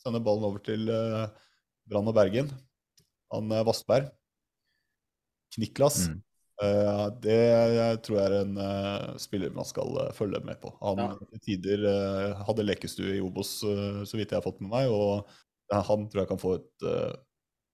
sende 0.00 0.22
ballen 0.24 0.46
over 0.48 0.62
til 0.64 0.88
uh, 0.88 1.28
Brann 1.90 2.08
og 2.10 2.16
Bergen. 2.16 2.50
Han 3.34 3.52
uh, 3.52 3.62
Vassberg. 3.68 4.10
Kniklas. 5.54 6.06
Mm. 6.08 6.20
Uh, 6.60 7.06
det 7.24 7.40
tror 8.04 8.18
jeg 8.18 8.26
er 8.28 8.36
en 8.42 9.18
spiller 9.20 9.54
man 9.56 9.68
skal 9.68 9.96
følge 10.16 10.42
med 10.44 10.60
på. 10.62 10.72
Han 10.82 11.00
ja. 11.04 11.10
til 11.32 11.44
tider 11.46 11.86
hadde 12.44 12.66
lekestue 12.66 13.16
i 13.16 13.24
Obos, 13.24 13.58
så 13.62 14.18
vidt 14.18 14.32
jeg 14.32 14.38
har 14.38 14.44
fått 14.44 14.60
med 14.64 14.72
meg. 14.72 14.92
Og 14.92 15.28
han 15.72 16.08
tror 16.10 16.24
jeg 16.24 16.32
kan 16.32 16.42
få 16.42 16.56
et 16.58 16.88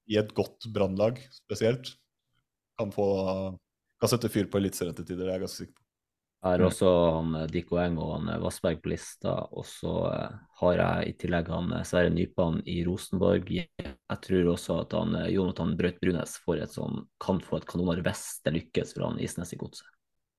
I 0.06 0.20
et 0.20 0.30
godt 0.36 0.68
brannlag 0.70 1.18
spesielt. 1.34 1.96
Kan, 2.78 2.92
få, 2.92 3.08
kan 3.98 4.12
sette 4.12 4.30
fyr 4.30 4.46
på 4.52 4.60
eliteserien 4.60 4.94
til 4.94 5.06
tider, 5.08 5.24
det 5.24 5.32
er 5.32 5.38
jeg 5.38 5.46
ganske 5.46 5.62
sikker 5.64 5.74
på. 5.74 5.85
Jeg 6.44 6.52
har 6.52 6.62
også 6.62 6.90
han 7.16 7.32
Dick 7.48 7.54
Dikko 7.54 7.78
Eng 7.82 7.96
og 7.98 8.10
han 8.12 8.28
eh, 8.34 8.40
Vassberg 8.42 8.78
på 8.82 8.92
lista. 8.92 9.34
Og 9.56 9.66
så 9.66 9.94
eh, 10.12 10.36
har 10.60 10.80
jeg 10.82 11.10
i 11.10 11.14
tillegg 11.22 11.50
han 11.50 11.72
Sverre 11.88 12.12
Nypan 12.12 12.60
i 12.68 12.78
Rosenborg. 12.86 13.50
Jeg 13.56 14.20
tror 14.28 14.52
også 14.52 14.80
at 14.84 14.96
han 14.98 15.16
Jonathan 15.32 15.74
Braut 15.78 15.98
Brunes 16.02 16.36
får 16.44 16.62
et 16.64 16.76
sånn, 16.76 17.04
kan 17.22 17.40
få 17.42 17.60
et 17.60 17.68
kanonår 17.68 18.04
hvis 18.06 18.24
det 18.46 18.54
lykkes 18.60 18.94
for 18.94 19.08
han 19.08 19.20
Isnes 19.22 19.54
i 19.56 19.60
godset. 19.60 19.88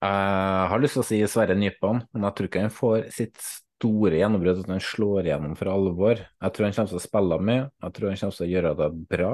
Jeg 0.05 0.69
har 0.71 0.81
lyst 0.81 0.93
til 0.99 1.01
å 1.01 1.07
si 1.09 1.21
Sverre 1.25 1.55
Nypan, 1.57 2.03
men 2.13 2.27
jeg 2.27 2.37
tror 2.37 2.49
ikke 2.51 2.67
han 2.67 2.73
får 2.73 3.07
sitt 3.15 3.39
store 3.41 4.19
gjennombrudd, 4.19 4.61
at 4.61 4.69
han 4.69 4.81
slår 4.81 5.25
igjennom 5.25 5.57
for 5.57 5.73
alvor. 5.73 6.21
Jeg 6.21 6.53
tror 6.53 6.67
han 6.67 6.75
kommer 6.77 6.93
til 6.93 6.99
å 6.99 7.03
spille 7.03 7.39
med, 7.49 7.67
jeg 7.81 7.95
tror 7.97 8.11
han 8.11 8.19
kommer 8.21 8.37
til 8.37 8.45
å 8.45 8.51
gjøre 8.53 8.73
det 8.77 8.89
bra 9.09 9.31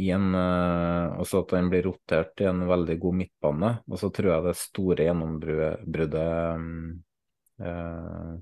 i 0.00 0.10
en, 0.14 0.30
uh, 0.34 1.18
også 1.22 1.44
at 1.44 1.54
han 1.56 1.70
blir 1.72 1.86
rotert 1.88 2.40
i 2.42 2.48
en 2.50 2.64
veldig 2.68 2.96
god 3.02 3.18
midtbane. 3.20 3.70
Og 3.90 4.00
så 4.00 4.10
tror 4.14 4.30
jeg 4.32 4.46
det 4.48 4.56
store 4.60 5.06
gjennombruddet 5.08 6.24
eh, 7.62 8.32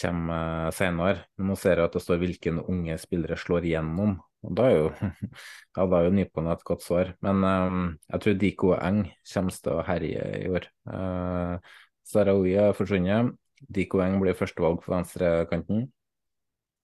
kommer 0.00 0.70
senere. 0.74 1.24
Nå 1.38 1.56
ser 1.58 1.78
jeg 1.78 1.88
at 1.88 1.96
det 1.96 2.02
står 2.04 2.20
hvilken 2.22 2.62
unge 2.64 2.96
spillere 3.02 3.38
slår 3.40 3.68
igjennom. 3.68 4.16
Og 4.44 4.56
da 4.58 4.66
er 4.68 4.76
jo, 4.76 4.88
ja, 5.78 5.86
jo 6.06 6.12
Nypan 6.18 6.50
et 6.52 6.66
godt 6.66 6.84
svar. 6.84 7.14
Men 7.24 7.44
eh, 7.48 7.80
jeg 8.12 8.24
tror 8.24 8.38
Diko 8.42 8.74
Eng 8.78 9.04
kommer 9.32 9.58
til 9.64 9.74
å 9.76 9.86
herje 9.86 10.28
i 10.40 10.52
år. 10.52 10.68
Uh, 10.88 11.74
Sarawi 12.04 12.56
er 12.60 12.76
forsvunnet. 12.76 13.34
Diko 13.64 14.02
Eng 14.04 14.18
blir 14.20 14.36
førstevalg 14.36 14.82
på 14.84 14.92
venstrekanten. 14.92 15.86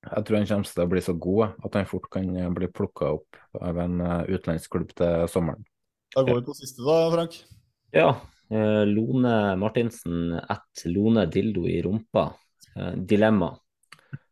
Jeg 0.00 0.24
tror 0.24 0.38
han 0.38 0.48
kommer 0.48 0.68
til 0.70 0.82
å 0.82 0.90
bli 0.90 1.00
så 1.04 1.14
god 1.20 1.58
at 1.66 1.76
han 1.76 1.88
fort 1.88 2.06
kan 2.12 2.28
bli 2.56 2.68
plukka 2.72 3.10
opp 3.18 3.40
av 3.60 3.80
en 3.82 4.00
eh, 4.00 4.30
utenlandsklubb 4.32 4.94
til 4.96 5.26
sommeren. 5.28 5.66
Da 6.14 6.24
går 6.26 6.40
vi 6.40 6.46
på 6.46 6.56
siste, 6.56 6.80
da, 6.86 6.96
Frank. 7.12 7.36
Ja. 7.94 8.06
Eh, 8.50 8.84
Lone 8.88 9.34
Martinsen 9.60 10.38
at 10.40 10.86
Lone 10.88 11.26
Dildo 11.30 11.66
i 11.68 11.82
rumpa. 11.84 12.30
Eh, 12.74 12.96
dilemma. 12.96 13.52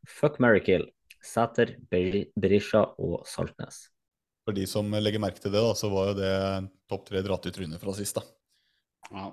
Fuck 0.09 0.40
Mary 0.40 0.65
Kill. 0.65 0.89
Sæter, 1.20 1.74
Berisha 1.90 2.86
og 2.97 3.28
Saltnes. 3.28 3.85
For 4.49 4.57
de 4.57 4.65
som 4.70 4.89
legger 4.97 5.20
merke 5.20 5.43
til 5.43 5.53
det, 5.53 5.61
da, 5.61 5.77
så 5.77 5.93
var 5.93 6.11
jo 6.11 6.19
det 6.23 6.35
topp 6.89 7.05
tre 7.11 7.20
dratt 7.27 7.51
i 7.51 7.53
trynet 7.53 7.82
fra 7.82 7.93
sist. 7.93 8.16
da. 8.16 8.24
Ja. 9.12 9.31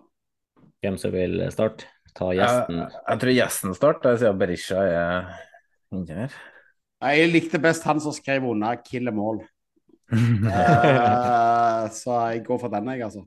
Hvem 0.83 0.97
som 0.99 1.15
vil 1.15 1.39
starte? 1.55 1.87
Ta 2.15 2.29
gjesten. 2.35 2.81
Jeg, 2.83 3.03
jeg 3.07 3.21
tror 3.21 3.35
gjesten 3.37 3.75
starter, 3.75 4.17
siden 4.19 4.37
Berisha 4.39 4.83
er 4.83 5.29
Ingeniør? 5.93 6.33
Jeg 7.05 7.29
likte 7.29 7.61
best 7.61 7.85
han 7.85 7.99
som 8.01 8.15
skrev 8.15 8.47
under 8.49 8.79
'kill 8.81 9.11
mål'. 9.11 9.43
all'. 9.43 9.51
uh, 10.15 11.91
så 11.99 12.11
jeg 12.31 12.45
går 12.45 12.57
for 12.57 12.67
den, 12.73 12.89
jeg, 12.89 13.03
altså. 13.03 13.25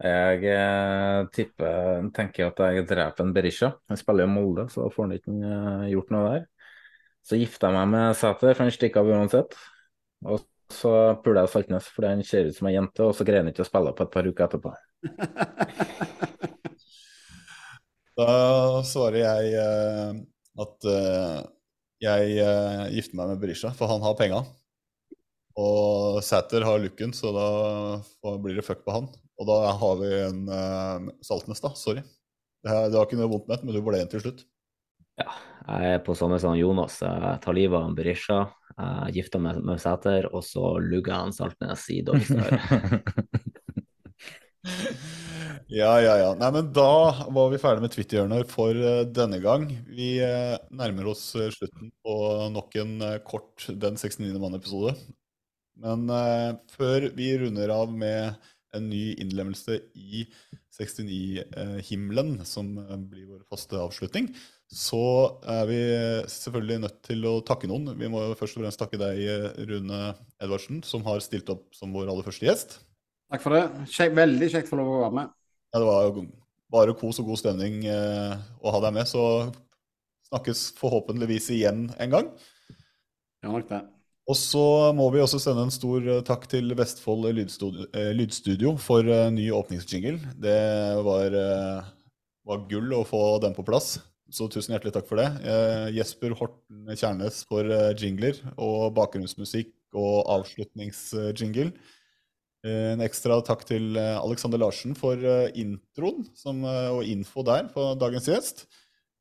Jeg 0.00 0.44
eh, 0.48 1.26
tipper, 1.28 2.08
tenker 2.16 2.46
at 2.46 2.60
jeg 2.72 2.86
dreper 2.88 3.24
en 3.24 3.34
Berisha. 3.36 3.68
Han 3.88 3.96
spiller 4.00 4.24
jo 4.24 4.32
Molde, 4.32 4.64
så 4.72 4.88
får 4.88 5.02
han 5.04 5.12
ikke 5.18 5.32
uh, 5.44 5.84
gjort 5.92 6.10
noe 6.14 6.30
der. 6.30 6.42
Så 7.20 7.36
gifter 7.36 7.68
jeg 7.68 7.76
meg 7.76 7.88
med 7.92 8.16
Sæter, 8.16 8.54
for 8.54 8.62
han 8.64 8.72
stikker 8.72 9.00
av 9.02 9.10
uansett. 9.12 9.52
Og 10.24 10.38
så 10.72 10.92
puler 11.20 11.40
jeg 11.42 11.52
Saltnes 11.52 11.86
fordi 11.92 12.08
han 12.14 12.24
ser 12.24 12.48
ut 12.48 12.56
som 12.56 12.68
ei 12.70 12.76
jente, 12.78 13.00
og 13.04 13.12
så 13.16 13.22
greier 13.28 13.42
han 13.44 13.52
ikke 13.52 13.66
å 13.66 13.68
spille 13.68 13.96
på 13.96 14.04
et 14.06 14.14
par 14.14 14.28
uker 14.30 14.44
etterpå. 14.46 14.70
da 18.20 18.32
svarer 18.88 19.20
jeg 19.20 19.42
uh, 19.60 20.12
at 20.60 20.86
uh, 20.88 21.40
jeg 22.00 22.36
uh, 22.40 22.86
gifter 22.92 23.18
meg 23.18 23.32
med 23.32 23.42
Berisha, 23.42 23.72
for 23.76 23.90
han 23.90 24.04
har 24.04 24.16
penga. 24.18 24.44
Og 25.60 26.20
Sæter 26.24 26.64
har 26.64 26.80
looken, 26.80 27.12
så 27.16 27.32
da 27.34 28.36
blir 28.40 28.56
det 28.56 28.64
fuck 28.66 28.84
på 28.86 28.94
han. 28.94 29.10
Og 29.40 29.48
da 29.48 29.58
har 29.80 30.00
vi 30.00 30.14
en 30.20 30.40
uh, 30.48 31.10
Saltnes, 31.24 31.60
da. 31.64 31.72
Sorry. 31.76 32.04
Det, 32.60 32.70
det 32.92 32.96
var 32.96 33.08
ikke 33.08 33.20
noe 33.20 33.32
vondt 33.32 33.48
med 33.48 33.62
men 33.64 33.76
du 33.76 33.82
ble 33.84 34.00
en 34.02 34.10
til 34.12 34.24
slutt. 34.24 34.44
Ja, 35.20 35.28
jeg 35.66 35.94
er 35.96 36.02
på 36.04 36.16
samme 36.16 36.38
som 36.40 36.56
Jonas. 36.56 37.00
Jeg 37.04 37.40
tar 37.44 37.56
livet 37.56 37.80
av 37.80 37.96
Berisha. 37.96 38.40
Jeg 38.80 39.18
gifter 39.18 39.42
meg 39.42 39.60
med 39.64 39.80
Sæter, 39.82 40.30
og 40.32 40.44
så 40.46 40.76
lugger 40.80 41.12
jeg 41.12 41.28
en 41.28 41.36
Saltnes 41.36 41.88
i 41.92 42.00
Doggstad. 42.06 43.48
Ja, 45.70 45.92
ja, 46.02 46.16
ja. 46.18 46.30
Nei, 46.34 46.50
men 46.54 46.70
Da 46.74 46.90
var 47.30 47.50
vi 47.52 47.60
ferdig 47.62 47.84
med 47.84 47.92
Twitter-hjørner 47.94 48.46
for 48.50 48.74
uh, 48.74 49.04
denne 49.06 49.38
gang. 49.42 49.68
Vi 49.86 50.16
uh, 50.18 50.58
nærmer 50.74 51.12
oss 51.12 51.28
uh, 51.38 51.46
slutten 51.54 51.92
på 52.02 52.16
nok 52.50 52.74
en 52.82 52.96
kort 53.26 53.68
Den 53.70 53.98
69. 54.00 54.34
mann-episode. 54.42 54.96
Men 55.80 56.10
før 56.68 57.06
vi 57.16 57.30
runder 57.40 57.70
av 57.72 57.92
med 57.96 58.34
en 58.76 58.88
ny 58.90 59.14
innlemmelse 59.22 59.78
i 59.96 60.26
69-himmelen, 60.76 62.34
som 62.44 62.74
blir 63.08 63.30
vår 63.30 63.46
faste 63.48 63.78
avslutning, 63.80 64.28
så 64.68 65.00
er 65.48 65.64
vi 65.70 65.80
selvfølgelig 66.34 66.82
nødt 66.84 67.00
til 67.08 67.24
å 67.30 67.38
takke 67.48 67.70
noen. 67.70 67.94
Vi 67.96 68.12
må 68.12 68.26
først 68.36 68.58
og 68.58 68.66
fremst 68.66 68.82
takke 68.82 69.00
deg, 69.00 69.24
Rune 69.72 70.02
Edvardsen, 70.36 70.84
som 70.84 71.06
har 71.08 71.24
stilt 71.24 71.48
opp 71.48 71.70
som 71.78 71.96
vår 71.96 72.12
aller 72.12 72.28
første 72.28 72.50
gjest. 72.50 72.76
Takk 73.30 73.44
for 73.44 73.54
det. 73.54 74.10
Veldig 74.16 74.50
kjekt 74.50 74.66
å 74.66 74.74
få 74.74 74.80
lov 74.80 74.92
å 74.96 75.02
være 75.04 75.16
med. 75.20 75.34
Ja, 75.70 75.78
det 75.78 75.86
var 75.86 76.22
bare 76.70 76.94
kos 76.98 77.20
og 77.22 77.30
god 77.30 77.38
stemning 77.38 77.84
eh, 77.86 78.34
å 78.58 78.74
ha 78.74 78.80
deg 78.82 78.96
med. 78.96 79.06
Så 79.06 79.22
snakkes 80.30 80.70
forhåpentligvis 80.78 81.50
igjen 81.54 81.88
en 82.02 82.14
gang. 82.14 82.28
Ja, 83.40 83.52
nok 83.52 83.68
det. 83.70 83.84
Og 84.30 84.36
så 84.38 84.64
må 84.94 85.08
vi 85.14 85.22
også 85.22 85.40
sende 85.42 85.64
en 85.66 85.74
stor 85.74 86.02
eh, 86.02 86.22
takk 86.26 86.48
til 86.50 86.74
Vestfold 86.78 87.30
Lydstudio, 87.34 87.86
eh, 87.94 88.10
Lydstudio 88.18 88.74
for 88.82 89.06
ny 89.34 89.46
åpningsjingle. 89.54 90.34
Det 90.42 90.58
var, 91.06 91.38
var, 92.46 92.66
gull 92.70 92.98
å 92.98 93.06
få 93.06 93.22
den 93.46 93.54
på 93.54 93.66
plass, 93.66 94.00
så 94.30 94.50
tusen 94.50 94.74
hjertelig 94.74 94.94
takk 94.98 95.06
for 95.06 95.22
det. 95.22 95.30
Jesper 95.94 96.34
Horten 96.38 96.90
Kjærnes 96.94 97.44
for 97.50 97.66
jingler 97.98 98.42
og 98.56 98.90
bakgrunnsmusikk 98.98 99.72
og 99.98 100.26
avslutningsjingle. 100.34 101.70
Eh, 102.60 102.92
en 102.92 103.00
ekstra 103.00 103.38
takk 103.46 103.62
til 103.68 103.94
eh, 103.96 104.18
Alexander 104.20 104.60
Larsen 104.60 104.92
for 104.98 105.16
eh, 105.16 105.48
introen 105.62 106.26
som, 106.36 106.60
og 106.66 107.06
info 107.08 107.44
der 107.46 107.70
på 107.72 107.92
dagens 108.00 108.28
gjest. 108.30 108.66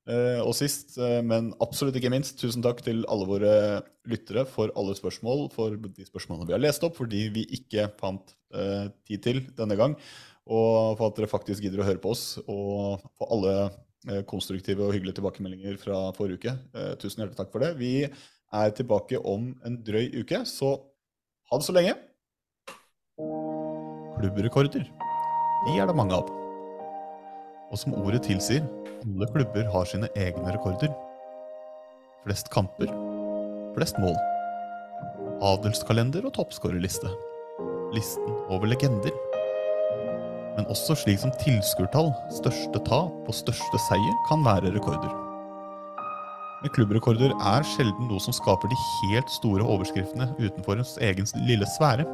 Og 0.09 0.55
sist, 0.57 0.95
men 0.97 1.51
absolutt 1.61 1.93
ikke 1.99 2.09
minst, 2.09 2.39
tusen 2.39 2.63
takk 2.65 2.79
til 2.81 3.03
alle 3.13 3.27
våre 3.29 3.51
lyttere 4.09 4.41
for 4.49 4.71
alle 4.79 4.95
spørsmål, 4.97 5.43
for 5.53 5.75
de 5.77 6.07
spørsmålene 6.07 6.47
vi 6.49 6.55
har 6.55 6.63
lest 6.63 6.81
opp, 6.87 6.95
fordi 6.97 7.27
vi 7.35 7.43
ikke 7.59 7.83
fant 7.99 8.33
tid 9.05 9.21
til 9.27 9.43
denne 9.59 9.77
gang, 9.77 9.93
og 10.49 10.97
for 10.97 11.11
at 11.11 11.19
dere 11.19 11.29
faktisk 11.29 11.61
gidder 11.61 11.83
å 11.83 11.87
høre 11.91 12.01
på 12.01 12.15
oss, 12.15 12.23
og 12.47 13.05
for 13.21 13.35
alle 13.37 14.23
konstruktive 14.31 14.87
og 14.87 14.95
hyggelige 14.97 15.19
tilbakemeldinger 15.19 15.77
fra 15.83 16.01
forrige 16.17 16.41
uke. 16.41 16.57
Tusen 17.03 17.21
hjertelig 17.21 17.43
takk 17.43 17.53
for 17.53 17.67
det. 17.67 17.75
Vi 17.77 17.93
er 18.09 18.77
tilbake 18.81 19.21
om 19.21 19.51
en 19.61 19.77
drøy 19.85 20.07
uke, 20.23 20.41
så 20.49 20.79
Ha 21.49 21.57
det 21.57 21.65
så 21.65 21.73
lenge. 21.73 21.95
Klubbrekorder. 23.19 24.85
De 25.65 25.73
er 25.75 25.87
det 25.89 25.95
mange 25.95 26.15
av. 26.15 26.29
Og 27.67 27.79
som 27.81 27.95
ordet 27.99 28.21
tilsier, 28.23 28.63
alle 29.03 29.27
klubber 29.33 29.65
har 29.73 29.87
sine 29.89 30.07
egne 30.15 30.53
rekorder. 30.55 30.93
Flest 32.23 32.47
kamper, 32.53 32.87
flest 33.75 33.99
mål. 33.99 34.15
Adelskalender 35.49 36.29
og 36.29 36.33
toppskårerliste. 36.37 37.11
Listen 37.95 38.29
over 38.47 38.71
legender. 38.71 39.11
Men 40.55 40.67
også 40.71 40.95
slik 41.01 41.19
som 41.19 41.35
tilskuertall, 41.43 42.13
største 42.39 42.83
tap 42.87 43.27
og 43.27 43.35
største 43.35 43.83
seier 43.89 44.15
kan 44.31 44.47
være 44.47 44.71
rekorder. 44.77 45.11
Men 46.63 46.71
klubbrekorder 46.75 47.35
er 47.35 47.67
sjelden 47.75 48.07
noe 48.07 48.23
som 48.23 48.35
skaper 48.35 48.71
de 48.71 48.79
helt 49.01 49.35
store 49.35 49.63
overskriftene 49.63 50.31
utenfor 50.39 50.79
ens 50.79 50.95
egen 51.03 51.27
lille 51.47 51.67
sfære. 51.75 52.07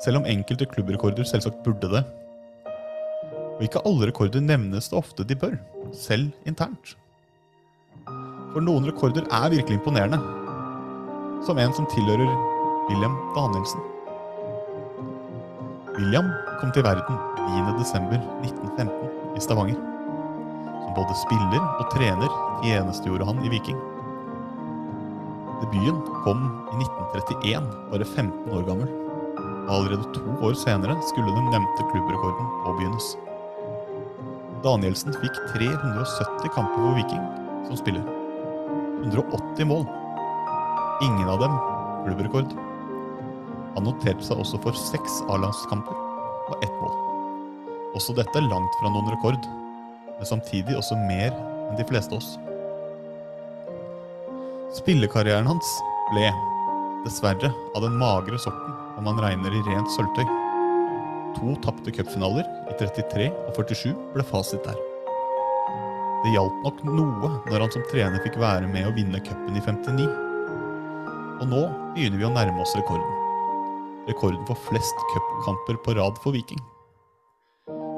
Selv 0.00 0.20
om 0.20 0.26
enkelte 0.28 0.64
klubbrekorder 0.68 1.26
selvsagt 1.28 1.60
burde 1.64 1.90
det. 1.92 2.00
Og 3.58 3.64
ikke 3.66 3.82
alle 3.84 4.08
rekorder 4.08 4.40
nevnes 4.40 4.88
det 4.88 4.96
ofte 4.96 5.26
de 5.28 5.36
bør, 5.36 5.58
selv 5.92 6.30
internt. 6.48 6.94
For 8.54 8.64
noen 8.64 8.88
rekorder 8.88 9.26
er 9.28 9.52
virkelig 9.52 9.76
imponerende. 9.76 10.16
Som 11.44 11.60
en 11.60 11.74
som 11.76 11.88
tilhører 11.92 12.32
William 12.88 13.18
Danielsen. 13.36 13.84
William 15.98 16.32
kom 16.62 16.72
til 16.72 16.86
verden 16.86 17.20
9.12.1915 17.36 19.36
i 19.36 19.44
Stavanger. 19.44 19.76
Som 20.80 20.96
både 20.96 21.18
spiller 21.26 21.60
og 21.60 21.92
trener 21.92 22.32
tjenestegjorde 22.64 23.28
han 23.28 23.44
i 23.44 23.52
Viking. 23.52 23.76
Debuten 25.60 26.00
kom 26.24 26.48
i 26.72 26.80
1931, 26.80 27.68
bare 27.92 28.08
15 28.08 28.56
år 28.56 28.64
gammel. 28.64 28.88
Og 29.66 29.74
allerede 29.76 30.14
to 30.16 30.36
år 30.46 30.56
senere 30.58 30.96
skulle 31.10 31.34
den 31.36 31.50
nevnte 31.52 31.86
klubbrekorden 31.92 32.48
påbegynnes. 32.64 33.12
Danielsen 34.64 35.14
fikk 35.22 35.36
370 35.54 36.50
kamper 36.54 36.82
for 36.82 36.96
Viking 36.98 37.22
som 37.68 37.78
spiller. 37.80 38.04
180 39.04 39.68
mål. 39.70 39.86
Ingen 41.06 41.28
av 41.32 41.40
dem 41.40 41.54
klubbrekord. 42.04 42.52
Han 43.76 43.86
noterte 43.86 44.24
seg 44.26 44.40
også 44.42 44.60
for 44.64 44.76
seks 44.76 45.20
A-landskamper 45.32 45.96
og 46.50 46.66
ett 46.66 46.76
mål. 46.82 46.96
Også 47.96 48.14
dette 48.16 48.42
langt 48.44 48.76
fra 48.80 48.90
noen 48.92 49.08
rekord, 49.12 49.48
men 50.18 50.28
samtidig 50.28 50.76
også 50.78 50.98
mer 51.06 51.32
enn 51.70 51.78
de 51.78 51.86
fleste 51.88 52.16
oss. 52.18 52.34
Spillekarrieren 54.76 55.48
hans 55.50 55.72
ble, 56.12 56.28
dessverre, 57.06 57.50
av 57.74 57.86
den 57.86 57.96
magre 57.98 58.38
sorten 58.42 58.79
om 59.00 59.08
man 59.08 59.20
regner 59.24 59.54
i 59.56 59.64
rent 59.64 59.90
sølvtøy. 59.94 60.28
To 61.38 61.54
tapte 61.64 61.92
cupfinaler 61.96 62.44
i 62.68 62.76
33 62.76 63.30
og 63.32 63.54
47 63.56 63.94
ble 64.14 64.24
fasit 64.28 64.66
der. 64.66 64.76
Det 66.20 66.34
hjalp 66.34 66.58
nok 66.66 66.82
noe 66.84 67.30
når 67.46 67.64
han 67.64 67.72
som 67.72 67.86
trener 67.88 68.20
fikk 68.26 68.36
være 68.42 68.68
med 68.68 68.90
å 68.90 68.92
vinne 68.92 69.22
cupen 69.24 69.56
i 69.56 69.62
59. 69.64 70.04
Og 71.40 71.48
nå 71.48 71.62
begynner 71.94 72.20
vi 72.20 72.28
å 72.28 72.34
nærme 72.34 72.60
oss 72.60 72.76
rekorden. 72.76 73.16
Rekorden 74.10 74.44
for 74.48 74.60
flest 74.68 75.06
cupkamper 75.14 75.80
på 75.80 75.96
rad 75.96 76.20
for 76.20 76.36
Viking. 76.36 76.60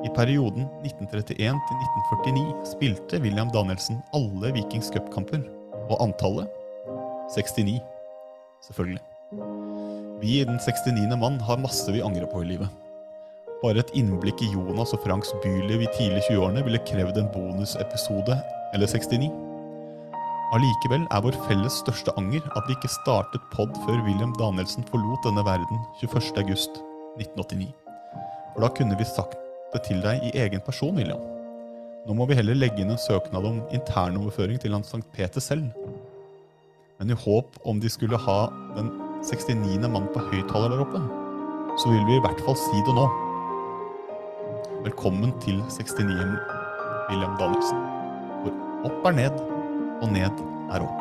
I 0.07 0.11
perioden 0.15 0.69
1931 0.87 1.35
til 1.66 1.83
1949 1.83 2.47
spilte 2.74 3.23
William 3.23 3.51
Danielsen 3.55 4.03
alle 4.15 4.51
Vikings 4.55 4.91
cupkamper, 4.95 5.43
og 5.91 5.97
antallet 6.03 6.51
69. 7.35 7.81
Selvfølgelig. 8.66 9.11
Vi 10.23 10.40
i 10.40 10.44
Den 10.44 10.59
69. 10.61 11.16
mann 11.19 11.40
har 11.40 11.59
masse 11.59 11.90
vi 11.93 12.03
angrer 12.03 12.28
på 12.31 12.44
i 12.44 12.47
livet. 12.53 12.69
Bare 13.59 13.82
et 13.82 13.89
innblikk 13.99 14.39
i 14.47 14.53
Jonas 14.53 14.93
og 14.94 15.01
Franks 15.03 15.32
byliv 15.43 15.82
i 15.82 15.89
tidlig 15.97 16.20
20-årene 16.28 16.62
ville 16.62 16.78
krevd 16.86 17.19
en 17.19 17.31
bonusepisode 17.35 18.36
eller 18.70 18.86
69. 18.86 19.32
Allikevel 20.55 21.09
er 21.11 21.27
vår 21.27 21.40
felles 21.49 21.81
største 21.82 22.15
anger 22.23 22.47
at 22.55 22.70
vi 22.70 22.78
ikke 22.78 22.93
startet 23.01 23.51
pod 23.51 23.74
før 23.82 23.99
William 24.07 24.31
Danielsen 24.39 24.86
forlot 24.93 25.27
denne 25.27 25.43
verden 25.43 25.82
21.8.1989. 26.05 27.73
For 28.55 28.62
da 28.62 28.70
kunne 28.78 29.03
vi 29.03 29.11
sagt 29.11 29.35
det 29.74 29.82
til 29.90 30.07
deg 30.07 30.23
i 30.28 30.35
egen 30.39 30.62
person, 30.62 30.94
William. 31.03 31.27
Nå 32.07 32.15
må 32.15 32.31
vi 32.31 32.39
heller 32.39 32.62
legge 32.62 32.85
inn 32.85 32.94
en 32.94 33.07
søknad 33.11 33.43
om 33.49 33.65
internoverføring 33.74 34.62
til 34.62 34.78
han 34.78 34.86
Sankt 34.86 35.11
Peter 35.19 35.43
selv. 35.43 35.66
Men 37.01 37.11
i 37.11 37.23
håp 37.27 37.59
om 37.66 37.82
de 37.82 37.90
skulle 37.90 38.23
ha 38.31 38.44
den 38.78 39.02
69. 39.23 39.89
mann 39.89 40.09
på 40.11 40.20
høyttaler 40.32 40.73
der 40.73 40.81
oppe, 40.82 40.99
så 41.78 41.93
vil 41.93 42.03
vi 42.09 42.16
i 42.19 42.23
hvert 42.24 42.40
fall 42.43 42.57
si 42.59 42.81
det 42.89 42.94
nå. 42.97 43.05
Velkommen 44.82 45.31
til 45.44 45.61
69. 45.70 46.03
William 47.11 47.36
Danielsen. 47.39 47.85
Hvor 48.43 48.53
opp 48.90 49.07
er 49.12 49.15
ned, 49.20 49.39
og 50.03 50.09
ned 50.11 50.43
er 50.74 50.82
opp. 50.82 51.01